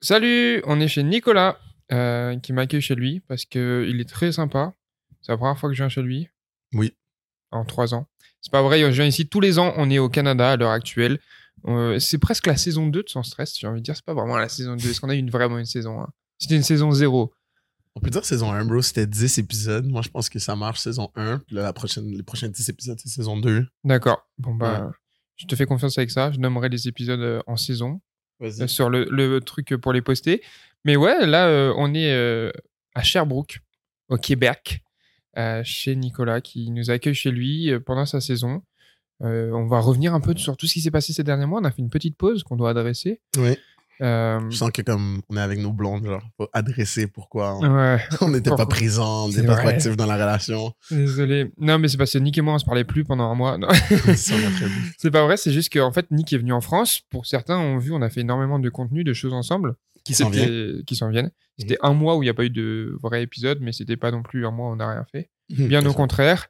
Salut, 0.00 0.62
on 0.66 0.80
est 0.80 0.86
chez 0.86 1.02
Nicolas 1.02 1.58
euh, 1.90 2.38
qui 2.38 2.52
m'accueille 2.52 2.80
chez 2.80 2.94
lui 2.94 3.20
parce 3.20 3.44
qu'il 3.44 4.00
est 4.00 4.08
très 4.08 4.30
sympa. 4.30 4.74
C'est 5.22 5.32
la 5.32 5.38
première 5.38 5.58
fois 5.58 5.68
que 5.68 5.74
je 5.74 5.82
viens 5.82 5.88
chez 5.88 6.02
lui. 6.02 6.28
Oui. 6.72 6.94
En 7.50 7.64
trois 7.64 7.94
ans. 7.94 8.06
C'est 8.40 8.52
pas 8.52 8.62
vrai, 8.62 8.80
je 8.80 8.86
viens 8.86 9.06
ici 9.06 9.28
tous 9.28 9.40
les 9.40 9.58
ans. 9.58 9.72
On 9.76 9.90
est 9.90 9.98
au 9.98 10.08
Canada 10.08 10.52
à 10.52 10.56
l'heure 10.56 10.70
actuelle. 10.70 11.18
Euh, 11.66 11.98
c'est 11.98 12.18
presque 12.18 12.46
la 12.46 12.56
saison 12.56 12.86
2 12.86 13.02
de 13.02 13.08
Sans 13.08 13.24
Stress, 13.24 13.58
j'ai 13.58 13.66
envie 13.66 13.80
de 13.80 13.84
dire. 13.84 13.96
C'est 13.96 14.04
pas 14.04 14.14
vraiment 14.14 14.36
la 14.36 14.48
saison 14.48 14.76
2. 14.76 14.88
Est-ce 14.88 15.00
qu'on 15.00 15.08
a 15.08 15.16
eu 15.16 15.18
une, 15.18 15.30
vraiment 15.30 15.58
une 15.58 15.66
saison 15.66 16.00
1 16.00 16.08
C'était 16.38 16.54
une 16.54 16.62
saison 16.62 16.92
0. 16.92 17.32
On 17.96 18.00
peut 18.00 18.10
dire 18.10 18.24
saison 18.24 18.52
1, 18.52 18.64
bro, 18.66 18.80
c'était 18.80 19.08
10 19.08 19.38
épisodes. 19.38 19.86
Moi, 19.86 20.02
je 20.02 20.08
pense 20.08 20.28
que 20.28 20.38
ça 20.38 20.54
marche 20.54 20.78
saison 20.78 21.10
1. 21.16 21.38
Puis 21.38 21.56
là, 21.56 21.62
la 21.62 21.72
prochaine, 21.72 22.08
les 22.08 22.22
prochains 22.22 22.48
10 22.48 22.68
épisodes, 22.68 22.98
c'est 23.02 23.08
saison 23.08 23.36
2. 23.36 23.66
D'accord. 23.82 24.24
Bon, 24.38 24.54
bah, 24.54 24.92
je 25.34 25.46
te 25.46 25.56
fais 25.56 25.66
confiance 25.66 25.98
avec 25.98 26.12
ça. 26.12 26.30
Je 26.30 26.38
nommerai 26.38 26.68
les 26.68 26.86
épisodes 26.86 27.18
euh, 27.18 27.42
en 27.48 27.56
saison. 27.56 28.00
Sur 28.66 28.88
le, 28.90 29.04
le 29.10 29.40
truc 29.40 29.76
pour 29.76 29.92
les 29.92 30.02
poster. 30.02 30.42
Mais 30.84 30.96
ouais, 30.96 31.26
là, 31.26 31.48
euh, 31.48 31.74
on 31.76 31.92
est 31.94 32.12
euh, 32.12 32.50
à 32.94 33.02
Sherbrooke, 33.02 33.60
au 34.08 34.16
Québec, 34.16 34.82
euh, 35.36 35.62
chez 35.64 35.96
Nicolas, 35.96 36.40
qui 36.40 36.70
nous 36.70 36.90
accueille 36.90 37.14
chez 37.14 37.30
lui 37.30 37.70
pendant 37.84 38.06
sa 38.06 38.20
saison. 38.20 38.62
On 39.20 39.66
va 39.66 39.80
revenir 39.80 40.14
un 40.14 40.20
peu 40.20 40.36
sur 40.36 40.56
tout 40.56 40.68
ce 40.68 40.74
qui 40.74 40.80
s'est 40.80 40.92
passé 40.92 41.12
ces 41.12 41.24
derniers 41.24 41.46
mois. 41.46 41.60
On 41.60 41.64
a 41.64 41.72
fait 41.72 41.82
une 41.82 41.90
petite 41.90 42.16
pause 42.16 42.44
qu'on 42.44 42.54
doit 42.54 42.70
adresser. 42.70 43.20
Oui. 43.36 43.58
Euh, 44.00 44.40
Je 44.50 44.56
sens 44.56 44.70
que 44.70 44.82
comme 44.82 45.20
on 45.28 45.36
est 45.36 45.40
avec 45.40 45.58
nos 45.58 45.72
blondes, 45.72 46.06
genre, 46.06 46.22
faut 46.36 46.48
adresser 46.52 47.06
pourquoi 47.08 47.56
on 47.58 47.74
ouais, 47.76 48.00
on 48.20 48.28
n'était 48.30 48.50
pas 48.54 48.66
présents, 48.66 49.24
on 49.24 49.28
n'était 49.28 49.42
pas 49.44 49.54
trop 49.54 49.64
vrai. 49.64 49.74
actifs 49.74 49.96
dans 49.96 50.06
la 50.06 50.14
relation. 50.14 50.72
désolé. 50.90 51.50
Non, 51.58 51.78
mais 51.78 51.88
c'est 51.88 51.96
parce 51.96 52.12
que 52.12 52.18
Nick 52.18 52.38
et 52.38 52.40
moi, 52.40 52.54
on 52.54 52.58
se 52.58 52.64
parlait 52.64 52.84
plus 52.84 53.04
pendant 53.04 53.30
un 53.30 53.34
mois. 53.34 53.58
C'est 54.98 55.10
pas 55.10 55.24
vrai, 55.24 55.36
c'est 55.36 55.52
juste 55.52 55.72
qu'en 55.72 55.92
fait, 55.92 56.10
Nick 56.10 56.32
est 56.32 56.38
venu 56.38 56.52
en 56.52 56.60
France. 56.60 57.00
Pour 57.10 57.26
certains 57.26 57.58
ont 57.58 57.78
vu, 57.78 57.92
on 57.92 58.02
a 58.02 58.08
fait 58.10 58.20
énormément 58.20 58.58
de 58.58 58.68
contenu, 58.68 59.04
de 59.04 59.12
choses 59.12 59.32
ensemble. 59.34 59.74
Qui 60.04 60.14
s'en. 60.14 60.32
C'était- 60.32 60.82
Qui 60.86 60.96
s'en 60.96 61.10
viennent. 61.10 61.30
C'était 61.58 61.78
un 61.82 61.92
mois 61.92 62.16
où 62.16 62.22
il 62.22 62.26
n'y 62.26 62.30
a 62.30 62.34
pas 62.34 62.44
eu 62.44 62.50
de 62.50 62.96
vrai 63.02 63.22
épisode, 63.22 63.58
mais 63.60 63.72
c'était 63.72 63.96
pas 63.96 64.12
non 64.12 64.22
plus 64.22 64.46
un 64.46 64.52
mois 64.52 64.68
où 64.70 64.72
on 64.72 64.76
n'a 64.76 64.88
rien 64.88 65.04
fait. 65.10 65.28
Bien 65.50 65.84
au 65.84 65.92
contraire. 65.92 66.46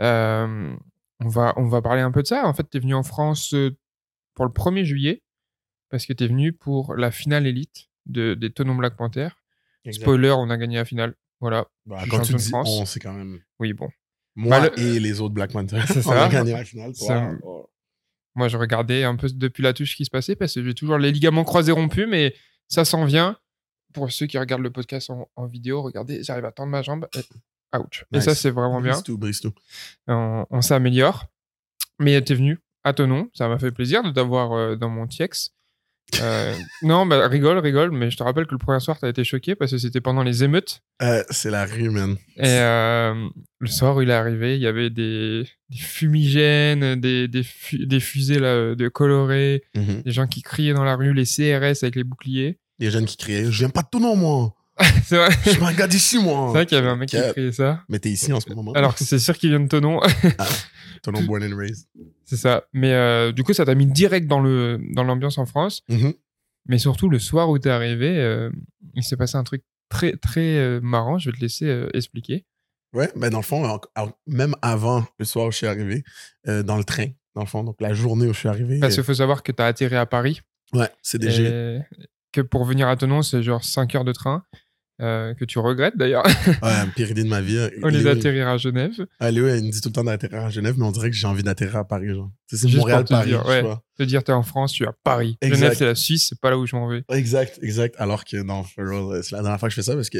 Euh, 0.00 0.72
on, 1.20 1.28
va, 1.28 1.52
on 1.56 1.66
va 1.66 1.82
parler 1.82 2.02
un 2.02 2.12
peu 2.12 2.22
de 2.22 2.26
ça. 2.28 2.46
En 2.46 2.54
fait, 2.54 2.64
tu 2.70 2.76
es 2.76 2.80
venu 2.80 2.94
en 2.94 3.02
France 3.02 3.52
euh, 3.54 3.76
pour 4.34 4.44
le 4.44 4.52
1er 4.52 4.84
juillet, 4.84 5.22
parce 5.94 6.06
que 6.06 6.12
tu 6.12 6.24
es 6.24 6.26
venu 6.26 6.52
pour 6.52 6.96
la 6.96 7.12
finale 7.12 7.46
élite 7.46 7.88
de, 8.06 8.34
des 8.34 8.50
Tonons 8.50 8.74
Black 8.74 8.96
Panther. 8.96 9.28
Spoiler, 9.92 10.30
on 10.32 10.50
a 10.50 10.56
gagné 10.56 10.74
la 10.78 10.84
finale. 10.84 11.14
Voilà. 11.38 11.66
Bah, 11.86 12.02
quand 12.10 12.20
tu 12.22 12.34
dis 12.34 12.48
France. 12.48 12.68
on, 12.68 12.84
c'est 12.84 12.98
quand 12.98 13.12
même 13.12 13.38
Oui, 13.60 13.72
bon. 13.74 13.88
moi 14.34 14.58
Bah, 14.60 14.70
le- 14.76 14.82
et 14.82 14.98
les 14.98 15.20
autres 15.20 15.34
Black 15.34 15.52
Panthers. 15.52 15.86
C'est 15.86 15.98
on 16.06 16.10
ça. 16.10 16.24
a 16.24 16.28
gagné 16.28 16.50
la 16.50 16.64
finale. 16.64 16.92
Ça- 16.96 17.30
Oh. 17.44 17.70
Moi, 18.34 18.48
je 18.48 18.56
regardais 18.56 19.04
un 19.04 19.14
peu 19.14 19.28
depuis 19.30 19.62
la 19.62 19.72
touche 19.72 19.92
ce 19.92 19.96
qui 19.96 20.04
se 20.04 20.10
passait, 20.10 20.34
parce 20.34 20.52
que 20.54 20.64
j'ai 20.64 20.74
toujours 20.74 20.98
les 20.98 21.12
ligaments 21.12 21.44
croisés 21.44 21.70
rompus, 21.70 22.06
mais 22.08 22.34
ça 22.66 22.84
s'en 22.84 23.04
vient. 23.04 23.38
Pour 23.92 24.10
ceux 24.10 24.26
qui 24.26 24.36
regardent 24.38 24.62
le 24.64 24.72
podcast 24.72 25.10
en, 25.10 25.28
en 25.36 25.46
vidéo, 25.46 25.80
regardez, 25.82 26.24
j'arrive 26.24 26.44
à 26.46 26.50
tendre 26.50 26.70
ma 26.72 26.82
jambe. 26.82 27.06
et- 27.14 27.78
Ouch. 27.78 28.04
Et 28.12 28.20
ça, 28.20 28.34
c'est 28.34 28.50
vraiment 28.50 28.80
bien. 28.80 29.00
Tout, 29.02 29.16
brise 29.18 29.40
tout. 29.40 29.52
on, 30.08 30.44
on 30.50 30.60
s'améliore. 30.60 31.26
Mais 32.00 32.20
t'es 32.22 32.34
venu 32.34 32.58
à 32.82 32.92
ton 32.92 33.06
nom, 33.06 33.30
ça 33.34 33.48
m'a 33.48 33.58
fait 33.58 33.70
plaisir 33.70 34.02
de 34.02 34.10
t'avoir 34.10 34.52
euh, 34.52 34.76
dans 34.76 34.88
mon 34.90 35.06
TX. 35.06 35.54
Euh, 36.20 36.54
non, 36.82 37.06
bah, 37.06 37.26
rigole, 37.28 37.58
rigole, 37.58 37.90
mais 37.90 38.10
je 38.10 38.16
te 38.16 38.22
rappelle 38.22 38.46
que 38.46 38.52
le 38.52 38.58
premier 38.58 38.78
soir, 38.78 38.98
t'as 39.00 39.08
été 39.08 39.24
choqué 39.24 39.54
parce 39.56 39.72
que 39.72 39.78
c'était 39.78 40.00
pendant 40.00 40.22
les 40.22 40.44
émeutes. 40.44 40.80
Euh, 41.02 41.24
c'est 41.30 41.50
la 41.50 41.64
rue, 41.64 41.90
man. 41.90 42.16
Et 42.36 42.42
euh, 42.44 43.28
le 43.58 43.66
soir 43.68 43.96
où 43.96 44.02
il 44.02 44.10
est 44.10 44.14
arrivé, 44.14 44.54
il 44.54 44.62
y 44.62 44.66
avait 44.66 44.90
des, 44.90 45.44
des 45.70 45.78
fumigènes, 45.78 47.00
des, 47.00 47.28
des, 47.28 47.42
fu- 47.42 47.86
des 47.86 48.00
fusées 48.00 48.38
là, 48.38 48.74
de 48.74 48.88
colorées, 48.88 49.64
Mhm. 49.74 50.02
des 50.02 50.12
gens 50.12 50.26
qui 50.26 50.42
criaient 50.42 50.74
dans 50.74 50.84
la 50.84 50.96
rue, 50.96 51.12
les 51.14 51.24
CRS 51.24 51.82
avec 51.82 51.96
les 51.96 52.04
boucliers. 52.04 52.58
Les 52.78 52.90
jeunes 52.90 53.06
qui 53.06 53.16
criaient 53.16 53.50
J'aime 53.50 53.72
pas 53.72 53.82
ton 53.82 54.00
nom, 54.00 54.16
moi. 54.16 54.54
c'est 55.04 55.16
vrai, 55.16 55.28
Je 55.44 55.50
suis 55.50 55.64
un 55.64 55.72
gars 55.72 55.86
d'ici, 55.86 56.18
moi. 56.18 56.48
c'est 56.48 56.54
vrai 56.54 56.66
qu'il 56.66 56.76
y 56.76 56.80
avait 56.80 56.88
un 56.90 56.96
mec 56.96 57.08
qui 57.08 57.16
criait 57.16 57.52
ça. 57.52 57.82
Mais 57.88 57.98
t'es 57.98 58.10
ici 58.10 58.32
en 58.32 58.40
ce 58.40 58.52
moment. 58.52 58.72
Alors 58.72 58.94
que 58.94 59.04
c'est 59.04 59.18
sûr 59.18 59.36
qu'il 59.38 59.50
vient 59.50 59.60
de 59.60 59.68
ton 59.68 59.80
nom. 59.80 60.00
Ton 61.02 61.12
nom 61.12 61.22
born 61.22 61.44
and 61.44 61.56
raised. 61.56 61.86
c'est 62.24 62.36
ça. 62.36 62.64
Mais 62.72 62.92
euh, 62.92 63.30
du 63.30 63.44
coup, 63.44 63.52
ça 63.52 63.64
t'a 63.64 63.74
mis 63.74 63.86
direct 63.86 64.26
dans 64.26 64.40
le 64.40 64.80
dans 64.94 65.04
l'ambiance 65.04 65.38
en 65.38 65.46
France. 65.46 65.82
Mhm. 65.88 66.14
Mais 66.66 66.78
surtout, 66.78 67.10
le 67.10 67.18
soir 67.18 67.50
où 67.50 67.58
t'es 67.58 67.68
arrivé, 67.70 68.18
euh, 68.18 68.50
il 68.94 69.02
s'est 69.04 69.18
passé 69.18 69.36
un 69.36 69.44
truc 69.44 69.62
très, 69.90 70.16
très 70.16 70.56
euh, 70.56 70.80
marrant. 70.82 71.18
Je 71.18 71.30
vais 71.30 71.36
te 71.36 71.40
laisser 71.42 71.86
expliquer. 71.92 72.46
Ouais, 72.94 73.10
ben 73.16 73.28
dans 73.28 73.38
le 73.38 73.44
fond, 73.44 73.80
même 74.26 74.54
avant 74.62 75.04
le 75.18 75.24
soir 75.24 75.46
où 75.46 75.50
je 75.50 75.56
suis 75.58 75.66
arrivé, 75.66 76.04
dans 76.46 76.76
le 76.76 76.84
train, 76.84 77.08
dans 77.34 77.42
le 77.42 77.48
fond, 77.48 77.64
donc 77.64 77.80
la 77.80 77.92
journée 77.92 78.26
où 78.26 78.32
je 78.32 78.38
suis 78.38 78.48
arrivé. 78.48 78.78
Parce 78.78 78.94
qu'il 78.94 79.04
faut 79.04 79.14
savoir 79.14 79.42
que 79.42 79.52
t'as 79.52 79.66
atterri 79.66 79.96
à 79.96 80.06
Paris. 80.06 80.40
ouais, 80.72 80.88
CDG. 81.02 81.44
et 81.44 81.80
que 82.34 82.40
pour 82.40 82.64
venir 82.64 82.88
à 82.88 82.96
Tonon, 82.96 83.22
c'est 83.22 83.42
genre 83.42 83.64
5 83.64 83.94
heures 83.94 84.04
de 84.04 84.12
train. 84.12 84.44
Euh, 85.00 85.34
que 85.34 85.44
tu 85.44 85.58
regrettes 85.58 85.96
d'ailleurs, 85.96 86.24
Ouais, 86.62 86.72
pire 86.94 87.10
idée 87.10 87.24
de 87.24 87.28
ma 87.28 87.40
vie. 87.40 87.58
au 87.82 87.88
lieu 87.88 88.02
d'atterrir 88.02 88.48
à 88.48 88.56
Genève. 88.58 88.92
Ah, 89.18 89.30
Léo, 89.30 89.46
elle 89.48 89.64
me 89.64 89.70
dit 89.70 89.80
tout 89.80 89.88
le 89.88 89.92
temps 89.94 90.04
d'atterrir 90.04 90.44
à 90.44 90.50
Genève, 90.50 90.76
mais 90.78 90.84
on 90.84 90.92
dirait 90.92 91.10
que 91.10 91.16
j'ai 91.16 91.26
envie 91.26 91.42
d'atterrir 91.42 91.76
à 91.76 91.84
Paris, 91.86 92.08
genre. 92.14 92.30
C'est 92.46 92.68
te 92.68 92.76
Montréal-Paris, 92.76 93.28
dire, 93.30 93.44
ouais. 93.46 93.62
Te 93.96 94.02
dire, 94.04 94.22
t'es 94.22 94.32
en 94.32 94.42
France, 94.42 94.72
tu 94.72 94.84
es 94.84 94.86
à 94.86 94.92
Paris. 95.04 95.36
Exact. 95.40 95.58
Genève, 95.58 95.76
c'est 95.76 95.84
la 95.86 95.94
Suisse, 95.94 96.26
c'est 96.28 96.40
pas 96.40 96.50
là 96.50 96.58
où 96.58 96.66
je 96.66 96.76
m'en 96.76 96.86
vais. 96.88 97.02
Exact, 97.10 97.58
exact. 97.62 97.94
Alors 97.98 98.24
que 98.24 98.36
non, 98.42 98.64
real, 98.78 99.22
c'est 99.24 99.32
la 99.32 99.42
dernière 99.42 99.58
fois 99.58 99.68
que 99.68 99.74
je 99.74 99.76
fais 99.80 99.82
ça 99.86 99.94
parce 99.96 100.10
que 100.10 100.18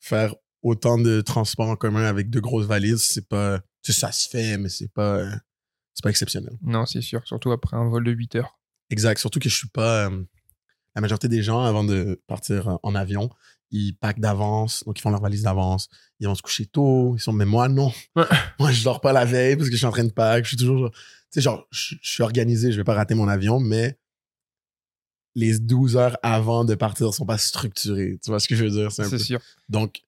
faire 0.00 0.34
autant 0.62 0.98
de 0.98 1.20
transports 1.22 1.68
en 1.68 1.76
commun 1.76 2.04
avec 2.04 2.28
deux 2.30 2.40
grosses 2.40 2.66
valises, 2.66 3.02
c'est 3.02 3.26
pas. 3.28 3.60
Tu 3.82 3.92
sais, 3.92 4.00
ça 4.00 4.12
se 4.12 4.28
fait, 4.28 4.58
mais 4.58 4.68
c'est 4.68 4.92
pas. 4.92 5.16
euh, 5.16 5.30
C'est 5.94 6.02
pas 6.02 6.10
exceptionnel. 6.10 6.52
Non, 6.62 6.84
c'est 6.84 7.00
sûr, 7.00 7.22
surtout 7.26 7.52
après 7.52 7.76
un 7.78 7.88
vol 7.88 8.04
de 8.04 8.10
8 8.10 8.36
heures. 8.36 8.58
Exact. 8.90 9.18
Surtout 9.18 9.38
que 9.38 9.48
je 9.48 9.54
suis 9.56 9.68
pas. 9.68 10.08
euh, 10.10 10.22
la 10.96 11.00
majorité 11.00 11.28
des 11.28 11.42
gens, 11.42 11.62
avant 11.62 11.84
de 11.84 12.20
partir 12.26 12.68
euh, 12.68 12.74
en 12.82 12.94
avion, 12.96 13.30
ils 13.70 13.92
packent 13.94 14.20
d'avance, 14.20 14.82
donc 14.84 14.98
ils 14.98 15.02
font 15.02 15.10
leur 15.10 15.20
valise 15.20 15.42
d'avance. 15.42 15.88
Ils 16.18 16.26
vont 16.26 16.34
se 16.34 16.42
coucher 16.42 16.66
tôt. 16.66 17.14
Ils 17.16 17.20
sont, 17.20 17.32
mais 17.32 17.44
moi, 17.44 17.68
non. 17.68 17.92
Moi, 18.58 18.72
je 18.72 18.82
dors 18.84 19.00
pas 19.00 19.12
la 19.12 19.24
veille 19.24 19.56
parce 19.56 19.68
que 19.68 19.74
je 19.74 19.78
suis 19.78 19.86
en 19.86 19.92
train 19.92 20.04
de 20.04 20.12
pack. 20.12 20.44
Je 20.44 20.48
suis 20.48 20.56
toujours. 20.56 20.90
Tu 20.90 20.98
sais, 21.30 21.40
genre, 21.40 21.66
je, 21.70 21.94
je 22.02 22.10
suis 22.10 22.22
organisé, 22.22 22.72
je 22.72 22.76
vais 22.76 22.84
pas 22.84 22.94
rater 22.94 23.14
mon 23.14 23.28
avion, 23.28 23.60
mais 23.60 23.96
les 25.36 25.58
12 25.58 25.96
heures 25.96 26.18
avant 26.22 26.64
de 26.64 26.74
partir 26.74 27.14
sont 27.14 27.24
pas 27.26 27.38
structurées. 27.38 28.18
Tu 28.22 28.30
vois 28.30 28.40
ce 28.40 28.48
que 28.48 28.56
je 28.56 28.64
veux 28.64 28.70
dire? 28.70 28.90
C'est 28.90 29.08
peu- 29.08 29.18
sûr. 29.18 29.40
Donc, 29.68 30.02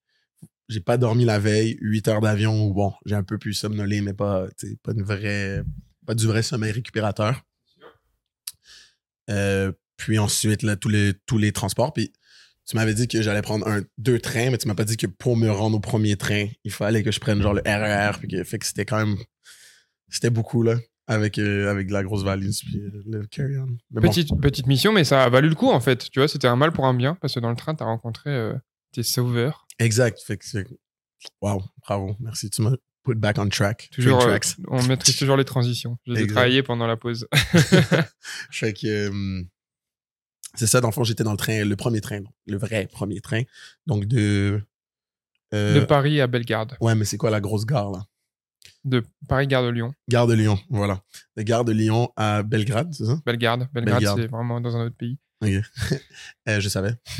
j'ai 0.69 0.81
pas 0.81 0.97
dormi 0.97 1.25
la 1.25 1.39
veille, 1.39 1.79
8 1.81 2.09
heures 2.09 2.21
d'avion, 2.21 2.67
ou 2.67 2.75
bon, 2.75 2.93
j'ai 3.07 3.15
un 3.15 3.23
peu 3.23 3.39
pu 3.39 3.55
somnoler, 3.55 4.01
mais 4.01 4.15
pas, 4.15 4.47
pas 4.83 4.93
une 4.93 5.03
vraie, 5.03 5.63
pas 6.07 6.15
du 6.15 6.27
vrai 6.27 6.43
sommeil 6.43 6.73
récupérateur. 6.73 7.43
Euh, 9.31 9.73
puis 9.97 10.19
ensuite, 10.19 10.63
là, 10.63 10.75
tous 10.77 10.89
les, 10.89 11.15
tous 11.27 11.39
les 11.39 11.53
transports. 11.53 11.93
Puis 11.93 12.13
tu 12.67 12.77
m'avais 12.77 12.95
dit 12.95 13.09
que 13.09 13.23
j'allais 13.23 13.43
prendre 13.43 13.67
un, 13.67 13.83
deux 13.99 14.19
trains, 14.19 14.51
mais 14.51 14.59
tu 14.59 14.69
m'as 14.69 14.75
pas 14.75 14.85
dit 14.85 14.97
que 14.97 15.07
pour 15.07 15.37
me 15.37 15.51
rendre 15.51 15.77
au 15.77 15.81
premier 15.81 16.17
train, 16.17 16.47
il 16.65 16.71
fallait 16.71 17.03
que 17.03 17.11
je 17.11 17.21
prenne 17.21 17.43
genre 17.43 17.55
le 17.55 17.63
RER. 17.65 18.19
Puis 18.19 18.29
que, 18.29 18.45
fait 18.45 18.59
que 18.59 18.67
c'était 18.67 18.85
quand 18.85 18.99
même, 18.99 19.17
c'était 20.09 20.31
beaucoup, 20.31 20.63
là, 20.63 20.77
avec, 21.07 21.39
euh, 21.39 21.71
avec 21.71 21.89
de 21.89 21.93
la 21.93 22.03
grosse 22.03 22.23
valise, 22.23 22.61
puis 22.61 22.79
euh, 22.79 23.03
le 23.07 23.27
carry-on. 23.27 23.77
Bon, 23.91 24.01
Petite, 24.01 24.29
petite 24.41 24.67
mission, 24.67 24.93
mais 24.93 25.05
ça 25.05 25.25
a 25.25 25.29
valu 25.29 25.49
le 25.49 25.55
coup 25.55 25.71
en 25.71 25.81
fait. 25.81 26.09
Tu 26.11 26.21
vois, 26.21 26.29
c'était 26.29 26.49
un 26.49 26.57
mal 26.57 26.73
pour 26.73 26.87
un 26.87 26.95
bien 26.95 27.17
parce 27.21 27.35
que 27.35 27.41
dans 27.41 27.51
le 27.51 27.57
train, 27.57 27.75
t'as 27.75 27.85
rencontré 27.85 28.31
euh, 28.31 28.55
tes 28.93 29.03
sauveurs. 29.03 29.67
exact. 29.79 30.21
Fait 30.21 30.37
que 30.37 30.45
c'est, 30.45 30.67
wow, 31.41 31.63
bravo, 31.87 32.17
merci. 32.21 32.49
Tu 32.51 32.63
m'as 32.63 32.77
put 33.03 33.17
back 33.17 33.39
on 33.39 33.49
track. 33.49 33.89
Toujours, 33.93 34.25
on 34.69 34.83
maîtrise 34.85 35.17
toujours 35.17 35.37
les 35.37 35.45
transitions. 35.45 35.99
J'ai 36.07 36.27
travaillé 36.27 36.63
pendant 36.63 36.87
la 36.87 36.97
pause. 36.97 37.27
fait 38.51 38.73
que 38.73 39.11
c'est 40.55 40.67
ça, 40.67 40.81
dans 40.81 40.89
le 40.89 40.93
fond, 40.93 41.05
j'étais 41.05 41.25
dans 41.25 41.33
le 41.33 41.37
train, 41.37 41.65
le 41.65 41.77
premier 41.77 42.01
train, 42.01 42.21
donc, 42.21 42.33
le 42.47 42.57
vrai 42.57 42.87
premier 42.91 43.21
train. 43.21 43.43
Donc 43.87 44.05
de. 44.07 44.61
euh, 45.55 45.81
de 45.81 45.85
Paris 45.85 46.21
à 46.21 46.27
Bellegarde. 46.27 46.77
ouais, 46.81 46.95
mais 46.95 47.05
c'est 47.05 47.17
quoi 47.17 47.31
la 47.31 47.41
grosse 47.41 47.65
gare 47.67 47.91
là? 47.91 48.05
De 48.85 49.05
Paris, 49.29 49.47
Gare 49.47 49.63
de 49.65 49.69
Lyon. 49.71 49.95
Gare 50.09 50.27
de 50.27 50.35
Lyon, 50.35 50.59
voilà. 50.69 51.03
De 51.37 51.43
gare 51.43 51.65
de 51.65 51.71
Lyon 51.73 52.11
à 52.17 52.43
Belgrade, 52.43 52.93
c'est 52.93 53.05
ça? 53.05 53.21
Bellegarde. 53.25 53.69
Bellegarde. 53.73 54.21
c'est 54.21 54.27
vraiment 54.27 54.61
dans 54.61 54.77
un 54.77 54.87
autre 54.87 54.97
pays. 54.97 55.19
Euh, 56.49 56.61
je 56.61 56.69
savais. 56.69 56.95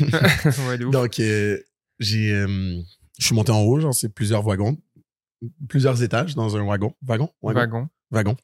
ouais, 0.67 0.77
de 0.77 0.85
ouf. 0.85 0.91
Donc, 0.91 1.19
euh, 1.19 1.57
j'ai. 1.99 2.29
je 2.29 3.25
suis 3.25 3.35
monté 3.35 3.51
en 3.51 3.61
haut, 3.61 3.79
genre, 3.79 3.93
c'est 3.93 4.09
plusieurs 4.09 4.41
wagons, 4.43 4.77
plusieurs 5.69 6.01
étages 6.03 6.35
dans 6.35 6.55
un 6.57 6.63
wagon. 6.63 6.93
Wagon? 7.01 7.29
Wagon. 7.41 7.89
Wagon. 8.11 8.35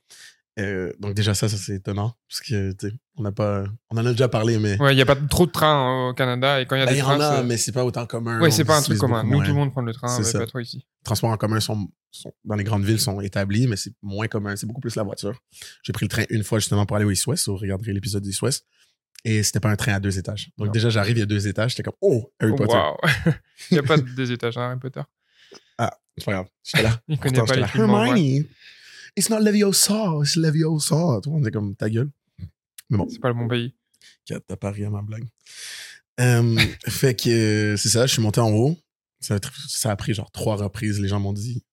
Euh, 0.59 0.93
donc, 0.99 1.13
déjà, 1.13 1.33
ça, 1.33 1.47
ça 1.49 1.57
c'est 1.57 1.75
étonnant. 1.75 2.15
Parce 2.27 2.41
que, 2.41 2.73
on 3.17 3.23
n'a 3.23 3.31
pas. 3.31 3.63
On 3.89 3.97
en 3.97 4.05
a 4.05 4.11
déjà 4.11 4.27
parlé, 4.27 4.57
mais. 4.59 4.79
Ouais, 4.81 4.93
il 4.93 4.95
n'y 4.95 5.01
a 5.01 5.05
pas 5.05 5.15
trop 5.15 5.45
de 5.45 5.51
trains 5.51 6.09
au 6.09 6.13
Canada 6.13 6.59
et 6.61 6.65
quand 6.65 6.75
il 6.75 6.79
y 6.79 6.81
a 6.81 6.85
Ben, 6.85 6.91
des 6.91 6.97
il 6.97 7.01
y 7.01 7.03
en 7.03 7.17
trains. 7.17 7.19
a, 7.37 7.43
mais 7.43 7.57
c'est 7.57 7.71
pas 7.71 7.83
autant 7.85 8.05
commun. 8.05 8.39
Ouais, 8.41 8.51
c'est 8.51 8.65
pas 8.65 8.77
un 8.77 8.81
truc 8.81 8.97
commun. 8.97 9.23
Nous, 9.23 9.29
moins. 9.31 9.43
tout 9.43 9.51
le 9.51 9.57
monde 9.57 9.71
prend 9.71 9.81
le 9.81 9.93
train, 9.93 10.07
ça. 10.07 10.39
pas 10.39 10.45
trop 10.45 10.59
ici. 10.59 10.77
Les 10.77 11.03
transports 11.05 11.29
en 11.31 11.37
commun 11.37 11.59
sont, 11.59 11.87
sont- 12.11 12.33
dans 12.43 12.55
les 12.55 12.63
grandes 12.63 12.83
villes 12.85 12.99
sont 12.99 13.21
établis, 13.21 13.67
mais 13.67 13.75
c'est 13.77 13.93
moins 14.01 14.27
commun. 14.27 14.55
C'est 14.55 14.65
beaucoup 14.67 14.81
plus 14.81 14.95
la 14.95 15.03
voiture. 15.03 15.39
J'ai 15.83 15.93
pris 15.93 16.05
le 16.05 16.09
train 16.09 16.23
une 16.29 16.43
fois 16.43 16.59
justement 16.59 16.85
pour 16.85 16.97
aller 16.97 17.05
au 17.05 17.11
East 17.11 17.27
West. 17.27 17.47
Vous 17.47 17.57
regarderez 17.57 17.93
l'épisode 17.93 18.23
d'East 18.23 18.41
West. 18.41 18.65
Et 19.25 19.43
c'était 19.43 19.59
pas 19.59 19.69
un 19.69 19.75
train 19.75 19.93
à 19.93 19.99
deux 19.99 20.17
étages. 20.17 20.49
Donc 20.57 20.67
Non. 20.67 20.71
déjà, 20.71 20.89
j'arrive, 20.89 21.17
il 21.17 21.19
y 21.19 21.23
a 21.23 21.25
deux 21.25 21.45
étages. 21.47 21.71
J'étais 21.71 21.83
comme, 21.83 21.95
oh, 21.99 22.31
Harry 22.39 22.53
Oh, 22.53 22.55
Potter. 22.55 22.79
Il 23.71 23.73
n'y 23.73 23.79
a 23.79 23.83
pas 23.83 23.97
des 23.97 24.31
étages 24.31 24.55
à 24.57 24.67
Harry 24.67 24.79
Potter. 24.79 25.01
C'est 26.17 26.25
pas 26.25 26.31
grave. 26.33 26.47
J'étais 26.63 26.83
là. 26.83 27.01
Il 27.07 27.17
connaît 27.17 27.37
Pourtant, 27.39 27.53
pas 27.55 27.61
j'étais 27.67 27.77
les 27.77 27.87
là. 27.87 28.05
Hermione, 28.07 28.45
it's 29.15 29.29
not 29.29 29.39
Leviosa, 29.39 30.21
it's 30.21 30.35
Leviosa. 30.35 31.19
Tout 31.21 31.29
le 31.29 31.35
monde 31.35 31.47
est 31.47 31.51
comme, 31.51 31.75
ta 31.75 31.89
gueule. 31.89 32.09
Mais 32.89 32.97
bon, 32.97 33.07
C'est 33.09 33.19
pas 33.19 33.29
le 33.29 33.35
bon 33.35 33.47
pays. 33.47 33.75
t'as 34.25 34.55
parié 34.55 34.85
à 34.85 34.89
ma 34.89 35.01
blague. 35.01 35.27
Euh, 36.19 36.57
fait 36.87 37.15
que 37.15 37.75
c'est 37.77 37.89
ça, 37.89 38.05
je 38.05 38.13
suis 38.13 38.21
monté 38.21 38.41
en 38.41 38.51
haut. 38.51 38.77
Ça 39.19 39.35
a, 39.35 39.39
ça 39.67 39.91
a 39.91 39.95
pris 39.95 40.13
genre 40.13 40.31
trois 40.31 40.55
reprises. 40.55 40.99
Les 40.99 41.07
gens 41.07 41.19
m'ont 41.19 41.33
dit 41.33 41.63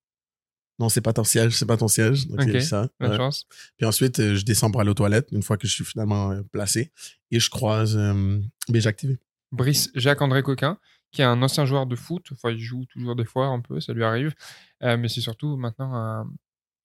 non, 0.78 0.90
c'est 0.90 1.00
pas 1.00 1.12
ton 1.12 1.24
siège, 1.24 1.56
c'est 1.56 1.66
pas 1.66 1.76
ton 1.76 1.88
siège. 1.88 2.28
Donc, 2.28 2.40
Ok, 2.40 2.60
ça. 2.60 2.88
Bonne 3.00 3.12
ouais. 3.12 3.16
chance. 3.16 3.46
Puis 3.78 3.86
ensuite, 3.86 4.20
euh, 4.20 4.34
je 4.34 4.44
descends 4.44 4.70
pour 4.70 4.80
aller 4.80 4.90
aux 4.90 4.94
toilettes 4.94 5.28
une 5.32 5.42
fois 5.42 5.56
que 5.56 5.66
je 5.66 5.72
suis 5.72 5.84
finalement 5.84 6.32
euh, 6.32 6.42
placé. 6.52 6.92
Et 7.30 7.40
je 7.40 7.48
croise 7.48 7.96
euh, 7.96 8.40
BG 8.68 8.86
Activé. 8.86 9.18
Brice 9.52 9.90
Jacques-André 9.94 10.42
Coquin, 10.42 10.78
qui 11.12 11.22
est 11.22 11.24
un 11.24 11.40
ancien 11.40 11.64
joueur 11.64 11.86
de 11.86 11.96
foot. 11.96 12.26
Enfin, 12.32 12.50
il 12.50 12.58
joue 12.58 12.84
toujours 12.86 13.16
des 13.16 13.24
fois 13.24 13.46
un 13.46 13.60
peu, 13.60 13.80
ça 13.80 13.94
lui 13.94 14.04
arrive. 14.04 14.34
Euh, 14.82 14.98
mais 14.98 15.08
c'est 15.08 15.22
surtout 15.22 15.56
maintenant 15.56 15.94
un, 15.94 16.30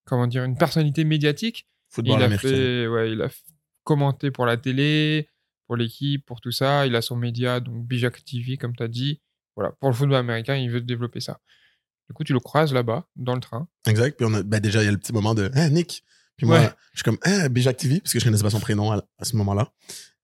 comment 0.05 0.27
dire, 0.27 0.43
une 0.43 0.57
personnalité 0.57 1.03
médiatique. 1.03 1.67
Football 1.89 2.19
il 2.19 2.21
a 2.21 2.25
américain. 2.25 2.47
fait, 2.47 2.87
ouais, 2.87 3.11
il 3.11 3.21
a 3.21 3.29
commenté 3.83 4.31
pour 4.31 4.45
la 4.45 4.57
télé, 4.57 5.29
pour 5.67 5.75
l'équipe, 5.75 6.25
pour 6.25 6.41
tout 6.41 6.51
ça. 6.51 6.85
Il 6.87 6.95
a 6.95 7.01
son 7.01 7.15
média, 7.15 7.59
donc 7.59 7.85
Bijac 7.85 8.23
TV, 8.23 8.57
comme 8.57 8.75
tu 8.75 8.83
as 8.83 8.87
dit. 8.87 9.21
Voilà, 9.55 9.71
pour 9.79 9.89
le 9.89 9.95
football 9.95 10.17
américain, 10.17 10.55
il 10.55 10.69
veut 10.69 10.81
développer 10.81 11.19
ça. 11.19 11.39
Du 12.09 12.13
coup, 12.13 12.23
tu 12.23 12.33
le 12.33 12.39
croises 12.39 12.73
là-bas, 12.73 13.07
dans 13.15 13.35
le 13.35 13.41
train. 13.41 13.67
Exact. 13.87 14.17
Puis 14.17 14.25
on 14.29 14.33
a, 14.33 14.43
ben 14.43 14.59
déjà, 14.59 14.81
il 14.81 14.85
y 14.85 14.87
a 14.87 14.91
le 14.91 14.97
petit 14.97 15.13
moment 15.13 15.33
de 15.33 15.49
Hein, 15.53 15.69
Nick? 15.69 16.03
Puis 16.37 16.47
moi, 16.47 16.59
je 16.93 16.99
suis 16.99 17.03
comme 17.03 17.17
Hein, 17.23 17.49
BG 17.49 17.69
Activé, 17.69 17.99
parce 17.99 18.13
que 18.13 18.19
je 18.19 18.25
connaissais 18.25 18.43
pas 18.43 18.49
son 18.49 18.59
prénom 18.59 18.91
à, 18.91 19.03
à 19.17 19.23
ce 19.25 19.35
moment-là. 19.35 19.71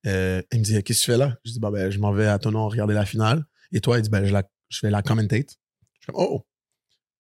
Euh, 0.05 0.41
il 0.51 0.59
me 0.59 0.63
dit 0.63 0.71
Qu'est-ce 0.83 0.99
que 1.01 1.05
tu 1.05 1.11
fais 1.11 1.17
là 1.17 1.37
Je 1.45 1.51
dis 1.51 1.59
bah, 1.59 1.71
ben, 1.71 1.89
Je 1.89 1.99
m'en 1.99 2.11
vais 2.11 2.27
à 2.27 2.39
ton 2.39 2.51
nom 2.51 2.67
regarder 2.67 2.93
la 2.93 3.05
finale. 3.05 3.45
Et 3.71 3.81
toi, 3.81 3.97
il 3.97 4.01
dit 4.01 4.09
ben, 4.09 4.25
je, 4.25 4.33
la, 4.33 4.43
je 4.69 4.79
fais 4.79 4.89
la 4.89 5.01
commentate. 5.01 5.57
Je 5.99 6.03
suis 6.03 6.05
comme 6.07 6.15
Oh 6.17 6.45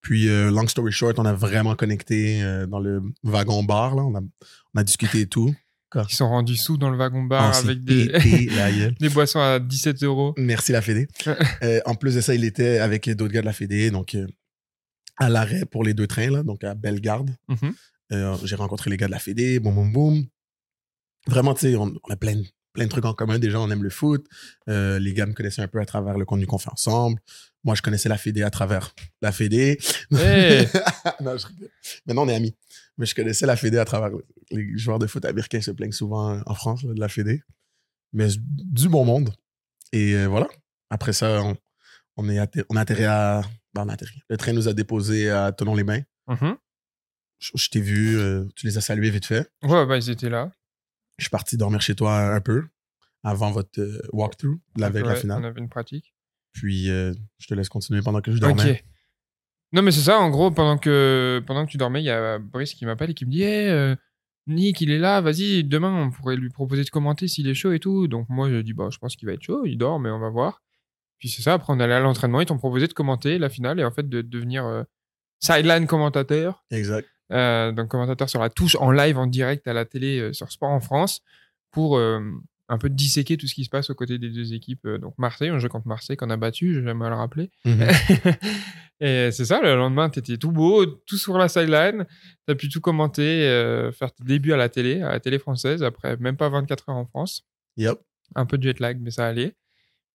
Puis, 0.01 0.29
euh, 0.29 0.51
long 0.51 0.67
story 0.67 0.91
short, 0.91 1.19
on 1.19 1.25
a 1.25 1.33
vraiment 1.33 1.75
connecté 1.75 2.41
euh, 2.43 2.65
dans 2.65 2.79
le 2.79 3.01
wagon 3.23 3.63
bar. 3.63 3.95
Là. 3.95 4.03
On, 4.03 4.15
a, 4.15 4.21
on 4.21 4.79
a 4.79 4.83
discuté 4.83 5.21
et 5.21 5.27
tout. 5.27 5.53
Ils 5.95 6.15
sont 6.15 6.27
rendus 6.27 6.57
sous 6.57 6.77
dans 6.77 6.89
le 6.89 6.97
wagon-bar 6.97 7.55
avec 7.55 7.83
des, 7.83 9.09
boissons 9.09 9.39
à 9.39 9.59
17 9.59 10.03
euros. 10.03 10.33
Merci 10.37 10.71
la 10.73 10.81
Fédé. 10.81 11.07
Euh, 11.63 11.79
en 11.85 11.95
plus 11.95 12.15
de 12.15 12.21
ça, 12.21 12.35
il 12.35 12.43
était 12.43 12.79
avec 12.79 13.09
d'autres 13.09 13.33
gars 13.33 13.41
de 13.41 13.45
la 13.45 13.53
Fédé, 13.53 13.89
donc 13.89 14.13
euh, 14.15 14.27
à 15.17 15.29
l'arrêt 15.29 15.65
pour 15.65 15.83
les 15.83 15.93
deux 15.93 16.07
trains, 16.07 16.29
là, 16.29 16.43
donc 16.43 16.63
à 16.63 16.75
Bellegarde. 16.75 17.31
Mhm. 17.47 17.73
Euh, 18.11 18.37
J'ai 18.43 18.55
rencontré 18.55 18.89
les 18.89 18.97
gars 18.97 19.07
de 19.07 19.11
la 19.11 19.19
Fédé, 19.19 19.59
boum, 19.59 19.75
boum, 19.75 19.91
boum. 19.91 20.25
Vraiment, 21.27 21.53
tu 21.53 21.61
sais, 21.61 21.75
on, 21.77 21.93
on 22.03 22.13
a 22.13 22.15
plein, 22.17 22.35
de- 22.35 22.45
plein 22.77 22.85
de 22.85 22.89
trucs 22.91 23.05
en 23.05 23.13
commun. 23.15 23.39
Déjà, 23.39 23.59
on 23.59 23.69
aime 23.71 23.81
le 23.83 23.89
foot. 23.89 24.23
Euh, 24.69 24.99
les 24.99 25.13
gars 25.13 25.25
me 25.25 25.33
connaissaient 25.33 25.63
un 25.63 25.67
peu 25.67 25.79
à 25.79 25.85
travers 25.85 26.15
le 26.17 26.25
contenu 26.25 26.45
qu'on 26.45 26.59
fait 26.59 26.69
ensemble. 26.71 27.19
Moi, 27.63 27.73
je 27.73 27.81
connaissais 27.81 28.07
la 28.07 28.17
Fédé 28.19 28.43
à 28.43 28.51
travers 28.51 28.93
la 29.21 29.31
Fédé. 29.31 29.79
Hey! 30.11 30.67
non, 31.21 31.35
je. 31.37 31.47
Maintenant, 32.05 32.25
on 32.25 32.29
est 32.29 32.35
amis. 32.35 32.55
Mais 32.99 33.07
je 33.07 33.15
connaissais 33.15 33.47
la 33.47 33.55
Fédé 33.55 33.79
à 33.79 33.85
travers 33.85 34.11
les 34.51 34.77
joueurs 34.77 34.99
de 34.99 35.07
foot 35.07 35.25
américains 35.25 35.59
se 35.59 35.71
plaignent 35.71 35.91
souvent 35.91 36.39
en 36.45 36.53
France 36.53 36.83
là, 36.83 36.93
de 36.93 36.99
la 36.99 37.09
Fédé. 37.09 37.41
Mais 38.13 38.27
du 38.37 38.87
bon 38.89 39.03
monde. 39.05 39.31
Et 39.91 40.13
euh, 40.15 40.27
voilà. 40.27 40.47
Après 40.91 41.13
ça, 41.13 41.41
on, 41.43 41.57
on, 42.17 42.29
est 42.29 42.37
atter- 42.37 42.63
on 42.69 42.75
a 42.75 42.81
atterri 42.81 43.05
à. 43.05 43.41
ben, 43.73 43.87
on. 43.89 43.95
Le 44.29 44.37
train 44.37 44.53
nous 44.53 44.67
a 44.67 44.73
déposés 44.73 45.29
à 45.31 45.51
Tonon-les-Bains. 45.51 46.03
Mhm. 46.27 46.55
Je, 47.39 47.51
je 47.55 47.69
t'ai 47.69 47.81
vu, 47.81 48.17
euh, 48.17 48.45
tu 48.55 48.65
les 48.67 48.77
as 48.77 48.81
salués 48.81 49.09
vite 49.09 49.25
fait. 49.25 49.49
Ouais, 49.63 49.85
bah, 49.85 49.97
ils 49.97 50.09
étaient 50.09 50.29
là. 50.29 50.51
Je 51.17 51.25
suis 51.25 51.29
parti 51.29 51.57
dormir 51.57 51.81
chez 51.81 51.95
toi 51.95 52.33
un 52.33 52.41
peu 52.41 52.65
avant 53.23 53.51
votre 53.51 53.79
euh, 53.79 53.99
walkthrough 54.13 54.59
de 54.75 54.81
la 54.81 54.89
veille 54.89 55.03
de 55.03 55.09
la 55.09 55.15
finale. 55.15 55.41
On 55.41 55.45
avait 55.45 55.59
une 55.59 55.69
pratique. 55.69 56.13
Puis 56.53 56.89
euh, 56.89 57.13
je 57.39 57.47
te 57.47 57.53
laisse 57.53 57.69
continuer 57.69 58.01
pendant 58.01 58.21
que 58.21 58.31
je 58.31 58.39
dormais. 58.39 58.71
Ok. 58.71 58.83
Non, 59.73 59.81
mais 59.81 59.91
c'est 59.91 60.01
ça, 60.01 60.19
en 60.19 60.29
gros, 60.29 60.49
pendant 60.49 60.77
que, 60.77 61.43
pendant 61.45 61.65
que 61.65 61.71
tu 61.71 61.77
dormais, 61.77 62.01
il 62.01 62.05
y 62.05 62.09
a 62.09 62.39
Brice 62.39 62.73
qui 62.73 62.85
m'appelle 62.85 63.09
et 63.09 63.13
qui 63.13 63.25
me 63.25 63.31
dit 63.31 63.43
Hey, 63.43 63.67
euh, 63.67 63.95
Nick, 64.47 64.79
il 64.79 64.91
est 64.91 64.97
là, 64.97 65.19
vas-y, 65.19 65.63
demain, 65.65 65.93
on 65.93 66.09
pourrait 66.09 66.37
lui 66.37 66.49
proposer 66.49 66.83
de 66.85 66.89
commenter 66.89 67.27
s'il 67.27 67.47
est 67.49 67.53
chaud 67.53 67.73
et 67.73 67.79
tout. 67.79 68.07
Donc, 68.07 68.27
moi, 68.29 68.49
je 68.49 68.61
dis 68.61 68.73
Bah, 68.73 68.87
je 68.91 68.97
pense 68.97 69.15
qu'il 69.17 69.27
va 69.27 69.33
être 69.33 69.43
chaud, 69.43 69.65
il 69.65 69.77
dort, 69.77 69.99
mais 69.99 70.09
on 70.09 70.19
va 70.19 70.29
voir. 70.29 70.61
Puis 71.19 71.29
c'est 71.29 71.41
ça, 71.41 71.53
après, 71.53 71.73
on 71.73 71.79
allait 71.79 71.95
à 71.95 71.99
l'entraînement, 71.99 72.39
ils 72.39 72.45
t'ont 72.45 72.57
proposé 72.57 72.87
de 72.87 72.93
commenter 72.93 73.39
la 73.39 73.49
finale 73.49 73.79
et 73.79 73.83
en 73.83 73.91
fait, 73.91 74.07
de 74.07 74.21
devenir 74.21 74.65
euh, 74.65 74.83
sideline 75.39 75.85
commentateur. 75.85 76.63
Exact. 76.71 77.09
Euh, 77.31 77.71
donc 77.71 77.89
commentateur 77.89 78.29
sur 78.29 78.41
la 78.41 78.49
touche 78.49 78.75
en 78.75 78.91
live, 78.91 79.17
en 79.17 79.27
direct 79.27 79.67
à 79.67 79.73
la 79.73 79.85
télé 79.85 80.19
euh, 80.19 80.33
sur 80.33 80.51
Sport 80.51 80.69
en 80.69 80.79
France 80.79 81.21
pour 81.71 81.97
euh, 81.97 82.21
un 82.69 82.77
peu 82.77 82.89
disséquer 82.89 83.37
tout 83.37 83.47
ce 83.47 83.55
qui 83.55 83.65
se 83.65 83.69
passe 83.69 83.89
aux 83.89 83.95
côtés 83.95 84.17
des 84.17 84.29
deux 84.29 84.53
équipes. 84.53 84.87
Donc 84.87 85.13
Marseille, 85.17 85.51
on 85.51 85.59
joue 85.59 85.69
contre 85.69 85.87
Marseille 85.87 86.17
qu'on 86.17 86.29
a 86.29 86.37
battu, 86.37 86.73
j'aime 86.73 87.01
à 87.01 87.09
le 87.09 87.15
rappeler. 87.15 87.49
Mhm. 87.65 87.81
et 88.99 89.31
c'est 89.31 89.45
ça, 89.45 89.61
le 89.61 89.75
lendemain, 89.75 90.09
tu 90.09 90.19
étais 90.19 90.37
tout 90.37 90.51
beau, 90.51 90.85
tout 90.85 91.17
sur 91.17 91.37
la 91.37 91.47
sideline. 91.47 92.05
Tu 92.45 92.51
as 92.51 92.55
pu 92.55 92.67
tout 92.67 92.81
commenter, 92.81 93.43
faire 93.93 94.11
tes 94.13 94.23
débuts 94.23 94.51
à 94.51 94.57
la 94.57 94.67
télé, 94.67 95.01
à 95.01 95.11
la 95.11 95.19
télé 95.19 95.39
française, 95.39 95.81
après 95.81 96.17
même 96.17 96.35
pas 96.35 96.49
24 96.49 96.89
heures 96.89 96.95
en 96.97 97.05
France. 97.05 97.45
Yep. 97.77 97.99
Un 98.35 98.45
peu 98.45 98.57
de 98.57 98.63
jet 98.63 98.79
lag, 98.81 98.99
mais 98.99 99.11
ça 99.11 99.27
allait. 99.27 99.55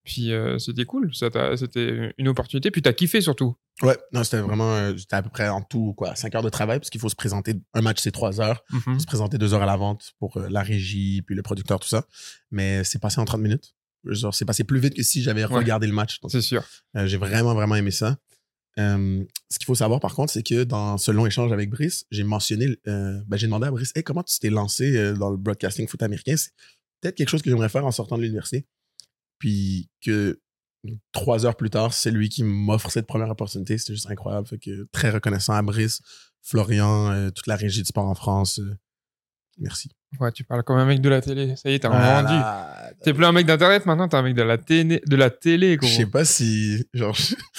Puis 0.04 0.32
euh, 0.32 0.58
c'était 0.58 0.84
cool, 0.84 1.10
c'était 1.14 2.12
une 2.18 2.28
opportunité. 2.28 2.70
Puis 2.70 2.82
tu 2.82 2.88
as 2.88 2.92
kiffé 2.92 3.20
surtout. 3.20 3.54
Ouais, 3.82 3.96
non, 4.12 4.24
c'était 4.24 4.40
vraiment. 4.40 4.74
euh, 4.74 4.96
J'étais 4.96 5.14
à 5.16 5.22
peu 5.22 5.30
près 5.30 5.48
en 5.48 5.62
tout, 5.62 5.94
quoi, 5.94 6.14
5 6.16 6.34
heures 6.34 6.42
de 6.42 6.48
travail, 6.50 6.78
parce 6.80 6.90
qu'il 6.90 7.00
faut 7.00 7.08
se 7.08 7.14
présenter. 7.14 7.54
Un 7.74 7.82
match, 7.82 7.98
c'est 8.00 8.10
3 8.10 8.40
heures. 8.40 8.64
Mhm. 8.86 8.98
se 8.98 9.06
présenter 9.06 9.38
deux 9.38 9.54
heures 9.54 9.62
à 9.62 9.66
la 9.66 9.76
vente 9.76 10.12
pour 10.18 10.36
euh, 10.36 10.48
la 10.50 10.62
régie, 10.62 11.22
puis 11.22 11.34
le 11.36 11.42
producteur, 11.42 11.78
tout 11.80 11.88
ça. 11.88 12.04
Mais 12.50 12.82
c'est 12.84 12.98
passé 13.00 13.20
en 13.20 13.24
30 13.24 13.40
minutes. 13.40 13.74
Genre, 14.04 14.34
c'est 14.34 14.44
passé 14.44 14.64
plus 14.64 14.80
vite 14.80 14.94
que 14.94 15.02
si 15.04 15.22
j'avais 15.22 15.44
Ouais. 15.44 15.54
regardé 15.54 15.86
le 15.86 15.92
match. 15.92 16.18
C'est 16.28 16.42
sûr. 16.42 16.64
j'ai 17.04 17.16
vraiment, 17.16 17.54
vraiment 17.54 17.76
aimé 17.76 17.92
ça. 17.92 18.18
Euh, 18.78 19.22
ce 19.50 19.58
qu'il 19.58 19.66
faut 19.66 19.74
savoir, 19.74 20.00
par 20.00 20.14
contre, 20.14 20.32
c'est 20.32 20.42
que 20.42 20.64
dans 20.64 20.96
ce 20.98 21.10
long 21.12 21.26
échange 21.26 21.52
avec 21.52 21.70
Brice, 21.70 22.04
j'ai 22.10 22.24
mentionné, 22.24 22.66
euh, 22.88 23.20
ben, 23.28 23.36
j'ai 23.36 23.46
demandé 23.46 23.66
à 23.66 23.70
Brice, 23.70 23.92
hey, 23.94 24.02
comment 24.02 24.22
tu 24.22 24.38
t'es 24.38 24.50
lancé 24.50 24.96
euh, 24.96 25.12
dans 25.14 25.30
le 25.30 25.36
broadcasting 25.36 25.86
foot 25.86 26.02
américain? 26.02 26.34
C'est 26.36 26.50
peut-être 27.00 27.14
quelque 27.16 27.28
chose 27.28 27.42
que 27.42 27.50
j'aimerais 27.50 27.68
faire 27.68 27.84
en 27.86 27.90
sortant 27.92 28.16
de 28.16 28.22
l'université. 28.22 28.66
Puis 29.42 29.88
que 30.04 30.38
trois 31.10 31.44
heures 31.46 31.56
plus 31.56 31.68
tard, 31.70 31.92
c'est 31.92 32.12
lui 32.12 32.28
qui 32.28 32.44
m'offre 32.44 32.90
cette 32.92 33.06
première 33.08 33.28
opportunité. 33.28 33.76
C'était 33.76 33.94
juste 33.94 34.08
incroyable. 34.08 34.46
Fait 34.46 34.58
que 34.58 34.86
très 34.92 35.10
reconnaissant 35.10 35.52
à 35.52 35.62
Brice, 35.62 36.00
Florian, 36.42 37.10
euh, 37.10 37.30
toute 37.30 37.48
la 37.48 37.56
régie 37.56 37.80
du 37.82 37.86
sport 37.88 38.06
en 38.06 38.14
France. 38.14 38.60
euh, 38.60 38.76
merci. 39.58 39.90
Ouais, 40.20 40.30
tu 40.30 40.44
parles 40.44 40.62
comme 40.62 40.76
un 40.78 40.84
mec 40.84 41.00
de 41.00 41.08
la 41.08 41.20
télé. 41.20 41.56
Ça 41.56 41.70
y 41.70 41.74
est, 41.74 41.78
t'as 41.80 41.88
Voilà. 41.88 42.22
vendu. 42.84 42.96
T'es 43.02 43.12
plus 43.14 43.24
un 43.24 43.32
mec 43.32 43.46
d'internet 43.46 43.84
maintenant, 43.84 44.06
t'es 44.08 44.16
un 44.16 44.22
mec 44.22 44.34
de 44.36 44.42
la 44.42 44.58
télé, 44.58 45.02
de 45.06 45.16
la 45.16 45.30
télé. 45.30 45.76
Je 45.82 45.86
sais 45.88 46.06
pas 46.06 46.24
si. 46.24 46.86
Genre, 46.94 47.16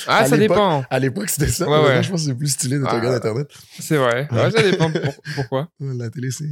Ah, 0.08 0.26
ça 0.26 0.38
dépend. 0.38 0.86
à 0.90 1.00
l'époque, 1.00 1.30
c'était 1.30 1.48
ça. 1.52 1.68
Ouais, 1.70 1.84
ouais. 1.86 2.02
Je 2.04 2.10
pense 2.12 2.22
que 2.22 2.28
c'est 2.28 2.36
plus 2.36 2.48
stylé 2.48 2.78
d'être 2.80 2.94
un 2.94 2.98
Ah. 3.00 3.02
gars 3.02 3.12
d'Internet. 3.12 3.50
C'est 3.80 3.98
vrai. 3.98 4.28
Ouais, 4.32 4.52
ça 4.52 4.62
dépend. 4.64 4.90
pour- 4.92 5.16
pourquoi? 5.36 5.70
La 5.82 6.10
télé, 6.10 6.32
c'est 6.32 6.46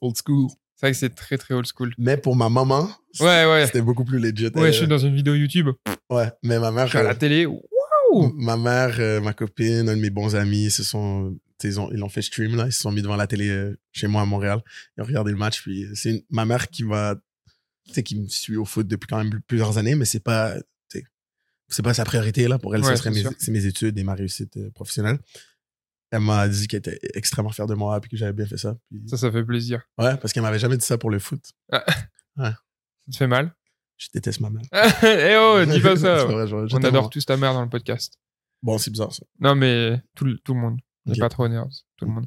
old 0.00 0.14
school. 0.24 0.48
C'est 0.80 0.86
vrai 0.86 0.92
que 0.92 0.98
c'est 0.98 1.14
très 1.14 1.36
très 1.36 1.52
old 1.52 1.66
school. 1.66 1.92
Mais 1.98 2.16
pour 2.16 2.36
ma 2.36 2.48
maman, 2.48 2.90
Ouais, 3.20 3.44
ouais. 3.44 3.66
c'était 3.66 3.82
beaucoup 3.82 4.04
plus 4.04 4.18
legit. 4.18 4.48
Ouais, 4.54 4.72
je 4.72 4.78
suis 4.78 4.86
dans 4.86 4.96
une 4.96 5.14
vidéo 5.14 5.34
YouTube. 5.34 5.68
ouais, 6.08 6.32
mais 6.42 6.58
ma 6.58 6.70
mère, 6.70 6.86
Je 6.86 6.92
suis 6.92 6.98
à 6.98 7.02
la 7.02 7.10
euh, 7.10 7.14
télé. 7.14 7.44
Waouh 7.44 8.32
ma 8.34 8.56
mère, 8.56 8.96
euh, 8.98 9.20
ma 9.20 9.34
copine, 9.34 9.90
un 9.90 9.96
de 9.96 10.00
mes 10.00 10.08
bons 10.08 10.34
amis, 10.34 10.70
se 10.70 10.82
sont, 10.82 11.36
ils 11.62 11.78
ont, 11.78 11.90
ils 11.92 12.10
fait 12.10 12.22
stream 12.22 12.56
là, 12.56 12.64
ils 12.64 12.72
se 12.72 12.80
sont 12.80 12.92
mis 12.92 13.02
devant 13.02 13.16
la 13.16 13.26
télé 13.26 13.48
euh, 13.50 13.78
chez 13.92 14.06
moi 14.06 14.22
à 14.22 14.24
Montréal, 14.24 14.62
ils 14.96 15.02
ont 15.02 15.06
regardé 15.06 15.32
le 15.32 15.36
match. 15.36 15.60
Puis 15.60 15.84
euh, 15.84 15.92
c'est 15.94 16.24
ma 16.30 16.46
mère 16.46 16.68
qui 16.70 16.84
sais, 17.92 18.02
qui 18.02 18.18
me 18.18 18.26
suit 18.28 18.56
au 18.56 18.64
foot 18.64 18.86
depuis 18.86 19.06
quand 19.06 19.22
même 19.22 19.38
plusieurs 19.46 19.76
années, 19.76 19.94
mais 19.94 20.06
c'est 20.06 20.24
pas, 20.24 20.54
c'est 21.68 21.82
pas 21.82 21.94
sa 21.94 22.04
priorité 22.04 22.48
là. 22.48 22.58
Pour 22.58 22.74
elle, 22.74 22.82
Ouais, 22.82 22.90
ce 22.90 22.96
serait 22.96 23.12
c'est 23.38 23.52
mes, 23.52 23.64
études 23.64 23.96
et 23.98 24.02
ma 24.02 24.14
réussite 24.14 24.56
euh, 24.56 24.70
professionnelle. 24.70 25.18
Elle 26.12 26.20
m'a 26.20 26.48
dit 26.48 26.66
qu'elle 26.66 26.78
était 26.80 26.98
extrêmement 27.14 27.50
fière 27.50 27.66
de 27.66 27.74
moi 27.74 28.00
puis 28.00 28.10
que 28.10 28.16
j'avais 28.16 28.32
bien 28.32 28.46
fait 28.46 28.56
ça. 28.56 28.74
Puis- 28.90 29.08
Ça, 29.08 29.16
ça 29.16 29.30
fait 29.30 29.44
plaisir. 29.44 29.80
Ouais, 29.98 30.16
parce 30.16 30.32
qu'elle 30.32 30.42
m'avait 30.42 30.58
jamais 30.58 30.76
dit 30.76 30.84
ça 30.84 30.98
pour 30.98 31.10
le 31.10 31.18
foot. 31.18 31.52
Ça 31.72 32.54
te 33.10 33.16
fait 33.16 33.26
mal? 33.26 33.54
Je 33.96 34.08
déteste 34.14 34.40
ma 34.40 34.50
mère. 34.50 34.62
Eh 35.02 35.36
oh, 35.38 35.64
dis 35.70 35.80
pas 35.80 35.96
ça. 35.96 36.24
vrai, 36.24 36.46
je- 36.46 36.66
je 36.66 36.76
On 36.76 36.82
adore 36.84 37.10
tous 37.10 37.24
ta 37.26 37.36
mère 37.36 37.52
dans 37.54 37.62
le 37.62 37.68
podcast. 37.68 38.14
Bon, 38.62 38.78
c'est 38.78 38.90
bizarre 38.90 39.12
ça. 39.12 39.24
Non, 39.40 39.54
mais 39.54 40.00
tout, 40.16 40.24
le- 40.24 40.38
tout 40.38 40.54
le 40.54 40.60
monde. 40.60 40.78
On 41.06 41.10
n'est 41.10 41.16
Ok. 41.16 41.20
pas 41.20 41.28
trop 41.28 41.48
nerds. 41.48 41.66
Tout 41.96 42.04
le 42.06 42.10
monde. 42.12 42.26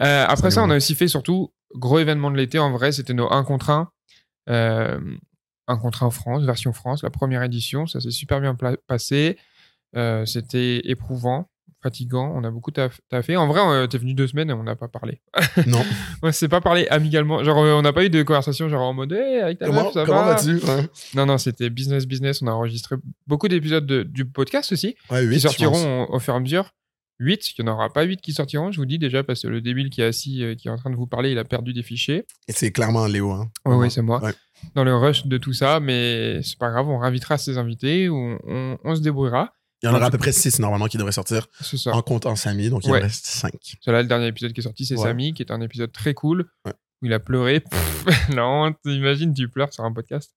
Euh, 0.00 0.24
après 0.26 0.50
Ça 0.50 0.62
on 0.64 0.70
a 0.70 0.76
aussi 0.76 0.94
fait 0.94 1.08
surtout 1.08 1.52
gros 1.74 1.98
événement 1.98 2.30
de 2.30 2.36
l'été. 2.36 2.58
En 2.58 2.72
vrai, 2.72 2.92
c'était 2.92 3.14
nos 3.14 3.30
1 3.32 3.44
contre 3.44 3.70
1. 3.70 3.90
Euh, 4.48 5.00
1 5.68 5.76
contre 5.78 6.02
1 6.02 6.10
France, 6.10 6.42
version 6.44 6.72
France, 6.72 7.02
la 7.02 7.10
première 7.10 7.42
édition. 7.42 7.86
Ça 7.86 8.00
s'est 8.00 8.10
super 8.10 8.40
bien 8.40 8.56
passé. 8.86 9.38
Euh, 9.94 10.24
c'était 10.24 10.80
éprouvant, 10.88 11.50
fatigant. 11.82 12.32
On 12.34 12.44
a 12.44 12.50
beaucoup 12.50 12.70
taff- 12.70 13.00
taffé. 13.08 13.36
En 13.36 13.46
vrai, 13.48 13.60
on- 13.62 13.86
t'es 13.86 13.98
venu 13.98 14.14
deux 14.14 14.26
semaines 14.26 14.50
et 14.50 14.52
on 14.52 14.62
n'a 14.62 14.76
pas 14.76 14.88
parlé. 14.88 15.20
Non. 15.66 15.82
On 16.22 16.30
s'est 16.32 16.48
pas 16.48 16.60
parlé 16.60 16.86
amigalement. 16.88 17.42
Genre, 17.42 17.58
euh, 17.58 17.74
on 17.74 17.82
n'a 17.82 17.92
pas 17.92 18.04
eu 18.04 18.10
de 18.10 18.22
conversation 18.22 18.68
genre 18.68 18.82
en 18.82 18.94
mode 18.94 19.12
hey, 19.12 19.40
avec 19.40 19.58
ta 19.58 19.66
comment 19.66 19.84
meuf, 19.84 19.92
ça 19.92 20.04
comment 20.04 20.24
va? 20.24 20.34
vas-tu? 20.34 20.54
Ouais, 20.64 20.88
Non, 21.14 21.26
non, 21.26 21.38
c'était 21.38 21.68
business, 21.70 22.06
business. 22.06 22.40
On 22.42 22.46
a 22.46 22.52
enregistré 22.52 22.96
beaucoup 23.26 23.48
d'épisodes 23.48 23.86
de- 23.86 24.02
du 24.02 24.24
podcast 24.24 24.72
aussi 24.72 24.94
ouais 25.10 25.22
huit, 25.22 25.34
qui 25.36 25.40
je 25.40 25.46
pense. 25.48 25.56
sortiront 25.56 26.04
au, 26.08 26.14
au 26.14 26.18
fur 26.18 26.34
et 26.34 26.36
à 26.36 26.40
mesure. 26.40 26.70
8, 27.18 27.52
il 27.58 27.64
n'y 27.64 27.70
en 27.70 27.74
aura 27.74 27.88
pas 27.92 28.02
8 28.02 28.20
qui 28.20 28.32
sortiront, 28.32 28.72
je 28.72 28.78
vous 28.78 28.86
dis 28.86 28.98
déjà, 28.98 29.22
parce 29.22 29.42
que 29.42 29.46
le 29.46 29.60
débile 29.60 29.90
qui 29.90 30.00
est 30.00 30.04
assis, 30.06 30.42
euh, 30.42 30.56
qui 30.56 30.66
est 30.66 30.70
en 30.72 30.76
train 30.76 30.90
de 30.90 30.96
vous 30.96 31.06
parler, 31.06 31.30
il 31.30 31.38
a 31.38 31.44
perdu 31.44 31.72
des 31.72 31.84
fichiers. 31.84 32.24
Et 32.48 32.52
c'est 32.52 32.72
clairement 32.72 33.06
Léo. 33.06 33.30
Hein. 33.30 33.48
Oui, 33.64 33.76
oui, 33.76 33.90
c'est 33.92 34.02
moi. 34.02 34.20
Ouais. 34.24 34.32
Dans 34.74 34.82
le 34.82 34.96
rush 34.96 35.26
de 35.26 35.38
tout 35.38 35.52
ça, 35.52 35.78
mais 35.78 36.42
c'est 36.42 36.58
pas 36.58 36.70
grave, 36.70 36.88
on 36.88 36.98
réinvitera 36.98 37.38
ses 37.38 37.58
invités, 37.58 38.08
on, 38.08 38.38
on, 38.44 38.78
on 38.82 38.94
se 38.96 39.02
débrouillera. 39.02 39.52
Il 39.82 39.86
y 39.86 39.88
en 39.88 39.94
aura 39.94 40.06
à 40.06 40.10
peu 40.10 40.18
près 40.18 40.32
6 40.32 40.60
normalement 40.60 40.86
qui 40.86 40.96
devraient 40.96 41.10
sortir 41.12 41.48
C'est 41.60 41.76
ça. 41.76 41.90
en 41.92 42.02
comptant 42.02 42.36
Samy, 42.36 42.70
donc 42.70 42.84
il 42.84 42.90
Ouais. 42.92 43.00
en 43.00 43.02
reste 43.02 43.26
5. 43.26 43.52
C'est 43.80 43.90
là 43.90 44.02
le 44.02 44.08
dernier 44.08 44.28
épisode 44.28 44.52
qui 44.52 44.60
est 44.60 44.62
sorti, 44.62 44.86
c'est 44.86 44.96
Ouais. 44.96 45.02
Samy, 45.02 45.34
qui 45.34 45.42
est 45.42 45.50
un 45.50 45.60
épisode 45.60 45.90
très 45.92 46.14
cool, 46.14 46.48
Ouais. 46.64 46.72
où 47.02 47.06
il 47.06 47.12
a 47.12 47.18
pleuré. 47.18 47.60
Pff, 47.60 48.04
la 48.36 48.46
honte, 48.46 48.76
imagine, 48.84 49.34
tu 49.34 49.48
pleures 49.48 49.72
sur 49.72 49.84
un 49.84 49.92
podcast. 49.92 50.34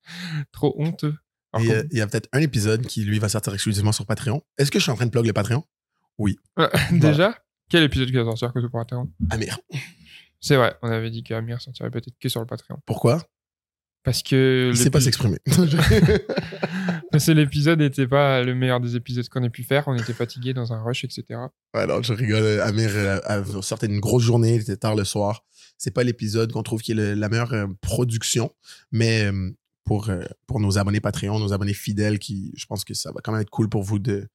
Trop 0.52 0.74
honteux. 0.80 1.16
Euh, 1.56 1.84
il 1.92 1.98
y 1.98 2.02
a 2.02 2.08
peut-être 2.08 2.28
un 2.34 2.40
épisode 2.42 2.86
qui, 2.86 3.06
lui, 3.06 3.18
va 3.20 3.30
sortir 3.30 3.54
exclusivement 3.54 3.92
sur 3.94 4.06
Patreon. 4.06 4.42
Est-ce 4.58 4.72
que 4.72 4.80
je 4.80 4.84
suis 4.84 4.92
en 4.92 4.96
train 4.96 5.06
de 5.06 5.12
plug 5.12 5.26
le 5.26 5.32
Patreon? 5.32 5.64
Oui. 6.18 6.38
déjà? 6.92 7.38
Quel 7.70 7.84
épisode 7.84 8.08
qui 8.10 8.14
va 8.16 8.24
sortir 8.26 8.52
que 8.52 8.60
sur 8.60 8.72
Patreon? 8.72 9.10
Amir. 9.30 9.58
C'est 10.42 10.56
vrai, 10.58 10.76
on 10.82 10.90
avait 10.92 11.12
dit 11.12 11.24
qu'Amir 11.24 11.62
sortirait 11.62 11.90
peut-être 11.92 12.18
que 12.20 12.30
sur 12.30 12.40
le 12.42 12.46
Patreon. 12.46 12.80
Pourquoi? 12.86 13.24
Parce 14.04 14.22
que. 14.22 14.70
Il 14.74 14.78
sait 14.78 14.90
pas 14.92 15.02
s'exprimer. 15.02 15.38
Que 17.16 17.32
l'épisode 17.32 17.80
n'était 17.80 18.08
pas 18.08 18.44
le 18.44 18.54
meilleur 18.56 18.80
des 18.80 18.96
épisodes 18.96 19.28
qu'on 19.30 19.44
ait 19.44 19.50
pu 19.50 19.64
faire. 19.64 19.88
On 19.88 19.96
était 19.96 20.14
fatigué 20.14 20.54
dans 20.54 20.74
un 20.74 20.82
rush, 20.84 21.04
etc. 21.04 21.24
Ouais, 21.74 21.88
non, 21.88 22.02
je 22.02 22.14
rigole. 22.14 22.60
Amir 22.62 22.90
euh, 22.94 23.62
sortait 23.62 23.88
d'une 23.88 24.00
grosse 24.00 24.24
journée, 24.24 24.56
il 24.56 24.62
était 24.62 24.78
tard 24.78 24.96
le 24.96 25.06
soir. 25.06 25.44
C'est 25.78 25.92
pas 25.92 26.04
l'épisode 26.04 26.52
qu'on 26.52 26.64
trouve 26.64 26.82
qui 26.82 26.92
est 26.92 27.16
la 27.16 27.30
meilleure 27.30 27.54
euh, 27.54 27.68
production, 27.82 28.52
mais 28.92 29.24
euh, 29.24 29.52
pour, 29.86 30.10
pour 30.48 30.60
nos 30.60 30.78
abonnés 30.78 31.00
Patreon, 31.00 31.40
nos 31.40 31.54
abonnés 31.54 31.74
fidèles, 31.74 32.20
qui, 32.20 32.54
je 32.58 32.66
pense 32.66 32.84
que 32.84 32.94
ça 32.94 33.12
va 33.12 33.22
quand 33.24 33.32
même 33.32 33.42
être 33.42 33.50
cool 33.50 33.70
pour 33.70 33.84
vous 33.84 34.00
de, 34.00 34.28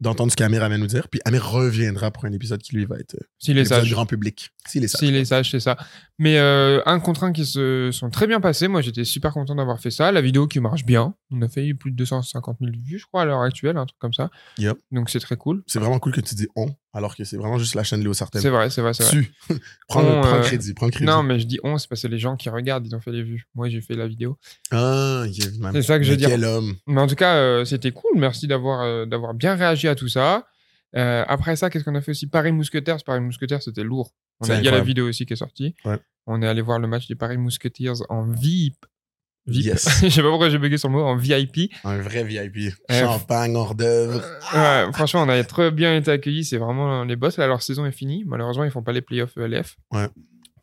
d'entendre 0.00 0.30
ce 0.30 0.36
qu'Amir 0.36 0.62
avait 0.62 0.74
à 0.74 0.78
nous 0.78 0.86
dire. 0.86 1.08
Puis 1.08 1.20
Amir 1.24 1.48
reviendra 1.48 2.10
pour 2.10 2.24
un 2.24 2.32
épisode 2.32 2.62
qui 2.62 2.76
lui 2.76 2.84
va 2.84 2.96
être 2.98 3.14
euh, 3.14 3.26
S'il 3.38 3.58
est 3.58 3.64
sage. 3.64 3.90
grand 3.90 4.06
public. 4.06 4.50
S'il 4.66 4.84
est 4.84 4.88
sage. 4.88 5.00
S'il 5.00 5.16
est 5.16 5.24
sage, 5.24 5.50
c'est 5.50 5.60
ça. 5.60 5.76
Mais 6.18 6.38
euh, 6.38 6.80
un 6.86 7.00
contre 7.00 7.24
un 7.24 7.32
qui 7.32 7.44
se 7.44 7.90
sont 7.92 8.10
très 8.10 8.26
bien 8.26 8.40
passés. 8.40 8.68
Moi, 8.68 8.82
j'étais 8.82 9.04
super 9.04 9.32
content 9.32 9.54
d'avoir 9.54 9.80
fait 9.80 9.90
ça. 9.90 10.12
La 10.12 10.20
vidéo 10.20 10.46
qui 10.46 10.60
marche 10.60 10.84
bien. 10.84 11.14
On 11.34 11.42
a 11.42 11.48
fait 11.48 11.74
plus 11.74 11.90
de 11.90 11.96
250 11.96 12.58
000 12.60 12.72
vues, 12.82 12.98
je 12.98 13.06
crois, 13.06 13.22
à 13.22 13.24
l'heure 13.24 13.40
actuelle, 13.40 13.76
un 13.76 13.86
truc 13.86 13.98
comme 13.98 14.12
ça. 14.12 14.30
Yep. 14.58 14.78
Donc 14.92 15.10
c'est 15.10 15.20
très 15.20 15.36
cool. 15.36 15.62
C'est 15.66 15.78
vraiment 15.78 15.98
cool 15.98 16.12
que 16.12 16.20
tu 16.20 16.34
dis 16.34 16.46
on, 16.54 16.74
alors 16.92 17.16
que 17.16 17.24
c'est 17.24 17.36
vraiment 17.36 17.58
juste 17.58 17.74
la 17.74 17.82
chaîne 17.82 18.00
Léo 18.00 18.14
Sartel. 18.14 18.40
C'est 18.40 18.50
vrai, 18.50 18.70
c'est 18.70 18.82
vrai, 18.82 18.94
c'est 18.94 19.04
vrai. 19.04 19.28
prends, 19.88 20.02
le, 20.02 20.20
prends 20.20 20.36
le, 20.36 20.42
crédit, 20.42 20.74
prends 20.74 20.86
le 20.86 20.92
crédit. 20.92 21.06
Non, 21.06 21.22
mais 21.22 21.40
je 21.40 21.46
dis 21.46 21.58
on, 21.64 21.78
c'est 21.78 21.88
parce 21.88 22.02
que 22.02 22.08
les 22.08 22.18
gens 22.18 22.36
qui 22.36 22.48
regardent, 22.48 22.86
ils 22.86 22.94
ont 22.94 23.00
fait 23.00 23.12
les 23.12 23.22
vues. 23.22 23.48
Moi, 23.54 23.68
j'ai 23.68 23.80
fait 23.80 23.94
la 23.94 24.06
vidéo. 24.06 24.38
Ah, 24.70 25.24
c'est 25.72 25.82
ça 25.82 25.98
que 25.98 26.04
je 26.04 26.10
veux 26.10 26.16
dire. 26.16 26.28
Quel 26.28 26.44
homme. 26.44 26.76
Mais 26.86 27.00
en 27.00 27.06
tout 27.06 27.16
cas, 27.16 27.36
euh, 27.36 27.64
c'était 27.64 27.92
cool. 27.92 28.12
Merci 28.16 28.46
d'avoir 28.46 29.06
d'avoir 29.06 29.34
bien 29.34 29.54
réagi 29.54 29.88
à 29.88 29.94
tout 29.94 30.08
ça. 30.08 30.46
Euh, 30.96 31.24
après 31.26 31.56
ça, 31.56 31.70
qu'est-ce 31.70 31.84
qu'on 31.84 31.94
a 31.94 32.00
fait 32.00 32.12
aussi? 32.12 32.28
Paris 32.28 32.52
Mousquetaires. 32.52 32.98
Paris 33.04 33.20
Mousquetaires, 33.20 33.62
c'était 33.62 33.82
lourd. 33.82 34.12
On 34.40 34.50
a, 34.50 34.58
il 34.58 34.64
y 34.64 34.68
a 34.68 34.72
la 34.72 34.80
vidéo 34.80 35.08
aussi 35.08 35.26
qui 35.26 35.32
est 35.32 35.36
sortie. 35.36 35.74
On 36.26 36.40
est 36.42 36.46
allé 36.46 36.62
voir 36.62 36.78
le 36.78 36.88
match 36.88 37.06
des 37.08 37.14
Paris 37.14 37.36
Mousquetaires 37.36 37.94
en 38.08 38.30
VIP. 38.30 38.86
VIP. 39.46 39.64
Yes. 39.66 39.88
Je 40.02 40.08
sais 40.08 40.22
pas 40.22 40.28
pourquoi 40.28 40.48
j'ai 40.48 40.58
bugué 40.58 40.78
sur 40.78 40.88
le 40.88 40.94
mot, 40.94 41.02
en 41.02 41.16
VIP. 41.16 41.72
Un 41.84 41.98
vrai 41.98 42.24
VIP. 42.24 42.72
Champagne, 42.90 43.54
hors 43.56 43.74
d'œuvre. 43.74 44.22
ouais, 44.54 44.92
franchement, 44.92 45.22
on 45.22 45.28
a 45.28 45.44
très 45.44 45.70
bien 45.70 45.96
été 45.96 46.10
accueillis. 46.10 46.44
C'est 46.44 46.58
vraiment 46.58 47.04
les 47.04 47.16
boss. 47.16 47.36
Là, 47.36 47.46
leur 47.46 47.62
saison 47.62 47.84
est 47.86 47.92
finie. 47.92 48.24
Malheureusement, 48.26 48.64
ils 48.64 48.70
font 48.70 48.82
pas 48.82 48.92
les 48.92 49.02
playoffs 49.02 49.36
ELF. 49.36 49.76
Ouais. 49.92 50.08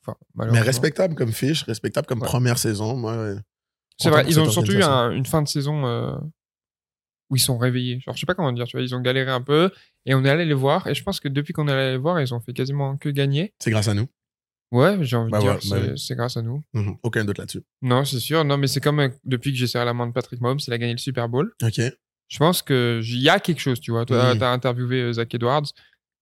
Enfin, 0.03 0.17
Mais 0.51 0.61
respectable 0.61 1.13
comme 1.13 1.31
fiche, 1.31 1.63
respectable 1.63 2.07
comme 2.07 2.21
première 2.21 2.57
saison. 2.57 2.95
Moi, 2.95 3.35
c'est 4.01 4.09
vrai, 4.09 4.25
ils 4.27 4.39
ont 4.39 4.49
surtout 4.49 4.73
eu 4.73 4.81
une 4.81 5.25
fin 5.25 5.41
de 5.41 5.47
saison 5.47 5.85
euh, 5.85 6.15
où 7.29 7.35
ils 7.35 7.39
sont 7.39 7.57
réveillés. 7.57 7.99
Genre, 7.99 8.15
je 8.15 8.19
sais 8.19 8.25
pas 8.25 8.33
comment 8.33 8.51
dire, 8.51 8.65
tu 8.65 8.77
vois, 8.77 8.83
ils 8.83 8.95
ont 8.95 8.99
galéré 8.99 9.31
un 9.31 9.41
peu 9.41 9.71
et 10.05 10.15
on 10.15 10.25
est 10.25 10.29
allé 10.29 10.45
les 10.45 10.53
voir. 10.53 10.87
Et 10.87 10.95
je 10.95 11.03
pense 11.03 11.19
que 11.19 11.27
depuis 11.27 11.53
qu'on 11.53 11.67
est 11.67 11.71
allé 11.71 11.91
les 11.91 11.97
voir, 11.97 12.19
ils 12.19 12.33
ont 12.33 12.39
fait 12.39 12.53
quasiment 12.53 12.97
que 12.97 13.09
gagner. 13.09 13.53
C'est 13.59 13.71
grâce 13.71 13.87
à 13.87 13.93
nous. 13.93 14.07
Ouais, 14.71 14.97
j'ai 15.01 15.17
envie 15.17 15.31
de 15.31 15.37
bah 15.37 15.39
dire, 15.39 15.59
bah 15.69 15.95
c'est 15.97 16.15
grâce 16.15 16.37
à 16.37 16.41
nous. 16.41 16.63
Mhm. 16.73 16.95
Aucun 17.03 17.25
doute 17.25 17.37
là-dessus. 17.37 17.61
Non, 17.81 18.05
c'est 18.05 18.19
sûr. 18.19 18.45
Non, 18.45 18.57
mais 18.57 18.67
c'est 18.67 18.79
comme 18.79 19.01
euh, 19.01 19.09
depuis 19.25 19.51
que 19.51 19.57
j'ai 19.57 19.67
serré 19.67 19.83
la 19.83 19.93
main 19.93 20.07
de 20.07 20.13
Patrick 20.13 20.39
Mahomes, 20.39 20.59
il 20.65 20.73
a 20.73 20.77
gagné 20.77 20.93
le 20.93 20.97
Super 20.97 21.27
Bowl. 21.27 21.53
Ok. 21.61 21.81
Je 22.29 22.37
pense 22.37 22.61
qu'il 22.61 23.19
y 23.19 23.27
a 23.27 23.39
quelque 23.41 23.59
chose, 23.59 23.81
tu 23.81 23.91
vois. 23.91 24.05
Tu 24.05 24.13
as 24.13 24.49
interviewé 24.49 25.01
euh, 25.01 25.13
Zach 25.13 25.33
Edwards. 25.35 25.67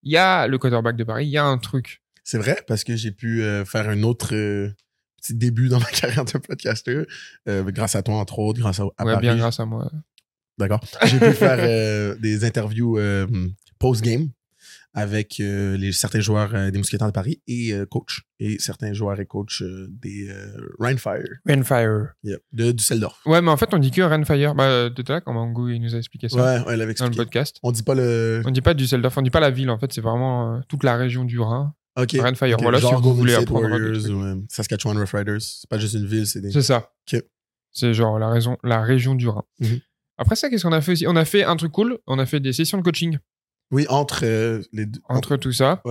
Il 0.01 0.11
y 0.11 0.17
a 0.17 0.47
le 0.47 0.57
quarterback 0.57 0.95
de 0.95 1.03
Paris, 1.03 1.27
il 1.27 1.31
y 1.31 1.37
a 1.37 1.45
un 1.45 1.59
truc. 1.59 2.01
C'est 2.23 2.39
vrai, 2.39 2.63
parce 2.67 2.83
que 2.83 2.95
j'ai 2.95 3.11
pu 3.11 3.43
euh, 3.43 3.65
faire 3.65 3.87
un 3.87 4.01
autre 4.01 4.29
petit 4.29 5.35
début 5.35 5.69
dans 5.69 5.79
ma 5.79 5.85
carrière 5.85 6.25
de 6.25 6.37
podcaster, 6.39 7.03
grâce 7.47 7.95
à 7.95 8.01
toi, 8.01 8.15
entre 8.15 8.39
autres, 8.39 8.59
grâce 8.59 8.79
à, 8.79 8.85
à 8.97 9.05
ouais, 9.05 9.19
bien 9.19 9.37
grâce 9.37 9.59
à 9.59 9.65
moi. 9.65 9.91
D'accord. 10.57 10.81
J'ai 11.05 11.19
pu 11.19 11.33
faire 11.33 12.17
des 12.17 12.45
interviews 12.45 12.97
post-game 13.77 14.29
avec 14.93 15.39
euh, 15.39 15.77
les, 15.77 15.91
certains 15.91 16.19
joueurs 16.19 16.71
des 16.71 16.77
Mousquetaires 16.77 17.07
de 17.07 17.13
Paris 17.13 17.41
et 17.47 17.73
coach. 17.89 18.21
Et 18.39 18.57
certains 18.59 18.93
joueurs 18.93 19.19
et 19.19 19.25
coach 19.25 19.63
des 19.89 20.33
Rainfire. 20.79 21.39
Rainfire. 21.45 22.13
Yep, 22.23 22.41
de 22.53 22.71
Düsseldorf. 22.71 23.21
Ouais, 23.25 23.41
mais 23.41 23.51
en 23.51 23.57
fait, 23.57 23.73
on 23.73 23.77
dit 23.77 23.91
que 23.91 24.01
Rainfire. 24.01 24.55
Bah, 24.55 24.89
quand 25.25 25.33
Mangou 25.33 25.69
il 25.69 25.81
nous 25.81 25.95
a 25.95 25.97
expliqué 25.97 26.29
ça. 26.29 26.37
Ouais, 26.37 26.65
ouais, 26.65 26.75
il 26.75 26.81
avait 26.81 26.91
expliqué. 26.91 27.15
Dans 27.15 27.21
le 27.21 27.25
podcast. 27.25 27.57
On 27.63 27.71
dit 27.71 27.83
pas 27.83 27.95
le. 27.95 28.41
On 28.45 28.51
dit 28.51 28.61
pas 28.61 28.73
Düsseldorf, 28.73 29.17
on 29.17 29.21
dit 29.21 29.29
pas 29.29 29.39
la 29.39 29.51
ville, 29.51 29.69
en 29.69 29.77
fait, 29.77 29.91
c'est 29.93 30.01
vraiment 30.01 30.61
toute 30.67 30.83
la 30.83 30.95
région 30.95 31.25
du 31.25 31.39
Rhin. 31.39 31.73
Ok. 31.97 32.11
Rainfire. 32.19 32.57
Voilà, 32.61 32.79
si 32.79 32.93
vous 32.93 33.13
voulez 33.13 33.35
apprendre. 33.35 33.69
Warriors 33.69 34.09
ou 34.09 34.45
Saskatchewan 34.49 34.97
Rough 34.97 35.11
Riders. 35.13 35.41
C'est 35.41 35.69
pas 35.69 35.77
juste 35.77 35.95
une 35.95 36.05
ville, 36.05 36.27
c'est 36.27 36.41
des. 36.41 36.51
C'est 36.51 36.61
ça. 36.61 36.91
Ok. 37.11 37.21
C'est 37.71 37.93
genre 37.93 38.17
la, 38.17 38.29
raison, 38.29 38.57
la 38.63 38.81
région 38.81 39.15
du 39.15 39.27
Rhin. 39.27 39.43
Mm-hmm. 39.61 39.81
Après 40.17 40.35
ça, 40.35 40.49
qu'est-ce 40.49 40.63
qu'on 40.63 40.73
a 40.73 40.81
fait 40.81 40.93
aussi? 40.93 41.07
On 41.07 41.15
a 41.15 41.25
fait 41.25 41.43
un 41.43 41.55
truc 41.55 41.71
cool. 41.71 41.97
On 42.07 42.19
a 42.19 42.25
fait 42.25 42.39
des 42.39 42.53
sessions 42.53 42.77
de 42.77 42.83
coaching. 42.83 43.17
Oui, 43.71 43.85
entre 43.89 44.25
euh, 44.25 44.61
les 44.71 44.85
deux. 44.85 44.99
Entre 45.09 45.37
tout 45.37 45.51
ça. 45.51 45.81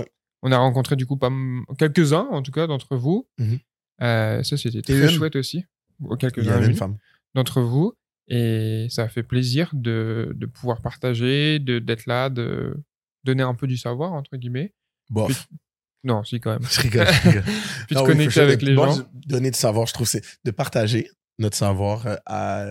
On 0.43 0.53
a 0.53 0.59
rencontré 0.59 0.97
du 0.97 1.07
coup 1.07 1.17
pas 1.17 1.31
quelques-uns, 1.79 2.29
en 2.31 2.43
tout 2.43 2.53
cas, 2.53 2.67
d'entre 2.67 2.97
vous. 2.97 3.29
Mhm. 3.39 3.59
Euh, 4.03 4.43
ça, 4.43 4.57
c'était 4.57 4.83
très 4.83 5.09
chouette 5.09 5.37
aussi. 5.37 5.65
Quelques-uns 6.19 6.97
d'entre 7.35 7.61
vous. 7.61 7.93
Et 8.29 8.87
ça 8.91 9.05
a 9.05 9.09
fait 9.09 9.23
plaisir 9.23 9.71
de, 9.73 10.33
de 10.37 10.47
pouvoir 10.47 10.83
partager, 10.83 11.59
d'être 11.59 12.07
là, 12.07 12.29
de 12.29 12.77
donner 13.25 13.43
un 13.43 13.55
peu 13.55 13.67
du 13.67 13.77
savoir, 13.77 14.13
entre 14.13 14.37
guillemets. 14.37 14.75
Bof. 15.09 15.49
Non, 16.05 16.23
si, 16.25 16.39
quand 16.39 16.51
même. 16.53 16.63
Je 16.63 16.81
rigole, 16.81 17.07
je 17.07 17.29
rigole. 17.29 17.45
Puis 17.87 17.97
de 17.97 18.01
connecter 18.03 18.41
avec 18.41 18.63
les 18.63 18.75
gens. 18.75 18.99
Donner 19.13 19.51
du 19.51 19.59
savoir, 19.59 19.87
je 19.87 19.95
trouve, 19.95 20.07
c'est 20.07 20.23
de 20.45 20.51
partager 20.51 21.11
notre 21.39 21.57
savoir 21.57 22.07
euh, 22.07 22.17
à 22.27 22.67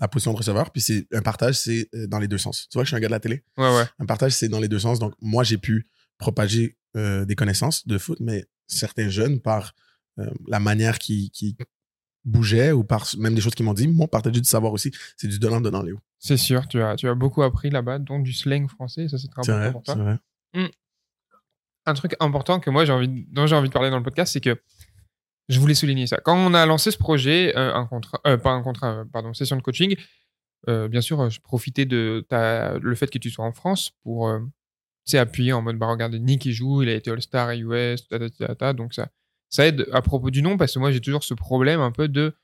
la 0.00 0.08
position 0.08 0.32
de 0.32 0.38
receveur. 0.38 0.70
Puis 0.70 0.80
c'est 0.80 1.06
un 1.12 1.22
partage, 1.22 1.56
c'est 1.56 1.88
euh, 1.94 2.06
dans 2.06 2.18
les 2.18 2.28
deux 2.28 2.38
sens. 2.38 2.68
Tu 2.70 2.76
vois 2.76 2.82
que 2.82 2.86
je 2.86 2.90
suis 2.90 2.96
un 2.96 3.00
gars 3.00 3.08
de 3.08 3.12
la 3.12 3.20
télé? 3.20 3.44
Ouais, 3.56 3.76
ouais. 3.76 3.84
Un 3.98 4.06
partage, 4.06 4.32
c'est 4.32 4.48
dans 4.48 4.60
les 4.60 4.68
deux 4.68 4.78
sens. 4.78 4.98
Donc, 4.98 5.14
moi, 5.20 5.44
j'ai 5.44 5.58
pu 5.58 5.86
propager 6.18 6.76
euh, 6.96 7.24
des 7.24 7.34
connaissances 7.34 7.86
de 7.86 7.98
foot, 7.98 8.18
mais 8.20 8.46
certains 8.66 9.08
jeunes, 9.08 9.40
par 9.40 9.74
euh, 10.18 10.30
la 10.48 10.60
manière 10.60 10.98
qui, 10.98 11.30
qui 11.30 11.56
bougeait 12.24 12.72
ou 12.72 12.84
par 12.84 13.06
même 13.18 13.34
des 13.34 13.40
choses 13.40 13.54
qu'ils 13.54 13.66
m'ont 13.66 13.74
dit, 13.74 13.88
m'ont 13.88 14.08
partagé 14.08 14.40
du 14.40 14.48
savoir 14.48 14.72
aussi. 14.72 14.90
C'est 15.16 15.28
du 15.28 15.38
donnant-donnant, 15.38 15.82
Léo. 15.82 15.98
C'est 16.18 16.36
sûr. 16.36 16.66
Tu 16.68 16.82
as, 16.82 16.96
tu 16.96 17.08
as 17.08 17.14
beaucoup 17.14 17.42
appris 17.42 17.70
là-bas, 17.70 17.98
dont 17.98 18.18
du 18.18 18.32
slang 18.32 18.68
français. 18.68 19.08
Ça, 19.08 19.18
c'est 19.18 19.28
très 19.28 19.48
important 19.50 19.72
pour 19.72 19.82
toi. 19.82 20.18
Mmh. 20.54 20.66
Un 21.86 21.94
truc 21.94 22.14
important 22.20 22.60
que 22.60 22.68
moi, 22.68 22.84
j'ai 22.84 22.92
envie, 22.92 23.26
dont 23.30 23.46
j'ai 23.46 23.56
envie 23.56 23.68
de 23.68 23.72
parler 23.72 23.90
dans 23.90 23.96
le 23.96 24.02
podcast, 24.02 24.32
c'est 24.32 24.40
que 24.40 24.60
je 25.50 25.58
voulais 25.58 25.74
souligner 25.74 26.06
ça. 26.06 26.18
Quand 26.18 26.36
on 26.36 26.54
a 26.54 26.64
lancé 26.64 26.92
ce 26.92 26.96
projet, 26.96 27.52
euh, 27.56 27.74
un 27.74 27.84
contrat, 27.84 28.20
euh, 28.26 28.36
pas 28.38 28.52
un 28.52 28.62
contrat, 28.62 29.00
euh, 29.00 29.04
pardon, 29.04 29.34
session 29.34 29.56
de 29.56 29.62
coaching, 29.62 29.96
bien 30.66 31.00
sûr, 31.00 31.30
je 31.30 31.40
profitais 31.40 31.86
de 31.86 32.24
ta, 32.28 32.78
le 32.78 32.94
fait 32.94 33.10
que 33.10 33.18
tu 33.18 33.30
sois 33.30 33.44
en 33.44 33.52
France 33.52 33.92
pour 34.02 34.30
appuyer 35.14 35.52
en 35.52 35.62
mode 35.62 35.76
bah 35.76 35.86
regardez 35.86 36.20
Nick 36.20 36.44
il 36.44 36.52
joue, 36.52 36.82
il 36.82 36.88
a 36.90 36.94
été 36.94 37.10
All-Star 37.10 37.50
US, 37.52 38.06
donc 38.76 38.94
ça, 38.94 39.08
ça 39.48 39.66
aide 39.66 39.88
à 39.90 40.02
propos 40.02 40.30
du 40.30 40.42
nom 40.42 40.56
parce 40.56 40.74
que 40.74 40.78
moi 40.78 40.92
j'ai 40.92 41.00
toujours 41.00 41.24
ce 41.24 41.34
problème 41.34 41.80
un 41.80 41.90
peu 41.90 42.06
de 42.06 42.34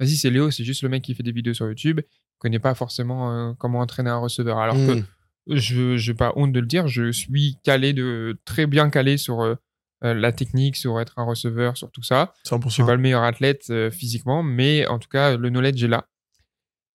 vas-y 0.00 0.16
c'est 0.16 0.30
Léo, 0.30 0.50
c'est 0.50 0.64
juste 0.64 0.82
le 0.82 0.88
mec 0.88 1.04
qui 1.04 1.14
fait 1.14 1.22
des 1.22 1.30
vidéos 1.30 1.54
sur 1.54 1.66
YouTube, 1.66 2.00
il 2.00 2.38
connaît 2.38 2.58
pas 2.58 2.74
forcément 2.74 3.54
comment 3.56 3.80
entraîner 3.80 4.10
un 4.10 4.18
receveur. 4.18 4.58
Alors 4.58 4.74
que 4.74 4.94
mmh. 4.94 5.04
je 5.48 6.10
n'ai 6.10 6.16
pas 6.16 6.32
honte 6.34 6.52
de 6.52 6.60
le 6.60 6.66
dire, 6.66 6.88
je 6.88 7.12
suis 7.12 7.58
calé 7.62 7.92
de 7.92 8.38
très 8.44 8.66
bien 8.66 8.90
calé 8.90 9.18
sur 9.18 9.42
euh, 9.42 9.54
la 10.02 10.32
technique, 10.32 10.76
sur 10.76 11.00
être 11.00 11.18
un 11.18 11.24
receveur, 11.24 11.76
sur 11.76 11.90
tout 11.90 12.02
ça. 12.02 12.32
100%. 12.46 12.64
Je 12.64 12.68
suis 12.70 12.84
pas 12.84 12.94
le 12.94 13.00
meilleur 13.00 13.22
athlète 13.22 13.66
euh, 13.70 13.90
physiquement, 13.90 14.42
mais 14.42 14.86
en 14.86 14.98
tout 14.98 15.08
cas, 15.08 15.36
le 15.36 15.50
knowledge 15.50 15.82
est 15.82 15.88
là. 15.88 16.06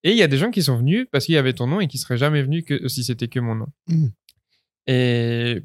Et 0.03 0.12
il 0.12 0.17
y 0.17 0.24
a 0.24 0.27
des 0.27 0.38
gens 0.38 0.51
qui 0.51 0.63
sont 0.63 0.77
venus 0.77 1.08
parce 1.12 1.25
qu'il 1.25 1.36
y 1.36 1.38
avait 1.38 1.53
ton 1.53 1.67
nom 1.67 1.79
et 1.79 1.88
qui 1.88 1.98
seraient 1.98 2.17
jamais 2.17 2.41
venus 2.41 2.63
que 2.65 2.88
si 2.88 3.03
c'était 3.03 3.27
que 3.27 3.39
mon 3.39 3.55
nom. 3.55 3.67
Mmh. 3.88 4.08
Et 4.88 5.62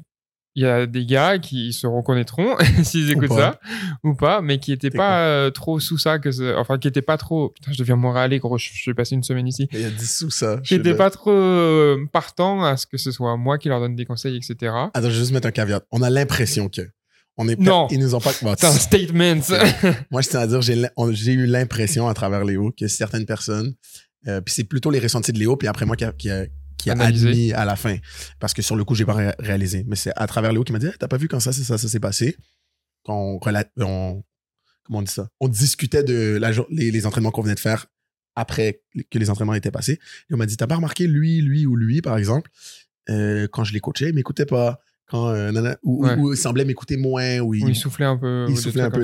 il 0.55 0.63
y 0.63 0.65
a 0.65 0.85
des 0.85 1.05
gars 1.05 1.37
qui 1.37 1.73
se 1.73 1.85
reconnaîtront 1.85 2.55
s'ils 2.83 3.11
écoutent 3.11 3.33
ça 3.33 3.59
ou 4.03 4.15
pas, 4.15 4.41
mais 4.41 4.59
qui 4.59 4.71
n'étaient 4.71 4.91
pas 4.91 5.21
euh, 5.21 5.51
trop 5.51 5.79
sous 5.79 5.97
ça, 5.97 6.19
que 6.19 6.55
enfin 6.57 6.77
qui 6.77 6.87
n'étaient 6.87 7.01
pas 7.01 7.17
trop. 7.17 7.49
Putain, 7.49 7.71
je 7.71 7.77
deviens 7.77 7.95
montréalais, 7.95 8.39
gros. 8.39 8.57
Je, 8.57 8.69
suis 8.69 8.93
passé 8.93 9.15
une 9.15 9.23
semaine 9.23 9.47
ici. 9.47 9.67
Il 9.71 9.81
y 9.81 9.85
a 9.85 9.89
10 9.89 10.17
sous 10.17 10.31
ça. 10.31 10.57
Qui 10.63 10.75
n'étaient 10.75 10.95
pas 10.95 11.11
trop 11.11 11.95
partants 12.11 12.63
à 12.63 12.77
ce 12.77 12.85
que 12.87 12.97
ce 12.97 13.11
soit 13.11 13.37
moi 13.37 13.57
qui 13.57 13.69
leur 13.69 13.79
donne 13.79 13.95
des 13.95 14.05
conseils, 14.05 14.35
etc. 14.35 14.73
Attends, 14.93 15.01
je 15.01 15.07
vais 15.07 15.13
juste 15.13 15.31
mettre 15.31 15.47
un 15.47 15.51
caveat. 15.51 15.83
On 15.91 16.01
a 16.01 16.09
l'impression 16.09 16.69
que 16.69 16.81
on 17.37 17.47
est 17.47 17.59
non. 17.59 17.87
Ils 17.91 17.99
nous 17.99 18.15
ont 18.15 18.19
pas. 18.19 18.33
C'est 18.57 18.65
un 18.65 18.71
statement. 18.71 19.41
Moi, 20.11 20.21
je 20.21 20.29
tiens 20.29 20.39
à 20.41 20.47
dire, 20.47 20.61
j'ai 20.61 21.31
eu 21.31 21.45
l'impression 21.45 22.07
à 22.07 22.13
travers 22.13 22.43
Léo 22.43 22.71
que 22.77 22.87
certaines 22.87 23.25
personnes, 23.25 23.75
euh, 24.27 24.41
puis 24.41 24.53
c'est 24.53 24.63
plutôt 24.63 24.89
les 24.89 24.99
ressentis 24.99 25.31
de 25.31 25.39
Léo, 25.39 25.55
puis 25.55 25.67
après 25.67 25.85
moi 25.85 25.95
qui 25.95 26.03
a, 26.03 26.11
qui 26.11 26.29
a, 26.29 26.45
qui 26.77 26.89
a 26.89 26.93
admis 26.93 27.53
à 27.53 27.65
la 27.65 27.75
fin. 27.75 27.97
Parce 28.39 28.53
que 28.53 28.61
sur 28.61 28.75
le 28.75 28.83
coup, 28.83 28.95
j'ai 28.95 29.05
pas 29.05 29.33
réalisé. 29.39 29.85
Mais 29.87 29.95
c'est 29.95 30.11
à 30.15 30.27
travers 30.27 30.51
Léo 30.51 30.63
qui 30.63 30.73
m'a 30.73 30.79
dit 30.79 30.87
T'as 30.99 31.07
pas 31.07 31.17
vu 31.17 31.27
quand 31.27 31.39
ça, 31.39 31.51
ça, 31.53 31.77
ça 31.77 31.87
s'est 31.87 31.99
passé? 31.99 32.35
Quand 33.03 33.39
on, 33.39 34.23
Comment 34.83 34.99
on 34.99 35.01
dit 35.01 35.11
ça? 35.11 35.29
On 35.39 35.47
discutait 35.47 36.03
de 36.03 36.37
la, 36.39 36.51
les, 36.69 36.91
les 36.91 37.05
entraînements 37.05 37.31
qu'on 37.31 37.41
venait 37.41 37.55
de 37.55 37.59
faire 37.59 37.87
après 38.35 38.81
que 39.11 39.19
les 39.19 39.29
entraînements 39.29 39.53
étaient 39.53 39.71
passés. 39.71 39.99
Et 40.29 40.33
on 40.33 40.37
m'a 40.37 40.45
dit 40.45 40.57
T'as 40.57 40.67
pas 40.67 40.75
remarqué 40.75 41.07
lui, 41.07 41.41
lui 41.41 41.65
ou 41.65 41.75
lui, 41.75 42.01
par 42.01 42.17
exemple 42.17 42.49
euh, 43.09 43.47
Quand 43.51 43.63
je 43.63 43.73
les 43.73 43.79
coachais, 43.79 44.09
il 44.09 44.15
m'écoutait 44.15 44.45
pas 44.45 44.79
quand 45.07 45.29
euh, 45.29 45.75
ou, 45.83 46.33
il 46.33 46.37
semblait 46.37 46.65
m'écouter 46.65 46.97
moins 46.97 47.39
ou 47.39 47.53
il, 47.53 47.75
soufflait 47.75 48.05
un 48.05 48.17
peu 48.17 48.45
il 48.49 48.57
soufflait 48.57 48.81
un 48.81 48.91
peu 48.91 49.01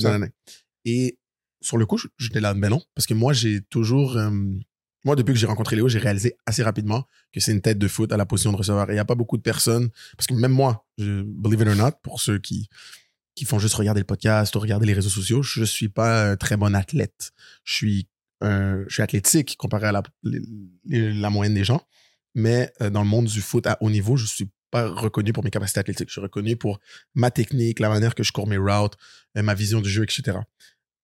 et 0.86 1.18
sur 1.62 1.78
le 1.78 1.86
coup 1.86 1.98
j'étais 2.18 2.42
là 2.42 2.54
mais 2.54 2.70
non 2.70 2.82
parce 2.94 3.06
que 3.06 3.14
moi 3.14 3.34
j'ai 3.34 3.62
toujours 3.62 4.18
euh, 4.18 4.30
moi, 5.06 5.18
depuis 5.18 5.34
que 5.34 5.40
j'ai 5.40 5.48
rencontré 5.48 5.76
Léo, 5.76 5.90
j'ai 5.90 6.00
réalisé 6.00 6.38
assez 6.46 6.64
rapidement 6.64 7.06
que 7.34 7.42
c'est 7.42 7.52
une 7.52 7.60
tête 7.60 7.78
de 7.78 7.90
foot 7.90 8.14
à 8.14 8.18
la 8.18 8.26
position 8.26 8.54
de 8.54 8.58
receveur. 8.58 8.90
Et 8.90 8.94
il 8.94 8.96
n'y 8.96 9.02
a 9.02 9.06
pas 9.06 9.16
beaucoup 9.16 9.36
de 9.36 9.42
personnes, 9.42 9.90
parce 10.16 10.28
que 10.28 10.34
même 10.34 10.54
moi, 10.54 10.86
je, 10.98 11.24
believe 11.24 11.60
it 11.60 11.68
or 11.68 11.76
not, 11.76 11.92
pour 12.04 12.22
ceux 12.22 12.40
qui, 12.40 12.70
qui 13.36 13.44
font 13.44 13.60
juste 13.60 13.76
regarder 13.76 14.00
le 14.00 14.06
podcast 14.06 14.56
ou 14.56 14.60
regarder 14.60 14.86
les 14.86 14.94
réseaux 14.94 15.10
sociaux, 15.10 15.44
je 15.44 15.66
suis 15.66 15.90
pas 15.90 16.32
un 16.32 16.38
très 16.38 16.56
bon 16.56 16.74
athlète. 16.74 17.34
Je 17.66 17.74
suis, 17.74 18.08
je 18.42 18.86
suis 18.88 19.04
athlétique 19.04 19.58
comparé 19.58 19.88
à 19.88 19.92
la, 19.92 20.04
la 20.86 21.30
moyenne 21.30 21.54
des 21.54 21.66
gens. 21.66 21.82
Mais 22.36 22.72
euh, 22.82 22.90
dans 22.90 23.04
le 23.04 23.10
monde 23.10 23.26
du 23.26 23.42
foot 23.42 23.68
à 23.68 23.78
haut 23.82 23.90
niveau, 23.90 24.16
je 24.18 24.26
suis 24.26 24.50
pas 24.74 24.90
reconnu 24.90 25.34
pour 25.34 25.44
mes 25.44 25.52
capacités 25.52 25.80
athlétiques. 25.80 26.10
Je 26.10 26.14
suis 26.14 26.22
reconnu 26.22 26.56
pour 26.56 26.80
ma 27.14 27.30
technique, 27.30 27.80
la 27.80 27.90
manière 27.90 28.16
que 28.16 28.24
je 28.24 28.32
cours 28.32 28.48
mes 28.48 28.58
routes, 28.58 28.96
euh, 29.38 29.44
ma 29.44 29.54
vision 29.54 29.82
du 29.82 29.90
jeu, 29.90 30.02
etc. 30.02 30.40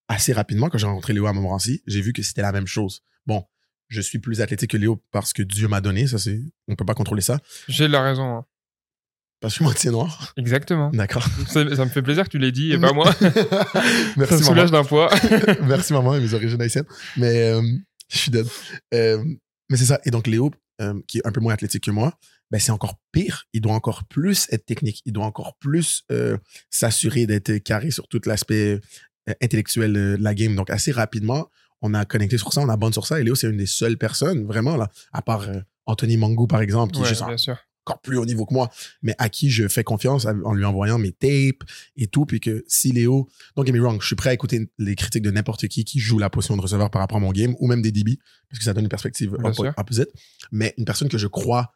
Assez 0.07 0.33
rapidement, 0.33 0.69
quand 0.69 0.79
j'ai 0.79 0.88
rencontré 0.88 1.13
Léo 1.13 1.27
à 1.27 1.33
Montmorency, 1.33 1.83
j'ai 1.85 2.01
vu 2.01 2.11
que 2.11 2.23
c'était 2.23 2.41
la 2.41 2.51
même 2.51 2.65
chose. 2.65 3.03
Bon, 3.27 3.45
je 3.88 4.01
suis 4.01 4.17
plus 4.17 4.41
athlétique 4.41 4.71
que 4.71 4.77
Léo 4.77 5.03
parce 5.11 5.33
que 5.33 5.43
Dieu 5.43 5.67
m'a 5.67 5.81
donné, 5.81 6.07
ça 6.07 6.17
c'est, 6.17 6.41
on 6.67 6.75
peut 6.75 6.83
pas 6.83 6.95
contrôler 6.95 7.21
ça. 7.21 7.39
J'ai 7.67 7.88
la 7.88 8.01
raison. 8.01 8.38
Hein. 8.38 8.45
Parce 9.39 9.53
que 9.53 9.57
suis 9.57 9.63
moitié 9.63 9.91
noir. 9.91 10.33
Exactement. 10.35 10.89
D'accord. 10.89 11.25
Ça, 11.47 11.63
me 11.63 11.89
fait 11.89 12.01
plaisir 12.01 12.25
que 12.25 12.29
tu 12.29 12.39
l'aies 12.39 12.51
dit 12.51 12.73
et 12.73 12.77
pas 12.77 12.91
moi. 12.91 13.05
Merci, 14.17 14.33
ça 14.33 14.38
me 14.38 14.43
soulage 14.43 14.69
d'un 14.69 14.83
poids. 14.83 15.09
Merci 15.63 15.93
maman 15.93 16.15
et 16.15 16.19
mes 16.19 16.33
origines 16.33 16.61
haïtiennes. 16.61 16.83
Mais 17.15 17.53
euh, 17.53 17.61
je 18.09 18.17
suis 18.17 18.31
dead. 18.31 18.45
Euh, 18.93 19.23
mais 19.69 19.77
c'est 19.77 19.85
ça. 19.85 20.01
Et 20.03 20.11
donc 20.11 20.27
Léo, 20.27 20.51
euh, 20.81 21.00
qui 21.07 21.19
est 21.19 21.27
un 21.27 21.31
peu 21.31 21.39
moins 21.39 21.53
athlétique 21.53 21.83
que 21.83 21.91
moi, 21.91 22.17
ben 22.51 22.59
c'est 22.59 22.71
encore 22.71 23.00
pire. 23.12 23.45
Il 23.53 23.62
doit 23.62 23.74
encore 23.74 24.05
plus 24.05 24.48
être 24.51 24.65
technique. 24.65 25.01
Il 25.05 25.13
doit 25.13 25.25
encore 25.25 25.55
plus 25.59 26.03
s'assurer 26.69 27.27
d'être 27.27 27.57
carré 27.59 27.91
sur 27.91 28.07
tout 28.07 28.21
l'aspect 28.25 28.79
intellectuel 29.41 29.93
de 29.93 30.17
la 30.19 30.33
game. 30.33 30.55
Donc 30.55 30.71
assez 30.71 30.91
rapidement, 30.91 31.50
on 31.81 31.93
a 31.93 32.05
connecté 32.05 32.38
sur 32.38 32.53
ça, 32.53 32.62
on 32.62 32.69
a 32.69 32.77
bonne 32.77 32.93
sur 32.93 33.05
ça. 33.05 33.19
Et 33.19 33.24
Léo, 33.24 33.36
c'est 33.36 33.48
une 33.48 33.57
des 33.57 33.65
seules 33.65 33.98
personnes, 33.98 34.45
vraiment, 34.45 34.77
là, 34.77 34.89
à 35.13 35.21
part 35.21 35.43
euh, 35.50 35.59
Anthony 35.86 36.17
Mangou, 36.17 36.48
par 36.48 36.62
exemple, 36.62 36.93
qui 36.93 37.01
est 37.01 37.21
encore 37.86 38.01
plus 38.01 38.17
haut 38.17 38.25
niveau 38.25 38.45
que 38.45 38.53
moi, 38.53 38.69
mais 39.01 39.15
à 39.17 39.29
qui 39.29 39.50
je 39.50 39.67
fais 39.67 39.83
confiance 39.83 40.25
en 40.25 40.53
lui 40.53 40.65
envoyant 40.65 40.98
mes 40.98 41.12
tapes 41.12 41.63
et 41.95 42.07
tout. 42.07 42.25
Puis 42.25 42.39
que 42.39 42.63
si 42.67 42.91
Léo, 42.91 43.27
don't 43.55 43.65
get 43.65 43.71
me 43.71 43.81
wrong, 43.81 44.01
je 44.01 44.07
suis 44.07 44.15
prêt 44.15 44.29
à 44.29 44.33
écouter 44.33 44.69
les 44.77 44.95
critiques 44.95 45.24
de 45.24 45.31
n'importe 45.31 45.67
qui 45.67 45.83
qui 45.86 46.00
joue 46.00 46.19
la 46.19 46.29
position 46.29 46.55
de 46.55 46.62
receveur 46.62 46.89
par 46.89 47.01
rapport 47.01 47.17
à 47.17 47.21
mon 47.21 47.31
game, 47.31 47.55
ou 47.59 47.67
même 47.67 47.81
des 47.81 47.91
DB, 47.91 48.19
parce 48.50 48.59
que 48.59 48.65
ça 48.65 48.74
donne 48.74 48.86
une 48.86 48.89
perspective 48.89 49.36
opposite. 49.77 50.09
Mais 50.51 50.74
une 50.77 50.86
personne 50.86 51.09
que 51.09 51.17
je 51.17 51.27
crois 51.27 51.71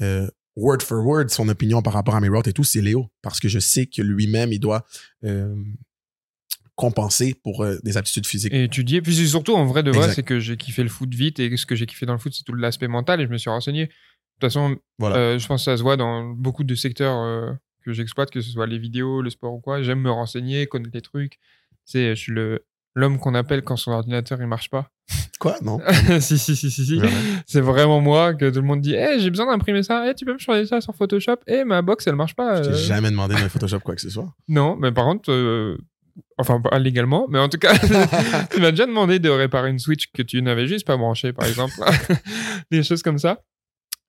euh, 0.00 0.28
word 0.56 0.82
for 0.82 1.04
word 1.04 1.28
son 1.28 1.48
opinion 1.48 1.82
par 1.82 1.92
rapport 1.92 2.14
à 2.14 2.20
mes 2.20 2.28
routes 2.28 2.48
et 2.48 2.52
tout, 2.52 2.64
c'est 2.64 2.80
Léo. 2.80 3.10
Parce 3.22 3.40
que 3.40 3.48
je 3.48 3.58
sais 3.58 3.86
que 3.86 4.02
lui-même, 4.02 4.52
il 4.52 4.58
doit 4.58 4.84
euh, 5.24 5.54
compenser 6.74 7.34
pour 7.34 7.64
euh, 7.64 7.78
des 7.82 7.96
aptitudes 7.96 8.26
physiques. 8.26 8.52
Et 8.52 8.64
étudier. 8.64 9.02
Puis 9.02 9.14
surtout, 9.28 9.54
en 9.54 9.66
vrai 9.66 9.82
de 9.82 9.90
vrai, 9.90 10.12
c'est 10.14 10.22
que 10.22 10.38
j'ai 10.38 10.56
kiffé 10.56 10.82
le 10.82 10.88
foot 10.88 11.12
vite 11.12 11.38
et 11.40 11.56
ce 11.56 11.66
que 11.66 11.74
j'ai 11.74 11.86
kiffé 11.86 12.06
dans 12.06 12.12
le 12.12 12.18
foot, 12.18 12.32
c'est 12.34 12.44
tout 12.44 12.54
l'aspect 12.54 12.88
mental 12.88 13.20
et 13.20 13.24
je 13.24 13.30
me 13.30 13.38
suis 13.38 13.50
renseigné. 13.50 13.90
De 14.40 14.46
toute 14.46 14.52
façon, 14.52 14.76
euh, 15.02 15.36
je 15.38 15.46
pense 15.48 15.62
que 15.62 15.64
ça 15.64 15.76
se 15.76 15.82
voit 15.82 15.96
dans 15.96 16.22
beaucoup 16.24 16.62
de 16.62 16.74
secteurs 16.76 17.16
euh, 17.18 17.50
que 17.84 17.92
j'exploite, 17.92 18.30
que 18.30 18.40
ce 18.40 18.50
soit 18.50 18.68
les 18.68 18.78
vidéos, 18.78 19.20
le 19.20 19.30
sport 19.30 19.52
ou 19.54 19.60
quoi. 19.60 19.82
J'aime 19.82 20.00
me 20.00 20.12
renseigner, 20.12 20.66
connaître 20.68 20.92
les 20.94 21.00
trucs. 21.00 21.38
C'est, 21.84 22.14
je 22.14 22.20
suis 22.20 22.32
le 22.32 22.64
l'homme 22.94 23.18
qu'on 23.18 23.34
appelle 23.34 23.62
quand 23.62 23.76
son 23.76 23.90
ordinateur 23.92 24.38
il 24.40 24.46
marche 24.46 24.70
pas. 24.70 24.90
Quoi? 25.40 25.56
Non. 25.62 25.78
si 26.20 26.36
si 26.38 26.56
si 26.56 26.70
si 26.70 26.84
si. 26.84 27.00
C'est 27.46 27.60
vraiment 27.60 28.00
moi 28.00 28.34
que 28.34 28.50
tout 28.50 28.60
le 28.60 28.66
monde 28.66 28.80
dit 28.80 28.94
"Eh, 28.94 29.20
j'ai 29.20 29.30
besoin 29.30 29.46
d'imprimer 29.46 29.84
ça. 29.84 30.08
Eh, 30.10 30.14
tu 30.14 30.24
peux 30.24 30.32
me 30.32 30.38
changer 30.38 30.66
ça 30.66 30.80
sur 30.80 30.94
Photoshop 30.94 31.36
Eh, 31.46 31.62
ma 31.64 31.80
box 31.80 32.06
elle 32.08 32.16
marche 32.16 32.34
pas." 32.34 32.62
Je 32.62 32.70
t'ai 32.70 32.76
jamais 32.76 33.10
demandé 33.10 33.34
de 33.34 33.40
Photoshop 33.48 33.80
quoi 33.80 33.94
que 33.94 34.00
ce 34.00 34.10
soit. 34.10 34.34
Non, 34.48 34.76
mais 34.76 34.90
par 34.90 35.04
contre 35.04 35.32
Enfin, 36.36 36.60
pas 36.60 36.78
légalement, 36.78 37.26
mais 37.28 37.38
en 37.38 37.48
tout 37.48 37.58
cas, 37.58 37.76
tu 38.50 38.60
m'as 38.60 38.70
déjà 38.70 38.86
demandé 38.86 39.18
de 39.18 39.28
réparer 39.28 39.70
une 39.70 39.78
Switch 39.78 40.10
que 40.12 40.22
tu 40.22 40.40
n'avais 40.42 40.66
juste 40.66 40.86
pas 40.86 40.96
branchée, 40.96 41.32
par 41.32 41.46
exemple. 41.46 41.74
Des 42.70 42.82
choses 42.82 43.02
comme 43.02 43.18
ça. 43.18 43.42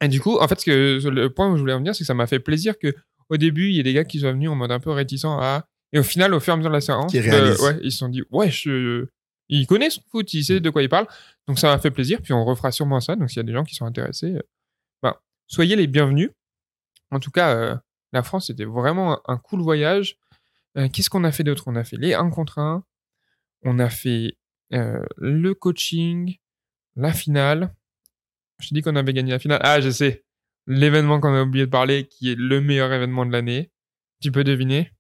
Et 0.02 0.08
du 0.08 0.22
coup, 0.22 0.38
en 0.40 0.48
fait, 0.48 0.60
ce 0.60 0.66
que, 0.66 1.10
le 1.10 1.30
point 1.30 1.52
où 1.52 1.56
je 1.56 1.62
voulais 1.62 1.74
en 1.74 1.80
venir, 1.80 1.94
c'est 1.94 2.04
que 2.04 2.08
ça 2.08 2.14
m'a 2.14 2.28
fait 2.28 2.40
plaisir 2.40 2.78
que 2.78 2.94
au 3.30 3.38
début, 3.38 3.70
il 3.70 3.76
y 3.76 3.80
ait 3.80 3.84
des 3.84 3.94
gars 3.94 4.06
qui 4.06 4.20
sont 4.20 4.32
venus 4.32 4.50
en 4.50 4.56
mode 4.56 4.72
un 4.72 4.80
peu 4.80 4.92
réticent 4.92 5.26
à. 5.26 5.68
Et 5.92 6.00
au 6.00 6.04
final, 6.04 6.34
au 6.34 6.40
fur 6.40 6.54
et 6.54 6.56
à 6.56 6.58
mesure 6.58 6.70
de 6.70 6.76
la 6.76 6.82
séance, 6.82 7.14
euh, 7.14 7.58
ouais, 7.58 7.80
ils 7.82 7.92
se 7.92 8.00
sont 8.00 8.10
dit, 8.10 8.24
ouais, 8.32 8.50
je... 8.50 9.08
il 9.50 9.68
connaît 9.68 9.90
son 9.90 10.02
foot, 10.10 10.34
il 10.34 10.44
sait 10.44 10.60
de 10.60 10.70
quoi 10.70 10.84
il 10.84 10.90
parle. 10.90 11.08
Donc 11.48 11.60
ça 11.60 11.68
m'a 11.68 11.80
fait 11.80 11.92
plaisir. 11.92 12.22
Puis 12.22 12.34
on 12.34 12.46
refera 12.46 12.72
sûrement 12.72 13.00
ça. 13.00 13.16
Donc 13.16 13.30
s'il 13.30 13.38
y 13.38 13.40
a 13.42 13.44
des 13.44 13.54
gens 13.54 13.64
qui 13.64 13.76
sont 13.76 13.86
intéressés, 13.86 14.36
euh, 14.36 14.42
ben, 15.02 15.16
soyez 15.48 15.76
les 15.76 15.88
bienvenus. 15.88 16.30
En 17.12 17.20
tout 17.20 17.32
cas, 17.32 17.56
euh, 17.56 17.76
la 18.14 18.24
France, 18.24 18.48
c'était 18.48 18.66
vraiment 18.66 19.20
un 19.28 19.38
cool 19.38 19.62
voyage. 19.62 20.18
Euh, 20.78 20.88
qu'est-ce 20.90 21.10
qu'on 21.10 21.24
a 21.24 21.32
fait 21.32 21.44
d'autre? 21.44 21.64
On 21.68 21.76
a 21.76 21.84
fait 21.84 21.98
les 21.98 22.14
1 22.14 22.30
contre 22.30 22.60
1, 22.60 22.84
on 23.64 23.80
a 23.80 23.90
fait 23.90 24.38
euh, 24.74 25.04
le 25.18 25.54
coaching, 25.54 26.38
la 26.96 27.14
finale. 27.14 27.74
Je 28.60 28.74
dis 28.74 28.82
qu'on 28.82 28.96
avait 28.96 29.14
gagné 29.14 29.32
la 29.32 29.40
finale. 29.40 29.60
Ah, 29.64 29.82
je 29.82 29.90
sais. 29.90 30.24
L'événement 30.68 31.20
qu'on 31.20 31.34
a 31.34 31.42
oublié 31.42 31.66
de 31.66 31.72
parler, 31.72 32.08
qui 32.08 32.32
est 32.32 32.36
le 32.38 32.62
meilleur 32.62 32.92
événement 32.92 33.26
de 33.26 33.32
l'année. 33.32 33.72
Tu 34.22 34.32
peux 34.32 34.44
deviner? 34.44 34.92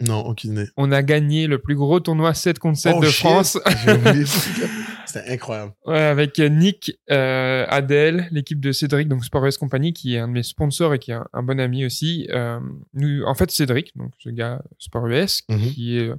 Non, 0.00 0.20
aucune 0.20 0.52
idée. 0.52 0.66
On 0.76 0.90
a 0.90 1.02
gagné 1.02 1.46
le 1.46 1.58
plus 1.58 1.76
gros 1.76 2.00
tournoi 2.00 2.34
7 2.34 2.58
contre 2.58 2.78
7 2.78 3.00
de 3.00 3.06
France. 3.06 3.58
C'était 5.06 5.30
incroyable. 5.30 5.72
Ouais, 5.86 5.98
avec 5.98 6.38
Nick, 6.38 6.98
euh, 7.10 7.64
Adèle, 7.68 8.26
l'équipe 8.32 8.58
de 8.58 8.72
Cédric, 8.72 9.06
donc 9.06 9.24
Sport 9.24 9.46
Company, 9.60 9.92
qui 9.92 10.16
est 10.16 10.18
un 10.18 10.26
de 10.26 10.32
mes 10.32 10.42
sponsors 10.42 10.94
et 10.94 10.98
qui 10.98 11.12
est 11.12 11.18
un, 11.32 11.42
bon 11.42 11.60
ami 11.60 11.84
aussi. 11.84 12.26
Euh, 12.30 12.58
nous, 12.94 13.22
en 13.24 13.34
fait, 13.34 13.50
Cédric, 13.50 13.96
donc 13.96 14.12
ce 14.18 14.30
gars 14.30 14.62
Sport 14.78 15.06
US, 15.06 15.42
mhm. 15.48 15.70
qui 15.70 15.98
est 15.98 16.10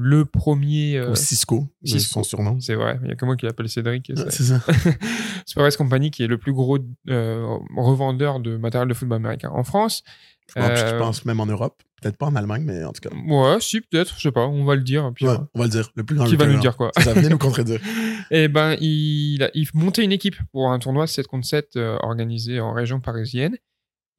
le 0.00 0.24
premier. 0.24 0.96
Euh, 0.96 1.14
Cisco, 1.14 1.68
Cisco, 1.84 2.14
son 2.14 2.22
surnom. 2.22 2.58
C'est 2.60 2.74
vrai, 2.74 2.98
il 3.02 3.08
y 3.08 3.12
a 3.12 3.16
que 3.16 3.24
moi 3.26 3.36
qui 3.36 3.44
l'appelle 3.44 3.68
Cédric. 3.68 4.10
c'est 4.30 4.42
ça. 4.42 4.60
Sport 5.46 5.76
Company, 5.76 6.10
qui 6.10 6.22
est 6.22 6.26
le 6.26 6.38
plus 6.38 6.54
gros 6.54 6.78
euh, 7.10 7.58
revendeur 7.76 8.40
de 8.40 8.56
matériel 8.56 8.88
de 8.88 8.94
football 8.94 9.16
américain 9.16 9.50
en 9.52 9.62
France. 9.62 10.02
Je 10.56 10.62
euh, 10.62 10.98
pense 10.98 11.24
même 11.24 11.38
en 11.38 11.46
Europe. 11.46 11.82
Peut-être 12.00 12.16
pas 12.16 12.26
en 12.26 12.34
Allemagne, 12.34 12.62
mais 12.64 12.82
en 12.82 12.92
tout 12.92 13.06
cas. 13.06 13.14
Ouais, 13.14 13.58
si, 13.60 13.82
peut-être, 13.82 14.14
je 14.16 14.22
sais 14.22 14.32
pas, 14.32 14.46
on 14.46 14.64
va 14.64 14.74
le 14.74 14.80
dire. 14.80 15.12
Puis, 15.14 15.26
ouais, 15.26 15.36
on 15.54 15.58
va 15.58 15.66
le 15.66 15.70
dire. 15.70 15.90
Le 15.94 16.02
plus 16.02 16.16
grand 16.16 16.24
Qui 16.24 16.36
va 16.36 16.46
nous 16.46 16.58
dire 16.58 16.76
quoi? 16.76 16.90
Ça 16.96 17.12
venait 17.12 17.28
nous 17.28 17.38
contredire. 17.38 17.80
Eh 18.32 18.46
ben, 18.46 18.76
il, 18.80 19.42
a, 19.42 19.50
il 19.54 19.66
montait 19.74 20.04
une 20.04 20.12
équipe 20.12 20.36
pour 20.52 20.70
un 20.70 20.78
tournoi 20.78 21.08
7 21.08 21.26
contre 21.26 21.44
7 21.44 21.70
euh, 21.74 21.98
organisé 22.00 22.60
en 22.60 22.72
région 22.72 23.00
parisienne. 23.00 23.56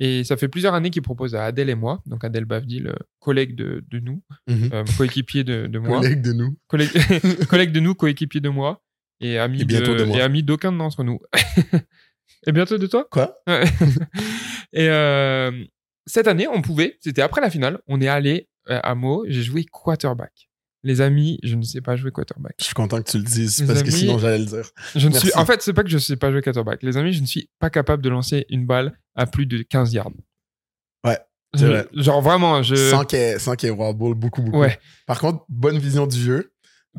Et 0.04 0.24
ça 0.24 0.36
fait 0.36 0.48
plusieurs 0.48 0.74
années 0.74 0.90
qu'il 0.90 1.04
propose 1.04 1.36
à 1.36 1.46
Adèle 1.46 1.70
et 1.70 1.76
moi, 1.76 2.02
donc 2.08 2.24
Adèle 2.24 2.46
Bavdil, 2.46 2.92
collègue 3.20 3.54
de, 3.54 3.86
de 3.88 4.00
nous, 4.00 4.24
mhm. 4.48 4.70
euh, 4.74 4.84
coéquipier 4.98 5.44
de, 5.44 5.68
de, 5.68 5.78
moi. 5.78 6.02
Collègue 6.02 6.24
de 6.24 6.34
nous. 6.34 6.58
Collègue, 6.68 6.90
collègue 7.50 7.72
de 7.72 7.80
nous, 7.80 7.94
coéquipier 7.94 8.42
de 8.42 8.50
moi. 8.50 8.82
Et 9.20 9.38
ami, 9.38 9.64
bientôt 9.64 9.94
de, 9.94 10.42
d'aucun 10.42 10.72
d'entre 10.72 11.04
nous. 11.04 11.20
et 12.48 12.52
bientôt 12.52 12.80
de 12.80 12.88
toi? 12.88 13.08
Quoi? 13.12 13.38
Et 14.74 14.90
euh, 14.90 15.52
cette 16.08 16.28
année, 16.28 16.48
on 16.48 16.64
pouvait, 16.64 16.98
c'était 17.00 17.22
après 17.22 17.42
la 17.42 17.52
finale, 17.52 17.80
on 17.88 18.02
est 18.02 18.08
allé 18.08 18.50
euh, 18.72 18.80
à 18.82 18.96
Meaux, 18.96 19.24
j'ai 19.28 19.44
joué 19.44 19.66
quarterback. 19.66 20.50
Les 20.84 21.02
amis, 21.02 21.40
je 21.44 21.56
ne 21.56 21.62
sais 21.62 21.82
pas 21.82 21.96
jouer 21.96 22.12
quarterback. 22.12 22.56
Je 22.60 22.66
suis 22.66 22.74
content 22.74 23.02
que 23.02 23.10
tu 23.10 23.18
le 23.18 23.24
dises 23.24 23.64
parce 23.68 23.84
que 23.84 23.92
sinon 23.92 24.18
j'allais 24.18 24.40
le 24.40 24.46
dire. 24.46 24.70
Je 24.96 25.08
ne 25.08 25.14
suis, 25.14 25.32
en 25.36 25.46
fait, 25.46 25.62
c'est 25.62 25.74
pas 25.74 25.84
que 25.84 25.90
je 25.90 25.96
ne 25.96 26.02
sais 26.02 26.16
pas 26.16 26.32
jouer 26.32 26.42
quarterback. 26.42 26.82
Les 26.82 26.98
amis, 26.98 27.14
je 27.14 27.22
ne 27.22 27.28
suis 27.28 27.50
pas 27.60 27.70
capable 27.70 28.02
de 28.02 28.10
lancer 28.10 28.46
une 28.50 28.66
balle 28.66 28.98
à 29.16 29.28
plus 29.28 29.46
de 29.46 29.62
15 29.62 29.94
yards. 29.94 30.12
Ouais. 31.06 31.20
Vrai. 31.54 31.86
Genre 31.94 32.22
vraiment, 32.22 32.64
je. 32.64 32.76
Sans 32.76 33.06
qu'il 33.06 33.20
y 33.20 33.72
ait 33.72 33.76
beaucoup, 33.76 34.42
beaucoup. 34.42 34.60
Ouais. 34.60 34.80
Par 35.06 35.20
contre, 35.20 35.46
bonne 35.50 35.78
vision 35.78 36.08
du 36.08 36.18
jeu. 36.20 36.52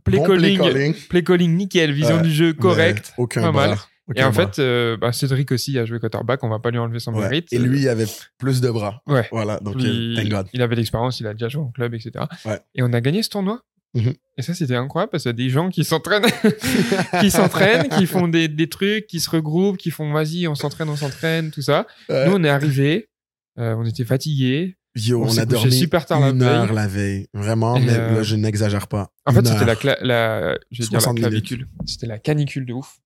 Play, 0.05 0.19
bon 0.19 0.25
calling, 0.25 0.59
play 0.59 0.73
calling, 0.73 0.95
play 1.09 1.25
calling. 1.25 1.57
nickel. 1.57 1.93
Vision 1.93 2.23
du 2.23 2.31
jeu 2.31 2.53
correct. 2.53 3.13
Aucun 3.19 3.43
pas 3.43 3.53
mal 3.53 3.79
et 4.15 4.25
en 4.25 4.33
fait, 4.33 4.59
euh, 4.59 4.97
bah, 4.97 5.13
Cédric 5.13 5.53
aussi 5.53 5.79
a 5.79 5.85
joué 5.85 5.99
quarterback, 5.99 6.43
on 6.43 6.49
va 6.49 6.59
pas 6.59 6.71
lui 6.71 6.79
enlever 6.79 6.99
son 6.99 7.13
mérite. 7.13 7.53
Et 7.53 7.59
lui, 7.59 7.83
il 7.83 7.89
avait 7.89 8.07
plus 8.39 8.61
de 8.61 8.71
bras. 8.71 9.03
Ouais. 9.07 9.29
Voilà, 9.31 9.59
donc 9.61 9.79
thank 9.79 10.29
God. 10.29 10.49
Il 10.53 10.63
avait 10.63 10.77
l'expérience, 10.77 11.21
il 11.21 11.27
a 11.27 11.33
déjà 11.33 11.49
joué 11.49 11.63
en 11.63 11.71
club, 11.71 11.95
etc. 11.95 12.25
Ouais. 12.45 12.61
Et 12.75 12.83
on 12.83 12.93
a 12.93 13.01
gagné 13.01 13.23
ce 13.23 13.31
tournoi. 13.31 13.63
Mhm. 13.95 14.15
Et 14.39 14.43
ça, 14.43 14.55
c'était 14.55 14.77
incroyable 14.77 15.11
parce 15.11 15.25
qu'il 15.25 15.31
y 15.31 15.35
a 15.35 15.37
des 15.37 15.51
gens 15.51 15.69
qui 15.69 15.85
s'entraînent, 15.85 16.25
qui 17.21 17.31
s'entraînent, 17.31 17.89
qui 17.89 18.07
font 18.07 18.29
des, 18.29 18.49
des, 18.49 18.69
trucs, 18.69 19.07
qui 19.07 19.21
se 19.21 19.29
regroupent, 19.29 19.77
qui 19.77 19.91
font 19.91 20.13
vas-y, 20.13 20.49
on 20.49 20.55
s'entraîne, 20.55 20.89
on 20.89 20.97
s'entraîne, 20.97 21.51
tout 21.51 21.63
ça. 21.63 21.87
Nous, 22.09 22.33
on 22.33 22.43
est 22.43 22.49
arrivés, 22.49 23.11
euh, 23.59 23.75
on 23.77 23.85
était 23.85 24.05
fatigués. 24.05 24.77
Yo, 24.95 25.25
on, 25.25 25.39
a 25.39 25.47
dormi 25.47 25.73
super 25.73 26.05
tard 26.05 26.23
une 26.23 26.41
la 26.41 26.65
heure 26.65 26.73
la 26.73 26.87
veille. 26.87 27.27
Vraiment, 27.33 27.79
mais 27.79 27.97
là, 27.97 28.23
je 28.23 28.37
n'exagère 28.37 28.89
pas. 28.89 29.11
En 29.25 29.33
fait, 29.33 29.47
c'était 29.47 29.65
la, 29.65 29.97
la, 30.03 30.59
je 30.71 30.83
vais 30.83 30.89
dire 30.89 31.01
la 31.01 31.15
clavicule. 31.15 31.69
C'était 31.87 32.07
la 32.07 32.19
canicule 32.19 32.67
de 32.67 32.75
ouf. 32.75 32.99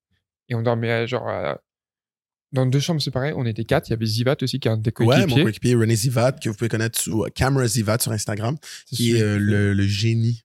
Et 0.48 0.54
on 0.54 0.62
dormait 0.62 1.06
genre 1.08 1.28
à 1.28 1.60
dans 2.52 2.66
deux 2.66 2.80
chambres 2.80 3.02
séparées, 3.02 3.32
on 3.36 3.44
était 3.44 3.64
quatre. 3.64 3.88
Il 3.88 3.90
y 3.90 3.94
avait 3.94 4.06
Zivat 4.06 4.36
aussi, 4.42 4.60
qui 4.60 4.68
est 4.68 4.70
un 4.70 4.76
des 4.76 4.92
coéquipiers. 4.92 5.24
Ouais, 5.24 5.26
mon 5.26 5.44
coéquipier 5.44 5.74
René 5.74 5.94
Zivat, 5.94 6.32
que 6.32 6.48
vous 6.48 6.54
pouvez 6.54 6.68
connaître 6.68 6.98
sous 6.98 7.24
euh, 7.24 7.28
Camera 7.34 7.66
Zivat 7.66 7.98
sur 8.00 8.12
Instagram, 8.12 8.56
qui 8.86 9.16
est 9.16 9.22
euh, 9.22 9.38
le, 9.38 9.86
génie 9.86 10.44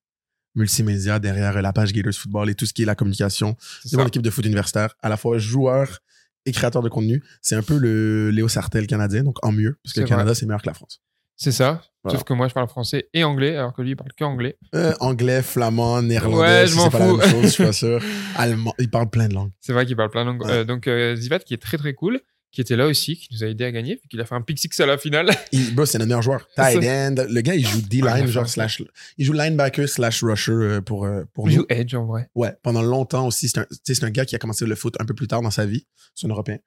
multimédia 0.55 1.19
derrière 1.19 1.61
la 1.61 1.73
page 1.73 1.93
Gators 1.93 2.13
Football 2.13 2.49
et 2.49 2.55
tout 2.55 2.65
ce 2.65 2.73
qui 2.73 2.83
est 2.83 2.85
la 2.85 2.95
communication. 2.95 3.55
C'est 3.85 3.97
mon 3.97 4.07
équipe 4.07 4.21
de 4.21 4.29
foot 4.29 4.45
universitaire, 4.45 4.95
à 5.01 5.09
la 5.09 5.17
fois 5.17 5.37
joueur 5.37 5.99
et 6.45 6.51
créateur 6.51 6.81
de 6.81 6.89
contenu. 6.89 7.23
C'est 7.41 7.55
un 7.55 7.61
peu 7.61 7.77
le 7.77 8.31
Léo 8.31 8.47
Sartel 8.47 8.87
canadien, 8.87 9.23
donc 9.23 9.37
en 9.45 9.51
mieux, 9.51 9.77
parce 9.83 9.93
que 9.93 10.01
le 10.01 10.07
Canada, 10.07 10.33
c'est 10.35 10.45
meilleur 10.45 10.61
que 10.61 10.67
la 10.67 10.73
France. 10.73 11.01
C'est 11.35 11.51
ça. 11.51 11.81
Sauf 12.07 12.23
que 12.23 12.33
moi, 12.33 12.47
je 12.47 12.53
parle 12.53 12.67
français 12.67 13.09
et 13.13 13.23
anglais, 13.23 13.55
alors 13.55 13.73
que 13.73 13.81
lui, 13.81 13.91
il 13.91 13.95
parle 13.95 14.11
que 14.15 14.23
anglais. 14.23 14.57
Euh, 14.75 14.93
anglais, 14.99 15.41
flamand, 15.41 16.01
néerlandais. 16.01 16.39
Ouais, 16.39 16.67
je 16.67 16.75
c'est 16.75 16.89
pas 16.89 16.99
la 16.99 17.07
fous. 17.07 17.17
même 17.17 17.29
chose, 17.29 17.43
je 17.43 17.47
suis 17.47 17.63
pas 17.63 17.73
sûr. 17.73 18.01
Allemand. 18.35 18.73
Il 18.77 18.89
parle 18.89 19.09
plein 19.09 19.27
de 19.27 19.33
langues. 19.33 19.51
C'est 19.59 19.73
vrai 19.73 19.85
qu'il 19.85 19.95
parle 19.95 20.09
plein 20.11 20.23
de 20.23 20.29
langues. 20.29 20.43
Ouais. 20.43 20.51
Euh, 20.51 20.63
donc, 20.63 20.87
euh, 20.87 21.15
Zivat, 21.15 21.39
qui 21.39 21.53
est 21.53 21.61
très 21.61 21.77
très 21.77 21.93
cool, 21.93 22.19
qui 22.51 22.59
était 22.61 22.75
là 22.75 22.87
aussi, 22.87 23.15
qui 23.17 23.29
nous 23.31 23.43
a 23.43 23.47
aidé 23.47 23.63
à 23.63 23.71
gagner, 23.71 23.95
puis 23.95 24.09
qu'il 24.09 24.19
a 24.19 24.25
fait 24.25 24.35
un 24.35 24.41
pick 24.41 24.59
six 24.59 24.77
à 24.79 24.85
la 24.85 24.97
finale. 24.97 25.29
Il, 25.51 25.73
bro, 25.73 25.85
c'est 25.85 25.97
notre 25.97 26.09
meilleur 26.09 26.21
joueur. 26.21 26.47
Tight 26.55 26.83
end. 26.83 27.15
Le 27.29 27.41
gars, 27.41 27.55
il 27.55 27.65
joue 27.65 27.77
Ouais, 27.77 27.83
D-line, 27.89 28.27
genre 28.27 28.47
slash. 28.47 28.81
Il 29.17 29.25
joue 29.25 29.33
linebacker 29.33 29.87
slash 29.87 30.23
rusher 30.23 30.51
euh, 30.51 30.81
pour, 30.81 31.05
euh, 31.05 31.23
pour 31.33 31.49
Il 31.49 31.55
nous. 31.55 31.61
joue 31.61 31.65
Edge 31.69 31.95
en 31.95 32.05
vrai. 32.05 32.29
Ouais, 32.35 32.53
pendant 32.63 32.81
longtemps 32.81 33.27
aussi. 33.27 33.47
C'est 33.47 33.59
un, 33.59 33.65
c'est 33.85 34.03
un 34.03 34.09
gars 34.09 34.25
qui 34.25 34.35
a 34.35 34.39
commencé 34.39 34.65
le 34.65 34.75
foot 34.75 34.95
un 34.99 35.05
peu 35.05 35.13
plus 35.13 35.27
tard 35.27 35.41
dans 35.41 35.51
sa 35.51 35.65
vie. 35.65 35.85
C'est 36.13 36.27
un 36.27 36.29
Européen. 36.29 36.57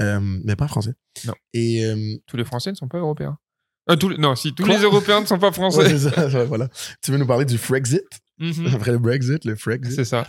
Euh, 0.00 0.20
mais 0.22 0.54
pas 0.56 0.68
français. 0.68 0.94
Non. 1.26 1.34
Et. 1.52 1.84
euh, 1.84 2.16
Tous 2.26 2.36
les 2.36 2.44
Français 2.44 2.70
ne 2.70 2.76
sont 2.76 2.88
pas 2.88 2.98
européens. 2.98 3.36
Euh, 3.90 3.96
tous 3.96 4.10
Non, 4.16 4.36
si, 4.36 4.54
tous 4.54 4.64
Quoi? 4.64 4.76
les 4.76 4.82
Européens 4.84 5.20
ne 5.22 5.26
sont 5.26 5.38
pas 5.40 5.48
ouais, 5.48 5.52
français. 5.52 5.98
c'est 5.98 6.10
ça, 6.10 6.28
ouais, 6.28 6.44
voilà. 6.46 6.68
Tu 7.02 7.10
veux 7.10 7.18
nous 7.18 7.26
parler 7.26 7.44
du 7.46 7.58
Frexit? 7.58 8.02
Mhm. 8.38 8.66
Après 8.74 8.92
le 8.92 8.98
Brexit, 8.98 9.44
le 9.44 9.56
Frexit. 9.56 9.96
C'est 9.96 10.04
ça. 10.04 10.26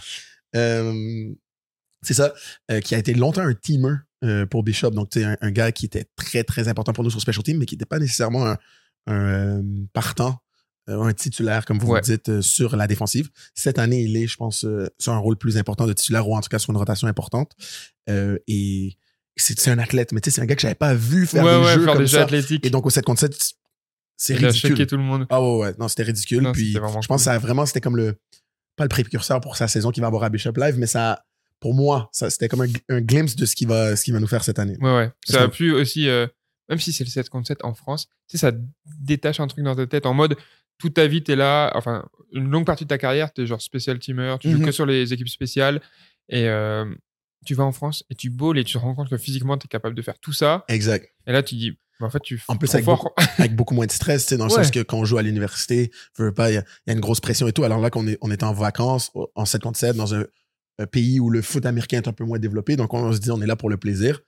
Euh, 0.56 1.30
c'est 2.04 2.13
ça, 2.13 2.34
euh, 2.72 2.80
qui 2.82 2.96
a 2.96 2.98
été 2.98 3.13
longtemps 3.13 3.42
un 3.42 3.54
teamer 3.54 3.96
euh, 4.24 4.46
pour 4.46 4.63
Bishop. 4.63 4.92
Donc, 4.92 5.10
tu 5.10 5.20
sais, 5.20 5.26
un, 5.26 5.38
un 5.42 5.52
gars 5.52 5.72
qui 5.72 5.86
était 5.86 6.06
très, 6.16 6.44
très 6.44 6.68
important 6.68 6.94
pour 6.94 7.04
nous 7.04 7.10
sur 7.10 7.22
Special 7.22 7.44
Team, 7.44 7.58
mais 7.58 7.66
qui 7.66 7.76
n'était 7.76 7.86
pas 7.86 8.00
nécessairement 8.00 8.46
un, 8.48 8.58
un, 9.08 9.13
euh, 9.13 9.62
partant, 9.94 10.39
un 10.88 11.13
titulaire, 11.13 11.66
comme 11.66 11.80
vous 11.80 11.88
Ouais. 11.88 12.02
vous 12.04 12.12
dites, 12.12 12.42
sur 12.42 12.76
la 12.76 12.88
défensive. 12.88 13.30
Cette 13.56 13.80
année, 13.80 14.02
il 14.04 14.18
est, 14.18 14.28
je 14.28 14.36
pense, 14.36 14.66
sur 15.00 15.13
un 15.13 15.18
rôle 15.18 15.38
plus 15.38 15.58
important 15.58 15.88
de 15.88 15.94
titulaire, 15.94 16.28
ou 16.28 16.36
en 16.36 16.42
tout 16.42 16.50
cas 16.50 16.60
sur 16.60 16.72
une 16.72 16.78
rotation 16.78 17.08
importante. 17.08 17.52
Et 18.08 18.98
c'est 19.38 19.60
c'est 19.60 19.72
un 19.72 19.80
athlète, 19.80 20.12
mais 20.12 20.22
tu 20.22 20.30
sais, 20.30 20.36
c'est 20.36 20.42
un 20.42 20.46
gars 20.46 20.56
que 20.56 20.62
j'avais 20.62 20.76
pas 20.76 20.94
vu 20.94 21.26
faire 21.26 21.44
ouais, 21.44 21.58
des 21.60 21.66
ouais, 21.66 21.74
jeux 21.76 21.84
faire 21.86 21.94
comme 21.94 22.04
des 22.04 22.10
ça. 22.10 22.22
athlétiques. 22.24 22.66
Et 22.66 22.70
donc, 22.70 22.86
au 22.86 22.89
7 22.89 23.04
contre 23.06 23.22
7, 23.22 23.36
c'est 24.18 24.36
il 24.36 24.46
a 24.46 24.50
ridicule. 24.50 24.86
tout 24.86 24.98
le 24.98 25.04
monde. 25.04 25.26
Ah 25.30 25.42
ouais, 25.42 25.58
ouais. 25.58 25.74
Non, 25.80 25.88
c'était 25.88 26.04
ridicule. 26.04 26.42
Non, 26.44 26.52
puis 26.52 26.74
je 26.74 26.80
pense 26.80 27.08
que 27.08 27.18
ça 27.18 27.34
a 27.34 27.39
vraiment, 27.39 27.66
c'était 27.66 27.82
comme 27.82 27.98
le, 27.98 28.16
pas 28.76 28.84
le 28.84 28.89
précurseur 28.89 29.42
pour 29.42 29.56
sa 29.58 29.68
saison 29.68 29.92
qu'il 29.92 30.02
va 30.02 30.08
avoir 30.08 30.24
à 30.24 30.30
Bishop 30.30 30.54
Live, 30.58 30.76
mais 30.78 30.86
ça, 30.88 31.24
pour 31.63 31.73
moi, 31.73 32.10
ça, 32.12 32.30
c'était 32.30 32.49
comme 32.49 32.60
un, 32.62 32.67
un 32.89 32.99
glimpse 32.99 33.38
de 33.38 33.45
ce 33.45 33.56
qu'il 33.56 33.69
va, 33.69 33.95
ce 33.95 34.12
va 34.12 34.19
nous 34.19 34.28
faire 34.28 34.43
cette 34.43 34.60
année. 34.60 34.76
Ouais, 34.82 34.93
ouais. 34.97 35.12
Ça 35.26 35.43
a 35.43 35.47
pu 35.47 35.71
aussi, 35.71 36.10
euh, 36.10 36.28
même 36.67 36.78
si 36.78 36.91
c'est 36.91 37.06
le 37.06 37.10
7 37.10 37.30
contre 37.30 37.47
7 37.47 37.63
en 37.63 37.73
France, 37.73 38.08
tu 38.28 38.38
sais, 38.38 38.38
ça 38.38 38.52
détache 38.99 39.39
un 39.39 39.47
truc 39.47 39.63
dans 39.63 39.73
ta 39.73 39.88
tête 39.88 40.06
en 40.06 40.13
mode 40.13 40.36
toute 40.78 40.95
ta 40.95 41.08
vie, 41.08 41.23
t'es 41.23 41.38
là, 41.38 41.71
enfin, 41.76 42.04
une 42.34 42.49
longue 42.49 42.65
partie 42.65 42.84
de 42.84 42.89
ta 42.89 42.97
carrière, 42.97 43.32
t'es 43.32 43.47
genre 43.47 43.62
special 43.62 43.97
teamer, 43.99 44.36
tu 44.41 44.52
joues 44.52 44.58
Mhm. 44.58 44.65
que 44.65 44.71
sur 44.73 44.86
les 44.86 45.13
équipes 45.13 45.30
spéciales 45.30 45.82
et 46.28 46.49
euh, 46.49 46.84
tu 47.45 47.56
vas 47.56 47.63
en 47.63 47.71
France 47.71 48.04
et 48.10 48.15
tu 48.15 48.30
bowls 48.30 48.58
et 48.60 48.65
tu 48.65 48.73
te 48.73 48.78
rends 48.80 48.93
compte 48.93 49.10
que 49.10 49.17
physiquement, 49.17 49.58
t'es 49.58 49.69
capable 49.69 49.95
de 49.95 50.02
faire 50.02 50.19
tout 50.19 50.34
ça. 50.34 50.65
Exact. 50.67 51.08
Et 51.28 51.32
là, 51.32 51.43
tu 51.43 51.56
dis, 51.56 51.78
en 52.02 52.10
fait, 52.10 52.19
tu 52.21 52.41
En 52.49 52.58
plus, 52.58 52.73
avec 53.38 53.56
beaucoup 53.56 53.73
moins 53.76 53.86
de 53.86 53.91
stress, 53.91 54.26
tu 54.26 54.36
dans 54.36 54.47
le 54.47 54.52
Ouais. 54.52 54.63
sens 54.63 54.71
que 54.71 54.82
quand 54.82 54.97
on 54.97 55.06
joue 55.06 55.17
à 55.17 55.21
l'université, 55.21 55.91
il 56.19 56.26
y, 56.26 56.41
a 56.41 56.49
il 56.49 56.54
y 56.88 56.89
a 56.89 56.93
une 56.93 56.99
grosse 56.99 57.21
pression 57.21 57.47
et 57.47 57.54
tout. 57.54 57.63
Alors 57.63 57.80
là, 57.80 57.89
qu'on 57.89 58.06
est, 58.08 58.17
on 58.21 58.30
est 58.32 58.43
en 58.43 58.52
vacances, 58.54 59.12
en 59.36 59.45
7 59.45 59.62
contre 59.62 59.80
7, 59.80 59.95
dans 59.95 60.13
un 60.15 60.26
pays 60.91 61.19
où 61.19 61.29
le 61.29 61.41
foot 61.41 61.65
américain 61.65 61.97
est 61.97 62.07
un 62.07 62.13
peu 62.13 62.23
moins 62.25 62.39
développé. 62.39 62.75
Donc, 62.75 62.93
on, 62.93 63.12
se 63.13 63.19
dit, 63.19 63.31
on 63.31 63.41
est 63.41 63.45
là 63.47 63.55
pour 63.55 63.69
le 63.69 63.77
plaisir. 63.77 64.19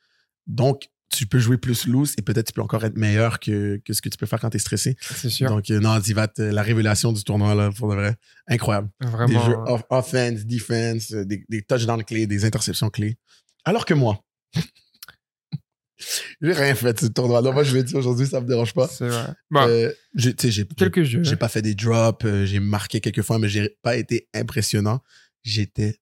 Donc, 0.48 0.90
tu 1.14 1.28
peux 1.28 1.40
jouer 1.40 1.58
plus 1.58 1.88
loose 1.88 2.14
et 2.18 2.22
peut-être 2.22 2.48
tu 2.48 2.54
peux 2.54 2.62
encore 2.62 2.84
être 2.84 2.98
meilleur 2.98 3.40
que, 3.40 3.80
que 3.86 3.94
ce 3.94 4.02
que 4.02 4.10
tu 4.10 4.18
peux 4.18 4.26
faire 4.26 4.40
quand 4.40 4.50
tu 4.50 4.58
es 4.58 4.60
stressé. 4.60 4.98
C'est 5.00 5.30
sûr. 5.30 5.50
Donc, 5.50 5.70
euh, 5.72 5.80
non, 5.80 5.98
Divat, 6.00 6.28
euh, 6.40 6.52
la 6.52 6.62
révélation 6.62 7.14
du 7.14 7.24
tournoi, 7.24 7.56
là, 7.56 7.70
pour 7.72 7.90
de 7.90 7.96
vrai, 7.96 8.16
incroyable. 8.48 8.90
Vraiment. 9.00 9.28
Des 9.28 9.46
jeux 9.46 9.56
off- 9.68 9.84
offense, 9.90 10.46
defense, 10.46 11.14
euh, 11.14 11.24
des, 11.24 11.46
des 11.48 11.62
touchdowns 11.62 12.04
clés, 12.04 12.28
des 12.28 12.44
interceptions 12.44 12.90
clés. 12.90 13.18
Alors 13.64 13.86
que 13.86 13.94
moi, 13.94 14.24
j'ai 16.42 16.52
rien 16.54 16.76
fait 16.76 16.94
de 16.94 17.00
ce 17.00 17.06
tournoi-là. 17.08 17.52
Moi, 17.52 17.64
je 17.64 17.74
vais 17.74 17.84
dire 17.84 17.98
aujourd'hui, 17.98 18.28
ça 18.28 18.42
me 18.42 18.48
dérange 18.48 18.74
pas. 18.74 18.88
C'est 18.88 19.08
vrai. 19.08 19.28
Bah, 19.50 19.68
Euh, 19.68 19.92
j'ai, 20.16 20.34
quelques 20.76 21.04
jeux. 21.04 21.24
pas 21.38 21.48
fait 21.50 21.62
des 21.62 21.76
drops, 21.76 22.26
j'ai 22.44 22.60
marqué 22.60 23.00
quelques 23.00 23.22
fois, 23.22 23.40
mais 23.40 23.48
j'ai 23.48 23.78
pas 23.82 23.96
été 23.96 24.28
impressionnant. 24.34 25.00
J'étais 25.44 25.98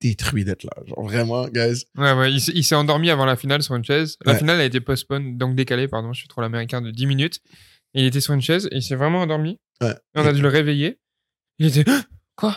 détruit 0.00 0.44
d'être 0.44 0.64
là. 0.64 0.70
Genre 0.86 1.02
vraiment, 1.02 1.48
guys. 1.48 1.84
Ouais, 1.96 2.12
ouais, 2.12 2.32
il, 2.32 2.40
s'est- 2.40 2.52
il 2.54 2.62
s'est 2.64 2.74
endormi 2.74 3.10
avant 3.10 3.24
la 3.24 3.36
finale 3.36 3.62
sur 3.62 3.74
une 3.74 3.84
chaise. 3.84 4.16
La 4.24 4.32
Ouais. 4.32 4.38
finale 4.38 4.60
a 4.60 4.64
été 4.64 4.80
postpone, 4.80 5.36
donc 5.38 5.56
décalée, 5.56 5.88
pardon, 5.88 6.12
je 6.12 6.20
suis 6.20 6.28
trop 6.28 6.40
l'américain 6.40 6.80
de 6.80 6.90
10 6.90 7.06
minutes. 7.06 7.40
Et 7.94 8.02
il 8.02 8.06
était 8.06 8.20
sur 8.20 8.34
une 8.34 8.42
chaise 8.42 8.68
et 8.70 8.76
il 8.76 8.82
s'est 8.82 8.94
vraiment 8.96 9.20
endormi. 9.22 9.58
Ouais. 9.80 9.90
Et 10.14 10.20
on 10.20 10.26
a 10.26 10.32
dû 10.32 10.42
le 10.42 10.48
réveiller. 10.48 10.98
Il 11.58 11.66
était 11.66 11.84
Quoi? 12.36 12.56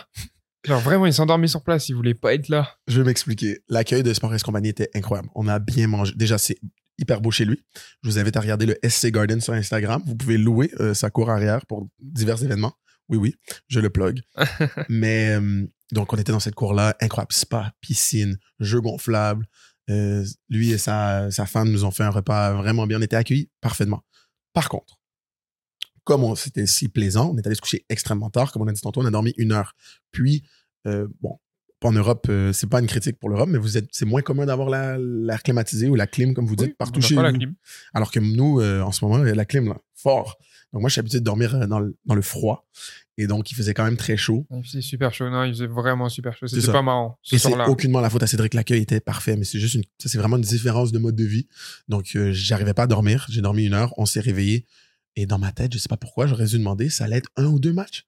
Genre 0.64 0.80
vraiment, 0.80 1.06
il 1.06 1.12
s'est 1.12 1.22
endormi 1.22 1.48
sur 1.48 1.62
place, 1.64 1.88
il 1.88 1.94
voulait 1.96 2.14
pas 2.14 2.34
être 2.34 2.48
là. 2.48 2.76
Je 2.86 3.00
vais 3.00 3.06
m'expliquer. 3.06 3.58
L'accueil 3.68 4.02
de 4.04 4.12
Sport 4.14 4.32
Compagnie 4.44 4.68
était 4.68 4.90
incroyable. 4.94 5.28
On 5.34 5.48
a 5.48 5.58
bien 5.58 5.88
mangé. 5.88 6.12
Déjà, 6.14 6.38
c'est 6.38 6.56
hyper 6.98 7.20
beau 7.20 7.32
chez 7.32 7.44
lui. 7.44 7.60
Je 8.04 8.08
vous 8.10 8.18
invite 8.20 8.36
à 8.36 8.40
regarder 8.40 8.66
le 8.66 8.76
SC 8.88 9.10
Garden 9.10 9.40
sur 9.40 9.54
Instagram. 9.54 10.02
Vous 10.06 10.14
pouvez 10.14 10.38
louer 10.38 10.70
euh, 10.78 10.94
sa 10.94 11.10
cour 11.10 11.30
arrière 11.30 11.66
pour 11.66 11.88
divers 11.98 12.40
événements. 12.44 12.74
Oui, 13.08 13.18
oui, 13.18 13.34
je 13.68 13.80
le 13.80 13.90
plug. 13.90 14.20
Mais 14.88 15.30
euh, 15.38 15.66
donc, 15.92 16.12
on 16.12 16.16
était 16.16 16.32
dans 16.32 16.40
cette 16.40 16.54
cour-là. 16.54 16.96
Incroyable. 17.00 17.32
Spa, 17.32 17.72
piscine, 17.80 18.38
jeux 18.60 18.80
gonflables. 18.80 19.46
Euh, 19.90 20.24
lui 20.48 20.70
et 20.70 20.78
sa, 20.78 21.30
sa 21.30 21.44
femme 21.44 21.70
nous 21.70 21.84
ont 21.84 21.90
fait 21.90 22.04
un 22.04 22.10
repas 22.10 22.52
vraiment 22.54 22.86
bien. 22.86 22.98
On 22.98 23.02
était 23.02 23.16
accueillis 23.16 23.50
parfaitement. 23.60 24.02
Par 24.52 24.68
contre, 24.68 24.98
comme 26.04 26.24
on- 26.24 26.34
c'était 26.34 26.66
si 26.66 26.88
plaisant, 26.88 27.30
on 27.32 27.36
est 27.38 27.46
allé 27.46 27.54
se 27.56 27.60
coucher 27.60 27.84
extrêmement 27.88 28.30
tard. 28.30 28.52
Comme 28.52 28.62
on 28.62 28.66
a 28.68 28.72
dit 28.72 28.80
tantôt, 28.80 29.02
on 29.02 29.06
a 29.06 29.10
dormi 29.10 29.34
une 29.36 29.52
heure. 29.52 29.74
Puis, 30.10 30.44
euh, 30.86 31.06
bon, 31.20 31.38
en 31.84 31.92
Europe, 31.92 32.26
euh, 32.28 32.52
c'est 32.52 32.68
pas 32.68 32.78
une 32.80 32.86
critique 32.86 33.18
pour 33.18 33.28
l'Europe, 33.28 33.48
mais 33.48 33.58
vous 33.58 33.76
êtes, 33.76 33.88
c'est 33.90 34.04
moins 34.04 34.22
commun 34.22 34.46
d'avoir 34.46 34.68
la- 34.70 34.98
l'air 34.98 35.42
climatisé 35.42 35.88
ou 35.88 35.96
la 35.96 36.06
clim, 36.06 36.32
comme 36.32 36.46
vous 36.46 36.54
dites, 36.56 36.68
Oui, 36.68 36.74
partout 36.78 36.98
on 36.98 37.02
chez 37.02 37.16
pas 37.16 37.22
la 37.22 37.32
clim. 37.32 37.54
Alors 37.92 38.12
que 38.12 38.20
nous, 38.20 38.62
en 38.62 38.92
ce 38.92 39.04
moment, 39.04 39.22
il 39.24 39.28
y 39.28 39.32
a 39.32 39.34
la 39.34 39.44
clim, 39.44 39.68
là, 39.68 39.78
fort. 40.02 40.38
Donc 40.72 40.80
moi, 40.80 40.88
je 40.88 40.94
suis 40.94 41.00
habitué 41.00 41.20
de 41.20 41.24
dormir 41.24 41.54
euh, 41.54 41.66
dans 41.66 41.78
le, 41.78 41.96
dans 42.04 42.14
le 42.14 42.22
froid. 42.22 42.66
Et 43.18 43.26
donc, 43.26 43.50
il 43.50 43.54
faisait 43.54 43.74
quand 43.74 43.84
même 43.84 43.98
très 43.98 44.16
chaud. 44.16 44.46
Il 44.50 44.64
faisait 44.64 44.80
super 44.80 45.12
chaud, 45.12 45.28
non, 45.28 45.44
il 45.44 45.52
faisait 45.52 45.66
vraiment 45.66 46.08
super 46.08 46.34
chaud. 46.34 46.46
C'est 46.46 46.60
C'était 46.60 46.72
pas 46.72 46.82
marrant 46.82 47.18
ce 47.22 47.34
Et 47.34 47.38
c'est 47.38 47.54
aucunement 47.66 48.00
la 48.00 48.08
faute 48.08 48.22
à 48.22 48.26
Cédric. 48.26 48.54
L'accueil 48.54 48.80
était 48.80 49.00
parfait, 49.00 49.36
mais 49.36 49.44
c'est 49.44 49.58
juste 49.58 49.74
une, 49.74 49.84
ça, 49.98 50.08
c'est 50.08 50.18
vraiment 50.18 50.36
une 50.36 50.42
différence 50.42 50.92
de 50.92 50.98
mode 50.98 51.14
de 51.14 51.24
vie. 51.24 51.46
Donc, 51.88 52.16
euh, 52.16 52.32
j'arrivais 52.32 52.72
pas 52.72 52.84
à 52.84 52.86
dormir. 52.86 53.26
J'ai 53.28 53.42
dormi 53.42 53.66
une 53.66 53.74
heure. 53.74 53.92
On 53.98 54.06
s'est 54.06 54.20
réveillé. 54.20 54.66
Et 55.14 55.26
dans 55.26 55.38
ma 55.38 55.52
tête, 55.52 55.74
je 55.74 55.78
sais 55.78 55.88
pas 55.88 55.98
pourquoi, 55.98 56.26
j'aurais 56.26 56.46
dû 56.46 56.56
demander, 56.56 56.88
ça 56.88 57.04
allait 57.04 57.18
être 57.18 57.28
un 57.36 57.46
ou 57.46 57.60
deux 57.60 57.74
matchs? 57.74 58.06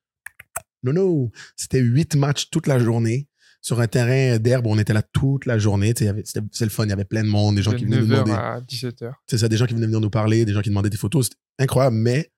Non, 0.82 0.94
non. 0.94 1.30
C'était 1.54 1.80
huit 1.80 2.14
matchs 2.14 2.48
toute 2.50 2.66
la 2.66 2.78
journée. 2.78 3.28
Sur 3.64 3.80
un 3.80 3.86
terrain 3.86 4.38
d'herbe 4.38 4.66
on 4.66 4.78
était 4.78 4.92
là 4.92 5.00
toute 5.00 5.46
la 5.46 5.58
journée. 5.58 5.94
Tu 5.94 6.04
sais, 6.04 6.12
il 6.14 6.26
c'était- 6.26 6.46
C'est 6.52 6.64
le 6.66 6.70
fun. 6.70 6.84
Il 6.84 6.90
y 6.90 6.92
avait 6.92 7.06
plein 7.06 7.24
de 7.24 7.28
monde, 7.30 7.56
des 7.56 7.62
gens 7.62 7.72
De 7.72 7.78
qui 7.78 7.86
venaient 7.86 7.96
nous 8.00 8.06
9h 8.08 8.24
demander. 8.24 8.32
à 8.32 8.60
17h. 8.60 9.14
C'est 9.26 9.38
ça, 9.38 9.48
des 9.48 9.56
gens 9.56 9.64
qui 9.64 9.72
venaient 9.72 9.86
venir 9.86 10.00
nous 10.00 10.10
parler, 10.10 10.44
des 10.44 10.52
gens 10.52 10.60
qui 10.60 10.68
demandaient 10.68 10.90
des 10.90 10.98
photos. 10.98 11.26
C'était 11.30 11.38
incroyable, 11.60 11.96
mais 11.96 12.30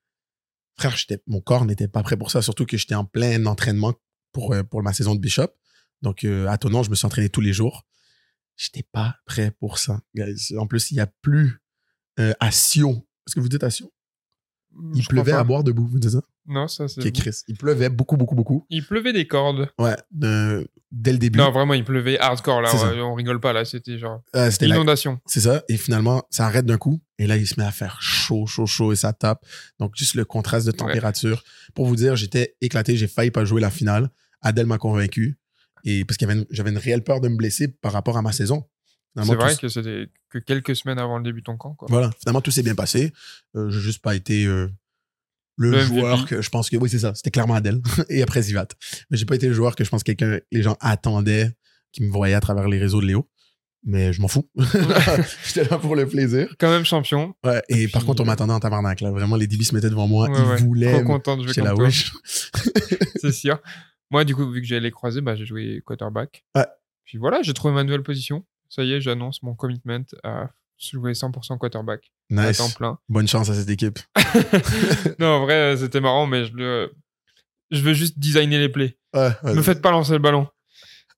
frère, 0.78 0.94
mon 1.26 1.40
corps 1.40 1.64
n'était 1.64 1.88
pas 1.88 2.04
prêt 2.04 2.16
pour 2.16 2.30
ça, 2.30 2.42
surtout 2.42 2.64
que 2.64 2.76
j'étais 2.76 2.94
en 2.94 3.04
plein 3.04 3.44
entraînement 3.46 3.92
pour, 4.30 4.52
euh, 4.54 4.62
pour 4.62 4.84
ma 4.84 4.92
saison 4.92 5.16
de 5.16 5.20
Bishop. 5.20 5.48
Donc, 6.00 6.22
euh, 6.22 6.46
à 6.46 6.58
Tonon, 6.58 6.84
je 6.84 6.90
me 6.90 6.94
suis 6.94 7.06
entraîné 7.06 7.28
tous 7.28 7.40
les 7.40 7.52
jours. 7.52 7.84
J'étais 8.54 8.84
pas 8.92 9.16
prêt 9.24 9.50
pour 9.50 9.78
ça. 9.78 10.00
En 10.56 10.66
plus, 10.68 10.92
il 10.92 10.94
n'y 10.94 11.00
a 11.00 11.08
plus 11.22 11.60
euh, 12.20 12.34
à 12.38 12.52
Sion. 12.52 13.04
Est-ce 13.26 13.34
que 13.34 13.40
vous 13.40 13.48
dites 13.48 13.64
à 13.64 13.70
Sion? 13.70 13.90
Il 14.94 15.02
Je 15.02 15.08
crois 15.08 15.22
pleuvait 15.24 15.32
à 15.32 15.42
boire 15.42 15.64
debout, 15.64 15.86
vous 15.86 15.98
dites 15.98 16.10
ça? 16.12 16.22
Non, 16.48 16.68
ça 16.68 16.88
c'est. 16.88 17.04
Ok, 17.06 17.12
Chris. 17.12 17.42
Il 17.48 17.56
pleuvait 17.56 17.88
beaucoup, 17.88 18.16
beaucoup, 18.16 18.34
beaucoup. 18.34 18.66
Il 18.70 18.84
pleuvait 18.84 19.12
des 19.12 19.26
cordes. 19.26 19.68
Ouais, 19.78 19.96
de- 20.12 20.68
dès 20.92 21.12
le 21.12 21.18
début. 21.18 21.38
Non, 21.38 21.50
vraiment, 21.50 21.74
il 21.74 21.84
pleuvait 21.84 22.18
hardcore 22.18 22.60
là. 22.60 22.72
Ouais, 22.74 23.00
on 23.00 23.14
rigole 23.14 23.40
pas 23.40 23.52
là. 23.52 23.64
C'était 23.64 23.98
genre 23.98 24.22
Euh, 24.34 24.50
c'était 24.50 24.68
la- 24.68 24.76
inondation. 24.76 25.20
C'est 25.26 25.40
ça. 25.40 25.62
Et 25.68 25.76
finalement, 25.76 26.22
ça 26.30 26.46
arrête 26.46 26.64
d'un 26.66 26.78
coup. 26.78 27.00
Et 27.18 27.26
là, 27.26 27.36
il 27.36 27.46
se 27.46 27.58
met 27.58 27.66
à 27.66 27.72
faire 27.72 28.00
chaud, 28.00 28.46
chaud, 28.46 28.66
chaud 28.66 28.92
et 28.92 28.96
ça 28.96 29.12
tape. 29.12 29.44
Donc, 29.80 29.94
juste 29.96 30.14
le 30.14 30.24
contraste 30.24 30.66
de 30.66 30.72
température. 30.72 31.42
Pour 31.74 31.86
vous 31.86 31.96
dire, 31.96 32.14
j'étais 32.16 32.56
éclaté. 32.60 32.96
J'ai 32.96 33.08
failli 33.08 33.30
pas 33.30 33.44
jouer 33.44 33.60
la 33.60 33.70
finale. 33.70 34.10
Adèle 34.42 34.66
m'a 34.66 34.78
convaincu. 34.78 35.38
Et 35.84 36.04
parce 36.04 36.20
avait 36.22 36.34
une- 36.34 36.46
j'avais 36.50 36.70
une 36.70 36.78
réelle 36.78 37.02
peur 37.04 37.20
de 37.20 37.28
me 37.28 37.36
blesser 37.36 37.68
par 37.68 37.92
rapport 37.92 38.16
à 38.16 38.22
ma 38.22 38.32
saison. 38.32 38.64
C'est 39.18 39.34
vrai 39.34 39.54
tout- 39.54 39.62
que 39.62 39.68
c'était 39.68 40.08
que 40.28 40.38
quelques 40.38 40.76
semaines 40.76 40.98
avant 40.98 41.16
le 41.16 41.24
début 41.24 41.40
de 41.40 41.44
ton 41.44 41.56
camp. 41.56 41.74
Quoi. 41.74 41.86
Voilà. 41.90 42.10
Finalement, 42.20 42.42
tout 42.42 42.50
s'est 42.50 42.62
bien 42.62 42.74
passé. 42.74 43.12
Euh, 43.56 43.70
j'ai 43.70 43.80
juste 43.80 44.02
pas 44.02 44.14
été 44.14 44.44
euh, 44.44 44.68
le, 45.56 45.70
Le 45.70 45.80
joueur 45.80 46.18
MVP. 46.18 46.28
que 46.28 46.42
je 46.42 46.50
pense 46.50 46.70
que. 46.70 46.76
Oui, 46.76 46.88
c'est 46.88 46.98
ça. 46.98 47.14
C'était 47.14 47.30
clairement 47.30 47.54
Adèle. 47.54 47.80
et 48.08 48.22
après 48.22 48.42
Zivat. 48.42 48.68
Mais 49.10 49.16
j'ai 49.16 49.24
pas 49.24 49.34
été 49.34 49.48
le 49.48 49.54
joueur 49.54 49.74
que 49.74 49.84
je 49.84 49.90
pense 49.90 50.02
que 50.02 50.12
quelqu'un, 50.12 50.38
les 50.52 50.62
gens 50.62 50.76
attendaient, 50.80 51.50
qui 51.92 52.02
me 52.02 52.10
voyaient 52.10 52.34
à 52.34 52.40
travers 52.40 52.68
les 52.68 52.78
réseaux 52.78 53.00
de 53.00 53.06
Léo. 53.06 53.28
Mais 53.84 54.12
je 54.12 54.20
m'en 54.20 54.26
fous. 54.28 54.50
J'étais 55.46 55.68
là 55.68 55.78
pour 55.78 55.94
le 55.94 56.08
plaisir. 56.08 56.52
Quand 56.58 56.70
même 56.70 56.84
champion. 56.84 57.34
Ouais, 57.44 57.62
et, 57.68 57.82
Et 57.82 57.88
par 57.88 58.00
puis, 58.00 58.08
contre, 58.08 58.22
on 58.22 58.26
m'attendait 58.26 58.52
en 58.52 58.58
tabarnak, 58.58 59.00
là. 59.00 59.12
Vraiment, 59.12 59.36
les 59.36 59.46
DB 59.46 59.62
se 59.62 59.74
mettaient 59.74 59.90
devant 59.90 60.08
moi. 60.08 60.28
Ouais, 60.28 60.36
ils 60.36 60.48
ouais. 60.48 60.56
voulaient. 60.56 60.92
Trop 60.92 61.04
content 61.04 61.36
de 61.36 61.46
jouer 61.46 61.70
wesh. 61.70 62.12
c'est 63.20 63.32
sûr. 63.32 63.60
Moi, 64.10 64.24
du 64.24 64.34
coup, 64.34 64.50
vu 64.50 64.60
que 64.60 64.66
j'allais 64.66 64.90
croiser, 64.90 65.20
bah, 65.20 65.36
j'ai 65.36 65.46
joué 65.46 65.82
quarterback. 65.86 66.44
Ouais. 66.56 66.66
Puis 67.04 67.18
voilà, 67.18 67.42
j'ai 67.42 67.54
trouvé 67.54 67.72
ma 67.74 67.84
nouvelle 67.84 68.02
position. 68.02 68.44
Ça 68.68 68.82
y 68.82 68.92
est, 68.92 69.00
j'annonce 69.00 69.42
mon 69.44 69.54
commitment 69.54 70.04
à 70.24 70.50
jouer 70.78 71.12
100% 71.12 71.58
quarterback 71.58 72.10
à 72.36 72.48
Nice. 72.48 72.58
temps 72.58 72.70
plein. 72.70 72.98
Bonne 73.08 73.28
chance 73.28 73.48
à 73.50 73.54
cette 73.54 73.70
équipe. 73.70 73.98
non, 75.18 75.26
en 75.28 75.40
vrai, 75.44 75.54
euh, 75.54 75.76
c'était 75.76 76.00
marrant, 76.00 76.26
mais 76.26 76.44
je, 76.46 76.52
le... 76.54 76.92
je 77.70 77.80
veux 77.80 77.94
juste 77.94 78.18
designer 78.18 78.58
les 78.58 78.68
plays. 78.68 78.96
Ouais, 79.14 79.30
ouais. 79.42 79.54
Me 79.54 79.62
faites 79.62 79.80
pas 79.82 79.90
lancer 79.90 80.12
le 80.12 80.18
ballon. 80.18 80.46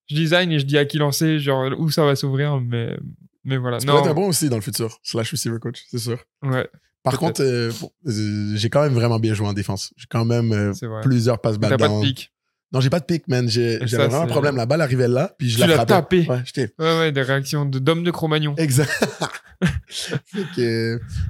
Je 0.06 0.14
design 0.14 0.50
et 0.52 0.58
je 0.58 0.64
dis 0.64 0.78
à 0.78 0.84
qui 0.84 0.98
lancer, 0.98 1.38
genre 1.38 1.70
où 1.78 1.90
ça 1.90 2.04
va 2.04 2.16
s'ouvrir, 2.16 2.60
mais, 2.60 2.96
mais 3.44 3.56
voilà. 3.56 3.78
Tu 3.78 3.86
non, 3.86 3.96
pourrais 3.96 4.10
être 4.10 4.14
bon 4.14 4.28
aussi 4.28 4.48
dans 4.48 4.56
le 4.56 4.62
futur, 4.62 4.98
slash 5.02 5.30
receiver 5.30 5.58
coach, 5.58 5.84
c'est 5.90 5.98
sûr. 5.98 6.18
ouais. 6.42 6.68
Par 7.04 7.18
contre, 7.18 7.42
euh, 7.42 7.70
euh, 8.06 8.52
j'ai 8.56 8.68
quand 8.70 8.82
même 8.82 8.92
vraiment 8.92 9.18
bien 9.18 9.32
joué 9.32 9.46
en 9.46 9.52
défense. 9.54 9.94
J'ai 9.96 10.06
quand 10.10 10.24
même 10.24 10.74
plusieurs 11.02 11.40
passes 11.40 11.56
balles. 11.56 11.70
T'as 11.70 11.88
pas 11.88 11.88
de 11.88 12.02
pic. 12.02 12.32
Non, 12.72 12.80
j'ai 12.80 12.90
pas 12.90 13.00
de 13.00 13.06
pic, 13.06 13.26
man. 13.28 13.48
J'avais 13.48 13.78
vraiment 13.86 14.22
un 14.22 14.26
problème. 14.26 14.56
La 14.56 14.66
balle 14.66 14.82
arrivait 14.82 15.08
là, 15.08 15.34
puis 15.38 15.48
je 15.48 15.58
la 15.58 15.68
frappais. 15.68 15.86
tapé. 15.86 16.26
Ouais, 16.28 16.42
ouais, 16.78 16.98
ouais, 16.98 17.12
des 17.12 17.22
réactions 17.22 17.64
d'homme 17.64 18.04
de, 18.04 18.10
Cro-Magnon. 18.10 18.54
Exact. 18.56 18.90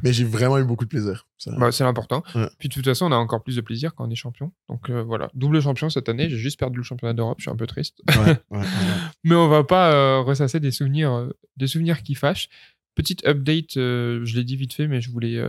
Mais 0.02 0.12
j'ai 0.12 0.24
vraiment 0.24 0.58
eu 0.58 0.64
beaucoup 0.64 0.84
de 0.84 0.90
plaisir. 0.90 1.26
Bah, 1.46 1.70
c'est 1.70 1.84
l'important. 1.84 2.22
Puis 2.58 2.68
de 2.68 2.74
toute 2.74 2.84
façon, 2.84 3.06
on 3.06 3.12
a 3.12 3.16
encore 3.16 3.42
plus 3.42 3.56
de 3.56 3.60
plaisir 3.60 3.94
quand 3.94 4.06
on 4.06 4.10
est 4.10 4.16
champion. 4.16 4.52
Donc 4.68 4.90
euh, 4.90 5.02
voilà, 5.02 5.30
double 5.34 5.60
champion 5.60 5.88
cette 5.90 6.08
année. 6.08 6.28
J'ai 6.28 6.36
juste 6.36 6.58
perdu 6.58 6.78
le 6.78 6.82
championnat 6.82 7.14
d'Europe. 7.14 7.38
Je 7.38 7.44
suis 7.44 7.50
un 7.50 7.56
peu 7.56 7.66
triste. 7.66 8.02
Mais 9.24 9.34
on 9.34 9.48
va 9.48 9.64
pas 9.64 9.92
euh, 9.92 10.20
ressasser 10.20 10.60
des 10.60 10.72
souvenirs, 10.72 11.12
euh, 11.12 11.30
des 11.56 11.68
souvenirs 11.68 12.02
qui 12.02 12.14
fâchent. 12.14 12.48
Petite 12.94 13.24
update, 13.26 13.74
je 13.74 14.34
l'ai 14.34 14.42
dit 14.42 14.56
vite 14.56 14.72
fait, 14.72 14.88
mais 14.88 15.00
je 15.00 15.08
voulais, 15.12 15.40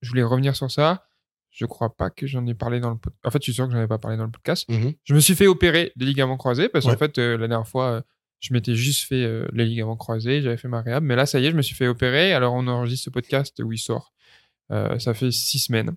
je 0.00 0.08
voulais 0.08 0.22
revenir 0.22 0.56
sur 0.56 0.70
ça. 0.70 1.07
Je 1.58 1.66
crois 1.66 1.96
pas 1.96 2.08
que 2.08 2.28
j'en 2.28 2.46
ai 2.46 2.54
parlé 2.54 2.78
dans 2.78 2.90
le 2.90 2.98
podcast. 2.98 3.20
En 3.26 3.32
fait, 3.32 3.38
je 3.40 3.44
suis 3.46 3.54
sûr 3.54 3.66
que 3.66 3.72
j'en 3.72 3.82
ai 3.82 3.88
pas 3.88 3.98
parlé 3.98 4.16
dans 4.16 4.26
le 4.26 4.30
podcast. 4.30 4.68
Mm-hmm. 4.70 4.96
Je 5.02 5.12
me 5.12 5.18
suis 5.18 5.34
fait 5.34 5.48
opérer 5.48 5.90
des 5.96 6.04
ligaments 6.04 6.36
croisés 6.36 6.68
parce 6.68 6.84
qu'en 6.84 6.96
fait, 6.96 7.18
euh, 7.18 7.36
la 7.36 7.48
dernière 7.48 7.66
fois, 7.66 7.90
euh, 7.94 8.00
je 8.38 8.54
m'étais 8.54 8.76
juste 8.76 9.08
fait 9.08 9.24
euh, 9.24 9.44
les 9.52 9.64
ligaments 9.64 9.96
croisés, 9.96 10.40
j'avais 10.40 10.56
fait 10.56 10.68
ma 10.68 10.82
réhab. 10.82 11.02
Mais 11.02 11.16
là, 11.16 11.26
ça 11.26 11.40
y 11.40 11.46
est, 11.46 11.50
je 11.50 11.56
me 11.56 11.62
suis 11.62 11.74
fait 11.74 11.88
opérer. 11.88 12.32
Alors, 12.32 12.54
on 12.54 12.68
enregistre 12.68 13.06
ce 13.06 13.10
podcast 13.10 13.60
où 13.60 13.72
il 13.72 13.78
sort. 13.78 14.12
ça 14.70 15.14
fait 15.14 15.32
six 15.32 15.58
semaines. 15.58 15.96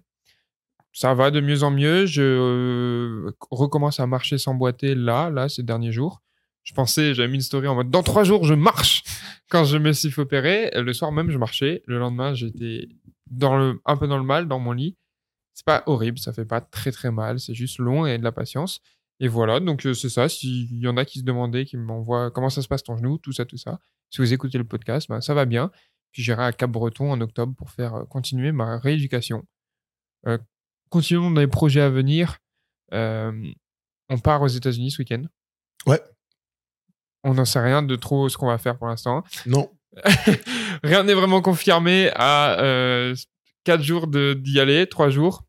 Ça 0.94 1.14
va 1.14 1.30
de 1.30 1.40
mieux 1.42 1.62
en 1.62 1.70
mieux. 1.70 2.08
Je 2.08 3.32
recommence 3.52 4.00
à 4.00 4.08
marcher 4.08 4.40
sans 4.40 4.56
boiter 4.56 4.96
là, 4.96 5.30
là, 5.30 5.48
ces 5.48 5.62
derniers 5.62 5.92
jours. 5.92 6.24
Je 6.64 6.74
pensais, 6.74 7.14
j'avais 7.14 7.28
mis 7.28 7.36
une 7.36 7.42
story 7.42 7.68
en 7.68 7.76
mode 7.76 7.92
dans 7.92 8.04
trois 8.04 8.24
jours, 8.24 8.46
je 8.46 8.56
marche 8.56 9.04
quand 9.50 9.64
je 9.64 9.78
me 9.78 9.92
suis 9.94 10.10
fait 10.10 10.22
opérer. 10.22 10.72
Le 10.74 10.92
soir 10.92 11.12
même, 11.12 11.30
je 11.30 11.38
marchais. 11.38 11.84
Le 11.86 12.00
lendemain, 12.00 12.34
j'étais 12.34 12.90
dans 13.30 13.60
le, 13.60 13.80
un 13.86 13.96
peu 13.96 14.08
dans 14.08 14.18
le 14.18 14.24
mal 14.24 14.48
dans 14.48 14.58
mon 14.58 14.72
lit 14.72 14.98
c'est 15.54 15.66
pas 15.66 15.84
horrible, 15.86 16.20
ça 16.20 16.34
fait 16.34 16.46
pas 16.46 16.62
très 16.62 16.92
très 16.92 17.12
mal, 17.12 17.40
c'est 17.40 17.54
juste 17.54 17.78
long 17.80 18.06
et 18.06 18.18
de 18.18 18.24
la 18.24 18.32
patience. 18.32 18.82
Et 19.20 19.28
voilà, 19.28 19.60
donc 19.60 19.86
euh, 19.86 19.94
c'est 19.94 20.10
ça. 20.10 20.28
S'il 20.28 20.80
y 20.80 20.88
en 20.88 20.98
a 20.98 21.06
qui 21.06 21.20
se 21.20 21.24
demandaient, 21.24 21.66
qui 21.66 21.78
m'envoient 21.78 22.32
comment 22.32 22.50
ça 22.50 22.64
se 22.64 22.68
passe 22.68 22.84
ton 22.84 22.98
genou, 22.98 23.20
tout 23.20 23.32
ça, 23.32 23.46
tout 23.46 23.58
ça. 23.58 23.80
Si 24.10 24.20
vous 24.20 24.34
écoutez 24.34 24.58
le 24.58 24.64
podcast, 24.64 25.08
ben, 25.10 25.22
ça 25.22 25.36
va 25.36 25.46
bien. 25.46 25.72
Puis 26.12 26.24
j'irai 26.24 26.44
à 26.44 26.52
Cap-Breton 26.52 27.12
en 27.12 27.22
octobre 27.22 27.54
pour 27.56 27.70
faire 27.70 27.94
euh, 27.94 28.06
continuer 28.06 28.52
ma 28.52 28.80
rééducation. 28.80 29.46
Euh, 30.26 30.40
continuons 30.90 31.30
dans 31.30 31.40
les 31.40 31.48
projets 31.48 31.82
à 31.82 31.90
venir. 31.90 32.40
on 32.92 34.18
part 34.24 34.42
aux 34.42 34.48
États-Unis 34.48 34.92
ce 34.92 35.04
week-end. 35.04 35.24
Ouais. 35.86 36.02
On 37.24 37.36
n'en 37.36 37.46
sait 37.46 37.62
rien 37.62 37.84
de 37.84 37.96
trop 37.96 38.28
ce 38.28 38.38
qu'on 38.38 38.48
va 38.48 38.58
faire 38.58 38.78
pour 38.78 38.88
l'instant. 38.88 39.24
Non. 39.46 39.72
rien 40.84 41.04
n'est 41.04 41.14
vraiment 41.14 41.42
confirmé 41.44 42.10
à 42.16 43.14
4 43.64 43.82
jours 43.82 44.08
d'y 44.08 44.60
aller, 44.60 44.88
3 44.88 45.10
jours. 45.10 45.44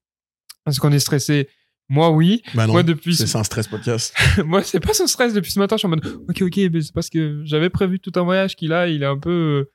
Est-ce 0.67 0.81
qu'on 0.81 0.93
est 0.93 0.99
stressé 0.99 1.49
Moi, 1.89 2.11
oui. 2.11 2.43
Bah 2.55 2.67
moi, 2.67 2.83
depuis. 2.83 3.15
C'est 3.15 3.37
un 3.37 3.45
stress 3.45 3.67
podcast. 3.67 4.15
moi, 4.45 4.63
c'est 4.63 4.81
pas 4.81 4.95
son 4.95 5.07
stress 5.07 5.35
depuis 5.35 5.51
ce 5.51 5.59
matin. 5.59 5.77
Je 5.77 5.81
suis 5.81 5.87
en 5.87 5.91
mode, 5.91 6.05
ok, 6.29 6.43
ok, 6.43 6.57
mais 6.73 6.83
c'est 6.83 6.95
parce 6.95 7.11
que 7.11 7.43
j'avais 7.45 7.71
prévu 7.71 8.01
tout 8.01 8.13
un 8.17 8.23
voyage 8.23 8.57
qu'il 8.57 8.73
a. 8.73 8.89
Il 8.89 9.03
est 9.03 9.07
un 9.07 9.19
peu. 9.19 9.71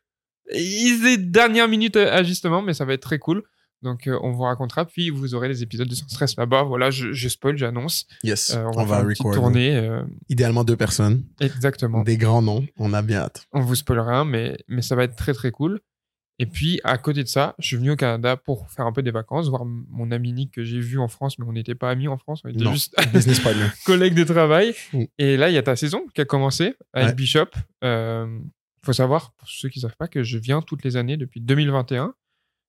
Il 0.54 1.06
est 1.08 1.18
dernière 1.18 1.68
minute 1.68 1.98
ajustement, 1.98 2.62
mais 2.62 2.74
ça 2.74 2.86
va 2.86 2.94
être 2.94 3.02
très 3.02 3.20
cool. 3.20 3.44
Donc, 3.84 4.08
euh, 4.08 4.18
on 4.24 4.32
vous 4.32 4.44
racontera. 4.44 4.86
Puis, 4.86 5.10
vous 5.10 5.36
aurez 5.36 5.48
les 5.48 5.62
épisodes 5.62 5.88
de 5.88 5.94
Sans 5.94 6.08
Stress 6.08 6.36
là-bas. 6.36 6.64
Voilà, 6.64 6.90
je, 6.90 7.12
je 7.12 7.28
spoil, 7.28 7.58
j'annonce. 7.58 8.08
Yes. 8.24 8.56
Euh, 8.56 8.64
on 8.76 8.86
va, 8.86 9.04
on 9.20 9.32
tourner. 9.32 9.76
Euh, 9.76 10.02
Idéalement 10.30 10.64
deux 10.64 10.78
personnes. 10.78 11.26
Exactement. 11.40 12.02
Des 12.04 12.18
grands 12.18 12.42
noms. 12.42 12.66
On 12.78 12.94
a 12.94 13.02
bien 13.02 13.20
hâte. 13.20 13.46
On 13.54 13.62
vous 13.62 13.76
spoilera, 13.76 14.26
mais, 14.26 14.58
mais 14.68 14.82
ça 14.82 14.96
va 14.96 15.04
être 15.04 15.16
très, 15.16 15.34
très 15.34 15.52
cool. 15.52 15.80
Et 16.40 16.46
puis, 16.46 16.80
à 16.84 16.98
côté 16.98 17.24
de 17.24 17.28
ça, 17.28 17.56
je 17.58 17.66
suis 17.66 17.78
venu 17.78 17.92
au 17.92 17.96
Canada 17.96 18.38
pour 18.38 18.70
faire 18.70 18.86
un 18.86 18.92
peu 18.92 19.02
des 19.02 19.10
vacances, 19.10 19.50
voir 19.50 19.66
mon 19.66 20.12
ami 20.12 20.34
Nick 20.34 20.52
que 20.52 20.64
j'ai 20.64 20.80
vu 20.80 21.00
en 21.00 21.08
France, 21.08 21.40
mais 21.40 21.46
on 21.48 21.54
n'était 21.54 21.74
pas 21.74 21.90
amis 21.90 22.08
en 22.08 22.18
France, 22.18 22.42
on 22.46 22.50
était 22.50 22.64
juste 22.66 22.96
collègues 23.86 24.14
de 24.14 24.24
travail. 24.24 24.76
Mm. 24.94 25.04
Et 25.18 25.38
là, 25.38 25.50
il 25.50 25.56
y 25.56 25.58
a 25.58 25.64
ta 25.64 25.76
saison 25.76 26.02
qui 26.14 26.22
a 26.22 26.26
commencé 26.26 26.76
avec 26.94 27.16
Bishop. 27.16 27.48
Il 27.82 27.88
euh, 27.88 28.40
faut 28.84 28.94
savoir, 28.94 29.34
pour 29.34 29.50
ceux 29.50 29.70
qui 29.70 29.80
ne 29.80 29.82
savent 29.82 29.98
pas, 29.98 30.08
que 30.08 30.22
je 30.22 30.38
viens 30.38 30.62
toutes 30.62 30.84
les 30.84 30.96
années 30.96 31.18
depuis 31.18 31.42
2021. 31.42 32.14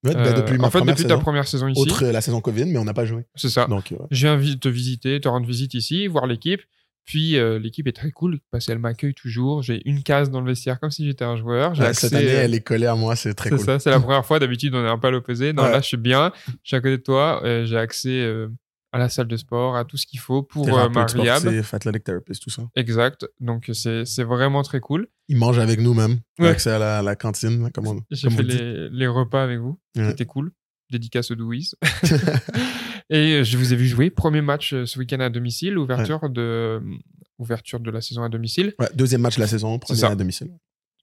Ouais, 0.04 0.14
bah, 0.14 0.32
depuis 0.32 0.54
euh, 0.54 0.58
ma 0.58 0.68
en 0.68 0.70
fait, 0.70 0.80
depuis 0.80 1.02
saison. 1.02 1.08
ta 1.08 1.18
première 1.18 1.48
saison 1.48 1.68
ici. 1.68 1.80
Autre 1.80 2.06
la 2.06 2.20
saison 2.20 2.40
Covid, 2.40 2.66
mais 2.66 2.78
on 2.78 2.84
n'a 2.84 2.94
pas 2.94 3.04
joué. 3.04 3.26
C'est 3.34 3.50
ça. 3.50 3.66
Donc, 3.66 3.94
Je 4.10 4.26
viens 4.26 4.56
te 4.56 4.68
visiter, 4.68 5.20
te 5.20 5.28
rendre 5.28 5.46
visite 5.46 5.74
ici, 5.74 6.06
voir 6.06 6.26
l'équipe. 6.26 6.62
Puis 7.08 7.38
euh, 7.38 7.58
l'équipe 7.58 7.86
est 7.86 7.96
très 7.96 8.10
cool 8.10 8.38
parce 8.50 8.66
qu'elle 8.66 8.78
m'accueille 8.78 9.14
toujours. 9.14 9.62
J'ai 9.62 9.80
une 9.88 10.02
case 10.02 10.30
dans 10.30 10.42
le 10.42 10.46
vestiaire 10.46 10.78
comme 10.78 10.90
si 10.90 11.06
j'étais 11.06 11.24
un 11.24 11.36
joueur. 11.36 11.74
cette 11.94 12.12
année, 12.12 12.26
elle 12.26 12.54
est 12.54 12.60
collée 12.60 12.84
à 12.84 12.94
moi, 12.94 13.16
c'est 13.16 13.32
très 13.32 13.48
cool. 13.48 13.58
C'est 13.58 13.64
ça, 13.64 13.78
c'est 13.78 13.90
la 13.90 13.98
première 13.98 14.26
fois. 14.26 14.38
D'habitude, 14.38 14.74
on 14.74 14.84
est 14.84 14.88
un 14.88 14.98
peu 14.98 15.08
à 15.08 15.10
l'opposé. 15.10 15.54
Non, 15.54 15.62
là, 15.62 15.80
je 15.80 15.86
suis 15.86 15.96
bien. 15.96 16.32
Je 16.46 16.52
suis 16.64 16.76
à 16.76 16.82
côté 16.82 16.98
de 16.98 17.02
toi. 17.02 17.40
Euh, 17.44 17.64
j'ai 17.64 17.78
accès 17.78 18.10
euh, 18.10 18.48
à 18.92 18.98
la 18.98 19.08
salle 19.08 19.26
de 19.26 19.38
sport, 19.38 19.74
à 19.74 19.86
tout 19.86 19.96
ce 19.96 20.06
qu'il 20.06 20.18
faut 20.18 20.42
pour 20.42 20.66
ma 20.66 20.84
rehab. 21.06 21.64
athletic 21.72 22.04
therapist, 22.04 22.42
tout 22.42 22.50
ça. 22.50 22.64
Exact. 22.76 23.26
Donc, 23.40 23.70
c'est 23.72 24.24
vraiment 24.24 24.62
très 24.62 24.80
cool. 24.80 25.08
Il 25.28 25.38
mange 25.38 25.58
avec 25.58 25.80
nous 25.80 25.94
même. 25.94 26.18
Accès 26.38 26.72
à 26.72 27.00
la, 27.00 27.16
cantine. 27.16 27.70
J'ai 28.10 28.28
fait 28.28 28.42
les, 28.42 28.90
les, 28.90 29.06
repas 29.06 29.42
avec 29.42 29.60
vous. 29.60 29.80
C'était 29.96 30.26
cool 30.26 30.52
dédicace 30.90 31.30
au 31.30 31.34
Douise. 31.34 31.74
et 33.10 33.44
je 33.44 33.56
vous 33.56 33.72
ai 33.72 33.76
vu 33.76 33.86
jouer. 33.86 34.10
Premier 34.10 34.40
match 34.40 34.72
euh, 34.72 34.86
ce 34.86 34.98
week-end 34.98 35.20
à 35.20 35.30
domicile, 35.30 35.78
ouverture, 35.78 36.28
de, 36.28 36.40
euh, 36.40 36.80
ouverture 37.38 37.80
de 37.80 37.90
la 37.90 38.00
saison 38.00 38.22
à 38.22 38.28
domicile. 38.28 38.74
deuxième 38.94 39.20
match 39.20 39.36
de 39.36 39.40
la 39.40 39.46
saison, 39.46 39.78
premier 39.78 40.04
à 40.04 40.14
domicile. 40.14 40.50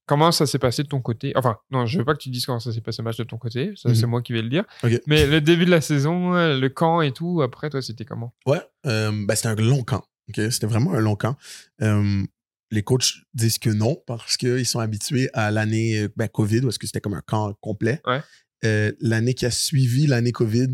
Comment 0.08 0.32
ça 0.32 0.46
s'est 0.46 0.60
passé 0.60 0.84
de 0.84 0.88
ton 0.88 1.02
côté? 1.02 1.34
Enfin, 1.36 1.58
non, 1.72 1.88
je 1.88 1.98
veux 1.98 2.06
pas 2.06 2.14
que 2.14 2.20
tu 2.20 2.30
dises 2.30 2.46
comment 2.46 2.60
ça 2.60 2.72
s'est 2.72 2.82
passé 2.82 3.02
le 3.02 3.06
match 3.06 3.18
de 3.18 3.24
ton 3.24 3.38
côté. 3.38 3.74
Ça, 3.76 3.90
mhm. 3.90 3.96
c'est 3.96 4.06
moi 4.06 4.22
qui 4.22 4.34
vais 4.34 4.44
le 4.44 4.50
dire. 4.50 4.64
Mais 5.08 5.26
le 5.26 5.42
début 5.42 5.66
de 5.66 5.72
la 5.72 5.82
saison, 5.82 6.34
le 6.34 6.68
camp 6.68 7.02
et 7.02 7.12
tout, 7.12 7.42
après, 7.42 7.72
toi, 7.72 7.82
c'était 7.82 8.06
comment? 8.06 8.32
Ouais, 8.46 8.62
euh, 8.86 9.12
ben, 9.26 9.36
c'était 9.36 9.48
un 9.48 9.56
long 9.56 9.84
camp. 9.84 10.06
C'était 10.36 10.68
vraiment 10.68 10.94
un 10.94 11.00
long 11.00 11.16
camp. 11.16 11.36
les 11.80 12.84
coachs 12.84 13.14
disent 13.34 13.58
que 13.58 13.72
non 13.72 13.96
parce 14.06 14.38
qu'ils 14.38 14.66
sont 14.66 14.80
habitués 14.80 15.30
à 15.34 15.50
l'année 15.50 16.08
ben, 16.16 16.28
COVID, 16.28 16.62
parce 16.62 16.78
que 16.78 16.86
c'était 16.86 17.02
comme 17.02 17.16
un 17.16 17.24
camp 17.26 17.54
complet. 17.60 18.00
Ouais. 18.06 18.22
Euh, 18.66 18.92
l'année 19.00 19.34
qui 19.34 19.46
a 19.46 19.52
suivi 19.52 20.08
l'année 20.08 20.32
COVID, 20.32 20.74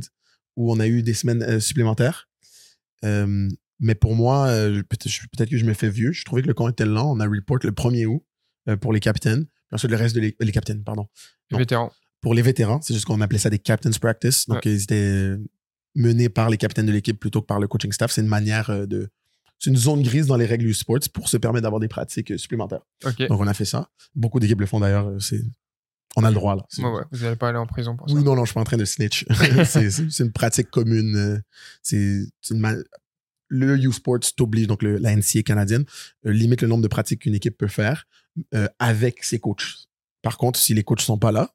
où 0.55 0.71
on 0.71 0.79
a 0.79 0.87
eu 0.87 1.03
des 1.03 1.13
semaines 1.13 1.43
euh, 1.43 1.59
supplémentaires. 1.59 2.29
Euh, 3.03 3.49
mais 3.79 3.95
pour 3.95 4.15
moi, 4.15 4.47
peut-être 4.89 5.49
que 5.49 5.57
je 5.57 5.65
me 5.65 5.73
fais 5.73 5.89
vieux. 5.89 6.11
Je 6.11 6.23
trouvais 6.23 6.43
que 6.43 6.47
le 6.47 6.53
camp 6.53 6.67
était 6.69 6.85
lent. 6.85 7.11
On 7.11 7.19
a 7.19 7.25
report 7.25 7.59
le 7.63 7.71
1er 7.71 8.05
août 8.05 8.23
pour 8.79 8.93
les 8.93 8.99
capitaines. 8.99 9.45
Puis 9.45 9.73
ensuite, 9.73 9.89
le 9.89 9.97
reste 9.97 10.15
de 10.15 10.19
les, 10.21 10.51
capitaines, 10.51 10.83
pardon. 10.83 11.07
Les 11.49 11.57
vétérans. 11.57 11.91
Pour 12.21 12.35
les 12.35 12.43
vétérans, 12.43 12.79
c'est 12.83 12.93
juste 12.93 13.07
qu'on 13.07 13.21
appelait 13.21 13.39
ça 13.39 13.49
des 13.49 13.57
captains 13.57 13.89
practice. 13.99 14.47
Donc, 14.47 14.63
ils 14.65 14.83
étaient 14.83 15.33
menés 15.95 16.29
par 16.29 16.51
les 16.51 16.57
capitaines 16.57 16.85
de 16.85 16.91
l'équipe 16.91 17.19
plutôt 17.19 17.41
que 17.41 17.47
par 17.47 17.59
le 17.59 17.67
coaching 17.67 17.91
staff. 17.91 18.11
C'est 18.11 18.21
une 18.21 18.27
manière 18.27 18.87
de. 18.87 19.09
C'est 19.57 19.71
une 19.71 19.77
zone 19.77 20.03
grise 20.03 20.27
dans 20.27 20.37
les 20.37 20.45
règles 20.45 20.65
du 20.65 20.75
sport 20.75 20.99
pour 21.11 21.27
se 21.27 21.37
permettre 21.37 21.63
d'avoir 21.63 21.79
des 21.79 21.87
pratiques 21.87 22.37
supplémentaires. 22.37 22.85
Donc, 23.03 23.39
on 23.41 23.47
a 23.47 23.53
fait 23.55 23.65
ça. 23.65 23.89
Beaucoup 24.13 24.39
d'équipes 24.39 24.59
le 24.59 24.67
font 24.67 24.79
d'ailleurs. 24.79 25.11
C'est 25.19 25.41
on 26.15 26.23
a 26.23 26.29
le 26.29 26.35
droit, 26.35 26.55
là. 26.55 26.65
Vous 27.11 27.23
n'allez 27.23 27.35
pas 27.35 27.49
aller 27.49 27.57
en 27.57 27.65
prison 27.65 27.95
pour 27.95 28.09
ça. 28.09 28.15
Oui, 28.15 28.23
non, 28.23 28.35
non, 28.35 28.43
je 28.43 28.49
suis 28.49 28.53
pas 28.55 28.61
en 28.61 28.65
train 28.65 28.77
de 28.77 28.85
snitch. 28.85 29.25
c'est 29.65 30.19
une 30.19 30.31
pratique 30.31 30.69
commune. 30.69 31.15
Euh, 31.15 31.39
c'est 31.81 32.25
une 32.49 32.83
Le 33.47 33.77
U-Sports 33.77 34.19
t'oblige, 34.35 34.67
donc 34.67 34.83
le, 34.83 34.97
la 34.97 35.15
NCA 35.15 35.43
canadienne, 35.43 35.85
euh, 36.25 36.31
limite 36.31 36.61
le 36.61 36.67
nombre 36.67 36.83
de 36.83 36.87
pratiques 36.87 37.21
qu'une 37.21 37.35
équipe 37.35 37.57
peut 37.57 37.67
faire 37.67 38.05
euh, 38.53 38.67
avec 38.79 39.23
ses 39.23 39.39
coachs. 39.39 39.87
Par 40.21 40.37
contre, 40.37 40.59
si 40.59 40.73
les 40.73 40.83
coachs 40.83 41.01
sont 41.01 41.17
pas 41.17 41.31
là, 41.31 41.49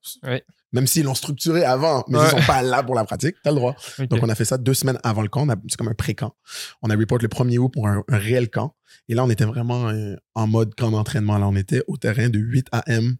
même 0.73 0.89
s'ils 0.89 1.05
l'ont 1.05 1.15
structuré 1.15 1.63
avant, 1.63 2.05
mais 2.09 2.19
ils 2.19 2.31
sont 2.31 2.47
pas 2.47 2.63
là 2.63 2.83
pour 2.83 2.97
la 2.97 3.05
pratique, 3.05 3.37
tu 3.41 3.49
as 3.49 3.53
le 3.53 3.59
droit. 3.59 3.77
Donc, 4.11 4.21
on 4.23 4.29
a 4.29 4.35
fait 4.35 4.45
ça 4.45 4.59
deux 4.59 4.75
semaines 4.75 4.99
avant 5.05 5.23
le 5.23 5.29
camp. 5.29 5.47
C'est 5.69 5.77
comme 5.77 5.87
un 5.87 5.95
pré-camp. 5.95 6.35
On 6.83 6.91
a 6.91 6.97
report 6.97 7.19
le 7.23 7.29
premier 7.29 7.59
août 7.59 7.69
pour 7.69 7.87
un, 7.87 8.03
un, 8.09 8.19
réel 8.19 8.51
camp. 8.51 8.75
Et 9.09 9.15
là, 9.15 9.25
on 9.25 9.31
était 9.31 9.45
vraiment 9.45 9.93
en 10.35 10.47
mode 10.49 10.75
camp 10.75 10.91
d'entraînement. 10.91 11.39
Là, 11.39 11.47
on 11.47 11.55
était 11.55 11.83
au 11.87 11.97
terrain 11.97 12.29
de 12.29 12.41
8 12.41 12.67
AM 12.73 13.17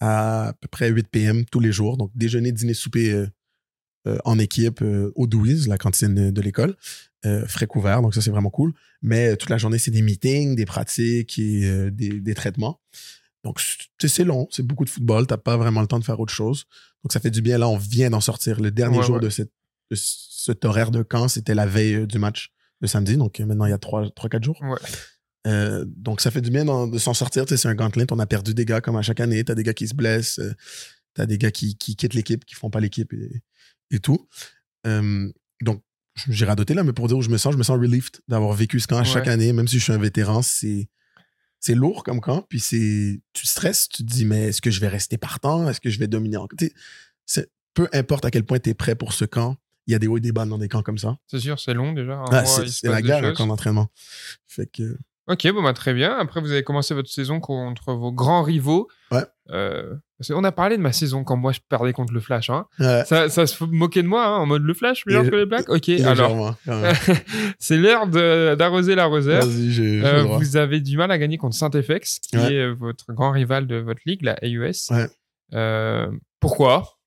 à, 0.00 0.52
peu 0.60 0.68
près 0.68 0.88
8 0.88 1.08
p.m. 1.08 1.44
tous 1.46 1.60
les 1.60 1.72
jours. 1.72 1.96
Donc, 1.96 2.10
déjeuner, 2.14 2.52
dîner, 2.52 2.74
souper 2.74 3.12
euh, 3.12 3.26
euh, 4.06 4.18
en 4.24 4.38
équipe 4.38 4.82
euh, 4.82 5.12
au 5.16 5.26
Douise, 5.26 5.68
la 5.68 5.78
cantine 5.78 6.30
de 6.30 6.40
l'école. 6.40 6.76
frais 7.46 7.66
couverts, 7.66 8.02
donc 8.02 8.14
ça, 8.14 8.20
c'est 8.20 8.30
vraiment 8.30 8.50
cool. 8.50 8.72
Mais 9.02 9.36
toute 9.36 9.50
la 9.50 9.58
journée, 9.58 9.78
c'est 9.78 9.90
des 9.90 10.02
meetings, 10.02 10.54
des 10.54 10.66
pratiques 10.66 11.38
et 11.38 11.90
des, 11.90 12.34
traitements. 12.34 12.80
Donc, 13.44 13.60
c'est 13.98 14.24
long, 14.24 14.48
c'est 14.50 14.64
beaucoup 14.64 14.84
de 14.84 14.90
football. 14.90 15.26
T'as 15.26 15.36
pas 15.36 15.56
vraiment 15.56 15.80
le 15.80 15.86
temps 15.86 15.98
de 15.98 16.04
faire 16.04 16.20
autre 16.20 16.32
chose. 16.32 16.64
Donc, 17.02 17.12
ça 17.12 17.20
fait 17.20 17.30
du 17.30 17.42
bien. 17.42 17.58
Là, 17.58 17.68
on 17.68 17.76
vient 17.76 18.10
d'en 18.10 18.20
sortir. 18.20 18.60
Le 18.60 18.70
dernier 18.70 19.02
jour 19.02 19.20
De, 19.20 19.30
cette, 19.30 19.52
de 19.90 19.96
cet 19.96 20.64
horaire 20.64 20.90
de 20.90 21.02
camp, 21.02 21.28
c'était 21.28 21.54
la 21.54 21.66
veille 21.66 22.06
du 22.06 22.18
match 22.18 22.52
le 22.80 22.88
samedi. 22.88 23.16
Donc, 23.16 23.40
maintenant, 23.40 23.66
il 23.66 23.70
y 23.70 23.72
a 23.72 23.78
3-4 23.78 24.42
jours. 24.42 24.60
Ouais. 24.62 24.78
Euh, 25.48 25.84
donc, 25.86 26.20
ça 26.20 26.30
fait 26.30 26.40
du 26.40 26.50
bien 26.50 26.64
de 26.64 26.98
s'en 26.98 27.14
sortir. 27.14 27.44
c'est 27.48 27.66
un 27.66 27.74
gauntlet. 27.74 28.06
On 28.10 28.18
a 28.18 28.26
perdu 28.26 28.54
des 28.54 28.64
gars 28.64 28.80
comme 28.80 28.96
à 28.96 29.02
chaque 29.02 29.20
année. 29.20 29.42
Tu 29.44 29.52
as 29.52 29.54
des 29.54 29.62
gars 29.62 29.74
qui 29.74 29.88
se 29.88 29.94
blessent. 29.94 30.38
Euh, 30.38 30.52
tu 31.14 31.22
as 31.22 31.26
des 31.26 31.38
gars 31.38 31.50
qui, 31.50 31.76
quittent 31.76 32.14
l'équipe, 32.14 32.44
qui 32.44 32.54
font 32.54 32.70
pas 32.70 32.80
l'équipe 32.80 33.12
et, 33.90 33.98
tout. 34.00 34.28
Euh, 34.86 35.32
donc, 35.62 35.82
j'ai 36.28 36.44
radoté 36.44 36.74
là, 36.74 36.84
mais 36.84 36.92
pour 36.92 37.08
dire 37.08 37.16
où 37.16 37.22
je 37.22 37.30
me 37.30 37.38
sens, 37.38 37.52
je 37.52 37.58
me 37.58 37.62
sens 37.62 37.78
relieved 37.78 38.20
d'avoir 38.28 38.52
vécu 38.52 38.80
ce 38.80 38.86
camp 38.86 39.02
chaque 39.04 39.28
année, 39.28 39.52
même 39.52 39.68
si 39.68 39.78
je 39.78 39.84
suis 39.84 39.92
un 39.92 39.98
vétéran. 39.98 40.42
C'est. 40.42 40.88
C'est 41.60 41.74
lourd 41.74 42.04
comme 42.04 42.20
camp, 42.20 42.46
puis 42.48 42.60
c'est 42.60 43.20
tu 43.32 43.44
stresses, 43.44 43.88
tu 43.88 44.04
te 44.04 44.08
dis 44.08 44.24
mais 44.24 44.44
est-ce 44.44 44.62
que 44.62 44.70
je 44.70 44.78
vais 44.78 44.86
rester 44.86 45.18
partant, 45.18 45.68
est-ce 45.68 45.80
que 45.80 45.90
je 45.90 45.98
vais 45.98 46.06
dominer 46.06 46.36
en... 46.36 46.46
peu 47.74 47.88
importe 47.92 48.24
à 48.24 48.30
quel 48.30 48.44
point 48.44 48.60
tu 48.60 48.70
es 48.70 48.74
prêt 48.74 48.94
pour 48.94 49.12
ce 49.12 49.24
camp, 49.24 49.56
il 49.88 49.92
y 49.92 49.94
a 49.94 49.98
des 49.98 50.06
hauts 50.06 50.18
et 50.18 50.20
des 50.20 50.32
bas 50.32 50.44
dans 50.44 50.58
des 50.58 50.68
camps 50.68 50.82
comme 50.82 50.98
ça. 50.98 51.16
C'est 51.26 51.40
sûr, 51.40 51.58
c'est 51.58 51.72
long 51.72 51.94
déjà. 51.94 52.22
Ah, 52.30 52.44
c'est 52.44 52.84
la 52.84 53.00
guerre, 53.00 53.24
un 53.24 53.32
camp 53.32 53.46
d'entraînement. 53.46 53.88
Fait 54.46 54.66
que. 54.66 54.98
Ok, 55.28 55.46
bon, 55.52 55.62
bah, 55.62 55.74
très 55.74 55.92
bien. 55.92 56.16
Après, 56.16 56.40
vous 56.40 56.50
avez 56.50 56.62
commencé 56.62 56.94
votre 56.94 57.10
saison 57.10 57.38
contre 57.38 57.92
vos 57.92 58.10
grands 58.12 58.42
rivaux. 58.42 58.88
Ouais. 59.10 59.24
Euh, 59.50 59.94
on 60.30 60.42
a 60.42 60.52
parlé 60.52 60.76
de 60.76 60.82
ma 60.82 60.92
saison 60.92 61.22
quand 61.22 61.36
moi 61.36 61.52
je 61.52 61.60
perdais 61.68 61.92
contre 61.92 62.12
le 62.12 62.20
Flash. 62.20 62.50
Hein. 62.50 62.66
Ça, 62.78 63.28
ça, 63.28 63.46
se 63.46 63.62
moquait 63.64 64.02
de 64.02 64.08
moi 64.08 64.26
hein, 64.26 64.36
en 64.38 64.46
mode 64.46 64.62
le 64.62 64.74
Flash 64.74 65.06
meilleur 65.06 65.24
que 65.24 65.36
les 65.36 65.46
Blacks? 65.46 65.68
Ok, 65.68 65.88
alors 65.88 66.56
c'est 67.58 67.76
l'heure 67.76 68.06
d'arroser 68.06 68.94
l'arroseur. 68.94 69.44
Euh, 69.44 70.24
vous 70.24 70.56
avez 70.56 70.80
du 70.80 70.96
mal 70.96 71.10
à 71.10 71.18
gagner 71.18 71.38
contre 71.38 71.56
Saint-FX, 71.56 72.18
qui 72.20 72.36
est 72.36 72.60
euh, 72.60 72.74
votre 72.74 73.12
grand 73.12 73.30
rival 73.30 73.66
de 73.66 73.76
votre 73.76 74.00
ligue, 74.06 74.22
la 74.22 74.36
AUS. 74.42 74.90
Euh, 75.54 76.08
pourquoi? 76.40 76.97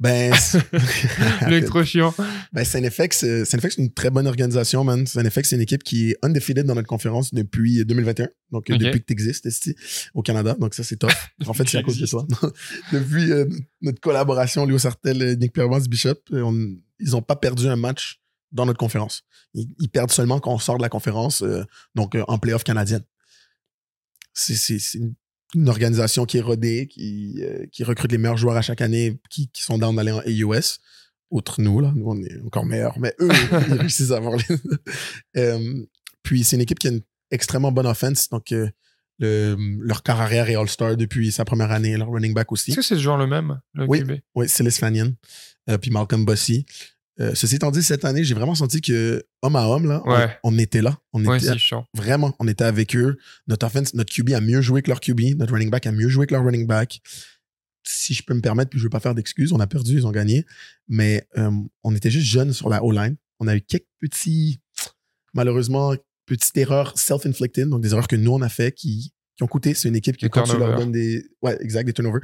Ben, 0.00 0.32
le 1.48 1.60
trop 1.64 1.84
chiant. 1.84 2.14
Ben, 2.52 2.64
SNFX, 2.64 3.44
c'est 3.44 3.78
une 3.78 3.92
très 3.92 4.10
bonne 4.10 4.26
organisation, 4.26 4.82
man. 4.84 5.06
C'est 5.06 5.52
une 5.52 5.60
équipe 5.60 5.84
qui 5.84 6.10
est 6.10 6.16
undefeated 6.22 6.66
dans 6.66 6.74
notre 6.74 6.88
conférence 6.88 7.32
depuis 7.32 7.84
2021. 7.84 8.28
Donc, 8.50 8.66
depuis 8.66 9.00
que 9.00 9.06
tu 9.06 9.12
existes 9.12 9.46
ici, 9.46 9.74
au 10.12 10.22
Canada. 10.22 10.56
Donc, 10.58 10.74
ça, 10.74 10.82
c'est 10.82 10.96
top. 10.96 11.12
En 11.46 11.52
fait, 11.52 11.68
c'est 11.68 11.78
à 11.78 11.82
cause 11.82 11.98
de 11.98 12.06
ça. 12.06 12.18
depuis 12.92 13.30
euh, 13.30 13.46
notre 13.82 14.00
collaboration, 14.00 14.64
Léo 14.66 14.78
Sartel, 14.78 15.38
Nick 15.38 15.52
Pierre 15.52 15.68
Bishop, 15.88 16.20
on, 16.32 16.76
ils 16.98 17.10
n'ont 17.10 17.22
pas 17.22 17.36
perdu 17.36 17.68
un 17.68 17.76
match 17.76 18.20
dans 18.52 18.66
notre 18.66 18.78
conférence. 18.78 19.22
Ils, 19.52 19.88
perdent 19.88 20.10
seulement 20.10 20.40
quand 20.40 20.52
on 20.52 20.58
sort 20.58 20.78
de 20.78 20.82
la 20.82 20.88
conférence, 20.88 21.42
euh, 21.42 21.64
donc 21.94 22.14
euh, 22.14 22.24
en 22.28 22.38
playoff 22.38 22.64
canadienne. 22.64 23.04
C'est 24.32 24.94
une 24.94 25.14
une 25.54 25.68
organisation 25.68 26.24
qui 26.24 26.38
est 26.38 26.42
rodée, 26.42 26.86
qui, 26.86 27.42
euh, 27.42 27.66
qui 27.72 27.84
recrute 27.84 28.10
les 28.12 28.18
meilleurs 28.18 28.36
joueurs 28.36 28.56
à 28.56 28.62
chaque 28.62 28.80
année, 28.80 29.18
qui, 29.30 29.48
qui 29.48 29.62
sont 29.62 29.78
dans 29.78 29.92
d'aller 29.92 30.12
en 30.12 30.20
AUS. 30.20 30.80
Outre 31.30 31.60
nous, 31.60 31.80
là, 31.80 31.92
nous, 31.96 32.06
on 32.06 32.20
est 32.22 32.40
encore 32.44 32.66
meilleurs, 32.66 32.98
mais 32.98 33.14
eux, 33.20 33.30
ils 33.68 33.74
réussissent 33.74 34.10
à 34.10 34.16
avoir 34.16 34.36
les. 34.36 34.44
Euh, 35.36 35.84
puis, 36.22 36.44
c'est 36.44 36.56
une 36.56 36.62
équipe 36.62 36.78
qui 36.78 36.88
a 36.88 36.90
une 36.90 37.02
extrêmement 37.30 37.72
bonne 37.72 37.86
offense. 37.86 38.28
Donc, 38.28 38.52
euh, 38.52 38.68
le, 39.18 39.56
leur 39.80 40.02
quart 40.02 40.20
arrière 40.20 40.48
est 40.48 40.54
All-Star 40.54 40.96
depuis 40.96 41.32
sa 41.32 41.44
première 41.44 41.70
année, 41.70 41.96
leur 41.96 42.10
running 42.10 42.34
back 42.34 42.52
aussi. 42.52 42.70
Est-ce 42.70 42.76
que 42.76 42.82
c'est 42.82 42.96
toujours 42.96 43.16
le 43.16 43.26
même, 43.26 43.60
le 43.74 43.86
oui, 43.86 44.02
Oui, 44.34 44.48
c'est 44.48 44.68
Fanion, 44.70 45.14
puis 45.80 45.90
Malcolm 45.90 46.24
Bossy. 46.24 46.66
Euh, 47.20 47.32
ceci 47.34 47.56
étant 47.56 47.70
dit, 47.70 47.82
cette 47.82 48.04
année, 48.04 48.24
j'ai 48.24 48.34
vraiment 48.34 48.54
senti 48.54 48.80
que 48.80 49.24
homme 49.42 49.56
à 49.56 49.68
homme, 49.68 49.86
là, 49.86 50.02
on, 50.42 50.58
était 50.58 50.82
là. 50.82 50.98
On 51.12 51.22
était 51.22 51.54
vraiment, 51.94 52.34
on 52.40 52.48
était 52.48 52.64
avec 52.64 52.96
eux. 52.96 53.18
Notre 53.46 53.66
offense, 53.66 53.94
notre 53.94 54.12
QB 54.12 54.32
a 54.32 54.40
mieux 54.40 54.60
joué 54.60 54.82
que 54.82 54.90
leur 54.90 55.00
QB. 55.00 55.36
Notre 55.36 55.52
running 55.52 55.70
back 55.70 55.86
a 55.86 55.92
mieux 55.92 56.08
joué 56.08 56.26
que 56.26 56.34
leur 56.34 56.44
running 56.44 56.66
back. 56.66 57.00
Si 57.86 58.14
je 58.14 58.22
peux 58.22 58.34
me 58.34 58.40
permettre, 58.40 58.70
puis 58.70 58.78
je 58.78 58.84
veux 58.84 58.90
pas 58.90 59.00
faire 59.00 59.14
d'excuses, 59.14 59.52
on 59.52 59.60
a 59.60 59.66
perdu, 59.66 59.94
ils 59.94 60.06
ont 60.06 60.10
gagné. 60.10 60.44
Mais 60.88 61.28
euh, 61.36 61.50
on 61.84 61.94
était 61.94 62.10
juste 62.10 62.26
jeunes 62.26 62.52
sur 62.52 62.68
la 62.68 62.82
O-line. 62.82 63.16
On 63.38 63.46
a 63.46 63.54
eu 63.54 63.60
quelques 63.60 63.86
petits, 64.00 64.60
malheureusement, 65.34 65.94
petites 66.26 66.56
erreurs 66.56 66.98
self-inflicted, 66.98 67.68
donc 67.68 67.82
des 67.82 67.92
erreurs 67.92 68.08
que 68.08 68.16
nous 68.16 68.32
on 68.32 68.42
a 68.42 68.48
fait 68.48 68.72
qui, 68.72 69.12
qui 69.36 69.42
ont 69.42 69.46
coûté. 69.46 69.74
C'est 69.74 69.88
une 69.88 69.96
équipe 69.96 70.16
qui, 70.16 70.28
quand 70.30 70.44
tu 70.44 70.58
leur 70.58 70.76
donnes 70.76 70.92
des, 70.92 71.24
ouais, 71.42 71.56
exact, 71.60 71.84
des 71.84 71.92
turnovers. 71.92 72.22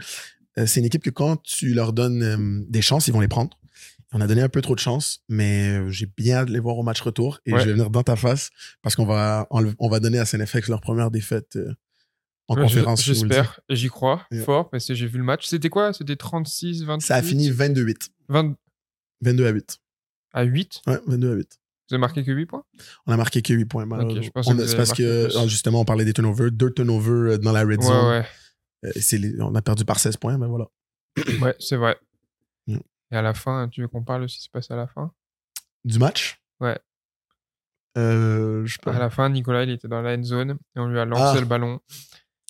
Euh, 0.58 0.66
c'est 0.66 0.80
une 0.80 0.86
équipe 0.86 1.02
que 1.02 1.10
quand 1.10 1.36
tu 1.42 1.74
leur 1.74 1.92
donnes 1.92 2.66
des 2.68 2.82
chances, 2.82 3.06
ils 3.06 3.12
vont 3.12 3.20
les 3.20 3.28
prendre. 3.28 3.59
On 4.12 4.20
a 4.20 4.26
donné 4.26 4.42
un 4.42 4.48
peu 4.48 4.60
trop 4.60 4.74
de 4.74 4.80
chance, 4.80 5.22
mais 5.28 5.68
euh, 5.68 5.88
j'ai 5.88 6.06
bien 6.06 6.38
hâte 6.38 6.48
de 6.48 6.52
les 6.52 6.58
voir 6.58 6.76
au 6.76 6.82
match 6.82 7.00
retour 7.00 7.38
et 7.46 7.52
je 7.52 7.56
vais 7.64 7.72
venir 7.72 7.90
dans 7.90 8.02
ta 8.02 8.16
face 8.16 8.50
parce 8.82 8.96
qu'on 8.96 9.06
va, 9.06 9.46
on 9.50 9.88
va 9.88 10.00
donner 10.00 10.18
à 10.18 10.26
SNFX 10.26 10.68
leur 10.68 10.80
première 10.80 11.10
défaite 11.12 11.56
euh, 11.56 11.72
en 12.48 12.56
conférence. 12.56 13.04
J'espère, 13.04 13.60
j'y 13.68 13.88
crois 13.88 14.26
fort 14.44 14.68
parce 14.68 14.86
que 14.86 14.94
j'ai 14.94 15.06
vu 15.06 15.18
le 15.18 15.24
match. 15.24 15.46
C'était 15.46 15.68
quoi? 15.68 15.92
C'était 15.92 16.16
36, 16.16 16.84
28 16.84 17.06
Ça 17.06 17.14
a 17.16 17.22
fini 17.22 17.50
22-8. 17.50 18.08
22 19.20 19.46
à 19.46 19.50
8. 19.50 19.78
À 20.32 20.42
8 20.42 20.82
Ouais, 20.86 20.98
22 21.06 21.32
à 21.32 21.34
8. 21.34 21.60
Vous 21.88 21.94
avez 21.94 22.00
marqué 22.00 22.22
que 22.22 22.32
8 22.32 22.46
points? 22.46 22.64
On 23.06 23.12
a 23.12 23.16
marqué 23.16 23.42
que 23.42 23.52
8 23.52 23.64
points. 23.66 23.86
c'est 24.66 24.76
parce 24.76 24.92
que 24.92 25.28
justement, 25.46 25.80
on 25.80 25.84
parlait 25.84 26.04
des 26.04 26.12
turnovers, 26.12 26.50
deux 26.50 26.72
turnovers 26.72 27.34
euh, 27.34 27.38
dans 27.38 27.52
la 27.52 27.62
red 27.64 27.82
zone. 27.82 28.10
Ouais, 28.10 28.24
ouais. 28.82 29.34
on 29.40 29.54
a 29.54 29.62
perdu 29.62 29.84
par 29.84 29.98
16 29.98 30.16
points, 30.16 30.38
mais 30.38 30.46
voilà. 30.46 30.66
ouais, 31.40 31.54
c'est 31.58 31.76
vrai. 31.76 31.96
Et 33.12 33.16
à 33.16 33.22
la 33.22 33.34
fin, 33.34 33.68
tu 33.68 33.82
veux 33.82 33.88
qu'on 33.88 34.04
parle 34.04 34.22
aussi 34.22 34.36
ce 34.36 34.40
qui 34.40 34.44
se 34.46 34.50
passe 34.50 34.70
à 34.70 34.76
la 34.76 34.86
fin? 34.86 35.12
Du 35.84 35.98
match? 35.98 36.40
Ouais. 36.60 36.78
Euh, 37.98 38.64
je 38.66 38.78
À 38.86 38.98
la 38.98 39.10
fin, 39.10 39.28
Nicolas, 39.28 39.64
il 39.64 39.70
était 39.70 39.88
dans 39.88 40.00
la 40.00 40.16
end 40.16 40.22
zone 40.22 40.58
et 40.76 40.80
on 40.80 40.86
lui 40.86 40.98
a 40.98 41.04
lancé 41.04 41.38
ah. 41.38 41.40
le 41.40 41.46
ballon. 41.46 41.80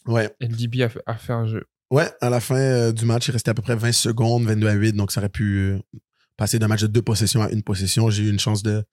Ouais. 0.06 0.34
Et 0.40 0.46
le 0.46 0.56
DB 0.56 0.82
a 0.82 0.88
fait, 0.88 1.32
un 1.32 1.46
jeu. 1.46 1.64
Ouais, 1.90 2.10
à 2.20 2.30
la 2.30 2.40
fin 2.40 2.56
euh, 2.56 2.92
du 2.92 3.04
match, 3.04 3.28
il 3.28 3.32
restait 3.32 3.50
à 3.50 3.54
peu 3.54 3.62
près 3.62 3.74
20 3.74 3.92
secondes, 3.92 4.44
22 4.44 4.68
à 4.68 4.72
8, 4.72 4.92
donc 4.92 5.12
ça 5.12 5.20
aurait 5.20 5.28
pu 5.28 5.56
euh, 5.58 5.78
passer 6.36 6.58
d'un 6.58 6.68
match 6.68 6.82
de 6.82 6.86
deux 6.86 7.02
possessions 7.02 7.42
à 7.42 7.50
une 7.50 7.62
possession. 7.62 8.10
J'ai 8.10 8.24
eu 8.24 8.30
une 8.30 8.38
chance 8.38 8.62
de 8.62 8.84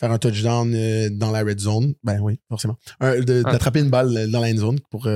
faire 0.00 0.10
un 0.10 0.18
touchdown 0.18 0.70
dans 1.10 1.30
la 1.30 1.42
red 1.42 1.60
zone. 1.60 1.94
Ben 2.02 2.20
oui, 2.20 2.40
forcément. 2.48 2.78
Ah. 3.00 3.20
D'attraper 3.20 3.80
une 3.80 3.90
balle 3.90 4.30
dans 4.30 4.40
la 4.40 4.48
end 4.48 4.56
zone 4.56 4.80
pour, 4.90 5.08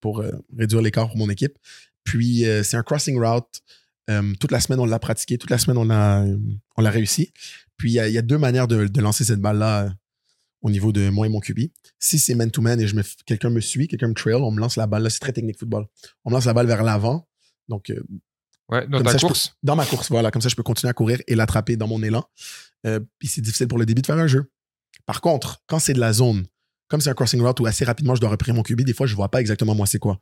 pour 0.00 0.22
réduire 0.56 0.82
l'écart 0.82 1.08
pour 1.08 1.16
mon 1.16 1.30
équipe. 1.30 1.56
Puis 2.02 2.44
c'est 2.62 2.76
un 2.76 2.82
crossing 2.82 3.18
route 3.18 3.62
euh, 4.10 4.32
toute 4.38 4.50
la 4.50 4.60
semaine, 4.60 4.80
on 4.80 4.84
l'a 4.84 4.98
pratiqué. 4.98 5.38
Toute 5.38 5.50
la 5.50 5.58
semaine, 5.58 5.78
on 5.78 5.84
l'a 5.84 6.24
on 6.76 6.82
l'a 6.82 6.90
réussi. 6.90 7.32
Puis, 7.76 7.92
il 7.92 7.94
y, 7.94 8.18
a 8.18 8.22
deux 8.22 8.38
manières 8.38 8.68
de, 8.68 8.86
de 8.86 9.00
lancer 9.00 9.24
cette 9.24 9.40
balle-là 9.40 9.84
euh, 9.84 9.90
au 10.62 10.70
niveau 10.70 10.92
de 10.92 11.10
moi 11.10 11.26
et 11.26 11.28
mon 11.28 11.40
QB. 11.40 11.60
Si 11.98 12.18
c'est 12.18 12.34
man-to-man 12.34 12.80
et 12.80 12.86
je 12.86 12.94
me, 12.94 13.02
quelqu'un 13.26 13.50
me 13.50 13.60
suit, 13.60 13.88
quelqu'un 13.88 14.08
me 14.08 14.14
trail, 14.14 14.34
on 14.34 14.50
me 14.50 14.60
lance 14.60 14.76
la 14.76 14.86
balle. 14.86 15.02
Là, 15.02 15.10
c'est 15.10 15.18
très 15.18 15.32
technique 15.32 15.58
football. 15.58 15.86
On 16.24 16.30
me 16.30 16.34
lance 16.34 16.44
la 16.44 16.54
balle 16.54 16.66
vers 16.66 16.82
l'avant. 16.82 17.28
Donc, 17.68 17.90
euh, 17.90 18.00
ouais, 18.68 18.86
dans 18.86 19.02
ta 19.02 19.18
course? 19.18 19.56
dans 19.62 19.76
ma 19.76 19.86
course, 19.86 20.10
voilà. 20.10 20.30
Comme 20.30 20.42
ça, 20.42 20.48
je 20.48 20.54
peux 20.54 20.62
continuer 20.62 20.90
à 20.90 20.94
courir 20.94 21.20
et 21.26 21.34
l'attraper 21.34 21.76
dans 21.76 21.88
mon 21.88 22.02
élan. 22.02 22.24
puis, 23.18 23.28
c'est 23.28 23.40
difficile 23.40 23.68
pour 23.68 23.78
le 23.78 23.86
début 23.86 24.02
de 24.02 24.06
faire 24.06 24.18
un 24.18 24.28
jeu. 24.28 24.50
Par 25.06 25.20
contre, 25.20 25.62
quand 25.66 25.78
c'est 25.78 25.94
de 25.94 26.00
la 26.00 26.12
zone, 26.12 26.46
comme 26.88 27.00
c'est 27.00 27.10
un 27.10 27.14
crossing 27.14 27.40
route 27.40 27.58
où 27.60 27.66
assez 27.66 27.84
rapidement 27.84 28.14
je 28.14 28.20
dois 28.20 28.30
repérer 28.30 28.52
mon 28.52 28.62
QB, 28.62 28.82
des 28.82 28.94
fois, 28.94 29.06
je 29.06 29.14
vois 29.14 29.30
pas 29.30 29.40
exactement 29.40 29.74
moi 29.74 29.86
c'est 29.86 29.98
quoi. 29.98 30.20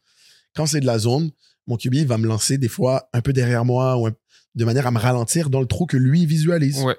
Quand 0.54 0.66
c'est 0.66 0.80
de 0.80 0.86
la 0.86 0.98
zone, 0.98 1.30
mon 1.66 1.76
QB 1.76 2.06
va 2.06 2.18
me 2.18 2.26
lancer 2.26 2.58
des 2.58 2.68
fois 2.68 3.08
un 3.12 3.20
peu 3.20 3.32
derrière 3.32 3.64
moi 3.64 3.98
ou 3.98 4.08
de 4.54 4.64
manière 4.64 4.86
à 4.86 4.90
me 4.90 4.98
ralentir 4.98 5.50
dans 5.50 5.60
le 5.60 5.66
trou 5.66 5.86
que 5.86 5.96
lui 5.96 6.26
visualise. 6.26 6.82
Ouais. 6.82 6.96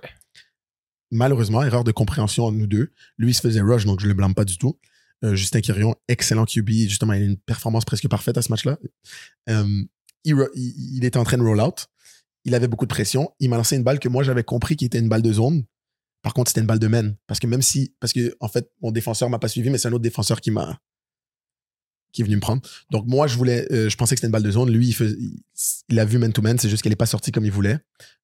Malheureusement, 1.11 1.63
erreur 1.63 1.83
de 1.83 1.91
compréhension 1.91 2.45
entre 2.45 2.57
nous 2.57 2.67
deux. 2.67 2.91
Lui, 3.17 3.31
il 3.31 3.33
se 3.33 3.41
faisait 3.41 3.61
rush, 3.61 3.85
donc 3.85 3.99
je 3.99 4.05
ne 4.05 4.09
le 4.09 4.15
blâme 4.15 4.33
pas 4.33 4.45
du 4.45 4.57
tout. 4.57 4.79
Euh, 5.23 5.35
Justin 5.35 5.61
Quirion, 5.61 5.95
excellent 6.07 6.45
QB. 6.45 6.69
Justement, 6.69 7.13
il 7.13 7.21
a 7.21 7.25
une 7.25 7.37
performance 7.37 7.85
presque 7.85 8.07
parfaite 8.07 8.37
à 8.37 8.41
ce 8.41 8.51
match-là. 8.51 8.77
Euh, 9.49 9.83
il, 10.23 11.05
était 11.05 11.17
en 11.17 11.23
train 11.23 11.37
de 11.37 11.43
roll 11.43 11.61
out. 11.61 11.87
Il 12.45 12.55
avait 12.55 12.67
beaucoup 12.67 12.85
de 12.85 12.93
pression. 12.93 13.31
Il 13.39 13.49
m'a 13.49 13.57
lancé 13.57 13.75
une 13.75 13.83
balle 13.83 13.99
que 13.99 14.09
moi, 14.09 14.23
j'avais 14.23 14.43
compris 14.43 14.75
qui 14.75 14.85
était 14.85 14.99
une 14.99 15.09
balle 15.09 15.21
de 15.21 15.31
zone. 15.31 15.63
Par 16.23 16.33
contre, 16.33 16.49
c'était 16.49 16.61
une 16.61 16.67
balle 16.67 16.79
de 16.79 16.87
main. 16.87 17.13
Parce 17.27 17.39
que 17.39 17.47
même 17.47 17.61
si, 17.61 17.93
parce 17.99 18.11
que, 18.11 18.35
en 18.39 18.47
fait, 18.47 18.71
mon 18.81 18.91
défenseur 18.91 19.29
m'a 19.29 19.39
pas 19.39 19.49
suivi, 19.49 19.69
mais 19.69 19.77
c'est 19.77 19.89
un 19.89 19.93
autre 19.93 20.01
défenseur 20.01 20.41
qui 20.41 20.51
m'a, 20.51 20.79
qui 22.13 22.21
est 22.21 22.25
venu 22.25 22.35
me 22.35 22.41
prendre. 22.41 22.61
Donc 22.91 23.05
moi, 23.07 23.27
je 23.27 23.35
voulais, 23.35 23.67
euh, 23.71 23.89
je 23.89 23.97
pensais 23.97 24.15
que 24.15 24.19
c'était 24.19 24.27
une 24.27 24.31
balle 24.31 24.43
de 24.43 24.51
zone. 24.51 24.71
Lui, 24.71 24.95
il, 24.97 25.35
il, 25.89 25.99
a 25.99 26.05
vu 26.05 26.17
man-to-man, 26.19 26.57
c'est 26.57 26.69
juste 26.69 26.83
qu'elle 26.83 26.91
n'est 26.91 26.95
pas 26.95 27.07
sortie 27.07 27.31
comme 27.31 27.43
il 27.43 27.51
voulait. 27.51 27.79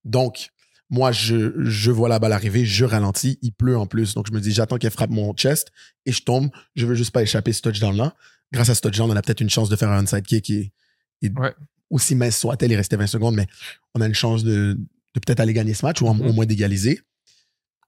Donc, 0.06 0.52
moi, 0.89 1.12
je, 1.12 1.52
je 1.63 1.91
vois 1.91 2.10
la 2.10 2.19
balle 2.19 2.34
arriver, 2.34 2.65
je 2.65 2.86
ralentis, 2.86 3.38
il 3.41 3.52
pleut 3.52 3.78
en 3.78 3.86
plus. 3.86 4.13
Donc 4.13 4.28
je 4.28 4.32
me 4.32 4.39
dis, 4.39 4.52
j'attends 4.52 4.78
qu'elle 4.78 4.91
frappe 4.91 5.10
mon 5.10 5.34
chest 5.34 5.69
et 6.06 6.12
je 6.12 6.23
tombe. 6.23 6.49
Je 6.75 6.86
veux 6.86 6.95
juste 6.95 7.12
pas 7.12 7.21
échapper 7.21 7.52
ce 7.52 7.62
touchdown-là. 7.62 8.15
Grâce 8.52 8.69
à 8.69 8.75
ce 8.75 8.82
touchdown, 8.82 9.12
on 9.12 9.15
a 9.15 9.21
peut-être 9.21 9.41
une 9.41 9.49
chance 9.49 9.69
de 9.69 9.75
faire 9.75 9.89
un 9.89 10.04
onside 10.04 10.25
kick 10.25 10.49
et, 10.49 10.71
aussi 11.89 12.13
mince 12.13 12.38
soit-elle, 12.38 12.71
il 12.71 12.75
restait 12.75 12.95
20 12.95 13.08
secondes, 13.08 13.36
mais 13.36 13.47
on 13.95 14.02
a 14.02 14.06
une 14.06 14.13
chance 14.13 14.43
de, 14.43 14.78
de 15.15 15.19
peut-être 15.19 15.39
aller 15.39 15.54
gagner 15.54 15.73
ce 15.73 15.84
match 15.84 16.02
ou 16.02 16.08
au 16.08 16.13
mm-hmm. 16.13 16.34
moins 16.34 16.45
d'égaliser. 16.45 17.02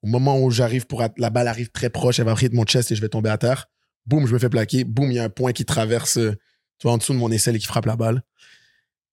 Au 0.02 0.08
moment 0.08 0.40
où 0.40 0.50
j'arrive 0.50 0.88
pour 0.88 1.04
la 1.18 1.30
balle 1.30 1.48
arrive 1.48 1.70
très 1.70 1.92
proche, 1.92 2.20
elle 2.20 2.26
va 2.26 2.34
de 2.34 2.56
mon 2.56 2.66
chest 2.66 2.92
et 2.92 2.96
je 2.96 3.02
vais 3.02 3.10
tomber 3.10 3.30
à 3.30 3.38
terre 3.38 3.70
boum, 4.06 4.26
je 4.28 4.34
me 4.34 4.40
fais 4.40 4.50
plaquer, 4.50 4.84
boum, 4.84 5.12
il 5.12 5.16
y 5.16 5.20
a 5.20 5.24
un 5.24 5.30
point 5.30 5.52
qui 5.52 5.66
traverse, 5.66 6.18
euh, 6.18 6.32
tu 6.78 6.84
vois, 6.84 6.94
en 6.94 6.98
dessous 6.98 7.14
de 7.14 7.18
mon 7.18 7.32
aisselle 7.32 7.56
et 7.56 7.60
qui 7.60 7.68
frappe 7.68 7.86
la 7.86 7.96
balle. 7.96 8.24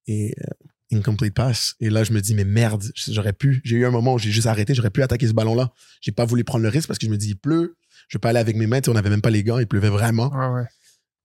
Et 0.07 0.33
euh, 0.41 0.67
incomplete 0.91 1.33
pass. 1.33 1.75
Et 1.79 1.89
là, 1.89 2.03
je 2.03 2.13
me 2.13 2.21
dis, 2.21 2.33
mais 2.33 2.45
merde, 2.45 2.83
j'aurais 2.95 3.33
pu. 3.33 3.61
J'ai 3.63 3.77
eu 3.77 3.85
un 3.85 3.91
moment 3.91 4.15
où 4.15 4.19
j'ai 4.19 4.31
juste 4.31 4.47
arrêté, 4.47 4.73
j'aurais 4.73 4.89
pu 4.89 5.03
attaquer 5.03 5.27
ce 5.27 5.33
ballon-là. 5.33 5.71
J'ai 6.01 6.11
pas 6.11 6.25
voulu 6.25 6.43
prendre 6.43 6.63
le 6.63 6.69
risque 6.69 6.87
parce 6.87 6.97
que 6.97 7.05
je 7.05 7.11
me 7.11 7.17
dis, 7.17 7.29
il 7.29 7.37
pleut, 7.37 7.75
je 8.07 8.17
vais 8.17 8.19
pas 8.19 8.29
aller 8.29 8.39
avec 8.39 8.55
mes 8.55 8.67
mains, 8.67 8.81
on 8.87 8.93
n'avait 8.93 9.09
même 9.09 9.21
pas 9.21 9.29
les 9.29 9.43
gants, 9.43 9.59
il 9.59 9.67
pleuvait 9.67 9.89
vraiment. 9.89 10.29
Ouais, 10.29 10.61
ouais. 10.61 10.67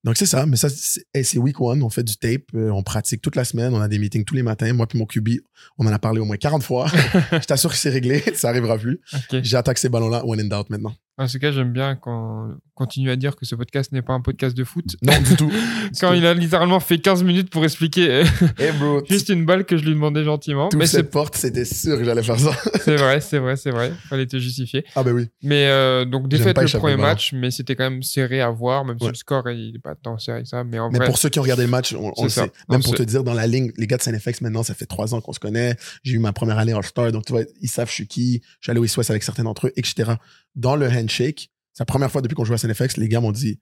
Donc 0.05 0.19
c'est 0.19 0.27
ça, 0.27 0.45
mais 0.45 0.57
ça, 0.57 0.69
c'est 0.69 1.39
week 1.39 1.59
one, 1.63 1.83
on 1.83 1.89
fait 1.89 2.03
du 2.03 2.19
tape, 2.19 2.43
euh, 2.55 2.69
on 2.71 2.83
pratique 2.83 3.23
toute 3.23 3.37
la 3.37 3.45
semaine, 3.45 3.73
on 3.73 3.81
a 3.81 3.89
des 3.89 3.99
meetings 3.99 4.27
tous 4.27 4.35
les 4.35 4.43
matins. 4.43 4.71
Moi 4.75 4.87
puis 4.87 4.99
mon 4.99 5.07
QB, 5.07 5.31
on 5.79 5.87
en 5.87 5.93
a 5.93 5.99
parlé 5.99 6.21
au 6.21 6.27
moins 6.27 6.37
40 6.37 6.63
fois. 6.63 6.89
je 7.33 7.47
t'assure 7.47 7.71
que 7.71 7.77
c'est 7.77 7.89
réglé, 7.89 8.23
ça 8.35 8.51
arrivera 8.51 8.77
plus. 8.77 9.01
J'attaque 9.33 9.79
ces 9.79 9.89
ballons-là, 9.89 10.27
one 10.27 10.43
and 10.43 10.55
out 10.55 10.69
maintenant. 10.69 10.95
En 11.17 11.27
tout 11.27 11.39
cas, 11.39 11.53
j'aime 11.53 11.73
bien 11.73 11.97
quand, 11.97 12.51
continue 12.75 13.11
à 13.11 13.17
dire 13.17 13.37
que 13.37 13.47
ce 13.47 13.55
podcast 13.55 13.93
n'est 13.93 14.03
pas 14.03 14.13
un 14.13 14.21
podcast 14.21 14.57
de 14.57 14.65
foot. 14.65 14.97
Non, 15.03 15.13
du 15.21 15.37
tout. 15.37 15.51
Quand 16.01 16.13
il 16.13 16.27
a 16.27 16.35
littéralement 16.35 16.81
fait 16.81 16.99
15 16.99 17.23
minutes 17.23 17.51
pour 17.51 17.65
expliquer 17.65 18.25
hey 18.59 18.73
bro, 18.79 19.03
juste 19.09 19.29
une 19.29 19.45
balle 19.45 19.65
que 19.65 19.77
je 19.77 19.85
lui 19.85 19.93
demandais 19.95 20.25
gentiment. 20.25 20.69
mais 20.77 20.87
cette 20.87 21.11
porte, 21.11 21.37
c'était 21.37 21.65
sûr 21.65 21.97
que 21.97 22.05
j'allais 22.05 22.23
faire 22.23 22.39
ça. 22.39 22.53
c'est 22.85 22.97
vrai, 22.97 23.21
c'est 23.21 23.39
vrai, 23.39 23.57
c'est 23.57 23.71
vrai. 23.71 23.93
Fallait 24.09 24.27
te 24.27 24.39
justifier. 24.39 24.85
Ah, 24.95 25.03
ben 25.03 25.13
oui. 25.13 25.29
Mais 25.43 25.67
euh, 25.69 26.05
donc, 26.05 26.29
défaite 26.29 26.59
le 26.61 26.79
premier 26.79 26.97
match, 26.97 27.33
mais 27.33 27.51
c'était 27.51 27.77
quand 27.77 27.89
même 27.89 28.03
serré 28.03 28.41
à 28.41 28.51
voir, 28.51 28.85
même 28.85 28.99
si 28.99 29.07
le 29.07 29.15
score 29.15 29.49
il 29.51 29.73
n'est 29.73 29.79
pas 29.79 29.95
tant 29.95 30.19
serré 30.19 30.43
que 30.43 30.49
ça. 30.49 30.65
Mais, 30.65 30.79
en 30.79 30.91
mais 30.91 31.05
pour 31.05 31.19
ceux 31.19 31.29
qui 31.29 31.39
ont 31.39 31.43
regardé 31.43 31.63
le 31.63 31.71
match, 31.71 31.95
on, 31.95 32.13
le 32.23 32.29
sait. 32.29 32.51
Même 32.69 32.83
pour 32.83 32.95
te 32.95 33.03
dire, 33.03 33.25
dans 33.25 33.35
la 33.35 33.47
ligne, 33.47 33.73
les 33.77 33.87
gars 33.87 33.97
de 33.97 34.03
SNFX, 34.03 34.41
maintenant, 34.41 34.63
ça 34.63 34.75
fait 34.75 34.87
trois 34.87 35.15
ans 35.15 35.21
qu'on 35.21 35.33
se 35.33 35.41
connaît. 35.41 35.77
J'ai 36.03 36.15
eu 36.15 36.19
ma 36.19 36.33
première 36.33 36.59
année 36.59 36.73
All-Star, 36.73 37.13
donc 37.13 37.25
tu 37.25 37.33
vois, 37.33 37.43
ils 37.61 37.69
savent 37.69 37.89
je 37.89 37.95
suis 37.95 38.07
qui. 38.07 38.43
Je 38.61 38.67
suis 38.67 38.71
allé 38.71 38.81
au 38.81 38.83
West 38.83 39.11
avec 39.11 39.23
certains 39.23 39.45
d'entre 39.45 39.69
eux, 39.69 39.73
etc. 39.77 40.13
Dans 40.57 40.77
le 40.77 40.89
handshake, 40.89 41.51
c'est 41.75 41.83
la 41.83 41.87
première 41.87 42.11
fois 42.11 42.23
depuis 42.23 42.35
qu'on 42.35 42.45
joue 42.45 42.55
à 42.55 42.59
SNFX, 42.59 42.97
les 42.97 43.09
gars 43.09 43.21
m'ont 43.21 43.33
dit 43.33 43.61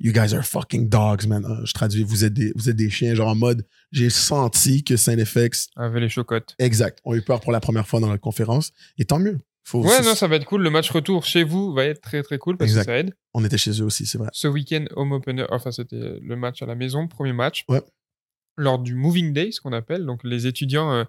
You 0.00 0.12
guys 0.12 0.32
are 0.32 0.44
fucking 0.44 0.88
dogs, 0.88 1.26
man. 1.26 1.44
Euh, 1.44 1.64
je 1.64 1.72
traduis, 1.72 2.04
vous 2.04 2.24
êtes 2.24 2.32
des, 2.32 2.52
vous 2.54 2.70
êtes 2.70 2.76
des 2.76 2.88
chiens, 2.88 3.14
genre 3.14 3.28
en 3.28 3.34
mode, 3.34 3.66
j'ai 3.90 4.10
senti 4.10 4.84
que 4.84 4.96
SNFX. 4.96 5.70
Avait 5.74 5.98
les 5.98 6.08
chocottes. 6.08 6.54
Exact. 6.60 7.00
On 7.04 7.14
a 7.14 7.16
eu 7.16 7.22
peur 7.22 7.40
pour 7.40 7.50
la 7.50 7.58
première 7.58 7.88
fois 7.88 7.98
dans 7.98 8.08
la 8.08 8.18
conférence. 8.18 8.70
Et 8.98 9.04
tant 9.04 9.18
mieux. 9.18 9.40
Faut, 9.64 9.84
ouais, 9.84 10.02
non, 10.02 10.14
ça 10.14 10.28
va 10.28 10.36
être 10.36 10.46
cool. 10.46 10.62
Le 10.62 10.70
match 10.70 10.90
retour 10.90 11.24
chez 11.24 11.42
vous 11.42 11.72
va 11.72 11.84
être 11.84 12.00
très 12.00 12.22
très 12.22 12.38
cool 12.38 12.56
parce 12.56 12.72
que 12.72 12.82
ça 12.82 12.96
aide. 12.96 13.12
On 13.34 13.44
était 13.44 13.58
chez 13.58 13.72
eux 13.72 13.84
aussi, 13.84 14.06
c'est 14.06 14.18
vrai. 14.18 14.28
Ce 14.32 14.46
week-end, 14.46 14.84
home 14.94 15.12
opener, 15.12 15.44
enfin 15.50 15.72
c'était 15.72 16.18
le 16.22 16.36
match 16.36 16.62
à 16.62 16.66
la 16.66 16.74
maison, 16.74 17.08
premier 17.08 17.32
match. 17.32 17.64
Ouais. 17.68 17.82
Lors 18.56 18.78
du 18.78 18.94
moving 18.94 19.32
day, 19.32 19.50
ce 19.52 19.60
qu'on 19.60 19.72
appelle. 19.72 20.06
Donc 20.06 20.20
les 20.24 20.46
étudiants 20.46 20.92
euh, 20.92 21.04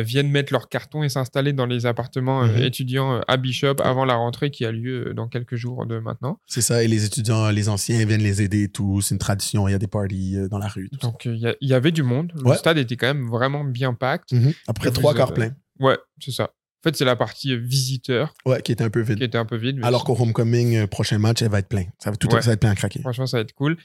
viennent 0.00 0.30
mettre 0.30 0.52
leur 0.52 0.68
carton 0.68 1.02
et 1.02 1.08
s'installer 1.08 1.52
dans 1.52 1.66
les 1.66 1.84
appartements 1.84 2.44
euh, 2.44 2.46
mhm. 2.46 2.62
étudiants 2.62 3.14
euh, 3.16 3.20
à 3.28 3.36
Bishop 3.36 3.76
avant 3.82 4.04
la 4.04 4.14
rentrée 4.14 4.50
qui 4.50 4.64
a 4.64 4.72
lieu 4.72 5.12
dans 5.14 5.28
quelques 5.28 5.56
jours 5.56 5.86
de 5.86 5.98
maintenant. 5.98 6.38
C'est 6.46 6.62
ça, 6.62 6.82
et 6.82 6.88
les 6.88 7.04
étudiants, 7.04 7.50
les 7.50 7.68
anciens 7.68 8.04
viennent 8.06 8.22
les 8.22 8.40
aider 8.40 8.68
tous. 8.68 9.02
C'est 9.02 9.14
une 9.14 9.18
tradition, 9.18 9.68
il 9.68 9.72
y 9.72 9.74
a 9.74 9.78
des 9.78 9.86
parties 9.86 10.36
dans 10.50 10.58
la 10.58 10.68
rue. 10.68 10.88
Donc 11.02 11.26
il 11.26 11.56
y, 11.60 11.74
avait 11.74 11.92
du 11.92 12.02
monde. 12.02 12.32
Le 12.44 12.54
stade 12.54 12.78
était 12.78 12.96
quand 12.96 13.08
même 13.08 13.28
vraiment 13.28 13.64
bien 13.64 13.92
packed. 13.92 14.38
Mhm. 14.38 14.52
Après 14.66 14.90
trois 14.90 15.14
quarts 15.14 15.34
pleins. 15.34 15.52
Ouais, 15.78 15.98
c'est 16.20 16.30
ça. 16.30 16.44
En 16.44 16.88
fait, 16.88 16.96
c'est 16.96 17.04
la 17.04 17.14
partie 17.14 17.56
visiteur. 17.56 18.34
Ouais, 18.44 18.60
qui 18.60 18.72
était 18.72 18.82
un 18.82 18.90
peu 18.90 19.02
vide. 19.02 19.18
Qui 19.18 19.24
était 19.24 19.38
un 19.38 19.44
peu 19.44 19.56
vide. 19.56 19.78
Alors 19.84 20.04
qu'au 20.04 20.20
homecoming, 20.20 20.86
prochain 20.88 21.18
match, 21.18 21.40
elle 21.42 21.50
va 21.50 21.60
être 21.60 21.68
plein. 21.68 21.84
Ça 21.98 22.10
va, 22.10 22.16
tout 22.16 22.28
ça 22.30 22.40
va 22.40 22.52
être 22.52 22.60
plein 22.60 22.70
à 22.70 22.74
craquer. 22.74 23.00
Franchement, 23.00 23.26
ça 23.26 23.36
va 23.36 23.42
être 23.42 23.52
cool. 23.52 23.76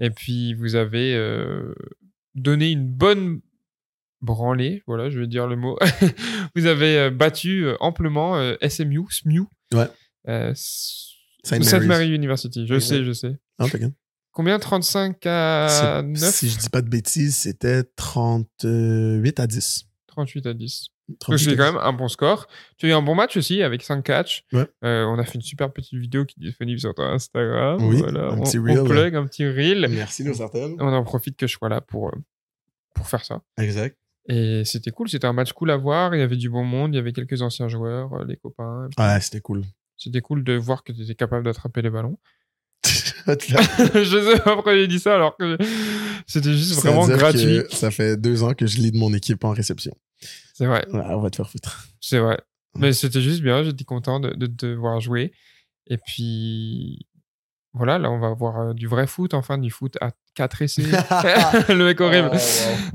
Et 0.00 0.10
puis, 0.10 0.54
vous 0.54 0.74
avez 0.74 1.16
donné 2.34 2.70
une 2.70 2.86
bonne 2.86 3.40
branlé, 4.22 4.82
voilà, 4.86 5.10
je 5.10 5.18
vais 5.18 5.26
dire 5.26 5.46
le 5.46 5.56
mot. 5.56 5.78
vous 6.54 6.66
avez 6.66 6.98
euh, 6.98 7.10
battu 7.10 7.64
euh, 7.64 7.76
amplement 7.80 8.36
euh, 8.36 8.56
SMU, 8.66 9.02
SMU. 9.10 9.44
Ouais. 9.74 9.88
Sainte 10.54 11.84
Mary 11.84 12.10
University, 12.10 12.66
je 12.66 12.78
sais, 12.78 13.04
je 13.04 13.12
sais. 13.12 13.36
Ah, 13.58 13.66
Combien? 14.32 14.58
35 14.58 15.26
à 15.26 16.02
9 16.04 16.16
Si 16.18 16.48
je 16.48 16.58
dis 16.58 16.68
pas 16.70 16.82
de 16.82 16.88
bêtises, 16.88 17.36
c'était 17.36 17.82
38 17.82 19.40
à 19.40 19.46
10. 19.46 19.84
38 20.06 20.46
à 20.46 20.54
10. 20.54 20.88
C'est 21.36 21.56
quand 21.56 21.72
même 21.72 21.82
un 21.82 21.92
bon 21.92 22.06
score. 22.06 22.46
Tu 22.76 22.86
as 22.86 22.90
eu 22.90 22.92
un 22.92 23.02
bon 23.02 23.16
match 23.16 23.36
aussi 23.36 23.62
avec 23.62 23.82
5 23.82 24.02
catchs. 24.04 24.44
Ouais. 24.52 24.66
on 24.82 25.18
a 25.18 25.24
fait 25.24 25.34
une 25.34 25.42
super 25.42 25.72
petite 25.72 25.98
vidéo 25.98 26.24
qui 26.24 26.36
est 26.38 26.44
disponible 26.44 26.78
sur 26.78 26.94
ton 26.94 27.02
Instagram. 27.02 27.82
Oui, 27.82 27.96
voilà. 27.98 28.28
un 28.28 28.38
on, 28.38 28.42
petit 28.42 28.58
reel. 28.58 28.78
On 28.78 28.84
plug 28.84 29.16
un 29.16 29.26
petit 29.26 29.46
reel. 29.46 29.88
Merci, 29.90 30.22
nos 30.22 30.34
certaines. 30.34 30.76
On 30.78 30.92
en 30.92 31.02
profite 31.02 31.36
que 31.36 31.48
je 31.48 31.54
sois 31.54 31.68
là 31.68 31.80
pour, 31.80 32.12
pour 32.94 33.08
faire 33.08 33.24
ça. 33.24 33.42
Exact. 33.58 33.96
Et 34.30 34.64
c'était 34.64 34.92
cool, 34.92 35.08
c'était 35.08 35.26
un 35.26 35.32
match 35.32 35.52
cool 35.52 35.72
à 35.72 35.76
voir. 35.76 36.14
Il 36.14 36.20
y 36.20 36.22
avait 36.22 36.36
du 36.36 36.48
bon 36.48 36.64
monde, 36.64 36.94
il 36.94 36.96
y 36.96 37.00
avait 37.00 37.12
quelques 37.12 37.42
anciens 37.42 37.66
joueurs, 37.66 38.12
euh, 38.14 38.24
les 38.24 38.36
copains. 38.36 38.88
Ouais, 38.96 39.20
c'était 39.20 39.40
cool. 39.40 39.64
C'était 39.96 40.20
cool 40.20 40.44
de 40.44 40.52
voir 40.54 40.84
que 40.84 40.92
tu 40.92 41.02
étais 41.02 41.16
capable 41.16 41.44
d'attraper 41.44 41.82
les 41.82 41.90
ballons. 41.90 42.16
je 43.26 44.32
sais 44.32 44.40
pas 44.40 44.54
pourquoi 44.54 44.74
j'ai 44.74 44.86
dit 44.86 45.00
ça 45.00 45.14
alors 45.14 45.36
que 45.36 45.58
c'était 46.26 46.54
juste 46.54 46.80
vraiment 46.80 47.06
gratuit. 47.08 47.62
Ça 47.70 47.90
fait 47.90 48.16
deux 48.16 48.44
ans 48.44 48.54
que 48.54 48.66
je 48.66 48.78
lis 48.78 48.92
de 48.92 48.96
mon 48.96 49.12
équipe 49.12 49.42
en 49.44 49.50
réception. 49.50 49.92
C'est 50.54 50.66
vrai. 50.66 50.86
on 50.92 51.20
va 51.20 51.30
te 51.30 51.36
faire 51.36 51.50
foutre. 51.50 51.88
C'est 52.00 52.20
vrai. 52.20 52.38
Mais 52.76 52.92
c'était 52.92 53.20
juste 53.20 53.42
bien, 53.42 53.64
j'étais 53.64 53.84
content 53.84 54.20
de, 54.20 54.30
de, 54.30 54.46
te 54.46 54.66
voir 54.66 55.00
jouer. 55.00 55.32
Et 55.88 55.98
puis, 55.98 57.08
voilà, 57.72 57.98
là, 57.98 58.12
on 58.12 58.20
va 58.20 58.32
voir 58.32 58.60
euh, 58.60 58.74
du 58.74 58.86
vrai 58.86 59.08
foot, 59.08 59.34
enfin, 59.34 59.58
du 59.58 59.70
foot 59.70 59.98
à 60.00 60.12
4 60.34 60.62
essais. 60.62 60.82
le 61.68 61.84
mec 61.84 62.00
horrible. 62.00 62.30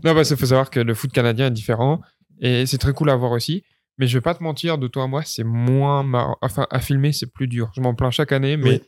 Non, 0.03 0.13
parce 0.13 0.29
qu'il 0.29 0.38
faut 0.38 0.45
savoir 0.45 0.69
que 0.69 0.79
le 0.79 0.93
foot 0.93 1.11
canadien 1.11 1.47
est 1.47 1.51
différent 1.51 2.01
et 2.39 2.65
c'est 2.65 2.77
très 2.77 2.93
cool 2.93 3.09
à 3.09 3.15
voir 3.15 3.31
aussi. 3.31 3.63
Mais 3.97 4.07
je 4.07 4.17
vais 4.17 4.21
pas 4.21 4.36
te 4.36 4.43
mentir, 4.43 4.77
de 4.77 4.88
toi 4.88 5.03
à 5.03 5.07
moi, 5.07 5.23
c'est 5.25 5.45
moins 5.45 6.03
marrant. 6.03 6.38
Enfin, 6.41 6.67
à 6.69 6.79
filmer, 6.79 7.13
c'est 7.13 7.31
plus 7.31 7.47
dur. 7.47 7.71
Je 7.75 7.81
m'en 7.81 7.95
plains 7.95 8.11
chaque 8.11 8.33
année, 8.33 8.57
mais 8.57 8.81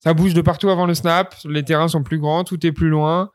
ça 0.00 0.12
bouge 0.12 0.34
de 0.34 0.42
partout 0.42 0.68
avant 0.68 0.86
le 0.86 0.94
snap. 0.94 1.34
Les 1.46 1.64
terrains 1.64 1.88
sont 1.88 2.02
plus 2.02 2.18
grands, 2.18 2.44
tout 2.44 2.64
est 2.66 2.72
plus 2.72 2.90
loin. 2.90 3.30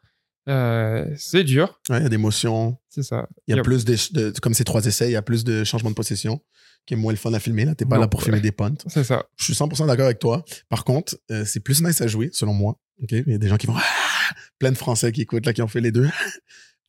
Euh, 0.48 1.06
c'est 1.18 1.44
dur. 1.44 1.80
Il 1.90 1.94
y 1.94 2.06
a 2.06 2.10
des 2.10 2.18
motions. 2.18 2.78
C'est 2.90 3.02
ça. 3.02 3.28
Il 3.48 3.56
y 3.56 3.60
a, 3.60 3.64
plus 3.64 3.84
de, 3.84 4.32
Comme 4.42 4.54
ces 4.54 4.64
trois 4.64 4.86
essais, 4.86 5.10
il 5.10 5.14
y 5.14 5.16
a 5.16 5.24
plus 5.24 5.44
de 5.44 5.64
changements 5.64 5.90
de 5.90 5.96
possession 5.96 6.40
qui 6.86 6.94
est 6.94 6.98
moins 6.98 7.12
le 7.12 7.18
fun 7.18 7.34
à 7.34 7.40
filmer. 7.40 7.66
Là, 7.66 7.74
t'es 7.74 7.86
pas 7.86 7.98
là 7.98 8.08
pour 8.08 8.22
filmer 8.22 8.42
des 8.42 8.52
punts. 8.52 8.76
C'est 8.86 9.04
ça. 9.04 9.26
Je 9.38 9.46
suis 9.46 9.54
100% 9.54 9.88
d'accord 9.88 10.06
avec 10.06 10.20
toi. 10.20 10.46
Par 10.70 10.84
contre, 10.84 11.18
euh, 11.32 11.44
c'est 11.44 11.62
plus 11.62 11.82
nice 11.82 12.00
à 12.02 12.08
jouer, 12.08 12.30
selon 12.32 12.54
moi. 12.54 12.80
Il 13.00 13.24
y 13.26 13.34
a 13.34 13.38
des 13.40 13.48
gens 13.48 13.58
qui 13.58 13.66
vont 13.66 13.76
ah! 13.76 14.15
plein 14.60 14.72
de 14.72 14.78
Français 14.78 15.12
qui 15.12 15.22
écoutent 15.22 15.46
là, 15.46 15.54
qui 15.54 15.62
ont 15.62 15.68
fait 15.68 15.82
les 15.82 15.92
deux. 15.92 16.10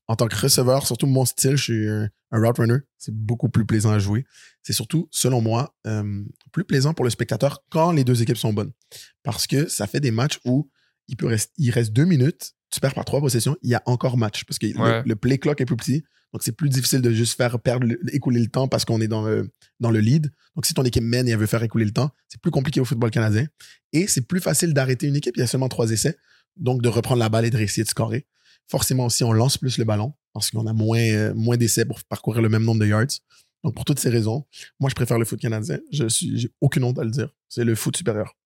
en 0.08 0.16
tant 0.16 0.28
que 0.28 0.36
receveur, 0.36 0.86
surtout 0.86 1.06
mon 1.06 1.24
style, 1.24 1.56
je 1.56 1.62
suis 1.62 1.88
un, 1.88 2.10
route 2.30 2.58
runner. 2.58 2.78
C'est 2.98 3.14
beaucoup 3.14 3.48
plus 3.48 3.66
plaisant 3.66 3.90
à 3.90 3.98
jouer. 3.98 4.24
C'est 4.62 4.72
surtout, 4.72 5.08
selon 5.10 5.40
moi, 5.40 5.74
euh, 5.86 6.22
plus 6.52 6.64
plaisant 6.64 6.94
pour 6.94 7.04
le 7.04 7.10
spectateur 7.10 7.64
quand 7.70 7.92
les 7.92 8.04
deux 8.04 8.22
équipes 8.22 8.36
sont 8.36 8.52
bonnes, 8.52 8.72
parce 9.22 9.46
que 9.46 9.68
ça 9.68 9.86
fait 9.86 10.00
des 10.00 10.10
matchs 10.10 10.38
où 10.44 10.70
il 11.08 11.16
peut 11.16 11.26
rester, 11.26 11.52
il 11.58 11.70
reste 11.70 11.92
deux 11.92 12.04
minutes, 12.04 12.52
tu 12.70 12.80
perds 12.80 12.94
par 12.94 13.04
trois 13.04 13.20
possessions, 13.20 13.56
il 13.62 13.70
y 13.70 13.74
a 13.74 13.82
encore 13.86 14.16
match 14.16 14.44
parce 14.44 14.58
que 14.58 14.66
le 15.06 15.16
play 15.16 15.38
clock 15.38 15.60
est 15.60 15.66
plus 15.66 15.76
petit. 15.76 16.04
Donc, 16.32 16.42
c'est 16.42 16.52
plus 16.52 16.68
difficile 16.68 17.00
de 17.00 17.10
juste 17.12 17.36
faire 17.36 17.58
perdre, 17.60 17.86
écouler 18.12 18.40
le 18.40 18.48
temps 18.48 18.68
parce 18.68 18.84
qu'on 18.84 19.00
est 19.00 19.08
dans 19.08 19.24
le, 19.24 19.48
dans 19.80 19.90
le 19.90 20.00
lead. 20.00 20.30
Donc, 20.54 20.66
si 20.66 20.74
ton 20.74 20.82
équipe 20.82 21.04
mène 21.04 21.28
et 21.28 21.30
elle 21.30 21.38
veut 21.38 21.46
faire 21.46 21.62
écouler 21.62 21.84
le 21.84 21.92
temps, 21.92 22.10
c'est 22.28 22.40
plus 22.40 22.50
compliqué 22.50 22.80
au 22.80 22.84
football 22.84 23.10
canadien. 23.10 23.46
Et 23.92 24.06
c'est 24.06 24.22
plus 24.22 24.40
facile 24.40 24.74
d'arrêter 24.74 25.06
une 25.06 25.16
équipe. 25.16 25.36
Il 25.36 25.40
y 25.40 25.42
a 25.42 25.46
seulement 25.46 25.68
trois 25.68 25.90
essais. 25.90 26.18
Donc, 26.56 26.82
de 26.82 26.88
reprendre 26.88 27.20
la 27.20 27.28
balle 27.28 27.44
et 27.44 27.50
de 27.50 27.56
réussir 27.56 27.84
de 27.84 27.88
scorer. 27.88 28.26
Forcément 28.68 29.06
aussi, 29.06 29.24
on 29.24 29.32
lance 29.32 29.58
plus 29.58 29.78
le 29.78 29.84
ballon 29.84 30.12
parce 30.32 30.50
qu'on 30.50 30.66
a 30.66 30.72
moins, 30.72 30.98
euh, 30.98 31.34
moins 31.34 31.56
d'essais 31.56 31.84
pour 31.84 32.02
parcourir 32.04 32.42
le 32.42 32.48
même 32.48 32.64
nombre 32.64 32.80
de 32.80 32.86
yards. 32.86 33.06
Donc, 33.64 33.74
pour 33.74 33.84
toutes 33.84 33.98
ces 33.98 34.10
raisons, 34.10 34.44
moi, 34.80 34.90
je 34.90 34.94
préfère 34.94 35.18
le 35.18 35.24
foot 35.24 35.40
canadien. 35.40 35.78
Je 35.92 36.08
suis, 36.08 36.38
j'ai 36.38 36.50
aucune 36.60 36.84
honte 36.84 36.98
à 36.98 37.04
le 37.04 37.10
dire. 37.10 37.30
C'est 37.48 37.64
le 37.64 37.74
foot 37.74 37.96
supérieur. 37.96 38.36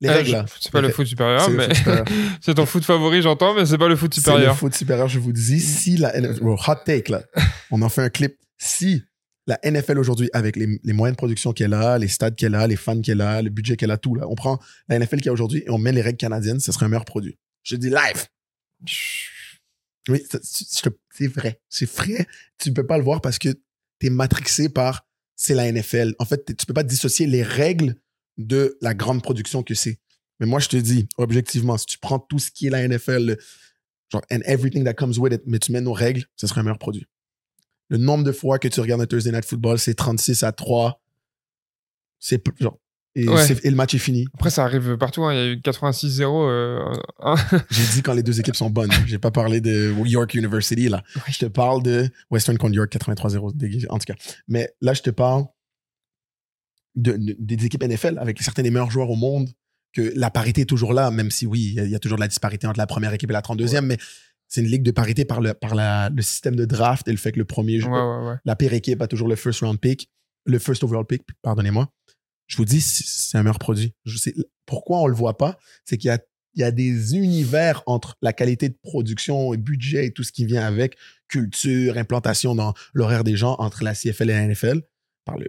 Les 0.00 0.08
euh, 0.08 0.12
règles, 0.12 0.44
C'est 0.60 0.70
pas 0.70 0.80
le 0.80 0.90
foot 0.90 1.06
supérieur, 1.06 1.50
mais 1.50 1.68
c'est 2.40 2.54
ton 2.54 2.66
foot 2.66 2.84
favori, 2.84 3.20
j'entends, 3.20 3.54
mais 3.54 3.66
c'est 3.66 3.78
pas 3.78 3.88
le 3.88 3.96
foot 3.96 4.14
supérieur. 4.14 4.42
C'est 4.42 4.48
le 4.48 4.54
foot 4.54 4.74
supérieur, 4.74 5.08
je 5.08 5.18
vous 5.18 5.32
dis. 5.32 5.58
Si 5.58 5.96
la 5.96 6.18
NFL, 6.20 6.44
hot 6.44 6.74
take, 6.84 7.10
là, 7.10 7.22
on 7.70 7.82
en 7.82 7.88
fait 7.88 8.02
un 8.02 8.10
clip. 8.10 8.36
Si 8.58 9.02
la 9.48 9.58
NFL 9.64 9.98
aujourd'hui, 9.98 10.28
avec 10.32 10.56
les, 10.56 10.78
les, 10.84 10.92
moyens 10.92 11.16
de 11.16 11.18
production 11.18 11.52
qu'elle 11.52 11.74
a, 11.74 11.98
les 11.98 12.06
stades 12.06 12.36
qu'elle 12.36 12.54
a, 12.54 12.66
les 12.66 12.76
fans 12.76 13.00
qu'elle 13.00 13.22
a, 13.22 13.40
le 13.40 13.50
budget 13.50 13.76
qu'elle 13.76 13.90
a, 13.90 13.96
tout, 13.96 14.14
là, 14.14 14.28
on 14.28 14.34
prend 14.34 14.60
la 14.88 14.98
NFL 14.98 15.16
qu'il 15.16 15.26
y 15.26 15.28
a 15.30 15.32
aujourd'hui 15.32 15.64
et 15.66 15.70
on 15.70 15.78
met 15.78 15.90
les 15.90 16.02
règles 16.02 16.18
canadiennes, 16.18 16.60
ce 16.60 16.70
serait 16.70 16.84
un 16.86 16.90
meilleur 16.90 17.06
produit. 17.06 17.38
Je 17.68 17.76
dis 17.76 17.90
live. 17.90 18.26
Oui, 20.08 20.24
c'est 20.30 21.26
vrai. 21.26 21.60
C'est 21.68 21.90
vrai. 21.90 22.26
Tu 22.56 22.70
ne 22.70 22.74
peux 22.74 22.86
pas 22.86 22.96
le 22.96 23.04
voir 23.04 23.20
parce 23.20 23.38
que 23.38 23.50
tu 23.50 24.06
es 24.06 24.10
matrixé 24.10 24.70
par 24.70 25.06
c'est 25.36 25.54
la 25.54 25.70
NFL. 25.70 26.14
En 26.18 26.24
fait, 26.24 26.56
tu 26.56 26.64
peux 26.64 26.72
pas 26.72 26.82
dissocier 26.82 27.26
les 27.26 27.42
règles 27.42 27.94
de 28.38 28.78
la 28.80 28.94
grande 28.94 29.22
production 29.22 29.62
que 29.62 29.74
c'est. 29.74 30.00
Mais 30.40 30.46
moi, 30.46 30.60
je 30.60 30.68
te 30.68 30.78
dis, 30.78 31.08
objectivement, 31.18 31.76
si 31.76 31.84
tu 31.84 31.98
prends 31.98 32.18
tout 32.18 32.38
ce 32.38 32.50
qui 32.50 32.68
est 32.68 32.70
la 32.70 32.88
NFL, 32.88 33.36
genre, 34.10 34.22
and 34.32 34.40
everything 34.46 34.84
that 34.84 34.94
comes 34.94 35.18
with 35.18 35.34
it, 35.34 35.42
mais 35.44 35.58
tu 35.58 35.70
mets 35.72 35.82
nos 35.82 35.92
règles, 35.92 36.24
ce 36.36 36.46
serait 36.46 36.60
un 36.60 36.64
meilleur 36.64 36.78
produit. 36.78 37.06
Le 37.90 37.98
nombre 37.98 38.24
de 38.24 38.32
fois 38.32 38.58
que 38.58 38.68
tu 38.68 38.80
regardes 38.80 39.02
un 39.02 39.06
Thursday 39.06 39.32
Night 39.32 39.44
Football, 39.44 39.78
c'est 39.78 39.94
36 39.94 40.42
à 40.42 40.52
3. 40.52 41.02
C'est 42.18 42.42
genre. 42.58 42.78
Et, 43.18 43.70
le 43.70 43.74
match 43.74 43.94
est 43.94 43.98
fini. 43.98 44.26
Après, 44.34 44.50
ça 44.50 44.64
arrive 44.64 44.96
partout. 44.96 45.24
Hein. 45.24 45.34
Il 45.34 45.36
y 45.36 45.40
a 45.40 45.46
eu 45.52 45.56
86-0. 45.56 46.48
Euh, 46.48 46.94
J'ai 47.70 47.86
dit 47.94 48.02
quand 48.02 48.14
les 48.14 48.22
deux 48.22 48.38
équipes 48.38 48.56
sont 48.56 48.70
bonnes. 48.70 48.90
J'ai 49.06 49.18
pas 49.18 49.30
parlé 49.30 49.60
de 49.60 49.92
York 50.04 50.34
University, 50.34 50.88
là. 50.88 51.02
Je 51.28 51.38
te 51.38 51.46
parle 51.46 51.82
de 51.82 52.08
Western 52.30 52.56
contre 52.58 52.74
York 52.74 52.92
83-0, 52.92 53.86
en 53.88 53.98
tout 53.98 54.04
cas. 54.06 54.14
Mais 54.46 54.70
là, 54.80 54.94
je 54.94 55.02
te 55.02 55.10
parle 55.10 55.44
des 56.94 57.64
équipes 57.64 57.84
NFL 57.84 58.18
avec 58.18 58.40
certains 58.42 58.62
des 58.62 58.70
meilleurs 58.70 58.90
joueurs 58.90 59.10
au 59.10 59.16
monde, 59.16 59.48
que 59.92 60.12
la 60.16 60.30
parité 60.30 60.62
est 60.62 60.66
toujours 60.66 60.92
là, 60.92 61.10
même 61.10 61.30
si 61.30 61.46
oui, 61.46 61.74
il 61.76 61.88
y, 61.88 61.94
a 61.94 61.98
toujours 61.98 62.18
de 62.18 62.22
la 62.22 62.28
disparité 62.28 62.66
entre 62.66 62.78
la 62.78 62.86
première 62.86 63.12
équipe 63.12 63.30
et 63.30 63.32
la 63.32 63.40
32e, 63.40 63.82
mais 63.82 63.96
c'est 64.48 64.60
une 64.60 64.66
ligue 64.66 64.82
de 64.82 64.90
parité 64.90 65.24
par, 65.24 65.40
le, 65.40 65.54
par 65.54 65.74
le 65.74 66.22
système 66.22 66.56
de 66.56 66.64
draft 66.64 67.06
et 67.08 67.10
le 67.10 67.16
fait 67.16 67.32
que 67.32 67.38
le 67.38 67.44
premier 67.44 67.78
joueur, 67.78 68.38
la 68.44 68.56
pire 68.56 68.72
équipe 68.72 69.00
a 69.02 69.06
toujours 69.06 69.28
le 69.28 69.36
first 69.36 69.60
round 69.60 69.78
pick, 69.78 70.10
le 70.44 70.58
first 70.58 70.82
overall 70.82 71.06
pick, 71.06 71.22
pardonnez-moi. 71.42 71.88
Je 72.48 72.56
vous 72.56 72.64
dis, 72.64 72.80
c'est 72.80 73.38
un 73.38 73.42
meilleur 73.42 73.58
produit. 73.58 73.94
Je 74.04 74.18
sais, 74.18 74.34
pourquoi 74.66 75.00
on 75.00 75.06
le 75.06 75.14
voit 75.14 75.38
pas, 75.38 75.58
c'est 75.84 75.96
qu'il 75.96 76.08
y 76.08 76.10
a, 76.10 76.18
il 76.54 76.60
y 76.60 76.64
a 76.64 76.72
des 76.72 77.14
univers 77.14 77.82
entre 77.86 78.16
la 78.20 78.32
qualité 78.32 78.68
de 78.68 78.76
production 78.82 79.54
et 79.54 79.56
budget 79.56 80.06
et 80.06 80.12
tout 80.12 80.24
ce 80.24 80.32
qui 80.32 80.44
vient 80.44 80.66
avec, 80.66 80.96
culture, 81.28 81.96
implantation 81.96 82.54
dans 82.56 82.74
l'horaire 82.92 83.22
des 83.22 83.36
gens 83.36 83.54
entre 83.60 83.84
la 83.84 83.94
CFL 83.94 84.30
et 84.30 84.32
la 84.32 84.46
NFL, 84.48 84.82
par 85.24 85.38
le, 85.38 85.46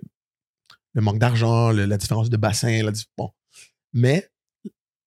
le 0.93 1.02
manque 1.02 1.20
d'argent, 1.20 1.72
la 1.72 1.97
différence 1.97 2.30
de 2.30 2.38
bassin, 2.38 2.84
la, 2.84 2.91
bon. 3.18 3.32
Mais 3.93 4.30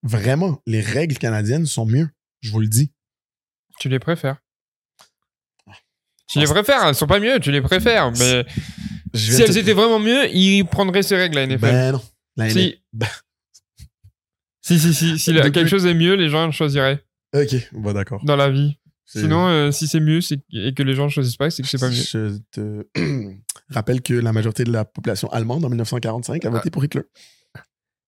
Vraiment, 0.03 0.61
les 0.67 0.81
règles 0.81 1.17
canadiennes 1.17 1.67
sont 1.67 1.87
mieux. 1.87 2.09
Je 2.41 2.51
vous 2.51 2.61
le 2.61 2.67
dis. 2.67 2.93
Tu 3.79 3.89
les 3.89 4.01
préfères. 4.01 4.39
Tu 6.29 6.39
les 6.41 6.47
préfères, 6.47 6.87
elles 6.87 6.95
sont 6.95 7.07
pas 7.07 7.21
mieux, 7.21 7.39
tu 7.41 7.53
les 7.53 7.61
préfères. 7.61 8.11
Mais 8.13 8.45
si 9.15 9.43
elles 9.43 9.59
étaient 9.59 9.73
vraiment 9.73 9.99
mieux, 9.99 10.29
ils 10.35 10.65
prendraient 10.65 11.03
ces 11.03 11.17
règles, 11.17 11.37
la 11.37 11.47
NFL. 11.47 11.61
Ben 11.61 11.93
non. 11.93 12.49
si. 12.49 12.77
Ben. 12.93 13.09
si, 14.63 14.79
si, 14.79 14.95
si, 14.95 15.19
si 15.19 15.33
quelque 15.35 15.67
chose 15.67 15.87
est 15.87 15.95
mieux, 15.95 16.15
les 16.15 16.29
gens 16.29 16.47
le 16.47 16.53
choisiraient. 16.53 17.05
Ok, 17.35 17.55
bon 17.73 17.93
d'accord. 17.93 18.25
Dans 18.25 18.37
la 18.37 18.51
vie. 18.51 18.77
Sinon, 19.07 19.47
euh, 19.49 19.71
si 19.73 19.87
c'est 19.87 20.01
mieux 20.01 20.21
et 20.53 20.73
que 20.73 20.83
les 20.83 20.95
gens 20.95 21.05
ne 21.05 21.11
choisissent 21.11 21.37
pas, 21.37 21.51
c'est 21.51 21.63
que 21.63 21.69
c'est 21.69 21.79
pas 21.79 21.91
mieux. 21.91 21.95
Je 21.95 22.39
te 22.51 22.87
rappelle 23.69 24.01
que 24.01 24.15
la 24.15 24.33
majorité 24.33 24.65
de 24.65 24.73
la 24.73 24.85
population 24.87 25.29
allemande 25.31 25.65
en 25.65 25.69
1945 25.69 26.45
a 26.45 26.51
voté 26.51 26.71
pour 26.71 26.85
Hitler. 26.85 27.03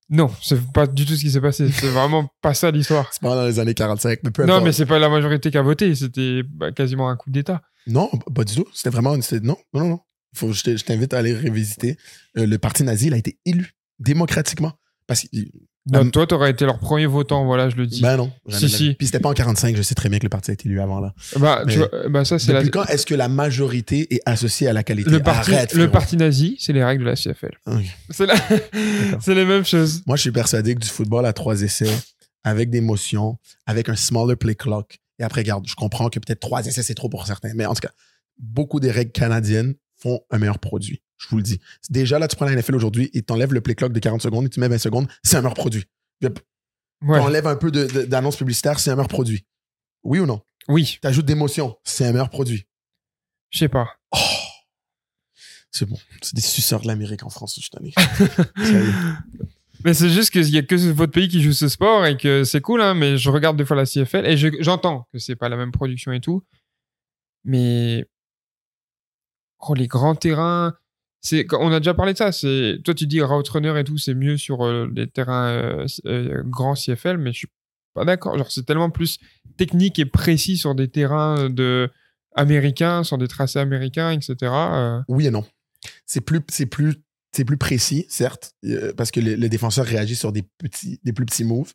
Non, 0.09 0.31
c'est 0.41 0.59
pas 0.71 0.85
du 0.85 1.05
tout 1.05 1.15
ce 1.15 1.21
qui 1.21 1.31
s'est 1.31 1.41
passé. 1.41 1.69
C'est 1.71 1.89
vraiment 1.89 2.31
pas 2.41 2.53
ça 2.53 2.71
l'histoire. 2.71 3.11
C'est 3.11 3.21
pas 3.21 3.35
dans 3.35 3.45
les 3.45 3.59
années 3.59 3.73
45, 3.73 4.19
mais 4.23 4.31
peu 4.31 4.45
Non, 4.45 4.61
mais 4.61 4.71
c'est 4.71 4.85
pas 4.85 4.99
la 4.99 5.09
majorité 5.09 5.49
qui 5.49 5.57
a 5.57 5.63
voté. 5.63 5.93
C'était 5.95 6.43
bah, 6.43 6.71
quasiment 6.71 7.09
un 7.09 7.15
coup 7.15 7.29
d'État. 7.29 7.61
Non, 7.87 8.09
pas 8.33 8.43
du 8.43 8.55
tout. 8.55 8.67
C'était 8.73 8.91
vraiment. 8.91 9.15
Non, 9.15 9.57
non, 9.73 9.87
non. 9.89 9.99
Faut, 10.35 10.51
je 10.53 10.83
t'invite 10.83 11.13
à 11.13 11.19
aller 11.19 11.33
révisiter. 11.33 11.97
Euh, 12.37 12.45
le 12.45 12.57
parti 12.57 12.83
nazi, 12.83 13.07
il 13.07 13.13
a 13.13 13.17
été 13.17 13.37
élu 13.45 13.73
démocratiquement. 13.99 14.73
Parce 15.07 15.23
que 15.23 15.27
non, 15.91 16.09
toi, 16.09 16.25
t'aurais 16.25 16.49
été 16.49 16.65
leur 16.65 16.79
premier 16.79 17.05
votant, 17.05 17.45
voilà, 17.45 17.69
je 17.69 17.75
le 17.75 17.85
dis. 17.85 18.01
Ben 18.01 18.17
non. 18.17 18.31
Si, 18.49 18.69
si. 18.69 18.95
Puis 18.95 19.05
c'était 19.05 19.19
pas 19.19 19.29
en 19.29 19.33
45, 19.33 19.75
je 19.75 19.83
sais 19.83 19.93
très 19.93 20.09
bien 20.09 20.17
que 20.17 20.23
le 20.23 20.29
parti 20.29 20.49
a 20.49 20.55
été 20.55 20.67
élu 20.67 20.81
avant 20.81 20.99
là. 20.99 21.13
Bah, 21.37 21.63
tu 21.67 21.77
vois, 21.77 21.89
bah 22.09 22.25
ça, 22.25 22.39
c'est 22.39 22.53
Depuis 22.53 22.71
quand 22.71 22.85
est-ce 22.85 23.05
que 23.05 23.13
la 23.13 23.29
majorité 23.29 24.13
est 24.15 24.21
associée 24.25 24.67
à 24.67 24.73
la 24.73 24.83
qualité? 24.83 25.11
Le 25.11 25.19
parti, 25.19 25.51
le 25.75 25.91
parti 25.91 26.17
nazi, 26.17 26.57
c'est 26.59 26.73
les 26.73 26.83
règles 26.83 27.03
de 27.03 27.09
la 27.09 27.15
CFL. 27.15 27.51
C'est 28.09 28.25
la... 28.25 28.35
les 29.27 29.45
mêmes 29.45 29.65
choses. 29.65 30.01
Moi, 30.07 30.15
je 30.17 30.21
suis 30.21 30.31
persuadé 30.31 30.73
que 30.73 30.79
du 30.79 30.87
football 30.87 31.23
à 31.27 31.33
trois 31.33 31.61
essais, 31.61 31.93
avec 32.43 32.71
des 32.71 32.81
motions, 32.81 33.37
avec 33.67 33.87
un 33.87 33.95
smaller 33.95 34.35
play 34.35 34.55
clock, 34.55 34.99
et 35.19 35.23
après, 35.23 35.41
regarde, 35.41 35.67
je 35.67 35.75
comprends 35.75 36.09
que 36.09 36.19
peut-être 36.19 36.39
trois 36.39 36.65
essais, 36.65 36.81
c'est 36.81 36.95
trop 36.95 37.09
pour 37.09 37.27
certains, 37.27 37.53
mais 37.53 37.65
en 37.65 37.75
tout 37.75 37.81
cas, 37.81 37.93
beaucoup 38.39 38.79
des 38.79 38.91
règles 38.91 39.11
canadiennes 39.11 39.75
font 40.05 40.21
un 40.29 40.37
meilleur 40.37 40.59
produit. 40.59 41.01
Je 41.17 41.27
vous 41.29 41.37
le 41.37 41.43
dis. 41.43 41.59
Déjà, 41.89 42.19
là, 42.19 42.27
tu 42.27 42.35
prends 42.35 42.45
la 42.45 42.55
NFL 42.55 42.75
aujourd'hui 42.75 43.09
et 43.13 43.23
t'enlèves 43.23 43.53
le 43.53 43.61
play 43.61 43.73
clock 43.73 43.91
de 43.91 43.99
40 43.99 44.21
secondes 44.21 44.45
et 44.45 44.49
tu 44.49 44.59
mets 44.59 44.67
20 44.67 44.77
secondes, 44.77 45.07
c'est 45.23 45.37
un 45.37 45.41
meilleur 45.41 45.55
produit. 45.55 45.85
Ouais. 46.21 47.19
T'enlèves 47.19 47.47
un 47.47 47.55
peu 47.55 47.71
d'annonce 47.71 48.37
publicitaire, 48.37 48.79
c'est 48.79 48.91
un 48.91 48.95
meilleur 48.95 49.07
produit. 49.07 49.45
Oui 50.03 50.19
ou 50.19 50.27
non? 50.27 50.41
Oui. 50.67 50.99
T'ajoutes 51.01 51.25
d'émotion, 51.25 51.75
c'est 51.83 52.05
un 52.05 52.11
meilleur 52.11 52.29
produit. 52.29 52.67
Je 53.49 53.59
sais 53.59 53.69
pas. 53.69 53.87
Oh. 54.11 54.17
C'est 55.71 55.87
bon. 55.87 55.97
C'est 56.21 56.35
des 56.35 56.41
suceurs 56.41 56.81
de 56.81 56.87
l'Amérique 56.87 57.23
en 57.23 57.29
France, 57.29 57.59
je 57.59 57.69
t'en 57.69 57.79
Mais 59.83 59.93
c'est 59.93 60.09
juste 60.09 60.31
qu'il 60.31 60.49
y 60.49 60.57
a 60.57 60.63
que 60.63 60.75
votre 60.91 61.11
pays 61.11 61.27
qui 61.27 61.41
joue 61.41 61.53
ce 61.53 61.67
sport 61.67 62.05
et 62.05 62.17
que 62.17 62.43
c'est 62.43 62.61
cool, 62.61 62.81
hein, 62.81 62.93
mais 62.93 63.17
je 63.17 63.29
regarde 63.29 63.57
des 63.57 63.65
fois 63.65 63.75
la 63.75 63.85
CFL 63.85 64.25
et 64.25 64.37
j'entends 64.61 65.07
que 65.11 65.19
c'est 65.19 65.35
pas 65.35 65.49
la 65.49 65.57
même 65.57 65.71
production 65.71 66.11
et 66.11 66.21
tout. 66.21 66.43
Mais 67.43 68.07
oh, 69.69 69.73
les 69.73 69.87
grands 69.87 70.15
terrains, 70.15 70.75
c'est 71.25 71.47
on 71.53 71.71
a 71.71 71.79
déjà 71.79 71.95
parlé 71.95 72.13
de 72.13 72.19
ça. 72.19 72.31
C'est 72.31 72.77
toi 72.83 72.93
tu 72.93 73.07
dis 73.07 73.19
route 73.19 73.49
runner 73.49 73.79
et 73.79 73.83
tout, 73.83 73.97
c'est 73.97 74.13
mieux 74.13 74.37
sur 74.37 74.63
euh, 74.63 74.87
les 74.95 75.07
terrains 75.07 75.47
euh, 75.47 75.87
euh, 76.05 76.43
grands 76.45 76.75
CFL, 76.75 77.17
mais 77.17 77.33
je 77.33 77.39
suis 77.39 77.47
pas 77.95 78.05
d'accord. 78.05 78.37
Genre 78.37 78.51
c'est 78.51 78.63
tellement 78.63 78.91
plus 78.91 79.17
technique 79.57 79.97
et 79.97 80.05
précis 80.05 80.55
sur 80.55 80.75
des 80.75 80.87
terrains 80.87 81.49
de 81.49 81.89
américains, 82.35 83.03
sur 83.03 83.17
des 83.17 83.27
tracés 83.27 83.57
américains, 83.57 84.11
etc. 84.11 84.53
Oui 85.07 85.25
et 85.25 85.31
non. 85.31 85.43
C'est 86.05 86.21
plus 86.21 86.41
c'est 86.49 86.67
plus 86.67 86.93
c'est 87.31 87.43
plus 87.43 87.57
précis, 87.57 88.05
certes, 88.07 88.55
parce 88.95 89.11
que 89.11 89.19
les, 89.19 89.49
défenseurs 89.49 89.85
réagissent 89.85 90.19
sur 90.19 90.31
des 90.31 90.43
petits 90.59 90.99
des 91.03 91.11
plus 91.11 91.25
petits 91.25 91.43
moves. 91.43 91.73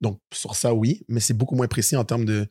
Donc 0.00 0.20
sur 0.32 0.54
ça 0.54 0.72
oui, 0.72 1.04
mais 1.08 1.18
c'est 1.18 1.34
beaucoup 1.34 1.56
moins 1.56 1.66
précis 1.66 1.96
en 1.96 2.04
termes 2.04 2.24
de 2.24 2.46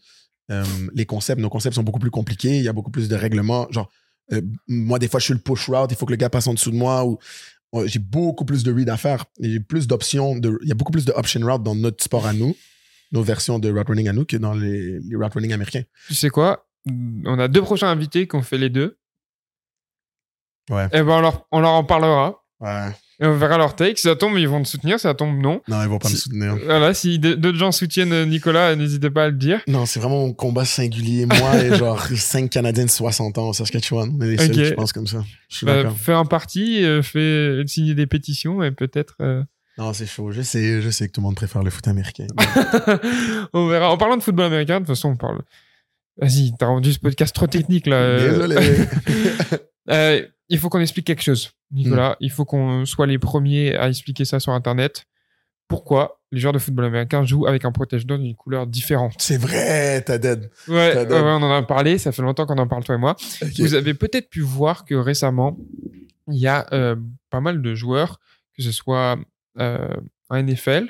les 0.93 1.05
concepts. 1.05 1.39
Nos 1.39 1.49
concepts 1.49 1.75
sont 1.75 1.83
beaucoup 1.83 1.99
plus 1.99 2.11
compliqués. 2.11 2.57
Il 2.57 2.63
y 2.63 2.67
a 2.67 2.73
beaucoup 2.73 2.91
plus 2.91 3.07
de 3.07 3.15
règlements. 3.15 3.69
Euh, 4.31 4.41
moi, 4.67 4.99
des 4.99 5.07
fois, 5.07 5.19
je 5.19 5.25
suis 5.25 5.33
le 5.33 5.39
push 5.39 5.69
route, 5.69 5.91
il 5.91 5.97
faut 5.97 6.05
que 6.05 6.11
le 6.11 6.17
gars 6.17 6.29
passe 6.29 6.47
en 6.47 6.53
dessous 6.53 6.71
de 6.71 6.75
moi. 6.75 7.05
Ou, 7.05 7.17
j'ai 7.85 7.99
beaucoup 7.99 8.45
plus 8.45 8.63
de 8.63 8.71
read 8.71 8.89
à 8.89 8.97
faire. 8.97 9.25
J'ai 9.39 9.59
plus 9.59 9.87
d'options. 9.87 10.37
De, 10.37 10.57
il 10.61 10.69
y 10.69 10.71
a 10.71 10.75
beaucoup 10.75 10.91
plus 10.91 11.05
de 11.05 11.11
option 11.11 11.41
route 11.41 11.63
dans 11.63 11.75
notre 11.75 12.03
sport 12.03 12.25
à 12.25 12.33
nous, 12.33 12.55
nos 13.11 13.23
versions 13.23 13.59
de 13.59 13.71
route 13.71 13.87
running 13.87 14.07
à 14.07 14.13
nous, 14.13 14.25
que 14.25 14.37
dans 14.37 14.53
les, 14.53 14.99
les 14.99 15.15
route 15.15 15.33
running 15.33 15.53
américains. 15.53 15.83
Tu 16.07 16.15
sais 16.15 16.29
quoi? 16.29 16.67
On 17.25 17.39
a 17.39 17.47
deux 17.47 17.61
prochains 17.61 17.89
invités 17.89 18.27
qui 18.27 18.35
ont 18.35 18.43
fait 18.43 18.57
les 18.57 18.69
deux. 18.69 18.97
Ouais. 20.69 20.85
Et 20.85 20.99
eh 20.99 21.03
ben, 21.03 21.17
on 21.17 21.21
leur, 21.21 21.47
on 21.51 21.59
leur 21.59 21.71
en 21.71 21.83
parlera. 21.83 22.43
Ouais. 22.59 22.89
Et 23.19 23.25
on 23.25 23.37
verra 23.37 23.57
leur 23.57 23.75
take. 23.75 23.97
Si 23.97 24.03
ça 24.03 24.15
tombe, 24.15 24.37
ils 24.37 24.47
vont 24.47 24.61
te 24.61 24.67
soutenir. 24.67 24.99
Si 24.99 25.03
ça 25.03 25.13
tombe, 25.13 25.37
non. 25.37 25.61
Non, 25.67 25.81
ils 25.83 25.87
vont 25.87 25.99
pas 25.99 26.09
me 26.09 26.15
soutenir. 26.15 26.57
Voilà, 26.65 26.93
si 26.93 27.19
d'autres 27.19 27.57
gens 27.57 27.71
soutiennent 27.71 28.25
Nicolas, 28.25 28.75
n'hésitez 28.75 29.09
pas 29.09 29.25
à 29.25 29.27
le 29.27 29.35
dire. 29.35 29.61
Non, 29.67 29.85
c'est 29.85 29.99
vraiment 29.99 30.25
un 30.25 30.33
combat 30.33 30.65
singulier. 30.65 31.25
Moi 31.25 31.63
et 31.63 31.75
genre 31.77 32.05
5 32.05 32.49
Canadiens 32.49 32.85
de 32.85 32.89
60 32.89 33.37
ans 33.37 33.49
au 33.49 33.53
Saskatchewan. 33.53 34.15
On 34.17 34.21
est 34.21 34.31
les 34.31 34.37
seuls 34.37 34.51
qui 34.51 34.73
pensent 34.73 34.93
comme 34.93 35.07
ça. 35.07 35.23
Je 35.49 35.65
bah, 35.65 35.89
fais 35.95 36.13
un 36.13 36.25
parti, 36.25 36.83
euh, 36.83 37.01
fais 37.01 37.61
signer 37.67 37.93
des 37.93 38.07
pétitions 38.07 38.63
et 38.63 38.71
peut-être. 38.71 39.15
Euh, 39.21 39.43
non, 39.77 39.93
c'est 39.93 40.05
chaud. 40.05 40.31
Je 40.31 40.41
sais, 40.41 40.81
je 40.81 40.89
sais 40.89 41.07
que 41.07 41.13
tout 41.13 41.21
le 41.21 41.25
monde 41.25 41.35
préfère 41.35 41.63
le 41.63 41.69
foot 41.69 41.87
américain. 41.87 42.27
on 43.53 43.67
verra. 43.67 43.89
En 43.89 43.97
parlant 43.97 44.17
de 44.17 44.23
football 44.23 44.45
américain, 44.45 44.75
de 44.75 44.85
toute 44.85 44.95
façon, 44.95 45.09
on 45.09 45.15
parle. 45.15 45.41
Vas-y, 46.17 46.53
t'as 46.59 46.67
rendu 46.67 46.93
ce 46.93 46.99
podcast 46.99 47.33
trop 47.33 47.47
technique 47.47 47.87
là. 47.87 48.19
Désolé. 48.19 48.55
euh, 49.89 50.25
il 50.49 50.59
faut 50.59 50.69
qu'on 50.69 50.79
explique 50.79 51.07
quelque 51.07 51.23
chose, 51.23 51.51
Nicolas. 51.71 52.11
Hmm. 52.11 52.15
Il 52.21 52.31
faut 52.31 52.45
qu'on 52.45 52.85
soit 52.85 53.07
les 53.07 53.19
premiers 53.19 53.75
à 53.75 53.89
expliquer 53.89 54.25
ça 54.25 54.39
sur 54.39 54.53
Internet. 54.53 55.05
Pourquoi 55.67 56.21
les 56.31 56.39
joueurs 56.39 56.53
de 56.53 56.59
football 56.59 56.85
américain 56.85 57.23
jouent 57.23 57.47
avec 57.47 57.65
un 57.65 57.71
protège-dents 57.71 58.17
d'une 58.17 58.35
couleur 58.35 58.67
différente? 58.67 59.13
C'est 59.17 59.37
vrai, 59.37 60.01
t'as 60.01 60.17
dead. 60.17 60.51
Ouais, 60.67 61.07
on 61.09 61.41
en 61.41 61.51
a 61.51 61.63
parlé. 61.63 61.97
Ça 61.97 62.11
fait 62.11 62.21
longtemps 62.21 62.45
qu'on 62.45 62.57
en 62.57 62.67
parle, 62.67 62.83
toi 62.83 62.95
et 62.95 62.99
moi. 62.99 63.15
Vous 63.57 63.73
avez 63.73 63.93
peut-être 63.93 64.29
pu 64.29 64.41
voir 64.41 64.85
que 64.85 64.95
récemment, 64.95 65.57
il 66.27 66.37
y 66.37 66.47
a 66.47 66.67
euh, 66.73 66.95
pas 67.29 67.39
mal 67.39 67.61
de 67.61 67.75
joueurs, 67.75 68.19
que 68.55 68.61
ce 68.61 68.71
soit 68.71 69.17
euh, 69.59 69.95
en 70.29 70.41
NFL, 70.41 70.89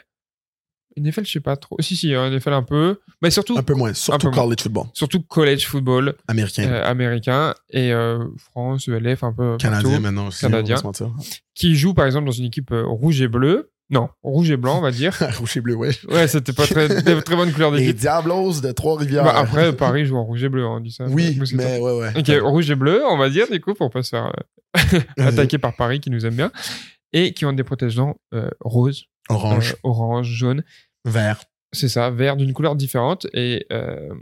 NFL, 0.98 1.26
je 1.26 1.32
sais 1.32 1.39
pas 1.39 1.56
trop. 1.56 1.76
Si, 1.80 1.96
si, 1.96 2.14
NFL 2.14 2.54
un 2.54 2.64
peu. 2.64 3.00
Mais 3.22 3.32
surtout. 3.32 3.58
Un 3.58 3.64
peu 3.64 3.74
moins. 3.74 3.94
Surtout 3.94 4.32
college 4.32 4.62
football. 4.62 4.86
Surtout 4.94 5.22
college 5.22 5.66
football. 5.66 6.16
Américain. 6.28 6.64
Euh, 6.70 6.86
américain. 6.86 7.56
Et 7.70 7.91
euh, 7.91 8.26
France, 8.38 8.88
ELF, 8.88 9.24
un 9.24 9.34
peu. 9.34 9.58
Canadien 9.58 10.00
maintenant 10.00 10.28
aussi. 10.28 10.41
Canadien. 10.41 10.78
Qui 11.56 11.76
joue 11.76 11.94
par 11.94 12.06
exemple 12.06 12.26
dans 12.26 12.32
une 12.32 12.46
équipe 12.46 12.72
euh, 12.72 12.84
rouge 12.86 13.22
et 13.22 13.28
bleu. 13.28 13.72
Non, 13.89 14.10
rouge 14.24 14.50
et 14.50 14.58
blanc, 14.58 14.80
on 14.80 14.82
va 14.82 14.91
dire. 14.91 15.14
rouge 15.38 15.58
et 15.58 15.62
bleu, 15.62 15.76
ouais. 15.76 15.91
Ouais, 16.10 16.28
c'était 16.28 16.54
pas 16.54 16.66
très, 16.66 16.88
très 16.88 17.36
bonne 17.36 17.52
couleur 17.52 17.72
d'équipe. 17.72 17.88
Les 17.88 17.94
Diablos 17.94 18.62
de 18.62 18.72
Trois-Rivières. 18.72 19.26
Bah, 19.26 19.34
après, 19.36 19.74
Paris 19.76 20.06
joue 20.06 20.16
en 20.16 20.24
rouge 20.24 20.44
et 20.44 20.50
bleu, 20.50 20.66
on 20.66 20.80
dit 20.80 20.91
ça. 20.91 21.06
Oui, 21.06 21.38
mais 21.54 21.80
ouais, 21.80 22.00
ouais. 22.00 22.12
Ok, 22.18 22.32
rouge 22.41 22.72
et 22.72 22.76
bleu, 22.76 23.04
on 23.06 23.18
va 23.18 23.30
dire, 23.30 23.48
du 23.52 23.60
coup, 23.60 23.74
pour 23.74 23.89
pas 23.91 24.02
se 24.02 24.10
faire 24.10 24.32
attaquer 25.18 25.58
par 25.58 25.76
Paris, 25.76 26.00
qui 26.00 26.10
nous 26.10 26.26
aime 26.26 26.36
bien. 26.36 26.52
Et 27.12 27.34
qui 27.34 27.46
ont 27.46 27.54
des 27.54 27.64
protégeants 27.64 28.16
roses. 28.62 29.06
Orange. 29.30 29.76
orange, 29.84 30.28
jaune. 30.28 30.63
Vert. 31.05 31.43
C'est 31.71 31.89
ça, 31.89 32.09
vert 32.11 32.38
d'une 32.38 32.53
couleur 32.53 32.76
différente. 32.76 33.28
Et 33.34 33.65
euh, 33.71 34.13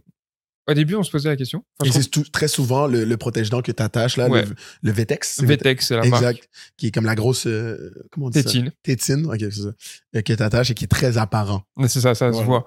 au 0.69 0.73
début, 0.73 0.95
on 0.95 1.03
se 1.03 1.11
posait 1.11 1.29
la 1.29 1.35
question. 1.35 1.65
et 1.83 1.91
c'est 1.91 2.31
très 2.31 2.47
souvent 2.47 2.87
le, 2.87 3.17
protège-dents 3.17 3.61
que 3.61 3.71
tu 3.71 3.83
attaches, 3.83 4.15
là, 4.15 4.29
le, 4.29 4.45
le 4.81 4.91
Vetex. 4.91 5.43
Vetex, 5.43 5.87
c'est 5.87 5.95
la 5.97 6.05
exact, 6.05 6.21
marque. 6.21 6.49
Qui 6.77 6.87
est 6.87 6.91
comme 6.91 7.05
la 7.05 7.15
grosse. 7.15 7.45
Euh, 7.47 7.93
comment 8.11 8.27
on 8.27 8.29
dit 8.29 8.43
Tétine. 8.43 8.67
Ça? 8.67 8.71
Tétine, 8.83 9.25
ok, 9.25 9.39
c'est 9.39 9.51
ça. 9.51 9.71
Euh, 10.15 10.21
que 10.21 10.33
tu 10.33 10.43
attaches 10.43 10.71
et 10.71 10.73
qui 10.73 10.85
est 10.85 10.87
très 10.87 11.17
apparent. 11.17 11.63
C'est 11.87 12.01
ça, 12.01 12.15
ça 12.15 12.31
se 12.31 12.41
voit. 12.41 12.65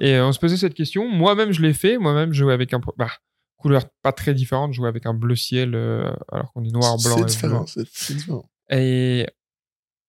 Et 0.00 0.18
on 0.20 0.32
se 0.32 0.38
posait 0.38 0.56
cette 0.56 0.74
question. 0.74 1.08
Moi-même, 1.08 1.52
je 1.52 1.62
l'ai 1.62 1.72
fait. 1.72 1.98
Moi-même, 1.98 2.32
je 2.32 2.42
jouais 2.42 2.54
avec 2.54 2.72
un. 2.74 2.80
Bah, 2.96 3.10
couleur 3.56 3.84
pas 4.02 4.12
très 4.12 4.34
différente. 4.34 4.72
Je 4.72 4.76
jouais 4.76 4.88
avec 4.88 5.06
un 5.06 5.14
bleu 5.14 5.34
ciel 5.34 5.74
alors 6.30 6.52
qu'on 6.52 6.64
est 6.64 6.72
noir, 6.72 6.96
blanc. 6.98 7.16
C'est 7.18 7.24
différent, 7.24 7.66
c'est 7.66 8.14
différent. 8.14 8.50
Et 8.70 9.26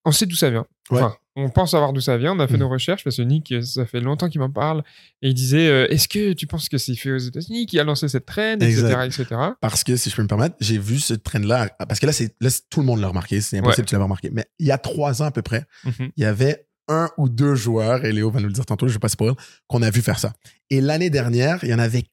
on 0.08 0.12
sait 0.12 0.26
d'où 0.26 0.36
ça 0.36 0.50
vient. 0.50 0.66
Enfin, 0.90 1.16
on 1.36 1.50
pense 1.50 1.72
savoir 1.72 1.92
d'où 1.92 2.00
ça 2.00 2.18
vient. 2.18 2.34
On 2.34 2.40
a 2.40 2.48
fait 2.48 2.56
mm. 2.56 2.62
nos 2.62 2.70
recherches 2.70 3.04
parce 3.04 3.18
que 3.18 3.22
Nick, 3.22 3.54
ça 3.62 3.86
fait 3.86 4.00
longtemps 4.00 4.30
qu'il 4.30 4.40
m'en 4.40 4.50
parle. 4.50 4.84
Et 5.22 5.30
il 5.30 5.34
disait 5.34 5.68
euh, 5.68 5.88
Est-ce 5.90 6.08
que 6.08 6.32
tu 6.32 6.48
penses 6.48 6.70
que 6.70 6.78
c'est 6.78 6.96
fait 6.96 7.12
aux 7.12 7.18
États-Unis 7.18 7.66
qui 7.66 7.78
a 7.78 7.84
lancé 7.84 8.08
cette 8.08 8.26
trend, 8.26 8.56
etc., 8.62 8.96
etc. 9.06 9.26
Parce 9.60 9.84
que, 9.84 9.98
si 9.98 10.10
je 10.10 10.16
peux 10.16 10.24
me 10.24 10.28
permettre, 10.28 10.56
j'ai 10.62 10.78
vu 10.78 10.98
ce 11.00 11.14
trend-là. 11.14 11.70
Parce 11.88 12.00
que 12.00 12.06
là, 12.06 12.14
c'est, 12.14 12.36
tout 12.70 12.80
le 12.80 12.86
monde 12.86 13.02
l'a 13.02 13.10
remarqué. 13.10 13.42
C'est 13.42 13.58
impossible 13.58 13.86
que 13.86 13.90
tu 13.90 13.96
l'aies 13.96 14.02
remarqué. 14.02 14.30
Mais 14.32 14.46
il 14.60 14.66
y 14.66 14.72
a 14.72 14.78
trois 14.78 15.22
ans 15.22 15.26
à 15.26 15.32
peu 15.32 15.42
près, 15.42 15.66
mm-hmm. 15.86 16.12
il 16.16 16.24
y 16.24 16.26
avait 16.26 16.68
un 16.88 17.10
ou 17.18 17.28
deux 17.28 17.56
joueurs, 17.56 18.06
et 18.06 18.14
Léo 18.14 18.32
va 18.32 18.40
nous 18.40 18.48
le 18.48 18.54
dire 18.54 18.66
tantôt, 18.66 18.88
je 18.88 18.92
ne 18.92 18.96
vais 18.96 19.00
pas 19.00 19.10
spoiler, 19.10 19.36
qu'on 19.68 19.82
a 19.82 19.90
vu 19.90 20.02
faire 20.02 20.20
ça. 20.20 20.32
Et 20.70 20.80
l'année 20.80 21.10
dernière, 21.10 21.60
il 21.64 21.70
y 21.70 21.74
en 21.74 21.80
avait 21.80 22.06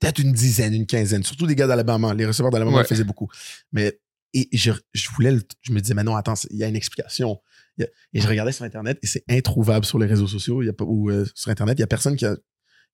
peut-être 0.00 0.18
une 0.18 0.32
dizaine, 0.32 0.74
une 0.74 0.86
quinzaine, 0.86 1.22
surtout 1.22 1.46
des 1.46 1.54
gars 1.54 1.66
d'Alabama. 1.66 2.14
Les 2.14 2.26
receveurs 2.26 2.50
d'Alabama 2.50 2.84
faisaient 2.84 3.04
beaucoup. 3.04 3.28
Mais 3.72 3.98
et 4.36 4.56
je, 4.56 4.72
je 4.92 5.08
voulais, 5.10 5.36
je 5.62 5.72
me 5.72 5.80
disais, 5.80 5.94
mais 5.94 6.04
non, 6.04 6.16
attends, 6.16 6.34
il 6.50 6.56
y 6.56 6.64
a 6.64 6.68
une 6.68 6.76
explication. 6.76 7.40
Et 7.78 8.20
je 8.20 8.26
regardais 8.26 8.52
sur 8.52 8.64
Internet 8.64 8.98
et 9.02 9.06
c'est 9.06 9.24
introuvable 9.28 9.84
sur 9.84 9.98
les 9.98 10.06
réseaux 10.06 10.26
sociaux 10.26 10.62
y 10.62 10.70
a 10.70 10.72
ou 10.80 11.10
euh, 11.10 11.26
sur 11.34 11.50
Internet. 11.50 11.78
Il 11.78 11.80
n'y 11.80 11.84
a 11.84 11.88
personne 11.88 12.16
qui 12.16 12.24
a, 12.24 12.34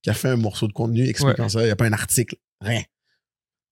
qui 0.02 0.10
a 0.10 0.14
fait 0.14 0.28
un 0.28 0.36
morceau 0.36 0.66
de 0.66 0.72
contenu 0.72 1.06
expliquant 1.06 1.48
ça. 1.48 1.60
Il 1.60 1.66
n'y 1.66 1.70
a 1.70 1.76
pas 1.76 1.86
un 1.86 1.92
article, 1.92 2.36
rien. 2.60 2.82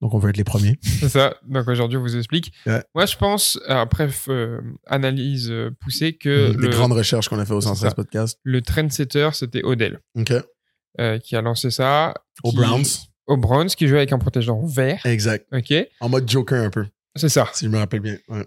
Donc, 0.01 0.14
on 0.14 0.18
veut 0.18 0.31
être 0.31 0.39
les 0.39 0.45
premiers. 0.45 0.79
C'est 0.83 1.11
ça. 1.11 1.37
Donc, 1.47 1.68
aujourd'hui, 1.68 1.99
on 1.99 2.01
vous 2.01 2.16
explique. 2.16 2.53
Moi, 2.95 3.07
je 3.07 3.16
pense, 3.16 3.61
après 3.68 4.09
euh, 4.29 4.61
analyse 4.87 5.51
euh, 5.51 5.71
poussée, 5.81 6.14
que. 6.14 6.57
Les 6.59 6.68
grandes 6.68 6.93
recherches 6.93 7.29
qu'on 7.29 7.39
a 7.39 7.45
fait 7.45 7.53
au 7.53 7.61
Sens 7.61 7.85
Podcast. 7.95 8.39
Le 8.43 8.62
trendsetter, 8.62 9.31
c'était 9.35 9.62
Odell. 9.62 10.01
OK. 10.16 10.33
Euh, 10.99 11.18
qui 11.18 11.37
a 11.37 11.43
lancé 11.43 11.71
ça. 11.71 12.14
Au 12.43 12.53
Browns. 12.53 12.85
Au 13.27 13.37
Browns, 13.37 13.68
qui 13.68 13.87
jouait 13.87 13.99
avec 13.99 14.12
un 14.12 14.18
protège-dents 14.18 14.64
vert. 14.64 15.05
Exact. 15.05 15.47
OK. 15.53 15.73
En 16.01 16.09
mode 16.09 16.29
Joker 16.29 16.64
un 16.64 16.71
peu. 16.71 16.87
C'est 17.17 17.29
ça. 17.29 17.49
Si 17.53 17.65
je 17.65 17.71
me 17.71 17.79
rappelle 17.79 18.01
bien. 18.01 18.17
Ouais. 18.29 18.47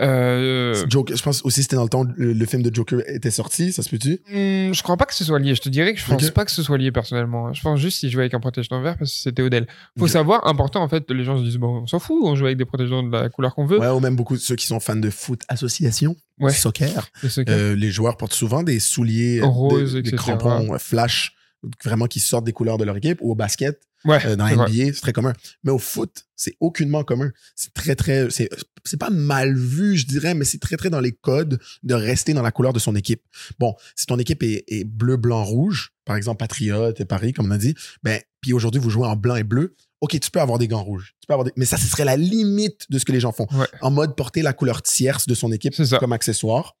Euh... 0.00 0.86
Joker, 0.88 1.14
je 1.14 1.22
pense 1.22 1.44
aussi 1.44 1.62
c'était 1.62 1.76
dans 1.76 1.82
le 1.82 1.88
temps 1.88 2.04
le, 2.16 2.32
le, 2.32 2.46
film 2.46 2.62
de 2.62 2.74
Joker 2.74 3.00
était 3.08 3.30
sorti, 3.30 3.72
ça 3.72 3.82
se 3.82 3.90
peut-tu? 3.90 4.22
Hmm, 4.26 4.72
Je 4.72 4.82
crois 4.82 4.96
pas 4.96 5.04
que 5.04 5.14
ce 5.14 5.22
soit 5.22 5.38
lié. 5.38 5.54
Je 5.54 5.60
te 5.60 5.68
dirais 5.68 5.92
que 5.92 6.00
je 6.00 6.06
pense 6.06 6.30
pas 6.30 6.46
que 6.46 6.50
ce 6.50 6.62
soit 6.62 6.78
lié 6.78 6.90
personnellement. 6.90 7.52
Je 7.52 7.60
pense 7.60 7.78
juste 7.78 8.00
qu'il 8.00 8.10
jouait 8.10 8.22
avec 8.22 8.32
un 8.34 8.40
protège-dents 8.40 8.80
vert 8.80 8.96
parce 8.96 9.12
que 9.12 9.18
c'était 9.18 9.42
Odell. 9.42 9.66
Faut 9.98 10.08
savoir, 10.08 10.46
important 10.46 10.82
en 10.82 10.88
fait, 10.88 11.10
les 11.10 11.24
gens 11.24 11.38
se 11.38 11.44
disent 11.44 11.58
bon, 11.58 11.82
on 11.82 11.86
s'en 11.86 11.98
fout, 11.98 12.16
on 12.24 12.34
joue 12.34 12.46
avec 12.46 12.56
des 12.56 12.64
protège-dents 12.64 13.02
de 13.02 13.12
la 13.12 13.28
couleur 13.28 13.54
qu'on 13.54 13.66
veut. 13.66 13.78
Ouais, 13.78 13.88
ou 13.88 14.00
même 14.00 14.16
beaucoup 14.16 14.34
de 14.34 14.40
ceux 14.40 14.56
qui 14.56 14.66
sont 14.66 14.80
fans 14.80 14.96
de 14.96 15.10
foot 15.10 15.42
association, 15.48 16.16
ouais. 16.40 16.52
soccer. 16.52 17.08
soccer. 17.28 17.54
Euh, 17.54 17.76
les 17.76 17.90
joueurs 17.90 18.16
portent 18.16 18.32
souvent 18.32 18.62
des 18.62 18.80
souliers 18.80 19.40
roses, 19.42 19.92
des, 19.92 20.02
des 20.02 20.12
crampons 20.12 20.78
flash 20.78 21.36
vraiment 21.84 22.06
qui 22.06 22.20
sortent 22.20 22.44
des 22.44 22.52
couleurs 22.52 22.78
de 22.78 22.84
leur 22.84 22.96
équipe 22.96 23.18
ou 23.20 23.32
au 23.32 23.34
basket 23.34 23.80
ouais, 24.04 24.24
euh, 24.26 24.36
dans 24.36 24.46
NBA 24.46 24.92
c'est 24.94 25.00
très 25.00 25.12
commun. 25.12 25.32
Mais 25.64 25.70
au 25.70 25.78
foot 25.78 26.26
c'est 26.36 26.56
aucunement 26.60 27.04
commun. 27.04 27.30
C'est 27.54 27.72
très 27.72 27.94
très 27.94 28.30
c'est 28.30 28.48
c'est 28.84 28.96
pas 28.96 29.10
mal 29.10 29.56
vu 29.56 29.96
je 29.96 30.06
dirais 30.06 30.34
mais 30.34 30.44
c'est 30.44 30.58
très 30.58 30.76
très 30.76 30.90
dans 30.90 31.00
les 31.00 31.12
codes 31.12 31.60
de 31.82 31.94
rester 31.94 32.34
dans 32.34 32.42
la 32.42 32.50
couleur 32.50 32.72
de 32.72 32.78
son 32.78 32.96
équipe. 32.96 33.22
Bon 33.58 33.74
si 33.96 34.06
ton 34.06 34.18
équipe 34.18 34.42
est, 34.42 34.64
est 34.68 34.84
bleu 34.84 35.16
blanc 35.16 35.44
rouge 35.44 35.92
par 36.04 36.16
exemple 36.16 36.38
Patriote 36.38 37.00
et 37.00 37.04
Paris 37.04 37.32
comme 37.32 37.46
on 37.46 37.52
a 37.52 37.58
dit 37.58 37.74
ben 38.02 38.20
puis 38.40 38.52
aujourd'hui 38.52 38.80
vous 38.80 38.90
jouez 38.90 39.06
en 39.06 39.16
blanc 39.16 39.36
et 39.36 39.44
bleu 39.44 39.76
ok 40.00 40.18
tu 40.18 40.30
peux 40.30 40.40
avoir 40.40 40.58
des 40.58 40.68
gants 40.68 40.82
rouges. 40.82 41.14
Tu 41.20 41.26
peux 41.26 41.34
avoir 41.34 41.44
des... 41.44 41.52
mais 41.56 41.66
ça 41.66 41.76
ce 41.76 41.86
serait 41.86 42.04
la 42.04 42.16
limite 42.16 42.86
de 42.90 42.98
ce 42.98 43.04
que 43.04 43.12
les 43.12 43.20
gens 43.20 43.32
font. 43.32 43.46
Ouais. 43.52 43.66
en 43.80 43.90
mode 43.90 44.16
porter 44.16 44.42
la 44.42 44.52
couleur 44.52 44.82
tierce 44.82 45.26
de 45.26 45.34
son 45.34 45.52
équipe 45.52 45.74
comme 46.00 46.12
accessoire 46.12 46.76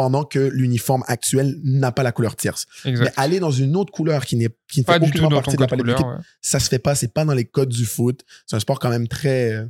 pendant 0.00 0.24
que 0.24 0.38
l'uniforme 0.38 1.04
actuel 1.08 1.58
n'a 1.62 1.92
pas 1.92 2.02
la 2.02 2.10
couleur 2.10 2.34
tierce. 2.34 2.64
Exact. 2.86 3.04
Mais 3.04 3.22
aller 3.22 3.38
dans 3.38 3.50
une 3.50 3.76
autre 3.76 3.92
couleur 3.92 4.24
qui 4.24 4.36
n'est 4.36 4.48
qui 4.66 4.80
ne 4.80 4.86
fait 4.86 4.98
aucunement 4.98 5.28
partie 5.28 5.56
de 5.56 5.60
la 5.60 5.66
palette 5.66 5.86
ouais. 5.86 6.16
ça 6.40 6.58
se 6.58 6.70
fait 6.70 6.78
pas. 6.78 6.94
C'est 6.94 7.12
pas 7.12 7.26
dans 7.26 7.34
les 7.34 7.44
codes 7.44 7.68
du 7.68 7.84
foot. 7.84 8.24
C'est 8.46 8.56
un 8.56 8.60
sport 8.60 8.78
quand 8.78 8.88
même 8.88 9.08
très 9.08 9.62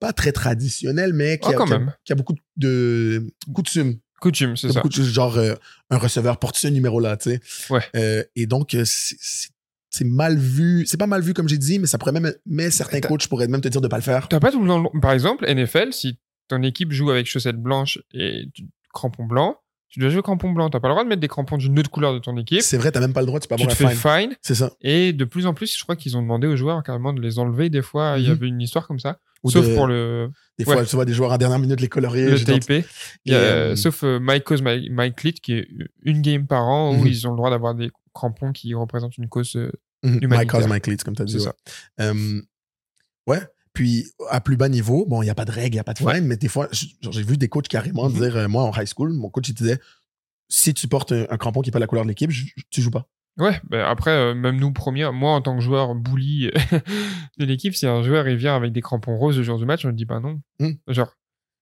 pas 0.00 0.12
très 0.12 0.32
traditionnel, 0.32 1.14
mais 1.14 1.38
qui, 1.38 1.48
oh, 1.48 1.62
a, 1.62 1.66
qui, 1.66 1.72
a, 1.72 1.76
a, 1.76 1.96
qui 2.04 2.12
a, 2.12 2.14
beaucoup 2.14 2.34
de 2.58 3.26
coutumes. 3.54 4.00
Coutume, 4.20 4.54
c'est 4.54 4.68
ça. 4.68 4.82
Beaucoup 4.82 4.90
de, 4.90 5.02
genre 5.02 5.38
euh, 5.38 5.54
un 5.88 5.96
receveur 5.96 6.38
porte 6.38 6.58
ce 6.58 6.68
numéro-là, 6.68 7.16
tu 7.16 7.30
sais. 7.30 7.40
Ouais. 7.70 7.80
Euh, 7.96 8.22
et 8.36 8.44
donc 8.44 8.76
c'est 8.84 10.04
mal 10.04 10.36
vu. 10.36 10.84
C'est 10.84 10.98
pas 10.98 11.06
mal 11.06 11.22
vu 11.22 11.32
comme 11.32 11.48
j'ai 11.48 11.56
dit, 11.56 11.78
mais 11.78 11.86
ça 11.86 11.96
pourrait 11.96 12.12
même. 12.12 12.34
Mais 12.44 12.70
certains 12.70 13.00
coachs 13.00 13.28
pourraient 13.28 13.48
même 13.48 13.62
te 13.62 13.68
dire 13.68 13.80
de 13.80 13.88
pas 13.88 13.96
le 13.96 14.02
faire. 14.02 14.28
T'as 14.28 14.40
pas 14.40 14.52
tout 14.52 14.60
le 14.60 14.68
temps. 14.68 14.92
Par 15.00 15.12
exemple, 15.12 15.50
NFL, 15.50 15.94
si 15.94 16.18
ton 16.48 16.62
équipe 16.62 16.92
joue 16.92 17.10
avec 17.10 17.26
chaussettes 17.26 17.56
blanches 17.56 17.98
et 18.12 18.44
crampons 18.94 19.26
blancs, 19.26 19.56
tu 19.94 20.00
dois 20.00 20.08
jouer 20.08 20.22
crampons 20.22 20.50
blancs. 20.50 20.72
T'as 20.72 20.80
pas 20.80 20.88
le 20.88 20.94
droit 20.94 21.04
de 21.04 21.08
mettre 21.08 21.20
des 21.20 21.28
crampons 21.28 21.56
d'une 21.56 21.78
autre 21.78 21.90
couleur 21.90 22.12
de 22.14 22.18
ton 22.18 22.36
équipe. 22.36 22.62
C'est 22.62 22.78
vrai, 22.78 22.90
t'as 22.90 22.98
même 22.98 23.12
pas 23.12 23.20
le 23.20 23.26
droit, 23.26 23.38
tu 23.38 23.46
peux 23.46 23.54
avoir 23.54 23.68
tu 23.68 23.76
te 23.76 23.86
fais 23.86 23.94
fine. 23.94 24.34
C'est 24.42 24.56
ça. 24.56 24.72
Et 24.80 25.12
de 25.12 25.24
plus 25.24 25.46
en 25.46 25.54
plus, 25.54 25.76
je 25.78 25.82
crois 25.84 25.94
qu'ils 25.94 26.16
ont 26.16 26.22
demandé 26.22 26.48
aux 26.48 26.56
joueurs 26.56 26.82
carrément 26.82 27.12
de 27.12 27.20
les 27.20 27.38
enlever. 27.38 27.70
Des 27.70 27.80
fois, 27.82 28.14
il 28.16 28.22
mm 28.22 28.24
-hmm. 28.24 28.28
y 28.28 28.30
avait 28.32 28.48
une 28.48 28.60
histoire 28.60 28.88
comme 28.88 28.98
ça. 28.98 29.18
Ou 29.44 29.50
sauf 29.50 29.68
de... 29.68 29.74
pour 29.76 29.86
le. 29.86 30.30
Des 30.58 30.64
fois, 30.64 30.76
ouais. 30.76 30.86
tu 30.86 30.96
vois 30.96 31.04
des 31.04 31.12
joueurs 31.12 31.32
à 31.32 31.38
dernière 31.38 31.60
minute 31.60 31.80
les 31.80 31.88
colorier. 31.88 32.28
Le 32.30 32.42
taper. 32.42 32.84
Euh, 33.28 33.76
sauf 33.76 34.02
euh, 34.02 34.18
Mike 34.18 34.44
Cause, 34.44 34.62
Mike, 34.62 34.90
Mike 34.90 35.16
Clit, 35.16 35.34
qui 35.34 35.52
est 35.52 35.68
une 36.02 36.22
game 36.22 36.46
par 36.46 36.64
an 36.64 36.90
où 36.90 36.96
mm 36.96 37.04
-hmm. 37.04 37.08
ils 37.12 37.26
ont 37.28 37.30
le 37.30 37.36
droit 37.36 37.50
d'avoir 37.50 37.74
des 37.74 37.90
crampons 38.14 38.52
qui 38.52 38.74
représentent 38.74 39.18
une 39.18 39.28
cause 39.28 39.54
euh, 39.56 39.70
mm 40.02 40.16
-hmm. 40.16 40.28
Mike 40.28 40.50
Cause, 40.50 40.66
Mike 40.66 40.84
Clit, 40.84 40.96
comme 41.04 41.14
tu 41.14 41.22
as 41.22 41.26
dit. 41.26 41.38
C'est 41.38 41.46
ouais. 41.46 41.52
ça. 41.98 42.12
ouais. 43.30 43.42
Puis, 43.74 44.06
à 44.30 44.40
plus 44.40 44.56
bas 44.56 44.68
niveau, 44.68 45.04
bon, 45.06 45.20
il 45.20 45.26
n'y 45.26 45.30
a 45.30 45.34
pas 45.34 45.44
de 45.44 45.50
règles, 45.50 45.74
il 45.74 45.76
n'y 45.76 45.80
a 45.80 45.84
pas 45.84 45.92
de 45.92 45.98
fine, 45.98 46.06
ouais. 46.06 46.20
mais 46.20 46.36
des 46.36 46.48
fois, 46.48 46.68
j'ai 46.72 47.22
vu 47.22 47.36
des 47.36 47.48
coachs 47.48 47.68
carrément 47.68 48.08
Mhm. 48.08 48.14
dire, 48.18 48.36
euh, 48.36 48.48
moi, 48.48 48.62
en 48.62 48.72
high 48.72 48.86
school, 48.86 49.12
mon 49.12 49.28
coach, 49.30 49.48
il 49.48 49.54
disait, 49.54 49.78
si 50.48 50.72
tu 50.74 50.86
portes 50.88 51.10
un, 51.12 51.26
un 51.28 51.36
crampon 51.36 51.60
qui 51.60 51.68
n'est 51.68 51.72
pas 51.72 51.80
la 51.80 51.86
couleur 51.88 52.04
de 52.04 52.08
l'équipe, 52.08 52.30
tu 52.70 52.80
joues 52.82 52.90
pas. 52.92 53.08
Ouais, 53.36 53.60
bah 53.68 53.90
après, 53.90 54.12
euh, 54.12 54.32
même 54.34 54.60
nous, 54.60 54.72
premiers, 54.72 55.10
moi, 55.10 55.32
en 55.32 55.42
tant 55.42 55.56
que 55.56 55.60
joueur 55.62 55.96
bully 55.96 56.50
de 57.38 57.44
l'équipe, 57.44 57.74
si 57.74 57.84
un 57.86 58.02
joueur, 58.04 58.28
il 58.28 58.36
vient 58.36 58.54
avec 58.54 58.72
des 58.72 58.80
crampons 58.80 59.16
roses 59.16 59.36
le 59.36 59.42
jour 59.42 59.58
du 59.58 59.64
match, 59.64 59.84
on 59.84 59.88
ne 59.88 59.92
dit 59.94 60.06
pas 60.06 60.20
non. 60.20 60.40
Mm. 60.60 60.70
Genre. 60.88 61.16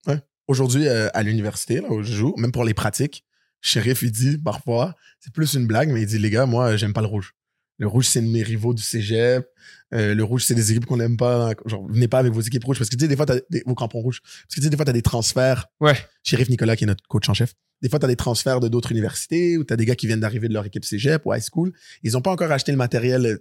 Ouais. 0.06 0.20
Aujourd'hui, 0.48 0.86
euh, 0.88 1.08
à 1.14 1.22
l'université, 1.22 1.80
là 1.80 1.90
où 1.90 2.02
je 2.02 2.12
joue, 2.12 2.34
même 2.36 2.52
pour 2.52 2.64
les 2.64 2.74
pratiques, 2.74 3.24
Sheriff, 3.62 4.02
il 4.02 4.12
dit, 4.12 4.36
parfois, 4.36 4.96
c'est 5.20 5.32
plus 5.32 5.54
une 5.54 5.66
blague, 5.66 5.88
mais 5.90 6.02
il 6.02 6.06
dit, 6.06 6.18
les 6.18 6.28
gars, 6.30 6.44
moi, 6.44 6.76
j'aime 6.76 6.92
pas 6.92 7.00
le 7.00 7.06
rouge. 7.06 7.32
Le 7.78 7.86
rouge, 7.86 8.06
c'est 8.06 8.20
mes 8.20 8.42
rivaux 8.42 8.74
du 8.74 8.82
cégep. 8.82 9.46
Euh, 9.94 10.14
le 10.14 10.24
rouge, 10.24 10.44
c'est 10.44 10.54
des 10.54 10.70
équipes 10.70 10.86
qu'on 10.86 10.98
n'aime 10.98 11.16
pas. 11.16 11.52
Genre, 11.66 11.86
venez 11.88 12.08
pas 12.08 12.18
avec 12.18 12.32
vos 12.32 12.40
équipes 12.40 12.64
rouges. 12.64 12.78
Parce 12.78 12.88
que 12.88 12.96
tu 12.96 13.02
sais, 13.02 13.08
des 13.08 13.16
fois, 13.16 13.26
t'as 13.26 13.40
des, 13.50 13.62
vos 13.66 13.74
crampons 13.74 14.00
rouges. 14.00 14.20
Parce 14.22 14.54
que 14.54 14.60
tu 14.60 14.62
sais, 14.62 14.70
des 14.70 14.76
fois, 14.76 14.84
t'as 14.84 14.92
des 14.92 15.02
transferts. 15.02 15.66
Ouais. 15.80 15.96
Sheriff 16.22 16.48
Nicolas, 16.48 16.76
qui 16.76 16.84
est 16.84 16.86
notre 16.86 17.06
coach 17.08 17.28
en 17.28 17.34
chef. 17.34 17.54
Des 17.82 17.88
fois, 17.88 17.98
t'as 17.98 18.06
des 18.06 18.16
transferts 18.16 18.60
de 18.60 18.68
d'autres 18.68 18.92
universités 18.92 19.58
ou 19.58 19.64
t'as 19.64 19.76
des 19.76 19.84
gars 19.84 19.96
qui 19.96 20.06
viennent 20.06 20.20
d'arriver 20.20 20.48
de 20.48 20.54
leur 20.54 20.64
équipe 20.64 20.84
cégep 20.84 21.22
ou 21.26 21.34
high 21.34 21.42
school. 21.42 21.72
Ils 22.02 22.16
ont 22.16 22.22
pas 22.22 22.30
encore 22.30 22.52
acheté 22.52 22.72
le 22.72 22.78
matériel 22.78 23.40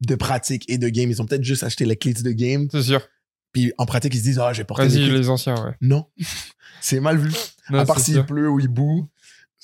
de 0.00 0.14
pratique 0.14 0.68
et 0.68 0.78
de 0.78 0.88
game. 0.88 1.10
Ils 1.10 1.22
ont 1.22 1.26
peut-être 1.26 1.44
juste 1.44 1.62
acheté 1.64 1.84
les 1.84 1.96
clits 1.96 2.22
de 2.22 2.32
game. 2.32 2.68
C'est 2.70 2.82
sûr. 2.82 3.00
Puis 3.52 3.72
en 3.78 3.86
pratique, 3.86 4.14
ils 4.14 4.18
se 4.18 4.24
disent, 4.24 4.38
ah, 4.38 4.48
oh, 4.50 4.52
je 4.52 4.58
vais 4.58 4.64
porter 4.64 4.88
Vas-y, 4.88 5.10
les 5.10 5.28
anciens, 5.28 5.54
ouais. 5.64 5.72
Non. 5.80 6.06
c'est 6.80 7.00
mal 7.00 7.18
vu. 7.18 7.30
Non, 7.70 7.78
à 7.78 7.86
part 7.86 8.00
s'il 8.00 8.22
pleut 8.24 8.50
ou 8.50 8.60
il 8.60 8.68
boue 8.68 9.08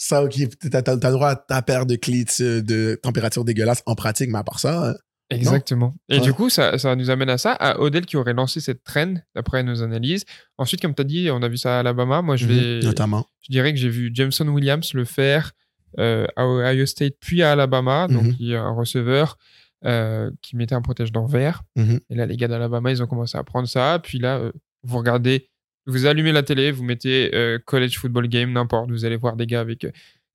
ça, 0.00 0.22
ok, 0.22 0.34
t'as, 0.70 0.80
t'as, 0.80 0.96
t'as 0.96 1.10
droit 1.10 1.30
à 1.30 1.36
ta 1.36 1.60
paire 1.60 1.84
de 1.84 1.96
clits 1.96 2.24
de 2.38 2.98
température 3.02 3.44
dégueulasse 3.44 3.82
en 3.84 3.96
pratique, 3.96 4.30
mais 4.30 4.38
à 4.38 4.44
part 4.44 4.60
ça. 4.60 4.94
Exactement. 5.28 5.86
Non? 6.08 6.16
Et 6.16 6.20
ouais. 6.20 6.24
du 6.24 6.32
coup, 6.32 6.48
ça, 6.50 6.78
ça 6.78 6.94
nous 6.94 7.10
amène 7.10 7.28
à 7.28 7.36
ça, 7.36 7.52
à 7.52 7.80
Odell 7.80 8.06
qui 8.06 8.16
aurait 8.16 8.32
lancé 8.32 8.60
cette 8.60 8.84
trend, 8.84 9.14
d'après 9.34 9.64
nos 9.64 9.82
analyses. 9.82 10.24
Ensuite, 10.56 10.80
comme 10.80 10.94
tu 10.94 11.02
as 11.02 11.04
dit, 11.04 11.30
on 11.32 11.42
a 11.42 11.48
vu 11.48 11.56
ça 11.56 11.76
à 11.76 11.80
Alabama. 11.80 12.22
Moi, 12.22 12.36
je 12.36 12.46
vais. 12.46 12.78
Mmh, 12.78 12.84
notamment. 12.84 13.26
Je 13.40 13.50
dirais 13.50 13.74
que 13.74 13.78
j'ai 13.78 13.88
vu 13.88 14.10
Jameson 14.14 14.46
Williams 14.46 14.94
le 14.94 15.04
faire 15.04 15.50
euh, 15.98 16.26
à 16.36 16.46
Ohio 16.46 16.86
State, 16.86 17.14
puis 17.20 17.42
à 17.42 17.52
Alabama. 17.52 18.06
Donc, 18.06 18.22
mmh. 18.22 18.36
il 18.38 18.46
y 18.46 18.54
a 18.54 18.62
un 18.62 18.72
receveur 18.72 19.36
euh, 19.84 20.30
qui 20.42 20.54
mettait 20.54 20.76
un 20.76 20.82
protège-dents 20.82 21.26
vert. 21.26 21.64
Mmh. 21.74 21.96
Et 22.08 22.14
là, 22.14 22.24
les 22.24 22.36
gars 22.36 22.46
d'Alabama, 22.46 22.92
ils 22.92 23.02
ont 23.02 23.08
commencé 23.08 23.36
à 23.36 23.42
prendre 23.42 23.66
ça. 23.66 23.98
Puis 24.00 24.20
là, 24.20 24.38
euh, 24.38 24.52
vous 24.84 24.96
regardez, 24.96 25.50
vous 25.88 26.06
allumez 26.06 26.32
la 26.32 26.42
télé, 26.42 26.70
vous 26.70 26.84
mettez 26.84 27.34
euh, 27.34 27.58
college 27.64 27.98
football 27.98 28.28
game, 28.28 28.52
n'importe. 28.52 28.90
Vous 28.90 29.04
allez 29.04 29.16
voir 29.16 29.36
des 29.36 29.46
gars 29.46 29.60
avec 29.60 29.86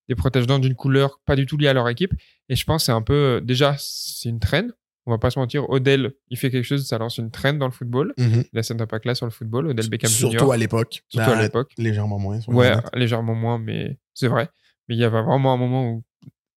des 0.09 0.15
protège-dents 0.15 0.59
d'une 0.59 0.75
couleur 0.75 1.21
pas 1.25 1.35
du 1.35 1.45
tout 1.45 1.57
liée 1.57 1.67
à 1.67 1.73
leur 1.73 1.87
équipe. 1.87 2.13
Et 2.49 2.55
je 2.55 2.65
pense 2.65 2.81
que 2.81 2.85
c'est 2.87 2.91
un 2.91 3.01
peu. 3.01 3.41
Déjà, 3.43 3.75
c'est 3.77 4.29
une 4.29 4.39
traîne. 4.39 4.73
On 5.05 5.11
va 5.11 5.17
pas 5.17 5.29
se 5.29 5.39
mentir. 5.39 5.69
Odell, 5.69 6.13
il 6.29 6.37
fait 6.37 6.49
quelque 6.49 6.65
chose, 6.65 6.85
ça 6.87 6.97
lance 6.97 7.17
une 7.17 7.29
traîne 7.29 7.57
dans 7.59 7.65
le 7.65 7.71
football. 7.71 8.13
Mmh. 8.17 8.41
Là, 8.53 8.63
ça 8.63 8.73
n'a 8.73 8.87
pas 8.87 8.99
classe 8.99 9.17
sur 9.17 9.25
le 9.25 9.31
football. 9.31 9.67
Odell 9.67 9.89
Beckham 9.89 10.09
Surtout 10.09 10.51
à 10.51 10.57
l'époque. 10.57 11.03
Surtout 11.09 11.31
à 11.31 11.41
l'époque. 11.41 11.71
Légèrement 11.77 12.19
moins. 12.19 12.39
Ouais, 12.47 12.73
légèrement 12.93 13.35
moins, 13.35 13.59
mais 13.59 13.97
c'est 14.13 14.27
vrai. 14.27 14.49
Mais 14.87 14.95
il 14.95 14.99
y 14.99 15.03
avait 15.03 15.21
vraiment 15.21 15.53
un 15.53 15.57
moment 15.57 15.91
où 15.91 16.03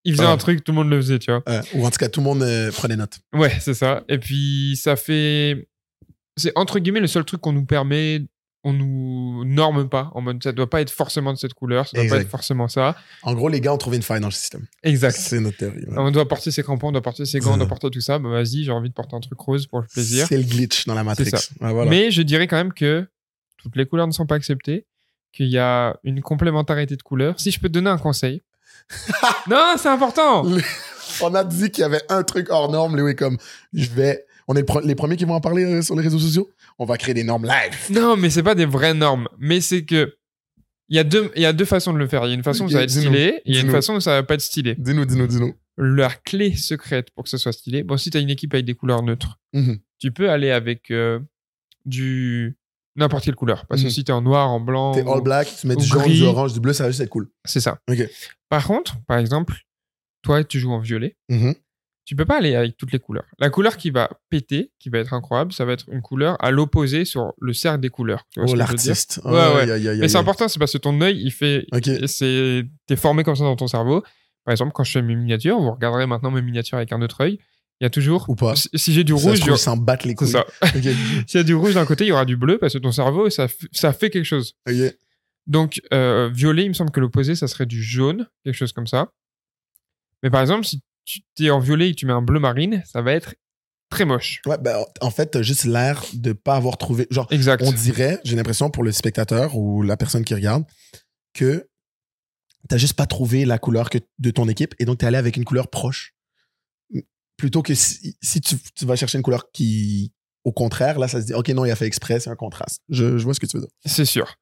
il 0.05 0.13
faisait 0.13 0.25
ouais. 0.25 0.33
un 0.33 0.37
truc, 0.37 0.63
tout 0.63 0.71
le 0.71 0.77
monde 0.77 0.89
le 0.89 0.97
faisait, 1.01 1.19
tu 1.19 1.33
vois. 1.33 1.43
Euh, 1.49 1.61
ou 1.75 1.85
en 1.85 1.91
tout 1.91 1.99
cas, 1.99 2.09
tout 2.09 2.21
le 2.21 2.25
monde 2.25 2.43
euh, 2.43 2.71
prenait 2.71 2.95
note. 2.95 3.19
Ouais, 3.33 3.53
c'est 3.59 3.75
ça. 3.75 4.05
Et 4.09 4.19
puis, 4.19 4.79
ça 4.81 4.95
fait. 4.95 5.69
C'est 6.37 6.53
entre 6.55 6.79
guillemets 6.79 7.01
le 7.01 7.09
seul 7.09 7.25
truc 7.25 7.41
qu'on 7.41 7.53
nous 7.53 7.65
permet 7.65 8.23
on 8.67 8.73
nous 8.73 9.45
norme 9.45 9.89
pas 9.89 10.11
en 10.15 10.21
mode 10.21 10.43
ça 10.43 10.51
doit 10.51 10.69
pas 10.69 10.81
être 10.81 10.91
forcément 10.91 11.33
de 11.33 11.39
cette 11.39 11.55
couleur, 11.55 11.87
ça 11.87 11.93
doit 11.95 12.03
exact. 12.03 12.17
pas 12.17 12.23
être 12.23 12.31
forcément 12.31 12.67
ça. 12.67 12.97
En 13.23 13.33
gros, 13.33 13.49
les 13.49 13.61
gars 13.61 13.73
ont 13.73 13.79
trouvé 13.79 13.97
une 13.97 14.03
faille 14.03 14.21
dans 14.21 14.27
le 14.27 14.33
système. 14.33 14.67
Exact. 14.83 15.17
C'est 15.17 15.39
notre 15.39 15.57
théorie. 15.57 15.85
Ouais. 15.87 15.95
On 15.97 16.11
doit 16.11 16.27
porter 16.27 16.51
ses 16.51 16.65
crampons, 16.65 16.89
on 16.89 16.93
doit 16.93 17.01
porter 17.01 17.27
ses 17.27 17.39
gants, 17.39 17.55
on 17.55 17.59
doit 17.59 17.69
porter 17.69 17.89
tout 17.91 18.01
ça. 18.01 18.19
Bah 18.19 18.29
vas-y, 18.29 18.65
j'ai 18.65 18.73
envie 18.73 18.89
de 18.89 18.95
porter 18.95 19.15
un 19.15 19.21
truc 19.21 19.39
rose 19.39 19.69
pour 19.69 19.81
le 19.81 19.87
plaisir. 19.87 20.27
C'est 20.27 20.37
le 20.37 20.43
glitch 20.43 20.85
dans 20.87 20.95
la 20.95 21.05
Matrix. 21.05 21.31
Voilà. 21.61 21.89
Mais 21.89 22.11
je 22.11 22.23
dirais 22.23 22.49
quand 22.49 22.57
même 22.57 22.73
que 22.73 23.07
toutes 23.57 23.77
les 23.77 23.87
couleurs 23.87 24.09
ne 24.09 24.13
sont 24.13 24.27
pas 24.27 24.35
acceptées, 24.35 24.85
qu'il 25.33 25.47
y 25.47 25.59
a 25.59 25.97
une 26.03 26.21
complémentarité 26.21 26.97
de 26.97 27.03
couleurs. 27.03 27.39
Si 27.39 27.53
je 27.53 27.61
peux 27.61 27.69
te 27.69 27.75
donner 27.75 27.91
un 27.91 27.99
conseil. 27.99 28.43
non, 29.49 29.77
c'est 29.79 29.89
important. 29.89 30.45
on 31.23 31.35
a 31.37 31.45
dit 31.45 31.71
qu'il 31.71 31.83
y 31.83 31.85
avait 31.85 32.03
un 32.09 32.25
truc 32.25 32.49
hors 32.51 32.69
norme, 32.69 32.97
Louis, 32.97 33.15
comme 33.15 33.39
je 33.73 33.89
vais 33.91 34.27
on 34.49 34.55
est 34.55 34.65
les 34.85 34.95
premiers 34.95 35.17
qui 35.17 35.25
vont 35.25 35.35
en 35.35 35.41
parler 35.41 35.65
euh, 35.65 35.83
sur 35.83 35.97
les 35.97 36.03
réseaux 36.03 36.19
sociaux? 36.19 36.49
On 36.79 36.85
va 36.85 36.97
créer 36.99 37.15
des 37.15 37.25
normes 37.25 37.47
live. 37.47 37.91
Non, 37.91 38.17
mais 38.17 38.31
c'est 38.31 38.43
pas 38.43 38.55
des 38.55 38.67
vraies 38.67 38.95
normes. 38.95 39.29
Mais 39.39 39.61
c'est 39.61 39.85
que 39.85 40.17
il 40.89 40.97
y 40.97 40.99
a 41.01 41.05
deux, 41.05 41.33
il 41.35 41.43
y 41.43 41.47
a 41.47 41.53
deux 41.53 41.65
façons 41.65 41.93
de 41.93 41.99
le 41.99 42.07
faire. 42.07 42.25
Il 42.27 42.29
y 42.29 42.33
a 42.33 42.35
une 42.35 42.45
façon 42.45 42.67
où 42.67 42.69
ça 42.69 42.79
va 42.79 42.85
être 42.85 42.91
stylé, 42.91 43.41
il 43.45 43.55
y 43.55 43.59
a 43.59 43.61
une 43.61 43.71
façon 43.71 43.95
où 43.95 44.01
ça 44.01 44.13
va 44.13 44.23
pas 44.23 44.35
être 44.35 44.41
stylé. 44.41 44.77
Dis-nous, 44.79 45.05
dis-nous, 45.05 45.27
dis-nous. 45.27 45.55
La 45.79 46.09
clé 46.09 46.55
secrète 46.55 47.11
pour 47.11 47.25
que 47.25 47.31
ce 47.31 47.39
soit 47.39 47.53
stylé. 47.53 47.83
Bon, 47.83 47.97
si 47.97 48.11
tu 48.11 48.17
as 48.17 48.21
une 48.21 48.31
équipe 48.31 48.55
avec 48.55 48.65
des 48.65 48.75
couleurs 48.75 49.03
neutres, 49.03 49.39
mm 49.53 49.61
-hmm. 49.61 49.79
tu 49.99 50.13
peux 50.13 50.31
aller 50.31 50.51
avec 50.51 50.91
euh, 50.91 51.19
du 51.85 52.57
n'importe 52.95 53.25
quelle 53.25 53.35
couleur. 53.35 53.67
Parce 53.67 53.83
que 53.83 53.87
mm 53.87 53.91
-hmm. 53.91 53.95
si 53.95 54.05
t'es 54.05 54.13
en 54.13 54.23
noir, 54.23 54.49
en 54.49 54.61
blanc, 54.61 54.93
t'es 54.93 55.05
all 55.07 55.23
black, 55.23 55.49
tu 55.61 55.67
mets 55.67 55.77
du 55.77 55.85
jaune, 55.85 56.11
du 56.11 56.23
orange, 56.23 56.53
du 56.55 56.61
bleu, 56.61 56.73
ça 56.73 56.85
va 56.85 56.91
juste 56.91 57.03
être 57.03 57.11
cool. 57.11 57.29
C'est 57.45 57.61
ça. 57.61 57.79
Ok. 57.91 58.01
Par 58.49 58.67
contre, 58.67 58.93
par 59.07 59.19
exemple, 59.19 59.55
toi, 60.23 60.45
tu 60.45 60.61
joues 60.61 60.73
en 60.73 60.81
violet. 60.81 61.17
Mm 61.29 61.39
-hmm 61.43 61.55
tu 62.07 62.15
peux 62.15 62.25
pas 62.25 62.39
aller 62.39 62.55
avec 62.55 62.77
toutes 62.77 62.93
les 62.93 63.01
couleurs. 63.01 63.25
La 63.39 63.51
couleur 63.51 63.77
qui 63.77 63.91
va 63.91 64.09
péter, 64.31 64.71
qui 64.79 64.91
va 64.91 64.99
être 64.99 65.13
incroyable, 65.13 65.53
ça 65.53 65.65
va 65.65 65.73
être 65.73 65.87
une 65.91 66.03
couleur 66.03 66.43
à 66.43 66.53
l'opposé 66.53 67.05
sur 67.05 67.35
le 67.41 67.53
cercle 67.53 67.81
des 67.81 67.89
couleurs. 67.89 68.23
Tu 68.31 68.41
vois 68.41 68.49
oh, 68.49 68.55
l'artiste. 68.55 69.21
Ouais, 69.25 69.33
ouais. 69.33 69.71
Aïe, 69.71 69.99
Mais 70.01 70.09
c'est 70.09 70.17
important, 70.17 70.47
c'est 70.47 70.61
parce 70.61 70.73
que 70.73 70.79
ton 70.79 71.01
œil, 71.01 71.21
il 71.21 71.33
fait. 71.33 71.67
Okay. 71.73 72.07
C'est, 72.07 72.65
t'es 72.87 72.95
formé 72.95 73.25
comme 73.25 73.35
ça 73.35 73.43
dans 73.43 73.57
ton 73.57 73.67
cerveau. 73.67 74.03
Par 74.45 74.53
exemple, 74.53 74.71
quand 74.73 74.85
je 74.85 74.93
fais 74.93 75.03
mes 75.03 75.17
miniatures, 75.17 75.59
vous 75.59 75.73
regarderez 75.73 76.07
maintenant 76.07 76.31
mes 76.31 76.43
miniatures 76.43 76.79
avec 76.79 76.93
un 76.93 77.03
autre 77.03 77.21
œil. 77.23 77.41
Il 77.81 77.85
y 77.85 77.87
a 77.87 77.91
toujours. 77.91 78.25
Ou 78.29 78.37
pas. 78.37 78.55
Si, 78.55 78.93
j'ai 78.93 79.03
du 79.03 79.13
rouge, 79.13 79.41
je 79.45 79.55
s'en 79.57 79.77
battre 79.77 80.07
les 80.07 80.15
couilles. 80.15 80.29
Ça. 80.29 80.47
S'il 81.27 81.35
y 81.35 81.39
a 81.39 81.43
du 81.43 81.57
rouge 81.57 81.75
d'un 81.75 81.87
côté, 81.87 82.05
il 82.05 82.09
y 82.09 82.13
aura 82.13 82.25
du 82.25 82.37
bleu 82.37 82.59
parce 82.59 82.75
que 82.75 82.79
ton 82.79 82.93
cerveau, 82.93 83.31
ça, 83.31 83.49
ça 83.73 83.93
fait 83.93 84.11
quelque 84.11 84.25
chose. 84.25 84.55
Donc, 85.49 85.81
euh, 85.93 86.31
violet, 86.33 86.65
il 86.65 86.69
me 86.69 86.75
semble 86.75 86.93
que 86.93 87.01
l'opposé, 87.01 87.35
ça 87.35 87.49
serait 87.49 87.67
du 87.67 87.83
jaune, 87.83 88.29
quelque 88.45 88.55
chose 88.55 88.73
comme 88.73 88.87
ça. 88.87 89.09
Mais 90.23 90.31
par 90.31 90.41
exemple, 90.41 90.65
si 90.65 90.81
tu 91.07 91.23
es 91.41 91.51
en 91.51 91.61
violet 91.61 91.91
et 91.91 91.95
tu 91.95 92.05
mets 92.07 92.13
un 92.13 92.23
bleu 92.23 92.41
marine, 92.41 92.83
ça 92.85 93.01
va 93.01 93.13
être 93.13 93.35
très 93.91 94.05
moche. 94.05 94.43
Ouais, 94.47 94.59
ben, 94.59 94.85
en 95.01 95.11
fait, 95.11 95.43
juste 95.43 95.65
l'air 95.65 96.05
de 96.13 96.33
pas 96.33 96.57
avoir 96.57 96.77
trouvé. 96.77 97.07
Genre, 97.11 97.27
exact. 97.31 97.63
on 97.65 97.73
dirait, 97.73 98.21
j'ai 98.25 98.37
l'impression 98.37 98.71
pour 98.71 98.83
le 98.83 98.93
spectateur 98.93 99.57
ou 99.57 99.83
la 99.83 99.97
personne 99.97 100.25
qui 100.25 100.35
regarde, 100.35 100.65
que 101.33 101.69
t'as 102.69 102.77
juste 102.77 102.95
pas 102.95 103.07
trouvé 103.07 103.45
la 103.45 103.59
couleur 103.59 103.91
que 103.91 103.99
de 104.19 104.31
ton 104.31 104.49
équipe 104.49 104.75
et 104.79 104.85
donc 104.85 104.99
t'es 104.99 105.07
allé 105.07 105.19
avec 105.19 105.37
une 105.37 105.45
couleur 105.45 105.69
proche. 105.69 106.15
Plutôt 107.37 107.63
que 107.63 107.75
si, 107.75 108.17
tu, 108.41 108.87
vas 108.87 108.97
chercher 108.97 109.19
une 109.19 109.23
couleur 109.23 109.53
qui, 109.53 110.15
au 110.43 110.53
contraire, 110.53 110.99
là, 110.99 111.07
ça 111.07 111.21
se 111.21 111.27
dit, 111.27 111.35
OK, 111.35 111.49
non, 111.51 111.67
il 111.67 111.71
a 111.71 111.77
fait 111.77 111.87
exprès, 111.87 112.19
c'est 112.19 112.31
un 112.31 112.37
contraste. 112.37 112.81
Je, 112.89 113.19
je 113.19 113.25
vois 113.25 113.35
ce 113.35 113.41
que 113.41 113.47
tu 113.47 113.59
veux 113.59 113.63
dire. 113.63 113.73
C'est 113.85 114.07
sûr. 114.07 114.37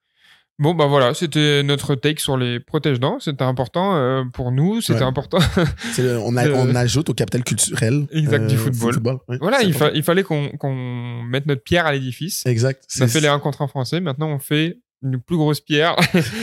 Bon, 0.60 0.72
bah 0.72 0.86
voilà, 0.86 1.14
c'était 1.14 1.64
notre 1.64 1.96
take 1.96 2.20
sur 2.20 2.36
les 2.36 2.60
protège-dents. 2.60 3.18
C'était 3.18 3.42
important 3.42 3.96
euh, 3.96 4.22
pour 4.32 4.52
nous, 4.52 4.80
c'était 4.80 5.02
important. 5.02 5.38
on, 5.98 6.36
on, 6.36 6.74
ajoute 6.76 7.10
au 7.10 7.14
capital 7.14 7.42
culturel 7.42 8.06
exact, 8.12 8.46
du 8.46 8.54
euh, 8.54 8.58
football. 8.58 9.18
voilà, 9.40 9.62
il, 9.62 9.74
il, 9.94 10.02
fallait 10.04 10.22
qu'on 10.22 11.24
mette 11.24 11.46
notre 11.46 11.62
pierre 11.64 11.86
à 11.86 11.92
l'édifice. 11.92 12.46
Exact. 12.46 12.84
Ça 12.86 13.08
fait 13.08 13.20
les 13.20 13.28
rencontres 13.28 13.62
en 13.62 13.66
français. 13.66 14.00
Maintenant, 14.00 14.28
on 14.28 14.38
fait 14.38 14.78
une 15.02 15.20
plus 15.20 15.36
grosse 15.36 15.60
pierre, 15.60 15.96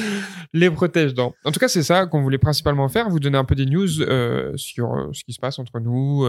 les 0.54 0.70
protège-dents. 0.70 1.34
En 1.46 1.52
tout 1.54 1.60
cas, 1.60 1.70
c'est 1.70 1.82
ça 1.82 2.06
qu'on 2.06 2.22
voulait 2.22 2.38
principalement 2.38 2.90
faire, 2.90 3.10
vous 3.10 3.20
donner 3.20 3.38
un 3.38 3.46
peu 3.46 3.56
des 3.56 3.66
news 3.66 4.02
euh, 4.02 4.52
sur 4.58 5.10
ce 5.14 5.24
qui 5.24 5.32
se 5.32 5.40
passe 5.40 5.58
entre 5.58 5.80
nous, 5.80 6.28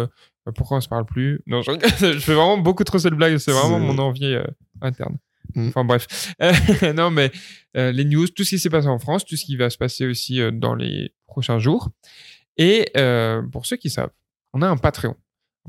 pourquoi 0.55 0.77
on 0.77 0.81
se 0.81 0.89
parle 0.89 1.05
plus. 1.05 1.43
Non, 1.47 1.63
je, 1.63 1.73
je 2.01 2.19
fais 2.19 2.35
vraiment 2.35 2.59
beaucoup 2.59 2.85
trop 2.85 2.99
cette 2.99 3.15
blague, 3.15 3.37
c'est 3.39 3.51
vraiment 3.51 3.81
mon 3.81 3.99
envie 3.99 4.37
interne. 4.81 5.19
Mm. 5.55 5.69
Enfin 5.69 5.85
bref. 5.85 6.35
non, 6.95 7.11
mais 7.11 7.31
euh, 7.77 7.93
les 7.93 8.05
news, 8.05 8.29
tout 8.29 8.45
ce 8.45 8.51
qui 8.51 8.59
s'est 8.59 8.71
passé 8.71 8.89
en 8.89 8.99
France, 8.99 9.25
tout 9.25 9.37
ce 9.37 9.45
qui 9.45 9.57
va 9.57 9.71
se 9.71 9.79
passer 9.79 10.07
aussi 10.07 10.41
euh, 10.41 10.51
dans 10.51 10.75
les 10.75 11.13
prochains 11.27 11.59
jours. 11.59 11.91
Et 12.57 12.91
euh, 12.97 13.43
pour 13.43 13.67
ceux 13.67 13.77
qui 13.77 13.91
savent, 13.91 14.11
on 14.53 14.63
a 14.63 14.69
un 14.69 14.77
Patreon. 14.77 15.17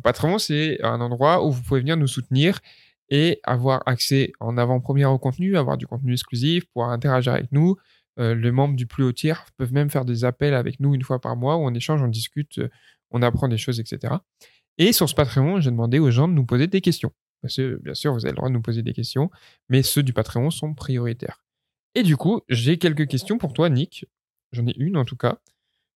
Patreon, 0.03 0.37
c'est 0.39 0.83
un 0.83 0.99
endroit 1.01 1.45
où 1.45 1.51
vous 1.51 1.61
pouvez 1.61 1.79
venir 1.79 1.97
nous 1.97 2.07
soutenir 2.07 2.59
et 3.09 3.39
avoir 3.43 3.83
accès 3.85 4.31
en 4.39 4.57
avant-première 4.57 5.11
au 5.11 5.19
contenu, 5.19 5.55
avoir 5.55 5.77
du 5.77 5.85
contenu 5.85 6.13
exclusif, 6.13 6.65
pouvoir 6.73 6.89
interagir 6.89 7.33
avec 7.33 7.51
nous. 7.51 7.75
les 8.17 8.51
membres 8.51 8.75
du 8.75 8.87
plus 8.87 9.03
haut 9.03 9.11
tiers 9.11 9.45
peuvent 9.57 9.71
même 9.71 9.91
faire 9.91 10.03
des 10.03 10.25
appels 10.25 10.55
avec 10.55 10.79
nous 10.79 10.95
une 10.95 11.03
fois 11.03 11.21
par 11.21 11.35
mois 11.35 11.57
où 11.57 11.59
on 11.59 11.73
échange, 11.75 12.01
on 12.01 12.07
discute, 12.07 12.59
on 13.11 13.21
apprend 13.21 13.47
des 13.47 13.57
choses, 13.57 13.79
etc. 13.79 14.15
Et 14.79 14.93
sur 14.93 15.07
ce 15.07 15.13
Patreon, 15.13 15.59
j'ai 15.59 15.69
demandé 15.69 15.99
aux 15.99 16.09
gens 16.09 16.27
de 16.27 16.33
nous 16.33 16.45
poser 16.45 16.65
des 16.65 16.81
questions. 16.81 17.11
Parce 17.43 17.57
que, 17.57 17.77
bien 17.83 17.93
sûr, 17.93 18.13
vous 18.13 18.25
avez 18.25 18.31
le 18.31 18.37
droit 18.37 18.47
de 18.47 18.53
nous 18.53 18.61
poser 18.61 18.81
des 18.81 18.93
questions, 18.93 19.29
mais 19.67 19.83
ceux 19.83 20.01
du 20.01 20.13
Patreon 20.13 20.49
sont 20.49 20.73
prioritaires. 20.73 21.43
Et 21.93 22.01
du 22.01 22.17
coup, 22.17 22.41
j'ai 22.47 22.79
quelques 22.79 23.07
questions 23.07 23.37
pour 23.37 23.53
toi, 23.53 23.69
Nick. 23.69 24.07
J'en 24.53 24.65
ai 24.65 24.73
une, 24.77 24.95
en 24.95 25.03
tout 25.03 25.17
cas, 25.17 25.39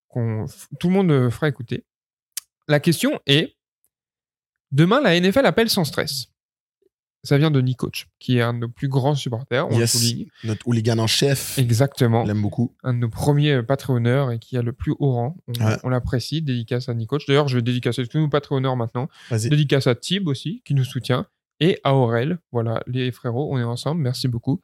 qu'on 0.09 0.45
tout 0.79 0.89
le 0.89 0.93
monde 0.93 1.09
euh, 1.09 1.29
fera 1.29 1.47
écouter. 1.47 1.85
La 2.67 2.79
question 2.79 3.19
est 3.25 3.55
Demain, 4.71 4.99
la 5.01 5.17
NFL 5.17 5.45
appelle 5.45 5.69
sans 5.69 5.85
stress. 5.85 6.27
Ça 7.23 7.37
vient 7.37 7.51
de 7.51 7.61
Nick 7.61 7.77
Coach, 7.77 8.07
qui 8.19 8.37
est 8.37 8.41
un 8.41 8.53
de 8.53 8.59
nos 8.59 8.69
plus 8.69 8.89
grands 8.89 9.15
supporters. 9.15 9.67
On 9.69 9.79
yes, 9.79 10.13
notre 10.43 10.67
hooligan 10.67 10.97
en 10.99 11.07
chef. 11.07 11.57
Exactement. 11.57 12.23
On 12.23 12.25
l'aime 12.25 12.41
beaucoup. 12.41 12.75
Un 12.83 12.93
de 12.93 12.99
nos 12.99 13.09
premiers 13.09 13.63
Patreonneurs 13.63 14.31
et 14.31 14.39
qui 14.39 14.57
a 14.57 14.61
le 14.61 14.71
plus 14.71 14.93
haut 14.99 15.13
rang. 15.13 15.37
On, 15.83 15.89
l'apprécie. 15.89 16.41
Dédicace 16.41 16.89
à 16.89 16.93
Nick 16.93 17.09
Coach. 17.09 17.25
D'ailleurs, 17.25 17.47
je 17.47 17.55
vais 17.55 17.61
dédicacer 17.61 18.05
tous 18.05 18.19
nos 18.19 18.29
Patreonneurs 18.29 18.75
maintenant. 18.75 19.09
Dédicace 19.31 19.87
à 19.87 19.95
Tib 19.95 20.27
aussi, 20.27 20.61
qui 20.63 20.73
nous 20.73 20.83
soutient 20.83 21.25
et 21.59 21.79
à 21.83 21.95
Aurel. 21.95 22.39
Voilà, 22.51 22.83
les 22.87 23.11
frérots, 23.11 23.53
on 23.53 23.59
est 23.59 23.63
ensemble. 23.63 24.01
Merci 24.01 24.27
beaucoup. 24.27 24.61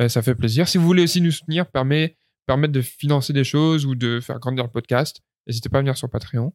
Euh, 0.00 0.08
ça 0.08 0.22
fait 0.22 0.34
plaisir. 0.34 0.68
Si 0.68 0.78
vous 0.78 0.84
voulez 0.84 1.02
aussi 1.02 1.20
nous 1.20 1.30
soutenir, 1.30 1.66
permet, 1.66 2.16
permettre 2.46 2.72
de 2.72 2.82
financer 2.82 3.32
des 3.32 3.44
choses 3.44 3.86
ou 3.86 3.94
de 3.94 4.20
faire 4.20 4.38
grandir 4.38 4.64
le 4.64 4.70
podcast, 4.70 5.22
n'hésitez 5.46 5.68
pas 5.68 5.78
à 5.78 5.80
venir 5.80 5.96
sur 5.96 6.10
Patreon. 6.10 6.52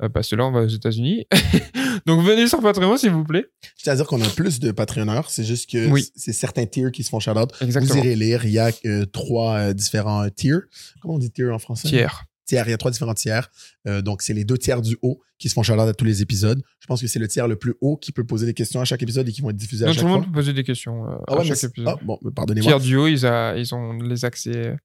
Euh, 0.00 0.08
parce 0.08 0.28
que 0.28 0.36
là, 0.36 0.46
on 0.46 0.52
va 0.52 0.60
aux 0.60 0.68
États-Unis. 0.68 1.26
Donc, 2.06 2.24
venez 2.24 2.46
sur 2.46 2.60
Patreon, 2.60 2.96
s'il 2.96 3.10
vous 3.10 3.24
plaît. 3.24 3.46
C'est-à-dire 3.76 4.06
qu'on 4.06 4.22
a 4.22 4.28
plus 4.28 4.60
de 4.60 4.70
Patreonneurs. 4.70 5.28
C'est 5.28 5.44
juste 5.44 5.68
que 5.68 5.92
c'est 6.14 6.32
certains 6.32 6.66
tiers 6.66 6.92
qui 6.92 7.02
se 7.02 7.10
font 7.10 7.18
shout-out. 7.18 7.50
Exactement. 7.60 7.94
Vous 7.94 8.06
irez 8.06 8.14
lire. 8.14 8.44
Il 8.44 8.52
y 8.52 8.60
a 8.60 8.70
euh, 8.86 9.04
trois 9.06 9.74
différents 9.74 10.28
tiers. 10.30 10.60
Comment 11.02 11.14
on 11.14 11.18
dit 11.18 11.32
tiers 11.32 11.52
en 11.52 11.58
français? 11.58 11.88
Tiers 11.88 12.24
tiers. 12.48 12.66
Il 12.66 12.70
y 12.70 12.74
a 12.74 12.78
trois 12.78 12.90
différents 12.90 13.14
tiers. 13.14 13.48
Euh, 13.86 14.02
donc, 14.02 14.22
c'est 14.22 14.34
les 14.34 14.44
deux 14.44 14.58
tiers 14.58 14.82
du 14.82 14.96
haut 15.02 15.20
qui 15.38 15.48
se 15.48 15.54
font 15.54 15.62
chaleur 15.62 15.86
à 15.86 15.94
tous 15.94 16.04
les 16.04 16.22
épisodes. 16.22 16.60
Je 16.80 16.86
pense 16.86 17.00
que 17.00 17.06
c'est 17.06 17.20
le 17.20 17.28
tiers 17.28 17.46
le 17.46 17.56
plus 17.56 17.74
haut 17.80 17.96
qui 17.96 18.10
peut 18.10 18.24
poser 18.24 18.46
des 18.46 18.54
questions 18.54 18.80
à 18.80 18.84
chaque 18.84 19.02
épisode 19.02 19.28
et 19.28 19.32
qui 19.32 19.40
vont 19.40 19.50
être 19.50 19.56
diffusés 19.56 19.84
à 19.84 19.88
chaque 19.88 19.96
fois. 19.96 20.02
Tout 20.02 20.06
le 20.08 20.12
monde 20.14 20.26
peut 20.26 20.32
poser 20.32 20.52
des 20.52 20.64
questions 20.64 21.06
euh, 21.06 21.16
ah 21.28 21.36
à 21.38 21.44
chaque 21.44 21.62
épisode. 21.62 21.88
Ah, 21.88 22.00
bon, 22.02 22.18
pardonnez-moi. 22.34 22.68
Tiers 22.68 22.80
du 22.80 22.96
haut, 22.96 23.06
ils, 23.06 23.24
ils 23.56 23.74
ont 23.74 23.92
les 23.92 24.24
accès 24.24 24.76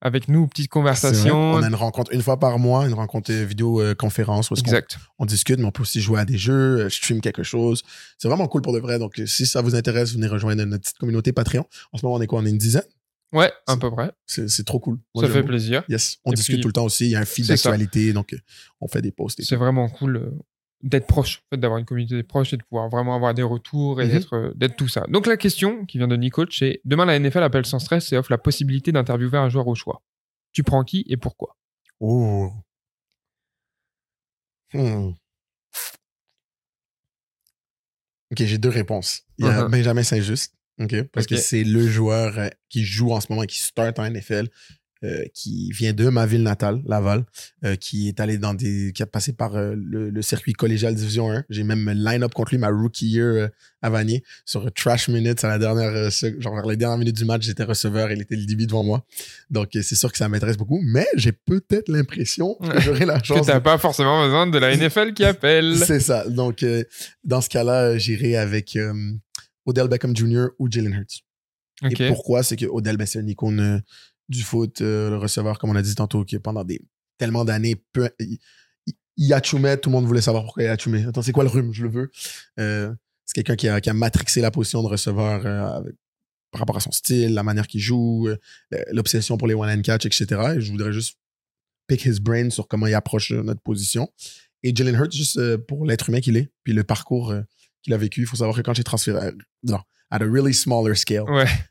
avec 0.00 0.28
nous, 0.28 0.46
petites 0.46 0.70
conversations. 0.70 1.54
On 1.54 1.62
a 1.62 1.66
une 1.66 1.74
rencontre 1.74 2.12
une 2.12 2.22
fois 2.22 2.38
par 2.38 2.58
mois, 2.58 2.86
une 2.86 2.94
rencontre 2.94 3.32
vidéo 3.32 3.80
euh, 3.80 3.94
conférence 3.94 4.50
où 4.50 4.54
exact. 4.54 4.98
On, 5.18 5.26
discute, 5.26 5.58
mais 5.58 5.64
on 5.64 5.72
peut 5.72 5.82
aussi 5.82 6.00
jouer 6.00 6.20
à 6.20 6.24
des 6.24 6.38
jeux, 6.38 6.88
stream 6.88 7.20
quelque 7.20 7.42
chose. 7.42 7.82
C'est 8.16 8.28
vraiment 8.28 8.46
cool 8.46 8.62
pour 8.62 8.72
de 8.72 8.78
vrai. 8.78 8.98
Donc, 8.98 9.20
si 9.26 9.46
ça 9.46 9.60
vous 9.60 9.74
intéresse, 9.74 10.12
venez 10.12 10.28
rejoindre 10.28 10.62
notre 10.64 10.82
petite 10.82 10.98
communauté 10.98 11.32
Patreon. 11.32 11.64
En 11.92 11.98
ce 11.98 12.06
moment, 12.06 12.16
on 12.16 12.20
est 12.20 12.26
quoi? 12.26 12.40
On 12.40 12.46
est 12.46 12.50
une 12.50 12.58
dizaine? 12.58 12.84
Ouais, 13.32 13.52
à 13.66 13.76
peu 13.76 13.90
près. 13.90 14.12
C'est 14.26 14.64
trop 14.64 14.80
cool. 14.80 14.98
ça 15.16 15.28
fait 15.28 15.42
plaisir. 15.42 15.84
Yes. 15.88 16.18
On 16.24 16.32
discute 16.32 16.62
tout 16.62 16.68
le 16.68 16.72
temps 16.72 16.84
aussi. 16.84 17.06
Il 17.06 17.10
y 17.10 17.16
a 17.16 17.20
un 17.20 17.24
fil 17.24 17.46
d'actualité, 17.46 18.12
donc 18.12 18.32
euh, 18.32 18.38
on 18.80 18.88
fait 18.88 19.02
des 19.02 19.12
posts. 19.12 19.42
C'est 19.42 19.56
vraiment 19.56 19.88
cool 19.88 20.16
euh, 20.16 20.30
d'être 20.82 21.06
proche, 21.06 21.42
en 21.44 21.54
fait, 21.54 21.60
d'avoir 21.60 21.78
une 21.78 21.84
communauté 21.84 22.22
proche 22.22 22.52
et 22.52 22.56
de 22.56 22.62
pouvoir 22.62 22.88
vraiment 22.88 23.14
avoir 23.14 23.34
des 23.34 23.42
retours 23.42 24.00
et 24.00 24.06
mhm. 24.06 24.24
euh, 24.32 24.52
d'être 24.54 24.76
tout 24.76 24.88
ça. 24.88 25.04
Donc 25.08 25.26
la 25.26 25.36
question 25.36 25.84
qui 25.84 25.98
vient 25.98 26.08
de 26.08 26.16
Nico, 26.16 26.44
c'est 26.50 26.80
demain 26.84 27.04
la 27.04 27.18
NFL 27.18 27.42
appelle 27.42 27.66
sans 27.66 27.78
stress 27.78 28.12
et 28.12 28.16
offre 28.16 28.30
la 28.30 28.38
possibilité 28.38 28.92
d'interviewer 28.92 29.38
un 29.38 29.48
joueur 29.48 29.66
au 29.66 29.74
choix. 29.74 30.02
Tu 30.52 30.62
prends 30.62 30.84
qui 30.84 31.04
et 31.08 31.16
pourquoi? 31.16 31.56
Oh. 32.00 32.50
Hmm. 34.72 35.12
Ok, 38.30 38.44
j'ai 38.44 38.58
deux 38.58 38.68
réponses. 38.68 39.22
Il 39.38 39.46
y 39.46 39.48
a 39.48 39.64
uh-huh. 39.64 39.70
Benjamin 39.70 40.02
Saint-Just 40.02 40.57
parce 41.12 41.26
que 41.26 41.36
c'est 41.36 41.64
le 41.64 41.86
joueur 41.86 42.38
euh, 42.38 42.48
qui 42.68 42.84
joue 42.84 43.12
en 43.12 43.20
ce 43.20 43.26
moment, 43.30 43.42
qui 43.44 43.58
start 43.58 43.98
en 43.98 44.10
NFL, 44.10 44.48
euh, 45.04 45.24
qui 45.32 45.70
vient 45.70 45.92
de 45.92 46.08
ma 46.08 46.26
ville 46.26 46.42
natale, 46.42 46.82
Laval, 46.84 47.24
euh, 47.64 47.76
qui 47.76 48.08
est 48.08 48.18
allé 48.18 48.36
dans 48.36 48.52
des, 48.52 48.92
qui 48.92 49.02
a 49.02 49.06
passé 49.06 49.32
par 49.32 49.52
le, 49.54 50.22
circuit 50.22 50.52
collégial 50.52 50.94
Division 50.94 51.30
1. 51.30 51.44
J'ai 51.50 51.62
même 51.62 51.88
line-up 51.90 52.34
contre 52.34 52.50
lui 52.50 52.58
ma 52.58 52.68
rookie 52.68 53.06
year 53.06 53.48
à 53.80 53.90
Vanier 53.90 54.24
sur 54.44 54.72
Trash 54.72 55.08
Minutes 55.08 55.44
à 55.44 55.48
la 55.48 55.58
dernière, 55.58 56.10
genre 56.40 56.54
vers 56.56 56.66
les 56.66 56.76
dernières 56.76 56.98
minutes 56.98 57.16
du 57.16 57.24
match, 57.24 57.44
j'étais 57.44 57.62
receveur, 57.62 58.10
il 58.10 58.20
était 58.20 58.34
le 58.34 58.44
début 58.44 58.66
devant 58.66 58.82
moi. 58.82 59.04
Donc 59.50 59.68
c'est 59.72 59.94
sûr 59.94 60.10
que 60.10 60.18
ça 60.18 60.28
m'intéresse 60.28 60.56
beaucoup, 60.56 60.80
mais 60.82 61.06
j'ai 61.14 61.32
peut-être 61.32 61.88
l'impression 61.88 62.56
que 62.56 62.80
j'aurai 62.80 63.06
la 63.06 63.22
chance. 63.22 63.40
que 63.40 63.46
t'as 63.46 63.60
pas 63.60 63.78
forcément 63.78 64.24
besoin 64.24 64.48
de 64.48 64.58
la 64.58 64.76
NFL 64.76 65.12
qui 65.12 65.24
appelle. 65.24 65.76
c'est 65.76 66.00
ça. 66.00 66.28
Donc 66.28 66.64
dans 67.22 67.40
ce 67.40 67.48
cas-là, 67.48 67.98
j'irai 67.98 68.36
avec 68.36 68.76
Odell 69.68 69.88
Beckham 69.88 70.16
Jr. 70.16 70.46
ou 70.58 70.70
Jalen 70.70 70.94
Hurts. 70.94 71.22
Et 71.90 72.08
pourquoi? 72.08 72.42
C'est 72.42 72.56
que 72.56 72.64
Odell, 72.66 72.96
ben, 72.96 73.06
c'est 73.06 73.20
un 73.20 73.26
icône 73.26 73.82
du 74.28 74.42
foot, 74.42 74.80
euh, 74.80 75.10
le 75.10 75.16
receveur, 75.16 75.58
comme 75.58 75.70
on 75.70 75.76
a 75.76 75.82
dit 75.82 75.94
tantôt, 75.94 76.24
qui 76.24 76.38
pendant 76.38 76.64
des, 76.64 76.80
tellement 77.18 77.44
d'années, 77.44 77.82
il, 78.18 78.38
il, 79.16 79.32
a 79.32 79.40
tout 79.40 79.58
le 79.58 79.90
monde 79.90 80.06
voulait 80.06 80.20
savoir 80.20 80.44
pourquoi 80.44 80.62
il 80.62 80.68
a 80.68 80.76
chumé. 80.76 81.04
Attends, 81.04 81.22
c'est 81.22 81.32
quoi 81.32 81.44
le 81.44 81.50
rhume? 81.50 81.72
Je 81.72 81.84
le 81.84 81.90
veux. 81.90 82.10
Euh, 82.58 82.92
c'est 83.24 83.34
quelqu'un 83.34 83.56
qui 83.56 83.68
a, 83.68 83.80
qui 83.80 83.90
a, 83.90 83.94
matrixé 83.94 84.40
la 84.40 84.50
position 84.50 84.82
de 84.82 84.88
receveur 84.88 85.44
euh, 85.44 85.80
par 86.50 86.60
rapport 86.60 86.76
à 86.76 86.80
son 86.80 86.90
style, 86.90 87.34
la 87.34 87.42
manière 87.42 87.66
qu'il 87.66 87.80
joue, 87.80 88.28
l'obsession 88.90 89.36
pour 89.36 89.48
les 89.48 89.54
one-hand 89.54 89.82
catch, 89.82 90.06
etc. 90.06 90.54
Et 90.56 90.60
je 90.62 90.70
voudrais 90.70 90.94
juste 90.94 91.18
pick 91.88 92.06
his 92.06 92.20
brain 92.20 92.48
sur 92.48 92.68
comment 92.68 92.86
il 92.86 92.94
approche 92.94 93.32
notre 93.32 93.60
position. 93.60 94.10
Et 94.62 94.74
Jalen 94.74 94.94
Hurts, 94.94 95.12
juste 95.12 95.58
pour 95.58 95.84
l'être 95.84 96.08
humain 96.08 96.20
qu'il 96.20 96.38
est, 96.38 96.50
puis 96.64 96.72
le 96.72 96.84
parcours 96.84 97.34
qu'il 97.82 97.94
a 97.94 97.96
vécu. 97.96 98.22
Il 98.22 98.26
faut 98.26 98.36
savoir 98.36 98.56
que 98.56 98.62
quand 98.62 98.74
j'ai 98.74 98.84
transféré, 98.84 99.30
non, 99.62 99.78
at 100.10 100.22
a 100.22 100.26
really 100.26 100.54
smaller 100.54 100.94
scale. 100.94 101.24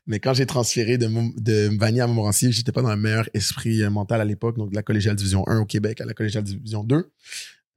Mais 0.06 0.20
quand 0.20 0.34
j'ai 0.34 0.46
transféré 0.46 0.98
de, 0.98 1.08
de 1.40 1.76
Vanier 1.78 2.00
à 2.00 2.06
Montmorency, 2.06 2.52
j'étais 2.52 2.72
pas 2.72 2.82
dans 2.82 2.90
le 2.90 2.96
meilleur 2.96 3.28
esprit 3.34 3.82
euh, 3.82 3.90
mental 3.90 4.20
à 4.20 4.24
l'époque, 4.24 4.56
donc 4.56 4.70
de 4.70 4.76
la 4.76 4.82
collégiale 4.82 5.16
division 5.16 5.46
1 5.48 5.60
au 5.60 5.64
Québec 5.64 6.00
à 6.00 6.04
la 6.04 6.14
collégiale 6.14 6.44
division 6.44 6.84
2. 6.84 7.10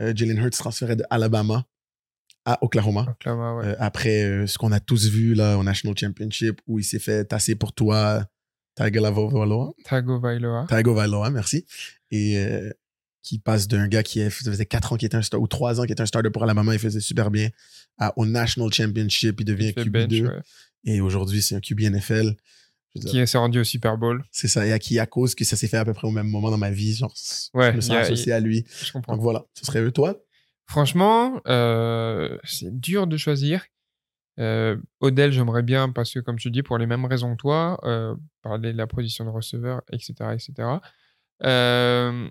Euh, 0.02 0.14
Jalen 0.16 0.38
Hurts 0.38 0.52
transférait 0.52 0.96
de 0.96 1.04
Alabama 1.10 1.66
à 2.46 2.64
Oklahoma. 2.64 3.16
Euh, 3.28 3.76
après 3.80 4.48
ce 4.48 4.58
qu'on 4.58 4.72
a 4.72 4.80
tous 4.80 5.08
vu 5.10 5.36
là 5.36 5.58
au 5.58 5.64
National 5.64 5.96
Championship 5.96 6.60
où 6.66 6.80
il 6.80 6.84
s'est 6.84 7.00
fait 7.00 7.26
tasser 7.26 7.56
pour 7.56 7.74
toi 7.74 8.26
Tagovailoa. 8.76 9.74
Tagovailoa. 9.84 10.66
Tagovailoa, 10.68 11.30
merci. 11.30 11.66
Et 12.10 12.44
qui 13.24 13.40
passe 13.40 13.68
d'un 13.68 13.88
gars 13.88 14.04
qui 14.04 14.28
faisait 14.30 14.66
4 14.66 14.94
ans 14.94 14.98
qui 14.98 15.06
était 15.06 15.18
un 15.18 15.22
starter, 15.22 15.44
ou 15.44 15.48
3 15.48 15.80
ans 15.80 15.86
qui 15.86 15.92
était 15.92 16.02
un 16.02 16.06
starter 16.06 16.30
pour 16.30 16.44
Alabama, 16.44 16.74
il 16.74 16.80
faisait 16.80 17.00
super 17.00 17.32
bien, 17.32 17.50
au 18.16 18.26
National 18.26 18.72
Championship, 18.72 19.40
il 19.40 19.46
devient 19.46 19.72
QB2. 19.72 20.42
Et 20.86 21.02
aujourd'hui, 21.02 21.42
c'est 21.42 21.56
un 21.56 21.60
QB 21.60 21.82
NFL. 21.82 22.36
Qui 23.00 23.26
s'est 23.26 23.38
rendu 23.38 23.60
au 23.60 23.64
Super 23.64 23.98
Bowl. 23.98 24.24
C'est 24.32 24.48
ça, 24.48 24.66
et 24.66 24.74
à 24.74 24.80
qui, 24.80 25.00
à 25.00 25.06
cause 25.06 25.34
que 25.34 25.46
ça 25.46 25.56
s'est 25.56 25.68
fait 25.68 25.78
à 25.78 25.86
peu 25.86 25.94
près 25.94 26.08
au 26.08 26.12
même 26.12 26.28
moment 26.28 26.52
dans 26.52 26.58
ma 26.58 26.72
vie, 26.72 26.94
genre, 26.94 27.14
ouais, 27.54 27.72
je 27.72 27.76
me 27.78 27.82
sens 27.82 27.96
associé 27.96 28.34
à 28.34 28.40
lui. 28.40 28.66
Je 28.84 28.92
comprends. 28.92 29.14
Donc 29.14 29.22
voilà, 29.22 29.46
ce 29.54 29.66
serait 29.66 29.82
eux, 29.82 29.92
toi 29.92 30.22
Franchement, 30.68 31.42
euh, 31.48 32.38
c'est 32.44 32.78
dur 32.80 33.08
de 33.08 33.18
choisir. 33.18 33.66
Euh, 34.40 34.78
Odell, 35.00 35.32
j'aimerais 35.32 35.64
bien 35.64 35.90
parce 35.90 36.14
que, 36.14 36.20
comme 36.20 36.38
tu 36.38 36.52
dis, 36.52 36.64
pour 36.64 36.78
les 36.78 36.86
mêmes 36.86 37.06
raisons 37.06 37.36
que 37.36 37.42
toi, 37.42 37.80
euh, 37.84 38.16
parler 38.42 38.74
de 38.74 38.78
la 38.78 38.88
position 38.88 39.26
de 39.26 39.30
receveur, 39.30 39.82
etc. 39.92 40.14
etc. 40.34 40.70
Euh, 41.44 42.30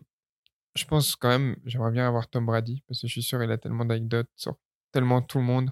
je 0.75 0.85
pense 0.85 1.16
quand 1.16 1.29
même, 1.29 1.57
j'aimerais 1.64 1.91
bien 1.91 2.07
avoir 2.07 2.29
Tom 2.29 2.47
Brady 2.47 2.83
parce 2.87 3.01
que 3.01 3.07
je 3.07 3.12
suis 3.12 3.23
sûr 3.23 3.43
il 3.43 3.51
a 3.51 3.59
tellement 3.59 3.85
d'anecdotes 3.85 4.29
sur 4.37 4.57
tellement 4.93 5.21
tout 5.23 5.39
le 5.39 5.45
monde. 5.45 5.71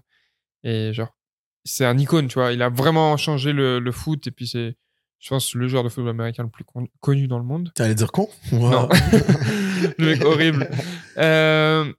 Et 0.65 0.93
genre, 0.93 1.17
c'est 1.65 1.85
un 1.85 1.97
icône, 1.99 2.29
tu 2.29 2.35
vois. 2.35 2.53
Il 2.53 2.63
a 2.63 2.69
vraiment 2.69 3.17
changé 3.17 3.53
le, 3.53 3.79
le 3.79 3.93
foot 3.93 4.27
et 4.27 4.31
puis 4.31 4.47
c'est, 4.49 4.77
je 5.21 5.29
pense, 5.29 5.55
le 5.55 5.69
joueur 5.69 5.85
de 5.85 5.89
football 5.89 6.11
américain 6.11 6.43
le 6.43 6.49
plus 6.51 6.65
con- 6.65 6.89
connu 7.01 7.29
dans 7.29 7.39
le 7.39 7.45
monde. 7.45 7.73
Tu 7.77 7.83
allais 7.83 7.95
dire 7.95 8.11
con? 8.13 8.29
Non. 8.53 8.89
le 9.99 10.05
mec 10.07 10.25
horrible. 10.25 10.69
Euh, 11.19 11.93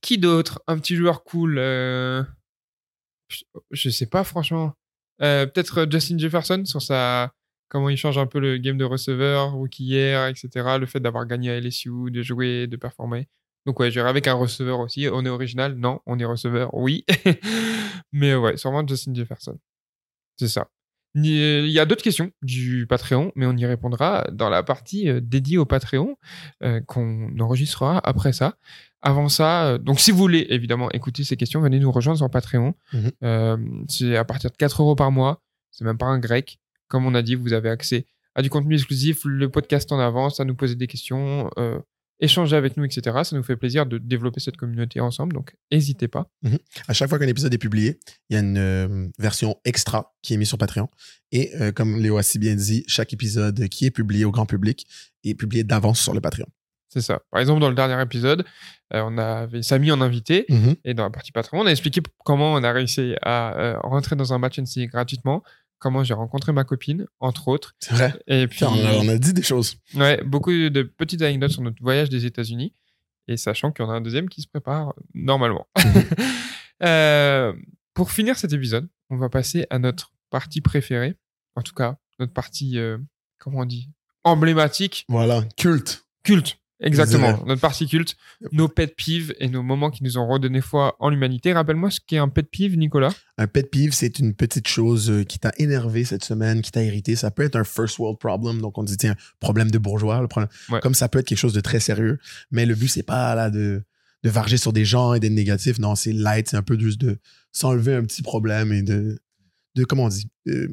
qui 0.00 0.16
d'autre? 0.16 0.62
Un 0.68 0.78
petit 0.78 0.94
joueur 0.94 1.24
cool. 1.24 1.58
euh, 1.58 2.22
je- 3.28 3.42
Je 3.72 3.90
sais 3.90 4.06
pas, 4.06 4.22
franchement. 4.22 4.74
Euh, 5.22 5.46
Peut-être 5.46 5.88
Justin 5.90 6.18
Jefferson 6.18 6.64
sur 6.64 6.80
sa. 6.80 7.32
Comment 7.72 7.88
il 7.88 7.96
change 7.96 8.18
un 8.18 8.26
peu 8.26 8.38
le 8.38 8.58
game 8.58 8.76
de 8.76 8.84
receveur, 8.84 9.52
rookie 9.52 9.84
hier, 9.84 10.26
etc. 10.26 10.76
Le 10.78 10.84
fait 10.84 11.00
d'avoir 11.00 11.24
gagné 11.26 11.50
à 11.50 11.58
LSU, 11.58 12.10
de 12.10 12.20
jouer, 12.22 12.66
de 12.66 12.76
performer. 12.76 13.28
Donc, 13.64 13.80
ouais, 13.80 13.90
j'irai 13.90 14.10
avec 14.10 14.26
un 14.26 14.34
receveur 14.34 14.78
aussi. 14.80 15.08
On 15.10 15.24
est 15.24 15.30
original? 15.30 15.74
Non, 15.76 16.00
on 16.04 16.18
est 16.18 16.24
receveur, 16.26 16.74
oui. 16.74 17.06
Mais 18.12 18.34
ouais, 18.34 18.58
sûrement 18.58 18.86
Justin 18.86 19.14
Jefferson. 19.14 19.58
C'est 20.36 20.48
ça. 20.48 20.68
Ni- 21.14 21.60
Il 21.64 21.70
y 21.70 21.78
a 21.78 21.86
d'autres 21.86 22.02
questions 22.02 22.30
du 22.42 22.86
Patreon, 22.86 23.32
mais 23.36 23.46
on 23.46 23.56
y 23.56 23.64
répondra 23.66 24.26
dans 24.32 24.48
la 24.50 24.62
partie 24.62 25.08
euh, 25.08 25.20
dédiée 25.22 25.56
au 25.58 25.64
Patreon 25.66 26.16
euh, 26.62 26.80
qu'on 26.80 27.38
enregistrera 27.38 27.98
après 28.06 28.32
ça. 28.34 28.56
Avant 29.02 29.28
ça, 29.28 29.64
euh, 29.66 29.78
donc 29.78 29.98
si 30.00 30.10
vous 30.10 30.18
voulez 30.18 30.46
évidemment 30.50 30.90
écouter 30.92 31.24
ces 31.24 31.36
questions, 31.36 31.60
venez 31.60 31.78
nous 31.80 31.90
rejoindre 31.92 32.18
sur 32.18 32.30
Patreon. 32.30 32.74
Euh, 33.22 33.56
c'est 33.88 34.16
à 34.16 34.24
partir 34.24 34.50
de 34.50 34.56
4 34.56 34.82
euros 34.82 34.94
par 34.94 35.10
mois. 35.10 35.42
C'est 35.70 35.84
même 35.84 35.98
pas 35.98 36.06
un 36.06 36.18
grec. 36.18 36.58
Comme 36.92 37.06
on 37.06 37.14
a 37.14 37.22
dit, 37.22 37.36
vous 37.36 37.54
avez 37.54 37.70
accès 37.70 38.04
à 38.34 38.42
du 38.42 38.50
contenu 38.50 38.74
exclusif, 38.74 39.24
le 39.24 39.48
podcast 39.48 39.90
en 39.92 39.98
avance, 39.98 40.40
à 40.40 40.44
nous 40.44 40.54
poser 40.54 40.74
des 40.74 40.86
questions, 40.86 41.50
euh, 41.56 41.78
échanger 42.20 42.54
avec 42.54 42.76
nous, 42.76 42.84
etc. 42.84 43.16
Ça 43.24 43.34
nous 43.34 43.42
fait 43.42 43.56
plaisir 43.56 43.86
de 43.86 43.96
développer 43.96 44.40
cette 44.40 44.58
communauté 44.58 45.00
ensemble, 45.00 45.32
donc 45.32 45.54
n'hésitez 45.72 46.06
pas. 46.06 46.30
À 46.86 46.92
chaque 46.92 47.08
fois 47.08 47.18
qu'un 47.18 47.28
épisode 47.28 47.54
est 47.54 47.58
publié, 47.58 47.98
il 48.28 48.34
y 48.34 48.36
a 48.36 48.40
une 48.40 48.58
euh, 48.58 49.08
version 49.18 49.56
extra 49.64 50.12
qui 50.20 50.34
est 50.34 50.36
mise 50.36 50.48
sur 50.48 50.58
Patreon. 50.58 50.90
Et 51.30 51.50
euh, 51.62 51.72
comme 51.72 51.96
Léo 51.96 52.18
a 52.18 52.22
si 52.22 52.38
bien 52.38 52.54
dit, 52.54 52.84
chaque 52.88 53.14
épisode 53.14 53.66
qui 53.68 53.86
est 53.86 53.90
publié 53.90 54.26
au 54.26 54.30
grand 54.30 54.44
public 54.44 54.86
est 55.24 55.34
publié 55.34 55.64
d'avance 55.64 55.98
sur 55.98 56.12
le 56.12 56.20
Patreon. 56.20 56.46
C'est 56.90 57.00
ça. 57.00 57.22
Par 57.30 57.40
exemple, 57.40 57.62
dans 57.62 57.70
le 57.70 57.74
dernier 57.74 57.98
épisode, 58.02 58.44
euh, 58.92 59.02
on 59.06 59.16
avait 59.16 59.62
Samy 59.62 59.90
en 59.90 60.02
invité. 60.02 60.44
Mhm. 60.50 60.74
Et 60.84 60.92
dans 60.92 61.04
la 61.04 61.10
partie 61.10 61.32
Patreon, 61.32 61.60
on 61.60 61.66
a 61.66 61.70
expliqué 61.70 62.02
comment 62.22 62.52
on 62.52 62.62
a 62.62 62.70
réussi 62.70 63.14
à 63.22 63.78
rentrer 63.82 64.14
dans 64.14 64.34
un 64.34 64.38
match 64.38 64.58
NCAA 64.58 64.88
gratuitement, 64.88 65.42
comment 65.82 66.04
j'ai 66.04 66.14
rencontré 66.14 66.52
ma 66.52 66.62
copine, 66.62 67.06
entre 67.18 67.48
autres. 67.48 67.74
C'est 67.80 67.92
vrai. 67.94 68.14
Et 68.28 68.46
puis, 68.46 68.64
on, 68.64 68.72
a, 68.72 68.92
on 68.94 69.08
a 69.08 69.18
dit 69.18 69.32
des 69.32 69.42
choses. 69.42 69.78
ouais, 69.96 70.22
beaucoup 70.24 70.52
de 70.52 70.82
petites 70.82 71.22
anecdotes 71.22 71.50
sur 71.50 71.62
notre 71.62 71.82
voyage 71.82 72.08
des 72.08 72.24
États-Unis. 72.24 72.72
Et 73.26 73.36
sachant 73.36 73.72
qu'il 73.72 73.84
y 73.84 73.88
en 73.88 73.90
a 73.90 73.94
un 73.94 74.00
deuxième 74.00 74.28
qui 74.28 74.42
se 74.42 74.48
prépare 74.48 74.94
normalement. 75.12 75.66
Euh, 76.82 77.52
pour 77.94 78.10
finir 78.10 78.36
cet 78.36 78.52
épisode, 78.52 78.88
on 79.08 79.16
va 79.16 79.28
passer 79.28 79.66
à 79.70 79.78
notre 79.78 80.10
partie 80.30 80.60
préférée. 80.60 81.14
En 81.54 81.62
tout 81.62 81.74
cas, 81.74 81.96
notre 82.18 82.32
partie, 82.32 82.76
euh, 82.76 82.98
comment 83.38 83.60
on 83.60 83.64
dit? 83.64 83.88
Emblématique, 84.24 85.04
Voilà, 85.08 85.44
culte. 85.56 86.04
culte. 86.24 86.58
Exactement, 86.82 87.42
notre 87.46 87.60
partie 87.60 87.86
culte, 87.86 88.16
nos 88.50 88.68
pet 88.68 88.94
peeves 88.96 89.34
et 89.38 89.48
nos 89.48 89.62
moments 89.62 89.90
qui 89.90 90.02
nous 90.04 90.18
ont 90.18 90.26
redonné 90.26 90.60
foi 90.60 90.96
en 90.98 91.08
l'humanité. 91.10 91.52
Rappelle-moi 91.52 91.90
ce 91.90 92.00
qu'est 92.04 92.18
un 92.18 92.28
pet 92.28 92.46
peeve, 92.50 92.76
Nicolas. 92.76 93.12
Un 93.38 93.46
pet 93.46 93.70
peeve, 93.70 93.92
c'est 93.92 94.18
une 94.18 94.34
petite 94.34 94.68
chose 94.68 95.10
euh, 95.10 95.24
qui 95.24 95.38
t'a 95.38 95.52
énervé 95.58 96.04
cette 96.04 96.24
semaine, 96.24 96.60
qui 96.60 96.70
t'a 96.70 96.82
irrité. 96.82 97.16
Ça 97.16 97.30
peut 97.30 97.42
être 97.42 97.56
un 97.56 97.64
first 97.64 97.98
world 97.98 98.18
problem, 98.18 98.60
donc 98.60 98.78
on 98.78 98.82
dit 98.82 98.96
tiens, 98.96 99.14
problème 99.40 99.70
de 99.70 99.78
bourgeois, 99.78 100.20
le 100.20 100.28
problème. 100.28 100.50
Ouais. 100.70 100.80
Comme 100.80 100.94
ça 100.94 101.08
peut 101.08 101.20
être 101.20 101.26
quelque 101.26 101.38
chose 101.38 101.54
de 101.54 101.60
très 101.60 101.80
sérieux, 101.80 102.18
mais 102.50 102.66
le 102.66 102.74
but 102.74 102.88
c'est 102.88 103.02
pas 103.02 103.34
là 103.34 103.50
de 103.50 103.82
de 104.24 104.30
varger 104.30 104.56
sur 104.56 104.72
des 104.72 104.84
gens 104.84 105.14
et 105.14 105.20
d'être 105.20 105.32
négatif. 105.32 105.78
Non, 105.78 105.96
c'est 105.96 106.12
light, 106.12 106.48
c'est 106.48 106.56
un 106.56 106.62
peu 106.62 106.78
juste 106.78 107.00
de 107.00 107.18
s'enlever 107.50 107.94
un 107.94 108.04
petit 108.04 108.22
problème 108.22 108.72
et 108.72 108.82
de 108.82 109.18
de 109.74 109.84
comment 109.84 110.04
on 110.04 110.08
dit, 110.08 110.28
euh, 110.48 110.68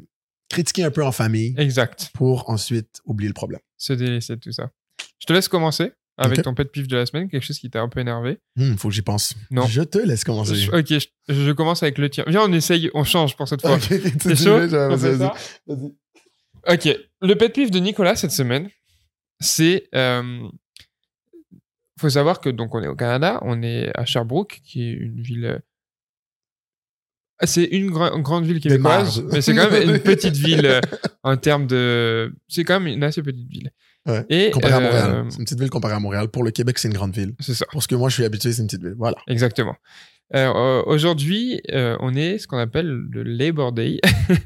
critiquer 0.48 0.84
un 0.84 0.90
peu 0.90 1.04
en 1.04 1.12
famille 1.12 1.54
Exact. 1.56 2.10
pour 2.12 2.50
ensuite 2.50 3.00
oublier 3.04 3.28
le 3.28 3.34
problème. 3.34 3.60
Se 3.78 3.92
délaisser 3.92 4.36
de 4.36 4.40
tout 4.40 4.52
ça. 4.52 4.70
Je 5.18 5.26
te 5.26 5.32
laisse 5.32 5.48
commencer 5.48 5.92
avec 6.24 6.42
ton 6.42 6.54
pet 6.54 6.70
peeve 6.70 6.86
de 6.86 6.96
la 6.96 7.06
semaine, 7.06 7.28
quelque 7.28 7.44
chose 7.44 7.58
qui 7.58 7.70
t'a 7.70 7.80
un 7.80 7.88
peu 7.88 8.00
énervé. 8.00 8.38
Hmm, 8.56 8.74
faut 8.76 8.88
que 8.88 8.94
j'y 8.94 9.02
pense. 9.02 9.34
Non. 9.50 9.66
Je 9.66 9.82
te 9.82 9.98
laisse 9.98 10.22
commencer. 10.24 10.54
Je- 10.54 10.70
ok, 10.70 10.86
je, 10.88 11.06
je 11.34 11.52
commence 11.52 11.82
avec 11.82 11.98
le 11.98 12.08
tien. 12.10 12.24
Viens, 12.28 12.42
on 12.42 12.52
essaye, 12.52 12.90
on 12.94 13.04
change 13.04 13.36
pour 13.36 13.48
cette 13.48 13.60
fois. 13.62 13.74
Ok, 13.74 13.88
tu 13.88 14.00
T'es 14.18 14.34
dis, 14.34 14.44
chaud 14.44 14.58
vas-y, 14.68 15.16
vas-y. 15.16 15.92
Ok, 16.68 16.98
le 17.22 17.34
pet 17.34 17.48
peeve 17.54 17.70
de 17.70 17.78
Nicolas 17.78 18.16
cette 18.16 18.32
semaine, 18.32 18.68
c'est. 19.40 19.88
euh, 19.94 20.48
faut 22.00 22.10
savoir 22.10 22.40
que 22.40 22.48
donc 22.48 22.74
on 22.74 22.82
est 22.82 22.86
au 22.88 22.96
Canada, 22.96 23.38
on 23.42 23.62
est 23.62 23.90
à 23.94 24.04
Sherbrooke, 24.06 24.60
qui 24.64 24.82
est 24.88 24.92
une 24.92 25.20
ville. 25.20 25.60
C'est 27.42 27.64
une 27.64 27.90
gra- 27.90 28.20
grande 28.20 28.44
ville 28.44 28.60
québécoise, 28.60 29.22
mais 29.32 29.40
c'est 29.40 29.54
quand 29.54 29.70
même 29.70 29.88
une 29.88 29.98
petite 30.02 30.36
ville 30.36 30.66
euh, 30.66 30.80
en 31.22 31.36
termes 31.38 31.66
de. 31.66 32.34
C'est 32.48 32.64
quand 32.64 32.80
même 32.80 32.92
une 32.92 33.02
assez 33.02 33.22
petite 33.22 33.48
ville. 33.48 33.70
Ouais. 34.06 34.24
Et 34.30 34.50
Comparé 34.50 34.72
à 34.74 34.76
euh, 34.78 34.80
Montréal. 34.80 35.26
C'est 35.30 35.38
une 35.38 35.44
petite 35.44 35.60
ville 35.60 35.70
comparée 35.70 35.94
à 35.94 36.00
Montréal. 36.00 36.28
Pour 36.28 36.42
le 36.42 36.50
Québec, 36.50 36.78
c'est 36.78 36.88
une 36.88 36.94
grande 36.94 37.14
ville. 37.14 37.34
C'est 37.40 37.54
ça. 37.54 37.66
Pour 37.70 37.82
ce 37.82 37.88
que 37.88 37.94
moi, 37.94 38.08
je 38.08 38.14
suis 38.14 38.24
habitué, 38.24 38.52
c'est 38.52 38.62
une 38.62 38.66
petite 38.68 38.82
ville. 38.82 38.94
Voilà. 38.98 39.16
Exactement. 39.28 39.76
Euh, 40.34 40.46
euh, 40.54 40.82
Aujourd'hui, 40.86 41.60
euh, 41.72 41.96
on 42.00 42.14
est 42.14 42.38
ce 42.38 42.46
qu'on 42.46 42.58
appelle 42.58 42.86
le 42.86 43.22
Labor 43.24 43.72
Day, 43.72 44.00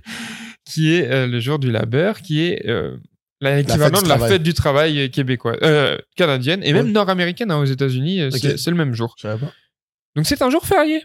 qui 0.65 0.93
est 0.95 1.09
euh, 1.11 1.27
le 1.27 1.41
jour 1.41 1.59
du 1.59 1.71
labeur, 1.71 2.21
qui 2.23 2.43
est 2.43 2.67
euh, 2.67 2.97
l'équivalent 3.41 4.01
de 4.03 4.09
la 4.09 4.15
travail. 4.17 4.31
fête 4.33 4.43
du 4.43 4.55
travail 4.55 5.11
québécois, 5.11 5.57
euh, 5.63 5.99
canadienne 6.17 6.63
et 6.65 6.73
même 6.73 6.91
nord-américaine 6.91 7.51
hein, 7.51 7.59
aux 7.59 7.65
États-Unis. 7.67 8.23
euh, 8.23 8.31
c'est 8.31 8.71
le 8.71 8.77
même 8.77 8.95
jour. 8.95 9.15
Je 9.19 9.23
savais 9.29 9.39
pas. 9.47 9.53
Donc 10.17 10.27
c'est 10.27 10.41
un 10.43 10.51
jour 10.51 10.65
férié. 10.67 11.05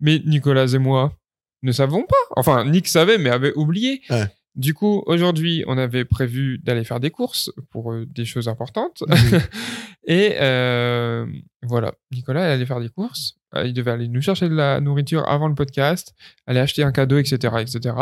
Mais 0.00 0.20
Nicolas 0.26 0.66
et 0.66 0.78
moi 0.78 1.16
ne 1.62 1.72
savons 1.72 2.02
pas. 2.02 2.16
Enfin, 2.36 2.64
Nick 2.64 2.88
savait, 2.88 3.16
mais 3.16 3.30
avait 3.30 3.54
oublié. 3.54 4.02
Ouais. 4.10 4.26
Du 4.54 4.72
coup, 4.72 5.02
aujourd'hui, 5.06 5.64
on 5.66 5.76
avait 5.78 6.04
prévu 6.04 6.58
d'aller 6.58 6.84
faire 6.84 7.00
des 7.00 7.10
courses 7.10 7.50
pour 7.70 7.92
euh, 7.92 8.06
des 8.06 8.24
choses 8.24 8.46
importantes. 8.48 9.02
Mhm. 9.08 9.40
Et 10.06 10.36
euh, 10.40 11.26
voilà, 11.62 11.94
Nicolas, 12.12 12.52
allait 12.52 12.66
faire 12.66 12.80
des 12.80 12.88
courses. 12.88 13.34
Euh, 13.56 13.66
Il 13.66 13.72
devait 13.72 13.90
aller 13.90 14.06
nous 14.08 14.20
chercher 14.20 14.48
de 14.48 14.54
la 14.54 14.80
nourriture 14.80 15.28
avant 15.28 15.48
le 15.48 15.54
podcast, 15.54 16.14
aller 16.46 16.60
acheter 16.60 16.84
un 16.84 16.92
cadeau, 16.92 17.18
etc., 17.18 17.54
etc. 17.60 17.96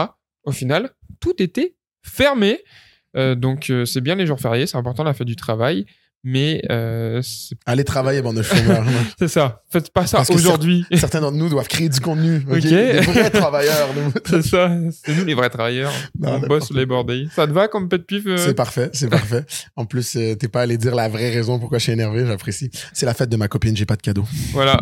Au 0.44 0.52
final, 0.52 0.90
tout 1.20 1.40
était 1.42 1.74
fermé. 2.02 2.58
Euh, 3.16 3.34
donc, 3.34 3.72
c'est 3.86 4.00
bien 4.00 4.14
les 4.14 4.26
jours 4.26 4.40
fériés, 4.40 4.66
c'est 4.66 4.76
important 4.76 5.04
la 5.04 5.14
fête 5.14 5.26
du 5.26 5.36
travail. 5.36 5.86
Mais 6.24 6.62
euh, 6.70 7.20
Allez 7.66 7.82
travailler, 7.82 8.22
bande 8.22 8.36
de 8.36 8.42
chômeurs. 8.42 8.84
c'est 9.18 9.28
ça. 9.28 9.62
Faites 9.70 9.90
pas 9.90 10.06
ça 10.06 10.22
aujourd'hui. 10.30 10.84
Certains 10.94 11.20
d'entre 11.20 11.36
nous 11.36 11.48
doivent 11.48 11.66
créer 11.66 11.88
du 11.88 11.98
contenu. 11.98 12.36
ok? 12.48 12.56
Ok. 12.56 12.62
Des 12.62 13.00
vrais 13.00 13.30
travailleurs. 13.30 13.88
c'est 14.26 14.42
ça. 14.42 14.70
C'est 15.04 15.16
nous 15.16 15.24
les 15.24 15.34
vrais 15.34 15.50
travailleurs. 15.50 15.92
Non, 16.18 16.40
on 16.42 16.46
bosse 16.46 16.70
les 16.70 16.86
bordés. 16.86 17.26
Ça 17.34 17.48
te 17.48 17.52
va 17.52 17.66
comme 17.66 17.88
pet 17.88 18.06
pif 18.06 18.24
euh? 18.26 18.36
C'est 18.36 18.54
parfait, 18.54 18.90
c'est 18.92 19.08
parfait. 19.08 19.44
En 19.74 19.84
plus, 19.84 20.14
euh, 20.14 20.36
t'es 20.36 20.46
pas 20.46 20.62
allé 20.62 20.78
dire 20.78 20.94
la 20.94 21.08
vraie 21.08 21.30
raison 21.30 21.58
pourquoi 21.58 21.78
je 21.78 21.84
suis 21.84 21.92
énervé, 21.92 22.24
j'apprécie. 22.24 22.70
C'est 22.92 23.06
la 23.06 23.14
fête 23.14 23.28
de 23.28 23.36
ma 23.36 23.48
copine, 23.48 23.76
j'ai 23.76 23.86
pas 23.86 23.96
de 23.96 24.02
cadeau. 24.02 24.24
Voilà. 24.52 24.78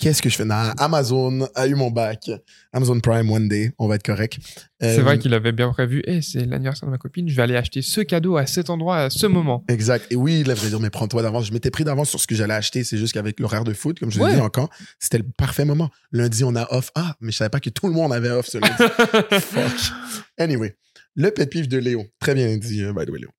Qu'est-ce 0.00 0.20
que 0.20 0.28
je 0.28 0.36
fais? 0.36 0.44
Non, 0.44 0.72
Amazon 0.78 1.46
a 1.54 1.68
eu 1.68 1.76
mon 1.76 1.92
bac. 1.92 2.28
Amazon 2.72 2.98
Prime 2.98 3.30
One 3.30 3.48
Day, 3.48 3.72
on 3.78 3.86
va 3.86 3.94
être 3.96 4.04
correct. 4.04 4.38
C'est 4.82 4.98
Euh, 4.98 5.02
vrai 5.02 5.18
qu'il 5.18 5.32
avait 5.34 5.52
bien 5.52 5.70
prévu. 5.70 6.02
Eh, 6.06 6.20
c'est 6.22 6.44
l'anniversaire 6.44 6.86
de 6.88 6.90
ma 6.90 6.98
copine. 6.98 7.28
Je 7.28 7.34
vais 7.36 7.42
aller 7.42 7.56
acheter 7.56 7.80
ce 7.82 8.00
cadeau 8.00 8.36
à 8.36 8.46
cet 8.46 8.68
endroit 8.68 8.98
à 8.98 9.10
ce 9.10 9.26
moment. 9.26 9.64
Exact. 9.68 10.06
Et 10.10 10.16
oui, 10.16 10.42
là, 10.44 10.54
je 10.54 10.62
vais 10.62 10.68
dire, 10.68 10.80
mais 10.80 10.90
prends-toi 10.90 11.22
d'avance. 11.22 11.46
Je 11.46 11.52
m'étais 11.52 11.70
pris 11.70 11.84
d'avance 11.84 12.10
sur 12.10 12.20
ce 12.20 12.26
que 12.26 12.34
j'allais 12.34 12.54
acheter. 12.54 12.84
C'est 12.84 12.98
juste 12.98 13.12
qu'avec 13.14 13.38
l'horaire 13.40 13.64
de 13.64 13.72
foot, 13.72 13.98
comme 13.98 14.10
je 14.10 14.18
l'ai 14.18 14.24
Ouais. 14.24 14.34
dit 14.34 14.40
encore, 14.40 14.68
c'était 14.98 15.18
le 15.18 15.24
parfait 15.36 15.64
moment. 15.64 15.90
Lundi, 16.12 16.44
on 16.44 16.54
a 16.56 16.66
off. 16.74 16.90
Ah, 16.94 17.14
mais 17.20 17.32
je 17.32 17.36
savais 17.38 17.50
pas 17.50 17.60
que 17.60 17.70
tout 17.70 17.86
le 17.86 17.94
monde 17.94 18.12
avait 18.12 18.30
off 18.30 18.46
ce 18.46 18.58
lundi. 18.58 18.74
Fuck. 19.40 19.92
Anyway, 20.38 20.76
le 21.14 21.30
pet 21.30 21.46
peeve 21.50 21.68
de 21.68 21.78
Léo. 21.78 22.04
Très 22.20 22.34
bien 22.34 22.56
dit, 22.56 22.82
euh, 22.82 22.92
by 22.92 23.06
the 23.06 23.10
way, 23.10 23.20
Léo. 23.20 23.30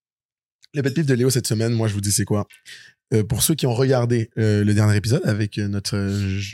Le 0.76 0.82
pet 0.82 0.91
peeve 0.94 1.06
de 1.06 1.14
Léo 1.14 1.30
cette 1.30 1.46
semaine, 1.48 1.74
moi, 1.74 1.88
je 1.88 1.94
vous 1.94 2.02
dis, 2.02 2.12
c'est 2.12 2.26
quoi? 2.26 2.48
Euh, 3.14 3.24
pour 3.24 3.43
ceux 3.43 3.53
qui 3.53 3.68
ont 3.68 3.74
regardé 3.74 4.32
euh, 4.38 4.64
le 4.64 4.74
dernier 4.74 4.95
épisode 4.97 5.22
avec 5.26 5.57
euh, 5.57 5.68
notre, 5.68 5.95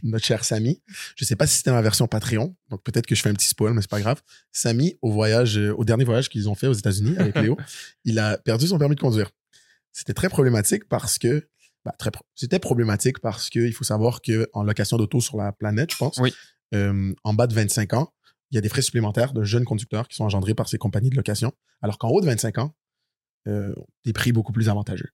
notre 0.03 0.25
cher 0.25 0.43
Samy, 0.43 0.81
je 1.15 1.23
sais 1.23 1.35
pas 1.35 1.47
si 1.47 1.57
c'était 1.57 1.71
ma 1.71 1.81
version 1.81 2.07
Patreon, 2.07 2.55
donc 2.69 2.83
peut-être 2.83 3.05
que 3.07 3.15
je 3.15 3.21
fais 3.21 3.29
un 3.29 3.33
petit 3.33 3.47
spoil, 3.47 3.73
mais 3.73 3.81
c'est 3.81 3.89
pas 3.89 4.01
grave. 4.01 4.21
Samy, 4.51 4.97
au 5.01 5.11
voyage, 5.11 5.57
au 5.57 5.85
dernier 5.85 6.03
voyage 6.03 6.27
qu'ils 6.29 6.49
ont 6.49 6.55
fait 6.55 6.67
aux 6.67 6.73
États-Unis 6.73 7.15
avec 7.17 7.35
Léo, 7.41 7.57
il 8.03 8.19
a 8.19 8.37
perdu 8.37 8.67
son 8.67 8.77
permis 8.77 8.95
de 8.95 8.99
conduire. 8.99 9.29
C'était 9.93 10.13
très 10.13 10.27
problématique 10.29 10.87
parce 10.89 11.17
que, 11.17 11.47
bah, 11.85 11.93
très 11.97 12.11
pro- 12.11 12.25
c'était 12.35 12.59
problématique 12.59 13.19
parce 13.19 13.49
que 13.49 13.59
il 13.59 13.73
faut 13.73 13.83
savoir 13.85 14.21
que 14.21 14.47
en 14.53 14.63
location 14.63 14.97
d'auto 14.97 15.21
sur 15.21 15.37
la 15.37 15.51
planète, 15.51 15.91
je 15.91 15.97
pense, 15.97 16.17
Oui. 16.19 16.33
en 16.73 17.33
bas 17.33 17.47
de 17.47 17.53
25 17.53 17.93
ans, 17.93 18.13
il 18.51 18.55
y 18.55 18.57
a 18.57 18.61
des 18.61 18.69
frais 18.69 18.81
supplémentaires 18.81 19.31
de 19.33 19.43
jeunes 19.43 19.63
conducteurs 19.65 20.07
qui 20.07 20.15
sont 20.15 20.23
engendrés 20.25 20.55
par 20.55 20.67
ces 20.67 20.77
compagnies 20.77 21.09
de 21.11 21.15
location, 21.15 21.53
alors 21.81 21.97
qu'en 21.99 22.09
haut 22.09 22.19
de 22.21 22.25
25 22.25 22.57
ans, 22.57 22.75
euh, 23.47 23.73
des 24.05 24.11
prix 24.13 24.31
beaucoup 24.31 24.51
plus 24.51 24.67
avantageux. 24.69 25.09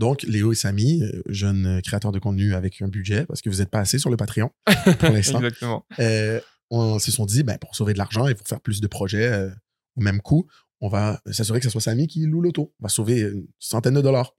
Donc, 0.00 0.22
Léo 0.22 0.50
et 0.50 0.54
Samy, 0.54 1.02
euh, 1.02 1.22
jeunes 1.26 1.82
créateurs 1.82 2.10
de 2.10 2.18
contenu 2.18 2.54
avec 2.54 2.80
un 2.80 2.88
budget, 2.88 3.26
parce 3.26 3.42
que 3.42 3.50
vous 3.50 3.58
n'êtes 3.58 3.68
pas 3.68 3.80
assez 3.80 3.98
sur 3.98 4.08
le 4.08 4.16
Patreon 4.16 4.50
pour 4.98 5.10
l'instant, 5.10 5.40
Exactement. 5.42 5.84
euh, 5.98 6.40
on 6.70 6.98
se 6.98 7.12
sont 7.12 7.26
dit, 7.26 7.42
ben, 7.42 7.58
pour 7.58 7.76
sauver 7.76 7.92
de 7.92 7.98
l'argent 7.98 8.26
et 8.26 8.34
pour 8.34 8.48
faire 8.48 8.62
plus 8.62 8.80
de 8.80 8.86
projets 8.86 9.26
euh, 9.30 9.50
au 9.96 10.00
même 10.00 10.22
coût, 10.22 10.48
on 10.80 10.88
va 10.88 11.20
s'assurer 11.30 11.58
que 11.60 11.64
ce 11.64 11.70
soit 11.70 11.82
Samy 11.82 12.06
qui 12.06 12.24
loue 12.24 12.40
l'auto. 12.40 12.72
On 12.80 12.84
va 12.84 12.88
sauver 12.88 13.20
une 13.20 13.46
centaine 13.58 13.92
de 13.92 14.00
dollars, 14.00 14.34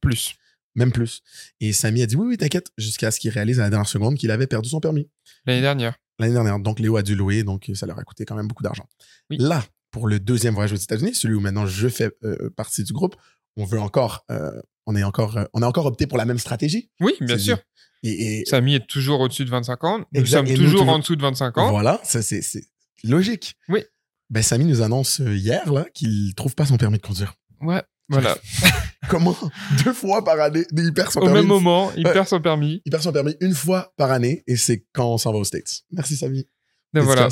Plus. 0.00 0.36
même 0.76 0.92
plus. 0.92 1.22
Et 1.60 1.72
Samy 1.72 2.00
a 2.02 2.06
dit, 2.06 2.14
oui, 2.14 2.28
oui, 2.28 2.36
t'inquiète, 2.36 2.68
jusqu'à 2.78 3.10
ce 3.10 3.18
qu'il 3.18 3.30
réalise 3.32 3.58
à 3.58 3.64
la 3.64 3.70
dernière 3.70 3.88
seconde 3.88 4.14
qu'il 4.16 4.30
avait 4.30 4.46
perdu 4.46 4.68
son 4.68 4.78
permis 4.78 5.10
L'année 5.44 5.60
dernière. 5.60 5.96
l'année 6.20 6.34
dernière. 6.34 6.60
Donc, 6.60 6.78
Léo 6.78 6.96
a 6.96 7.02
dû 7.02 7.16
louer, 7.16 7.42
donc 7.42 7.68
ça 7.74 7.86
leur 7.86 7.98
a 7.98 8.04
coûté 8.04 8.24
quand 8.24 8.36
même 8.36 8.46
beaucoup 8.46 8.62
d'argent. 8.62 8.88
Oui. 9.28 9.38
Là, 9.40 9.64
pour 9.90 10.06
le 10.06 10.20
deuxième 10.20 10.54
voyage 10.54 10.72
aux 10.72 10.76
États-Unis, 10.76 11.16
celui 11.16 11.34
où 11.34 11.40
maintenant 11.40 11.66
je 11.66 11.88
fais 11.88 12.10
euh, 12.22 12.48
partie 12.56 12.84
du 12.84 12.92
groupe, 12.92 13.16
on 13.56 13.64
veut 13.64 13.80
encore, 13.80 14.24
euh, 14.30 14.60
on 14.86 14.96
est 14.96 15.02
encore, 15.04 15.36
euh, 15.38 15.44
on 15.54 15.62
a 15.62 15.66
encore 15.66 15.86
opté 15.86 16.06
pour 16.06 16.18
la 16.18 16.24
même 16.24 16.38
stratégie. 16.38 16.90
Oui, 17.00 17.12
bien 17.20 17.38
sûr. 17.38 17.58
Et, 18.02 18.40
et 18.40 18.44
Samy 18.44 18.74
est 18.74 18.86
toujours 18.86 19.20
au-dessus 19.20 19.44
de 19.44 19.50
25 19.50 19.84
ans. 19.84 19.98
Nous 20.12 20.20
Exact. 20.20 20.38
sommes 20.38 20.46
Et 20.46 20.50
nous, 20.58 20.64
toujours 20.64 20.80
toujours- 20.80 20.94
en 20.94 20.98
dessous 20.98 21.16
de 21.16 21.22
25 21.22 21.56
ans. 21.58 21.70
voilà, 21.70 22.00
ça 22.04 22.20
c'est 22.22 22.42
c'est 22.42 22.64
logique. 23.02 23.54
Oui. 23.68 23.82
Ben, 24.30 24.42
Samy 24.42 24.64
nous 24.64 24.82
annonce 24.82 25.20
euh, 25.20 25.34
hier 25.36 25.72
là 25.72 25.86
qu'il 25.94 26.34
trouve 26.34 26.54
pas 26.54 26.66
son 26.66 26.76
permis 26.76 26.98
de 26.98 27.02
conduire. 27.02 27.34
Ouais, 27.60 27.82
voilà. 28.08 28.36
Comment? 29.08 29.36
Deux 29.84 29.92
fois 29.92 30.24
par 30.24 30.40
année, 30.40 30.64
il 30.74 30.92
perd 30.94 31.10
son 31.12 31.20
Au 31.20 31.24
permis. 31.24 31.40
même 31.40 31.46
moment, 31.48 31.92
il 31.96 32.04
perd 32.04 32.26
son 32.26 32.40
permis. 32.40 32.80
Il 32.86 32.90
perd 32.90 33.02
son 33.02 33.12
permis 33.12 33.36
une 33.40 33.54
fois 33.54 33.92
par 33.96 34.10
année 34.10 34.42
et 34.46 34.56
c'est 34.56 34.84
quand 34.94 35.06
on 35.12 35.18
s'en 35.18 35.32
va 35.32 35.38
aux 35.38 35.44
States. 35.44 35.82
Merci 35.90 36.16
Samy. 36.16 36.46
Donc 36.94 37.04
voilà. 37.04 37.28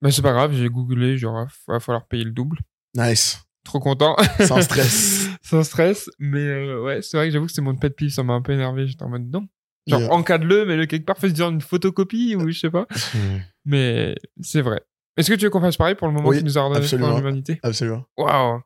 Mais 0.00 0.10
c'est 0.10 0.22
pas 0.22 0.32
grave, 0.32 0.52
j'ai 0.54 0.68
googlé, 0.68 1.16
genre, 1.18 1.46
va 1.68 1.80
falloir 1.80 2.06
payer 2.08 2.24
le 2.24 2.32
double. 2.32 2.58
Nice. 2.96 3.38
Trop 3.64 3.78
content. 3.78 4.16
Sans 4.46 4.60
stress. 4.62 5.28
Sans 5.42 5.62
stress. 5.64 6.08
Mais 6.18 6.40
euh, 6.40 6.82
ouais, 6.82 7.02
c'est 7.02 7.16
vrai 7.16 7.26
que 7.28 7.32
j'avoue 7.32 7.46
que 7.46 7.52
c'est 7.52 7.60
mon 7.62 7.74
pet 7.76 7.90
peeve, 7.94 8.10
ça 8.10 8.22
m'a 8.22 8.32
un 8.34 8.42
peu 8.42 8.52
énervé. 8.52 8.86
J'étais 8.86 9.02
en 9.02 9.08
mode 9.08 9.28
non. 9.30 9.48
Genre, 9.88 10.00
Yeah. 10.00 10.12
encadre-le, 10.12 10.64
mais 10.64 10.76
le 10.76 10.86
quelque 10.86 11.04
part, 11.04 11.18
fais 11.18 11.34
genre 11.34 11.50
une 11.50 11.60
photocopie 11.60 12.36
ou 12.36 12.48
je 12.50 12.58
sais 12.58 12.70
pas. 12.70 12.86
Mais 13.64 14.14
c'est 14.40 14.60
vrai. 14.62 14.80
Est-ce 15.16 15.28
que 15.30 15.34
tu 15.36 15.44
veux 15.44 15.50
qu'on 15.50 15.60
fasse 15.60 15.76
pareil 15.76 15.96
pour 15.96 16.06
le 16.06 16.14
moment 16.14 16.28
Oui, 16.28 16.38
qui 16.38 16.44
nous 16.44 16.56
a 16.56 16.62
pour 16.70 17.16
l'humanité? 17.16 17.58
Absolument. 17.64 18.04
Waouh. 18.16 18.60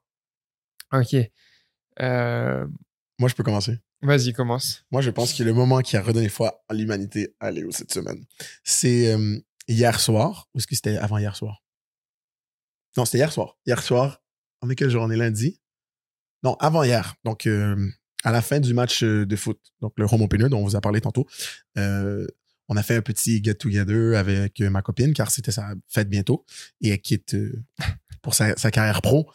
Ok. 0.92 1.16
Euh, 2.00 2.66
Moi, 3.18 3.28
je 3.30 3.34
peux 3.34 3.42
commencer. 3.42 3.78
Vas-y, 4.02 4.34
commence. 4.34 4.84
Moi, 4.92 5.00
je 5.00 5.10
pense 5.10 5.32
que 5.32 5.42
le 5.42 5.54
moment 5.54 5.80
qui 5.80 5.96
a 5.96 6.02
redonné 6.02 6.28
foi 6.28 6.62
à 6.68 6.74
l'humanité 6.74 7.34
à 7.40 7.50
Léo 7.50 7.70
cette 7.70 7.92
semaine, 7.92 8.22
c'est 8.62 9.12
euh, 9.14 9.38
hier 9.68 9.98
soir. 9.98 10.48
Ou 10.54 10.58
est-ce 10.58 10.66
que 10.66 10.74
c'était 10.74 10.98
avant 10.98 11.16
hier 11.16 11.34
soir? 11.34 11.62
Non, 12.96 13.06
c'était 13.06 13.18
hier 13.18 13.32
soir. 13.32 13.56
Hier 13.66 13.82
soir. 13.82 14.22
On 14.60 14.68
est 14.70 14.74
quel 14.76 14.90
jour? 14.90 15.02
On 15.02 15.10
est 15.10 15.16
lundi? 15.16 15.60
Non, 16.46 16.54
avant 16.60 16.84
hier. 16.84 17.16
Donc, 17.24 17.48
euh, 17.48 17.74
à 18.22 18.30
la 18.30 18.40
fin 18.40 18.60
du 18.60 18.72
match 18.72 19.02
euh, 19.02 19.26
de 19.26 19.34
foot, 19.34 19.58
donc 19.80 19.94
le 19.96 20.04
home 20.04 20.22
opener 20.22 20.48
dont 20.48 20.60
on 20.60 20.64
vous 20.64 20.76
a 20.76 20.80
parlé 20.80 21.00
tantôt, 21.00 21.26
euh, 21.76 22.24
on 22.68 22.76
a 22.76 22.84
fait 22.84 22.94
un 22.94 23.02
petit 23.02 23.42
get-together 23.42 24.16
avec 24.16 24.60
ma 24.60 24.80
copine, 24.80 25.12
car 25.12 25.32
c'était 25.32 25.50
sa 25.50 25.74
fête 25.88 26.08
bientôt, 26.08 26.44
et 26.80 26.90
elle 26.90 27.00
quitte 27.00 27.36
pour 28.22 28.34
sa, 28.34 28.56
sa 28.56 28.70
carrière 28.70 29.02
pro. 29.02 29.28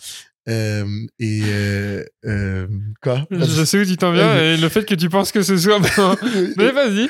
Euh, 0.48 0.86
et 1.20 1.42
euh, 1.44 2.06
euh, 2.26 2.68
quoi? 3.02 3.28
Je 3.30 3.66
sais 3.66 3.80
où 3.82 3.86
tu 3.86 3.98
t'en 3.98 4.12
viens 4.14 4.38
et 4.38 4.58
le 4.58 4.70
fait 4.70 4.86
que 4.86 4.96
tu 4.96 5.10
penses 5.10 5.34
que 5.34 5.44
ce 5.44 5.58
soit. 5.58 5.80
Mais 6.58 6.72
vas-y. 6.72 7.10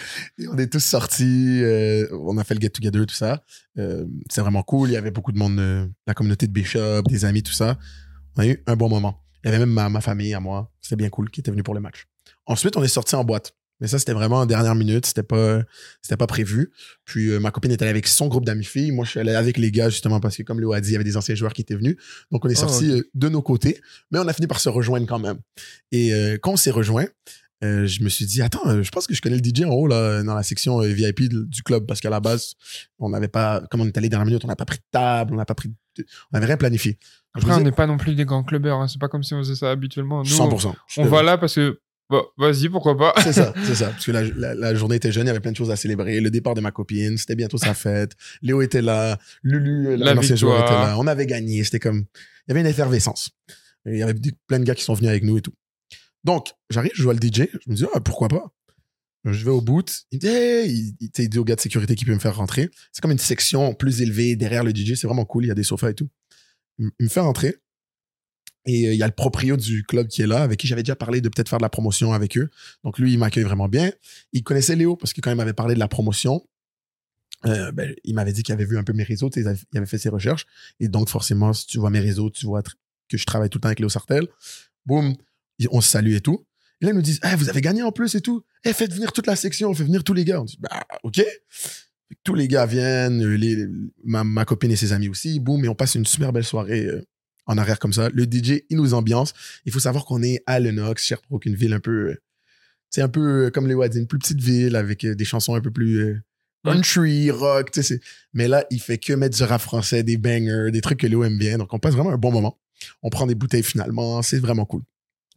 On 0.49 0.57
est 0.57 0.67
tous 0.67 0.83
sortis, 0.83 1.61
on 2.11 2.39
a 2.39 2.43
fait 2.43 2.55
le 2.55 2.59
get-together, 2.59 3.05
tout 3.05 3.13
ça. 3.13 3.43
C'est 3.75 4.41
vraiment 4.41 4.63
cool. 4.63 4.89
Il 4.89 4.93
y 4.93 4.97
avait 4.97 5.11
beaucoup 5.11 5.31
de 5.31 5.37
monde, 5.37 5.91
la 6.07 6.13
communauté 6.15 6.47
de 6.47 6.51
Bishop, 6.51 7.03
des 7.07 7.23
amis, 7.23 7.43
tout 7.43 7.53
ça. 7.53 7.77
On 8.35 8.41
a 8.41 8.47
eu 8.47 8.63
un 8.65 8.75
bon 8.75 8.89
moment. 8.89 9.21
Il 9.43 9.47
y 9.47 9.49
avait 9.49 9.59
même 9.59 9.71
ma, 9.71 9.89
ma 9.89 10.01
famille 10.01 10.33
à 10.33 10.39
moi. 10.39 10.71
C'était 10.81 10.95
bien 10.95 11.09
cool 11.09 11.29
qui 11.29 11.39
était 11.39 11.51
venu 11.51 11.63
pour 11.63 11.73
le 11.73 11.79
match. 11.79 12.07
Ensuite, 12.45 12.77
on 12.77 12.83
est 12.83 12.87
sorti 12.87 13.15
en 13.15 13.23
boîte. 13.23 13.53
Mais 13.79 13.87
ça, 13.87 13.97
c'était 13.97 14.13
vraiment 14.13 14.41
en 14.41 14.45
dernière 14.45 14.75
minute. 14.75 15.07
C'était 15.07 15.23
pas, 15.23 15.63
c'était 16.03 16.15
pas 16.17 16.27
prévu. 16.27 16.71
Puis, 17.03 17.29
euh, 17.29 17.39
ma 17.39 17.49
copine 17.49 17.71
est 17.71 17.81
allée 17.81 17.89
avec 17.89 18.05
son 18.05 18.27
groupe 18.27 18.45
d'amis 18.45 18.63
filles. 18.63 18.91
Moi, 18.91 19.05
je 19.05 19.09
suis 19.11 19.19
allé 19.19 19.33
avec 19.33 19.57
les 19.57 19.71
gars, 19.71 19.89
justement, 19.89 20.19
parce 20.19 20.37
que, 20.37 20.43
comme 20.43 20.59
Léo 20.59 20.71
a 20.73 20.81
dit, 20.81 20.89
il 20.89 20.93
y 20.93 20.95
avait 20.95 21.03
des 21.03 21.17
anciens 21.17 21.33
joueurs 21.33 21.53
qui 21.53 21.61
étaient 21.61 21.73
venus. 21.75 21.95
Donc, 22.31 22.45
on 22.45 22.49
est 22.49 22.57
Ah, 22.57 22.67
sortis 22.67 22.91
euh, 22.91 23.01
de 23.15 23.29
nos 23.29 23.41
côtés. 23.41 23.81
Mais 24.11 24.19
on 24.19 24.27
a 24.27 24.33
fini 24.33 24.45
par 24.45 24.59
se 24.59 24.69
rejoindre 24.69 25.07
quand 25.07 25.17
même. 25.17 25.39
Et 25.91 26.13
euh, 26.13 26.37
quand 26.39 26.51
on 26.51 26.57
s'est 26.57 26.69
rejoint, 26.69 27.07
euh, 27.63 27.85
je 27.85 28.03
me 28.03 28.09
suis 28.09 28.25
dit, 28.25 28.41
attends, 28.41 28.67
euh, 28.67 28.81
je 28.83 28.89
pense 28.91 29.07
que 29.07 29.13
je 29.13 29.21
connais 29.21 29.37
le 29.37 29.43
DJ 29.43 29.63
en 29.65 29.69
haut, 29.69 29.87
là, 29.87 30.23
dans 30.23 30.33
la 30.35 30.43
section 30.43 30.81
euh, 30.81 30.87
VIP 30.87 31.29
du 31.29 31.63
club, 31.63 31.85
parce 31.85 31.99
qu'à 32.01 32.09
la 32.09 32.19
base, 32.19 32.53
on 32.99 33.09
n'avait 33.09 33.27
pas, 33.27 33.61
comme 33.69 33.81
on 33.81 33.87
est 33.87 33.97
allé 33.97 34.09
dernière 34.09 34.25
minute, 34.25 34.43
on 34.43 34.47
n'a 34.47 34.55
pas 34.55 34.65
pris 34.65 34.77
de 34.79 34.83
table, 34.91 35.33
on 35.33 35.37
n'a 35.37 35.45
pas 35.45 35.55
pris, 35.55 35.69
de- 35.69 36.03
on 36.31 36.37
n'avait 36.37 36.47
rien 36.47 36.57
planifié. 36.57 36.97
Après, 37.33 37.53
on 37.53 37.59
n'est 37.61 37.71
pas 37.71 37.87
non 37.87 37.97
plus 37.97 38.15
des 38.15 38.25
grands 38.25 38.43
clubbers. 38.43 38.75
hein. 38.75 38.87
C'est 38.87 38.99
pas 38.99 39.07
comme 39.07 39.23
si 39.23 39.33
on 39.33 39.39
faisait 39.39 39.55
ça 39.55 39.71
habituellement. 39.71 40.23
Nous, 40.23 40.29
100%. 40.29 40.73
on 40.97 41.05
va 41.05 41.23
là 41.23 41.37
parce 41.37 41.55
que. 41.55 41.79
Bon, 42.09 42.25
vas-y, 42.37 42.67
pourquoi 42.67 42.97
pas. 42.97 43.13
C'est 43.23 43.31
ça, 43.31 43.53
c'est 43.63 43.73
ça. 43.75 43.87
Parce 43.91 44.05
que 44.05 44.11
la, 44.11 44.21
la- 44.23 44.53
la 44.53 44.75
journée 44.75 44.97
était 44.97 45.13
jeune, 45.13 45.23
il 45.23 45.27
y 45.27 45.29
avait 45.29 45.39
plein 45.39 45.53
de 45.53 45.55
choses 45.55 45.71
à 45.71 45.77
célébrer. 45.77 46.19
Le 46.19 46.29
départ 46.29 46.55
de 46.55 46.59
ma 46.59 46.69
copine, 46.71 47.17
c'était 47.17 47.35
bientôt 47.37 47.57
sa 47.57 47.73
fête. 47.73 48.17
Léo 48.41 48.61
était 48.61 48.81
là, 48.81 49.17
Lulu, 49.43 49.95
La 49.95 50.13
l'ancien 50.13 50.35
joueur 50.35 50.61
était 50.61 50.73
là. 50.73 50.95
On 50.99 51.07
avait 51.07 51.25
gagné. 51.25 51.63
C'était 51.63 51.79
comme, 51.79 51.99
il 51.99 52.49
y 52.49 52.51
avait 52.51 52.59
une 52.59 52.67
effervescence. 52.67 53.29
Il 53.85 53.95
y 53.97 54.03
avait 54.03 54.13
plein 54.45 54.59
de 54.59 54.65
gars 54.65 54.75
qui 54.75 54.83
sont 54.83 54.93
venus 54.93 55.09
avec 55.09 55.23
nous 55.23 55.37
et 55.37 55.41
tout. 55.41 55.53
Donc, 56.23 56.53
j'arrive, 56.69 56.91
je 56.93 57.03
vois 57.03 57.13
le 57.13 57.19
DJ. 57.19 57.47
Je 57.53 57.69
me 57.69 57.75
dis, 57.75 57.85
ah, 57.93 57.99
pourquoi 57.99 58.27
pas? 58.27 58.53
Je 59.23 59.45
vais 59.45 59.51
au 59.51 59.61
boot. 59.61 60.03
Il 60.11 60.17
me 60.17 60.67
dit, 60.67 60.95
il, 60.99 61.29
dit 61.29 61.37
au 61.37 61.43
gars 61.43 61.55
de 61.55 61.61
sécurité 61.61 61.95
qui 61.95 62.05
peut 62.05 62.13
me 62.13 62.19
faire 62.19 62.35
rentrer. 62.35 62.69
C'est 62.91 63.01
comme 63.01 63.11
une 63.11 63.19
section 63.19 63.73
plus 63.73 64.01
élevée 64.01 64.35
derrière 64.35 64.63
le 64.63 64.71
DJ. 64.71 64.95
C'est 64.95 65.07
vraiment 65.07 65.25
cool. 65.25 65.45
Il 65.45 65.47
y 65.49 65.51
a 65.51 65.55
des 65.55 65.63
sofas 65.63 65.91
et 65.91 65.93
tout. 65.93 66.09
Il, 66.79 66.89
me 66.99 67.07
fait 67.07 67.19
rentrer. 67.19 67.57
Et 68.65 68.87
euh, 68.87 68.93
il 68.93 68.97
y 68.97 69.03
a 69.03 69.07
le 69.07 69.13
proprio 69.13 69.57
du 69.57 69.83
club 69.83 70.07
qui 70.07 70.21
est 70.21 70.27
là, 70.27 70.41
avec 70.41 70.59
qui 70.59 70.67
j'avais 70.67 70.83
déjà 70.83 70.95
parlé 70.95 71.21
de 71.21 71.29
peut-être 71.29 71.49
faire 71.49 71.59
de 71.59 71.63
la 71.63 71.69
promotion 71.69 72.13
avec 72.13 72.37
eux. 72.37 72.49
Donc 72.83 72.97
lui, 72.97 73.13
il 73.13 73.19
m'accueille 73.19 73.43
vraiment 73.43 73.67
bien. 73.67 73.91
Il 74.33 74.43
connaissait 74.43 74.75
Léo 74.75 74.95
parce 74.95 75.13
que 75.13 75.21
quand 75.21 75.31
il 75.31 75.37
m'avait 75.37 75.53
parlé 75.53 75.75
de 75.75 75.79
la 75.79 75.87
promotion, 75.87 76.47
euh, 77.45 77.71
ben, 77.71 77.93
il 78.03 78.13
m'avait 78.13 78.33
dit 78.33 78.43
qu'il 78.43 78.53
avait 78.53 78.65
vu 78.65 78.77
un 78.77 78.83
peu 78.83 78.93
mes 78.93 79.03
réseaux, 79.03 79.29
il 79.35 79.47
avait- 79.47 79.85
fait 79.85 79.97
ses 79.97 80.09
recherches. 80.09 80.45
Et 80.79 80.87
donc 80.87 81.09
forcément, 81.09 81.53
si 81.53 81.65
tu 81.65 81.79
vois 81.79 81.89
mes 81.89 81.99
réseaux, 81.99 82.29
tu 82.29 82.45
vois 82.45 82.61
que 83.09 83.17
je 83.17 83.25
travaille 83.25 83.49
tout 83.49 83.57
le 83.57 83.61
temps 83.61 83.69
avec 83.69 83.79
Léo 83.79 83.89
Sartel. 83.89 84.27
Boum, 84.85 85.15
on 85.71 85.81
se 85.81 85.89
salue 85.89 86.13
et 86.13 86.21
tout. 86.21 86.45
Et 86.81 86.85
là, 86.85 86.91
ils 86.91 86.95
nous 86.95 87.01
disent, 87.01 87.19
Eh, 87.31 87.35
vous 87.35 87.49
avez 87.49 87.61
gagné 87.61 87.83
en 87.83 87.91
plus 87.91 88.15
et 88.15 88.21
tout. 88.21 88.43
Eh, 88.65 88.73
faites 88.73 88.93
venir 88.93 89.11
toute 89.11 89.27
la 89.27 89.35
section, 89.35 89.69
on 89.69 89.73
fait 89.75 89.83
venir 89.83 90.03
tous 90.03 90.13
les 90.13 90.25
gars. 90.25 90.41
On 90.41 90.45
dit, 90.45 90.57
bah, 90.59 90.81
OK. 91.03 91.21
Tous 92.23 92.33
les 92.35 92.47
gars 92.47 92.65
viennent, 92.65 93.23
euh, 93.23 93.35
les, 93.37 93.65
ma, 94.03 94.23
ma 94.23 94.43
copine 94.45 94.71
et 94.71 94.75
ses 94.75 94.91
amis 94.91 95.07
aussi. 95.07 95.39
Boum, 95.39 95.63
et 95.63 95.69
on 95.69 95.75
passe 95.75 95.95
une 95.95 96.05
super 96.05 96.33
belle 96.33 96.43
soirée 96.43 96.85
euh, 96.85 97.01
en 97.45 97.57
arrière 97.57 97.79
comme 97.79 97.93
ça. 97.93 98.09
Le 98.13 98.23
DJ, 98.25 98.63
il 98.69 98.77
nous 98.77 98.93
ambiance. 98.93 99.33
Il 99.65 99.71
faut 99.71 99.79
savoir 99.79 100.05
qu'on 100.05 100.21
est 100.21 100.43
à 100.45 100.59
Lenox, 100.59 101.05
Sherbrooke, 101.05 101.45
une 101.45 101.55
ville 101.55 101.73
un 101.73 101.79
peu, 101.79 102.09
euh, 102.09 102.21
c'est 102.89 103.01
un 103.01 103.07
peu 103.09 103.49
comme 103.53 103.69
a 103.81 103.87
dit, 103.87 103.99
une 103.99 104.07
plus 104.07 104.19
petite 104.19 104.41
ville 104.41 104.75
avec 104.75 105.05
des 105.05 105.23
chansons 105.25 105.55
un 105.55 105.61
peu 105.61 105.71
plus 105.71 105.99
euh, 105.99 106.21
country, 106.65 107.31
rock, 107.31 107.71
tu 107.71 107.81
sais. 107.81 107.95
c'est- 107.95 108.01
Mais 108.33 108.47
là, 108.49 108.65
il 108.69 108.81
fait 108.81 108.97
que 108.97 109.13
mettre 109.13 109.37
du 109.37 109.43
rap 109.43 109.61
français, 109.61 110.03
des 110.03 110.17
bangers, 110.17 110.69
des 110.71 110.81
trucs 110.81 110.99
que 110.99 111.07
Léo 111.07 111.23
aime 111.23 111.37
bien. 111.37 111.57
Donc, 111.57 111.73
on 111.73 111.79
passe 111.79 111.93
vraiment 111.93 112.11
un 112.11 112.17
bon 112.17 112.31
moment. 112.31 112.59
On 113.03 113.09
prend 113.09 113.25
des 113.25 113.35
bouteilles 113.35 113.63
finalement. 113.63 114.21
C'est 114.21 114.39
vraiment 114.39 114.65
cool. 114.65 114.81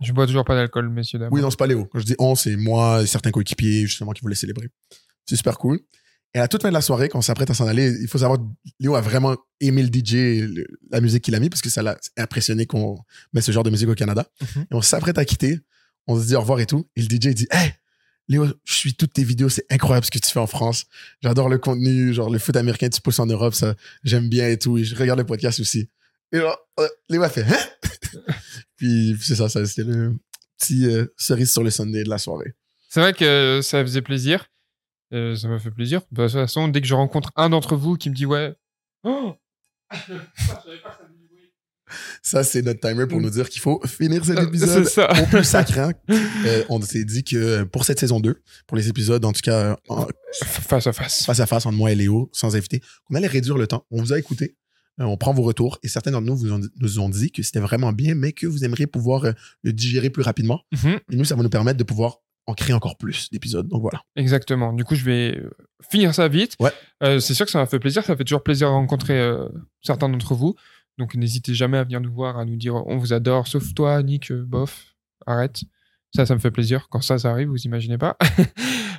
Je 0.05 0.13
bois 0.13 0.27
toujours 0.27 0.45
pas 0.45 0.55
d'alcool, 0.55 0.89
messieurs, 0.89 1.19
dames. 1.19 1.31
Oui, 1.33 1.41
non, 1.41 1.51
c'est 1.51 1.59
pas 1.59 1.67
Léo. 1.67 1.87
Quand 1.87 1.99
je 1.99 2.05
dis 2.05 2.15
on, 2.19 2.35
c'est 2.35 2.57
moi 2.57 3.03
et 3.03 3.07
certains 3.07 3.31
coéquipiers, 3.31 3.87
justement, 3.87 4.13
qui 4.13 4.21
voulaient 4.23 4.35
célébrer. 4.35 4.69
C'est 5.27 5.37
super 5.37 5.59
cool. 5.59 5.81
Et 6.35 6.39
à 6.39 6.43
la 6.43 6.49
toute 6.49 6.63
fin 6.63 6.69
de 6.69 6.75
la 6.75 6.81
soirée, 6.81 7.09
quand 7.09 7.19
on 7.19 7.23
s'apprête 7.23 7.49
à 7.51 7.55
s'en 7.55 7.67
aller, 7.67 7.97
il 8.03 8.09
faut 8.09 8.19
savoir 8.19 8.39
que 8.41 8.45
Léo 8.81 8.95
a 8.97 9.01
vraiment 9.01 9.37
aimé 9.61 9.83
le 9.83 9.89
DJ, 9.89 10.41
le- 10.43 10.67
la 10.91 11.01
musique 11.01 11.23
qu'il 11.25 11.35
a 11.35 11.41
mis, 11.41 11.49
parce 11.49 11.63
que 11.63 11.71
ça 11.71 11.81
l'a 11.83 11.97
impressionné 12.17 12.67
qu'on 12.67 12.99
met 13.33 13.41
ce 13.41 13.53
genre 13.53 13.63
de 13.63 13.71
musique 13.71 13.89
au 13.89 13.95
Canada. 13.95 14.27
Mhm. 14.41 14.63
Et 14.63 14.75
on 14.75 14.83
s'apprête 14.83 15.17
à 15.19 15.25
quitter. 15.25 15.61
On 16.09 16.21
se 16.21 16.27
dit 16.27 16.35
au 16.35 16.41
revoir 16.41 16.59
et 16.61 16.67
tout. 16.67 16.89
Et 16.97 17.03
le 17.03 17.07
DJ 17.09 17.35
dit 17.35 17.47
Hey, 17.53 17.73
Léo, 18.29 18.47
je 18.65 18.73
suis 18.75 18.95
toutes 18.95 19.13
tes 19.13 19.23
vidéos, 19.23 19.49
c'est 19.49 19.65
incroyable 19.71 20.05
ce 20.07 20.11
que 20.11 20.19
tu 20.19 20.29
fais 20.31 20.41
en 20.41 20.47
France. 20.49 20.87
J'adore 21.23 21.49
le 21.49 21.59
contenu, 21.59 22.13
genre 22.13 22.31
le 22.31 22.39
foot 22.41 22.57
américain, 22.57 22.89
tu 22.89 23.01
pousses 23.01 23.21
en 23.21 23.27
Europe, 23.27 23.55
ça, 23.55 23.75
j'aime 24.03 24.29
bien 24.29 24.49
et 24.49 24.59
tout. 24.59 24.77
Et 24.77 24.83
je 24.85 24.97
regarde 24.97 25.21
le 25.21 25.27
podcast 25.27 25.61
aussi. 25.61 25.89
Et 26.33 26.39
là, 26.39 26.57
euh, 26.81 26.89
Léo 27.09 27.23
a 27.23 27.29
fait 27.29 27.45
Hein? 27.45 27.57
Puis 28.77 29.17
c'est 29.21 29.37
ça, 29.37 29.49
ça 29.49 29.65
c'était 29.67 29.85
le 29.89 30.17
petit 30.59 30.87
euh, 30.87 31.07
cerise 31.17 31.51
sur 31.53 31.63
le 31.63 31.71
Sunday 31.71 32.05
de 32.05 32.09
la 32.11 32.19
soirée. 32.19 32.55
C'est 32.91 33.01
vrai 33.01 33.13
que 33.13 33.61
ça 33.63 33.83
faisait 33.83 34.03
plaisir. 34.03 34.47
Euh, 35.13 35.37
ça 35.37 35.49
m'a 35.49 35.59
fait 35.59 35.71
plaisir. 35.71 36.01
De 36.13 36.23
toute 36.25 36.33
façon, 36.33 36.69
dès 36.69 36.81
que 36.81 36.87
je 36.87 36.95
rencontre 36.95 37.31
un 37.37 37.51
d'entre 37.51 37.77
vous 37.77 37.97
qui 37.97 38.11
me 38.11 38.15
dit 38.15 38.27
ouais. 38.27 38.55
Oh 39.05 39.35
Ça, 42.23 42.43
c'est 42.43 42.63
notre 42.63 42.81
timer 42.81 43.07
pour 43.07 43.21
nous 43.21 43.31
dire 43.31 43.49
qu'il 43.49 43.61
faut 43.61 43.81
finir 43.87 44.25
cet 44.25 44.39
Euh, 44.39 44.47
épisode 44.49 44.85
ça. 44.87 45.09
au 45.23 45.27
plus 45.27 45.45
sacré. 45.45 45.93
Euh, 46.11 46.65
on 46.69 46.81
s'est 46.81 47.05
dit 47.05 47.23
que 47.23 47.63
pour 47.65 47.85
cette 47.85 48.01
saison 48.01 48.19
2, 48.21 48.43
pour 48.67 48.77
les 48.77 48.89
épisodes, 48.89 49.25
en 49.25 49.33
tout 49.33 49.43
cas, 49.43 49.77
en- 49.89 50.07
Face 50.43 50.87
à 50.89 50.93
face. 50.93 51.25
face 51.25 51.39
à 51.41 51.47
face 51.47 51.67
entre 51.67 51.77
moi 51.77 51.93
et 51.93 51.95
Léo, 51.95 52.31
sans 52.33 52.57
invité, 52.57 52.81
qu'on 53.05 53.15
allait 53.15 53.29
réduire 53.29 53.57
le 53.59 53.67
temps. 53.69 53.87
On 53.91 54.01
vous 54.03 54.13
a 54.13 54.19
écouté. 54.19 54.57
Euh, 55.01 55.05
on 55.05 55.17
prend 55.17 55.33
vos 55.33 55.43
retours 55.43 55.79
et 55.83 55.89
certains 55.89 56.11
d'entre 56.11 56.27
nous 56.27 56.37
vous 56.37 56.53
ont, 56.53 56.61
nous 56.81 56.99
ont 57.01 57.09
dit 57.09 57.31
que 57.33 57.43
c'était 57.43 57.61
vraiment 57.61 57.93
bien, 57.93 58.15
mais 58.15 58.33
que 58.33 58.47
vous 58.47 58.65
aimeriez 58.65 58.87
pouvoir 58.87 59.25
euh, 59.25 59.33
le 59.63 59.73
digérer 59.73 60.11
plus 60.11 60.23
rapidement. 60.23 60.63
Mhm, 60.73 61.01
Et 61.11 61.17
nous, 61.17 61.25
ça 61.25 61.35
va 61.37 61.43
nous 61.43 61.49
permettre 61.51 61.79
de 61.79 61.85
pouvoir 61.85 62.19
en 62.47 62.55
créer 62.55 62.75
encore 62.75 62.99
plus 62.99 63.31
d'épisodes. 63.31 63.67
Donc 63.69 63.81
voilà. 63.81 64.03
Exactement. 64.17 64.73
Du 64.73 64.85
coup, 64.85 64.95
je 64.95 65.05
vais 65.05 65.37
euh, 65.39 65.51
finir 65.91 66.15
ça 66.15 66.29
vite. 66.29 66.57
Ouais. 66.61 66.73
Euh, 67.03 67.19
c'est 67.19 67.33
sûr 67.35 67.47
que 67.47 67.51
ça 67.53 67.59
m'a 67.59 67.67
fait 67.67 67.79
plaisir. 67.79 68.05
Ça 68.05 68.17
fait 68.17 68.25
toujours 68.25 68.43
plaisir 68.43 68.69
de 68.69 68.75
rencontrer 68.75 69.19
euh, 69.19 69.49
certains 69.83 70.09
d'entre 70.09 70.35
vous. 70.35 70.55
Donc, 70.99 71.15
n'hésitez 71.15 71.55
jamais 71.55 71.79
à 71.79 71.85
venir 71.85 72.01
nous 72.01 72.13
voir, 72.13 72.39
à 72.39 72.45
nous 72.45 72.57
dire 72.57 72.75
on 72.75 72.99
vous 72.99 73.13
adore, 73.13 73.47
sauf 73.49 73.75
toi, 73.75 74.03
Nick, 74.03 74.33
bof, 74.33 74.95
arrête. 75.27 75.63
Ça, 76.15 76.27
ça 76.27 76.35
me 76.35 76.41
fait 76.41 76.51
plaisir. 76.51 76.87
Quand 76.91 77.01
ça, 77.01 77.19
ça 77.19 77.31
arrive, 77.31 77.49
vous 77.49 77.63
imaginez 77.63 77.99
pas. 77.99 78.17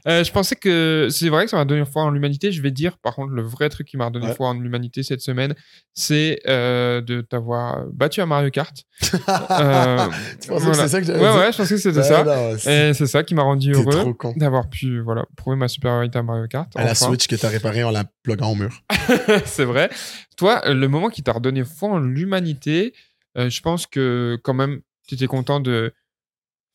Euh, 0.08 0.24
je 0.24 0.32
pensais 0.32 0.56
que 0.56 1.08
c'est 1.10 1.30
vrai 1.30 1.46
que 1.46 1.50
ça 1.50 1.58
m'a 1.58 1.66
donné 1.66 1.84
foi 1.84 2.04
en 2.04 2.12
l'humanité. 2.12 2.52
Je 2.52 2.62
vais 2.62 2.70
dire, 2.70 3.00
par 3.00 3.16
contre, 3.16 3.32
le 3.32 3.42
vrai 3.42 3.70
truc 3.70 3.88
qui 3.88 3.98
m'a 3.98 4.06
redonné 4.06 4.36
foi 4.36 4.50
en 4.50 4.54
l'humanité 4.54 5.02
cette 5.02 5.22
semaine, 5.22 5.56
c'est 5.96 6.42
euh, 6.46 7.02
de 7.02 7.22
t'avoir 7.22 7.88
battu 7.92 8.22
à 8.22 8.28
Mario 8.28 8.52
Kart. 8.52 8.84
euh, 9.02 10.06
tu 10.40 10.48
pensais 10.48 10.68
que 10.68 10.74
c'est 10.76 10.88
ça 10.90 11.02
que 11.02 11.08
j'avais 11.08 11.20
Ouais, 11.20 11.36
ouais, 11.40 11.52
je 11.52 11.58
pensais 11.58 11.74
que 11.74 11.82
c'était 11.82 12.04
ça. 12.04 12.24
Et 12.70 12.94
c'est 12.94 13.08
ça 13.08 13.24
qui 13.24 13.34
m'a 13.34 13.42
rendu 13.42 13.74
heureux 13.74 14.16
d'avoir 14.36 14.70
pu 14.70 15.00
voilà, 15.00 15.26
prouver 15.36 15.56
ma 15.56 15.68
supériorité 15.68 16.20
à 16.20 16.22
Mario 16.22 16.46
Kart. 16.48 16.70
À 16.76 16.84
la 16.84 16.94
Switch 16.94 17.26
que 17.26 17.36
t'as 17.36 17.50
réparée 17.50 17.84
en 17.84 17.90
la 17.90 18.04
pluguant 18.22 18.52
au 18.52 18.56
mur. 18.56 18.84
c'est 19.46 19.66
vrai. 19.66 19.90
Toi, 20.38 20.62
le 20.72 20.88
moment 20.88 21.10
qui 21.10 21.24
t'a 21.24 21.32
redonné 21.32 21.64
foi 21.64 21.90
en 21.90 22.00
l'humanité, 22.00 22.94
euh, 23.38 23.50
je 23.50 23.62
pense 23.62 23.88
que 23.88 24.38
quand 24.44 24.54
même, 24.54 24.82
tu 25.08 25.16
étais 25.16 25.28
content 25.28 25.60
de 25.60 25.94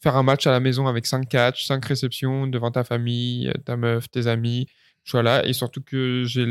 faire 0.00 0.16
un 0.16 0.22
match 0.22 0.46
à 0.46 0.50
la 0.50 0.60
maison 0.60 0.86
avec 0.86 1.06
5 1.06 1.28
catchs, 1.28 1.66
5 1.66 1.84
réceptions 1.84 2.46
devant 2.46 2.70
ta 2.70 2.84
famille, 2.84 3.48
euh, 3.48 3.52
ta 3.64 3.76
meuf, 3.76 4.10
tes 4.10 4.26
amis. 4.26 4.66
Voilà, 5.12 5.44
et 5.46 5.52
surtout 5.52 5.82
que 5.82 6.24
j'ai 6.26 6.46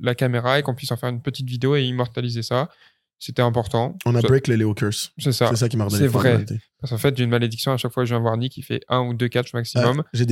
la 0.00 0.14
caméra 0.14 0.58
et 0.58 0.62
qu'on 0.62 0.74
puisse 0.74 0.90
en 0.90 0.96
faire 0.96 1.10
une 1.10 1.22
petite 1.22 1.48
vidéo 1.48 1.76
et 1.76 1.84
immortaliser 1.84 2.42
ça. 2.42 2.68
C'était 3.18 3.42
important. 3.42 3.98
On 4.06 4.14
a 4.14 4.22
break 4.22 4.48
les 4.48 4.56
Léo 4.56 4.72
Curse. 4.72 5.12
C'est 5.18 5.32
ça. 5.32 5.48
C'est 5.48 5.56
ça 5.56 5.68
qui 5.68 5.76
m'a 5.76 5.88
C'est 5.90 6.06
vrai. 6.06 6.44
Parce 6.80 6.90
qu'en 6.90 6.98
fait, 6.98 7.14
j'ai 7.16 7.24
une 7.24 7.30
malédiction 7.30 7.70
à 7.72 7.76
chaque 7.76 7.92
fois 7.92 8.02
que 8.02 8.08
je 8.08 8.14
viens 8.14 8.20
voir 8.20 8.36
Nick, 8.38 8.56
il 8.56 8.62
fait 8.62 8.80
un 8.88 9.00
ou 9.00 9.12
deux 9.12 9.28
catchs 9.28 9.52
maximum. 9.52 10.02
j'ai 10.14 10.24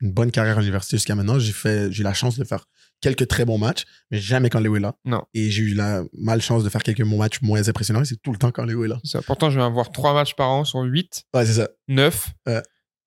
une 0.00 0.12
bonne 0.12 0.30
carrière 0.30 0.56
à 0.58 0.60
l'université 0.60 0.96
jusqu'à 0.96 1.16
maintenant. 1.16 1.40
J'ai 1.40 1.52
fait, 1.52 1.90
j'ai 1.90 2.02
eu 2.02 2.04
la 2.04 2.14
chance 2.14 2.38
de 2.38 2.44
faire 2.44 2.64
quelques 3.00 3.26
très 3.28 3.44
bons 3.44 3.58
matchs, 3.58 3.84
mais 4.10 4.18
jamais 4.18 4.50
quand 4.50 4.60
Léo 4.60 4.76
est 4.76 4.80
là. 4.80 4.94
Non. 5.04 5.22
Et 5.34 5.50
j'ai 5.50 5.62
eu 5.62 5.74
la 5.74 6.02
malchance 6.12 6.64
de 6.64 6.68
faire 6.68 6.82
quelques 6.82 7.04
bons 7.04 7.18
matchs 7.18 7.40
moins 7.42 7.66
impressionnants 7.68 8.02
et 8.02 8.04
c'est 8.04 8.20
tout 8.22 8.32
le 8.32 8.38
temps 8.38 8.50
quand 8.50 8.64
Léo 8.64 8.84
est 8.84 8.88
là. 8.88 8.98
Ça. 9.04 9.20
Pourtant, 9.22 9.50
je 9.50 9.58
vais 9.58 9.64
avoir 9.64 9.90
trois 9.90 10.14
matchs 10.14 10.34
par 10.34 10.50
an 10.50 10.64
sur 10.64 10.80
huit. 10.80 11.24
Ouais, 11.34 11.46
c'est 11.46 11.54
ça. 11.54 11.68
Neuf. 11.88 12.30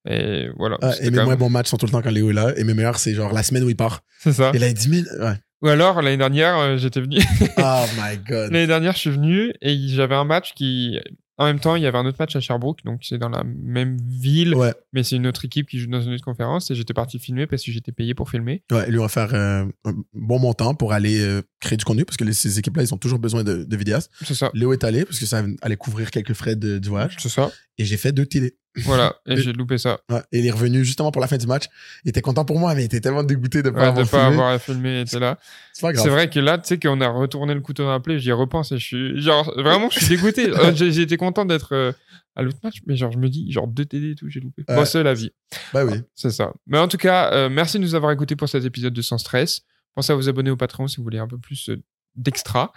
Et 0.09 0.49
voilà. 0.57 0.77
et 1.01 1.11
mes 1.11 1.23
moins 1.23 1.35
bons 1.35 1.49
matchs 1.49 1.69
sont 1.69 1.77
tout 1.77 1.85
le 1.85 1.91
temps 1.91 2.01
quand 2.01 2.11
Léo 2.11 2.29
est 2.29 2.33
là. 2.33 2.53
Et 2.57 2.63
mes 2.63 2.73
meilleurs, 2.73 2.97
c'est 2.97 3.13
genre 3.13 3.31
la 3.31 3.43
semaine 3.43 3.63
où 3.63 3.69
il 3.69 3.75
part. 3.75 4.01
C'est 4.19 4.33
ça. 4.33 4.51
Et 4.53 4.59
là, 4.59 4.67
il 4.67 4.73
dit, 4.73 4.89
ouais. 5.19 5.33
Ou 5.61 5.69
alors, 5.69 6.01
l'année 6.01 6.17
dernière, 6.17 6.57
euh, 6.57 6.77
j'étais 6.77 6.99
venu. 6.99 7.19
oh 7.57 7.85
my 7.97 8.17
god. 8.27 8.51
L'année 8.51 8.67
dernière, 8.67 8.93
je 8.93 8.99
suis 8.99 9.09
venu 9.11 9.53
et 9.61 9.87
j'avais 9.87 10.15
un 10.15 10.25
match 10.25 10.53
qui. 10.53 10.99
En 11.37 11.45
même 11.45 11.59
temps, 11.59 11.75
il 11.75 11.81
y 11.81 11.87
avait 11.87 11.97
un 11.97 12.05
autre 12.05 12.17
match 12.19 12.35
à 12.35 12.39
Sherbrooke, 12.39 12.83
donc 12.85 13.01
c'est 13.03 13.17
dans 13.17 13.29
la 13.29 13.43
même 13.43 13.97
ville, 14.07 14.53
ouais. 14.53 14.73
mais 14.91 15.03
c'est 15.03 15.15
une 15.15 15.25
autre 15.25 15.45
équipe 15.45 15.67
qui 15.67 15.79
joue 15.79 15.89
dans 15.89 16.01
une 16.01 16.13
autre 16.13 16.23
conférence 16.23 16.69
et 16.69 16.75
j'étais 16.75 16.93
parti 16.93 17.17
filmer 17.17 17.47
parce 17.47 17.63
que 17.63 17.71
j'étais 17.71 17.91
payé 17.91 18.13
pour 18.13 18.29
filmer. 18.29 18.63
Ouais, 18.71 18.89
lui, 18.89 18.99
on 18.99 19.03
va 19.03 19.07
faire 19.07 19.33
euh, 19.33 19.65
un 19.85 19.93
bon 20.13 20.37
montant 20.37 20.75
pour 20.75 20.93
aller 20.93 21.19
euh, 21.21 21.41
créer 21.59 21.77
du 21.77 21.85
contenu 21.85 22.05
parce 22.05 22.17
que 22.17 22.31
ces 22.31 22.59
équipes-là, 22.59 22.83
ils 22.83 22.93
ont 22.93 22.97
toujours 22.97 23.19
besoin 23.19 23.43
de, 23.43 23.63
de 23.63 23.77
vidéastes. 23.77 24.11
C'est 24.23 24.35
ça. 24.35 24.51
Léo 24.53 24.73
est 24.73 24.83
allé 24.83 25.05
parce 25.05 25.19
que 25.19 25.25
ça 25.25 25.43
allait 25.61 25.75
couvrir 25.75 26.11
quelques 26.11 26.33
frais 26.33 26.55
de, 26.55 26.77
du 26.77 26.89
voyage. 26.89 27.15
C'est 27.19 27.29
ça. 27.29 27.51
Et 27.79 27.85
j'ai 27.85 27.97
fait 27.97 28.11
deux 28.11 28.27
télés. 28.27 28.55
Voilà, 28.77 29.15
et 29.27 29.37
j'ai 29.37 29.53
loupé 29.53 29.77
ça. 29.77 29.99
Ouais, 30.09 30.21
et 30.31 30.39
il 30.39 30.47
est 30.47 30.51
revenu 30.51 30.83
justement 30.83 31.11
pour 31.11 31.21
la 31.21 31.27
fin 31.27 31.37
du 31.37 31.45
match. 31.45 31.65
Il 32.05 32.09
était 32.09 32.21
content 32.21 32.43
pour 32.45 32.59
moi, 32.59 32.73
mais 32.73 32.81
il 32.81 32.85
était 32.85 33.01
tellement 33.01 33.23
dégoûté 33.23 33.61
de 33.61 33.69
ne 33.69 33.75
pas, 33.75 33.87
avoir, 33.87 34.07
pas 34.07 34.25
avoir 34.25 34.59
filmé. 34.59 35.01
était 35.01 35.19
là. 35.19 35.37
C'est 35.73 36.09
vrai 36.09 36.29
que 36.29 36.39
là, 36.39 36.57
tu 36.57 36.67
sais 36.67 36.79
qu'on 36.79 36.99
a 37.01 37.07
retourné 37.07 37.53
le 37.53 37.61
couteau 37.61 37.83
dans 37.83 37.91
la 37.91 37.99
plaie, 37.99 38.19
j'y 38.19 38.31
repense 38.31 38.71
et 38.71 38.77
je 38.77 38.83
suis. 38.83 39.21
Genre, 39.21 39.53
vraiment, 39.57 39.89
je 39.89 39.99
suis 39.99 40.15
dégoûté. 40.15 40.51
Euh, 40.63 40.71
été 40.71 41.17
content 41.17 41.45
d'être 41.45 41.73
euh, 41.73 41.91
à 42.35 42.43
l'autre 42.43 42.59
match, 42.63 42.81
mais 42.85 42.95
genre, 42.95 43.11
je 43.11 43.17
me 43.17 43.27
dis, 43.27 43.51
genre, 43.51 43.67
deux 43.67 43.85
TD 43.85 44.11
et 44.11 44.15
tout, 44.15 44.29
j'ai 44.29 44.39
loupé. 44.39 44.63
Bon, 44.67 44.85
c'est 44.85 45.03
la 45.03 45.13
vie. 45.13 45.31
Bah 45.73 45.83
oui. 45.83 45.95
C'est 46.15 46.29
ça. 46.29 46.53
Mais 46.67 46.77
en 46.77 46.87
tout 46.87 46.97
cas, 46.97 47.31
euh, 47.33 47.49
merci 47.49 47.77
de 47.77 47.83
nous 47.83 47.95
avoir 47.95 48.11
écoutés 48.11 48.35
pour 48.35 48.47
cet 48.47 48.63
épisode 48.63 48.93
de 48.93 49.01
Sans 49.01 49.17
Stress. 49.17 49.61
Pensez 49.95 50.13
à 50.13 50.15
vous 50.15 50.29
abonner 50.29 50.51
au 50.51 50.57
Patreon 50.57 50.87
si 50.87 50.97
vous 50.97 51.03
voulez 51.03 51.19
un 51.19 51.27
peu 51.27 51.37
plus 51.37 51.69
d'extra. 52.15 52.71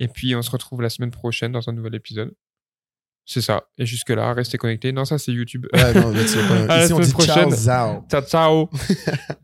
Et 0.00 0.08
puis, 0.08 0.34
on 0.34 0.42
se 0.42 0.50
retrouve 0.50 0.82
la 0.82 0.90
semaine 0.90 1.10
prochaine 1.10 1.52
dans 1.52 1.68
un 1.68 1.72
nouvel 1.72 1.94
épisode. 1.94 2.34
C'est 3.30 3.42
ça. 3.42 3.62
Et 3.76 3.84
jusque-là, 3.84 4.32
restez 4.32 4.56
connectés. 4.56 4.90
Non, 4.90 5.04
ça, 5.04 5.18
c'est 5.18 5.32
YouTube. 5.32 5.66
Ouais, 5.74 5.92
non, 5.92 6.12
Ici, 6.82 6.92
on 6.94 6.98
dit 6.98 7.12
prochaine. 7.12 7.54
ciao, 7.54 8.02
Ciao, 8.10 8.22
ciao. 8.22 8.70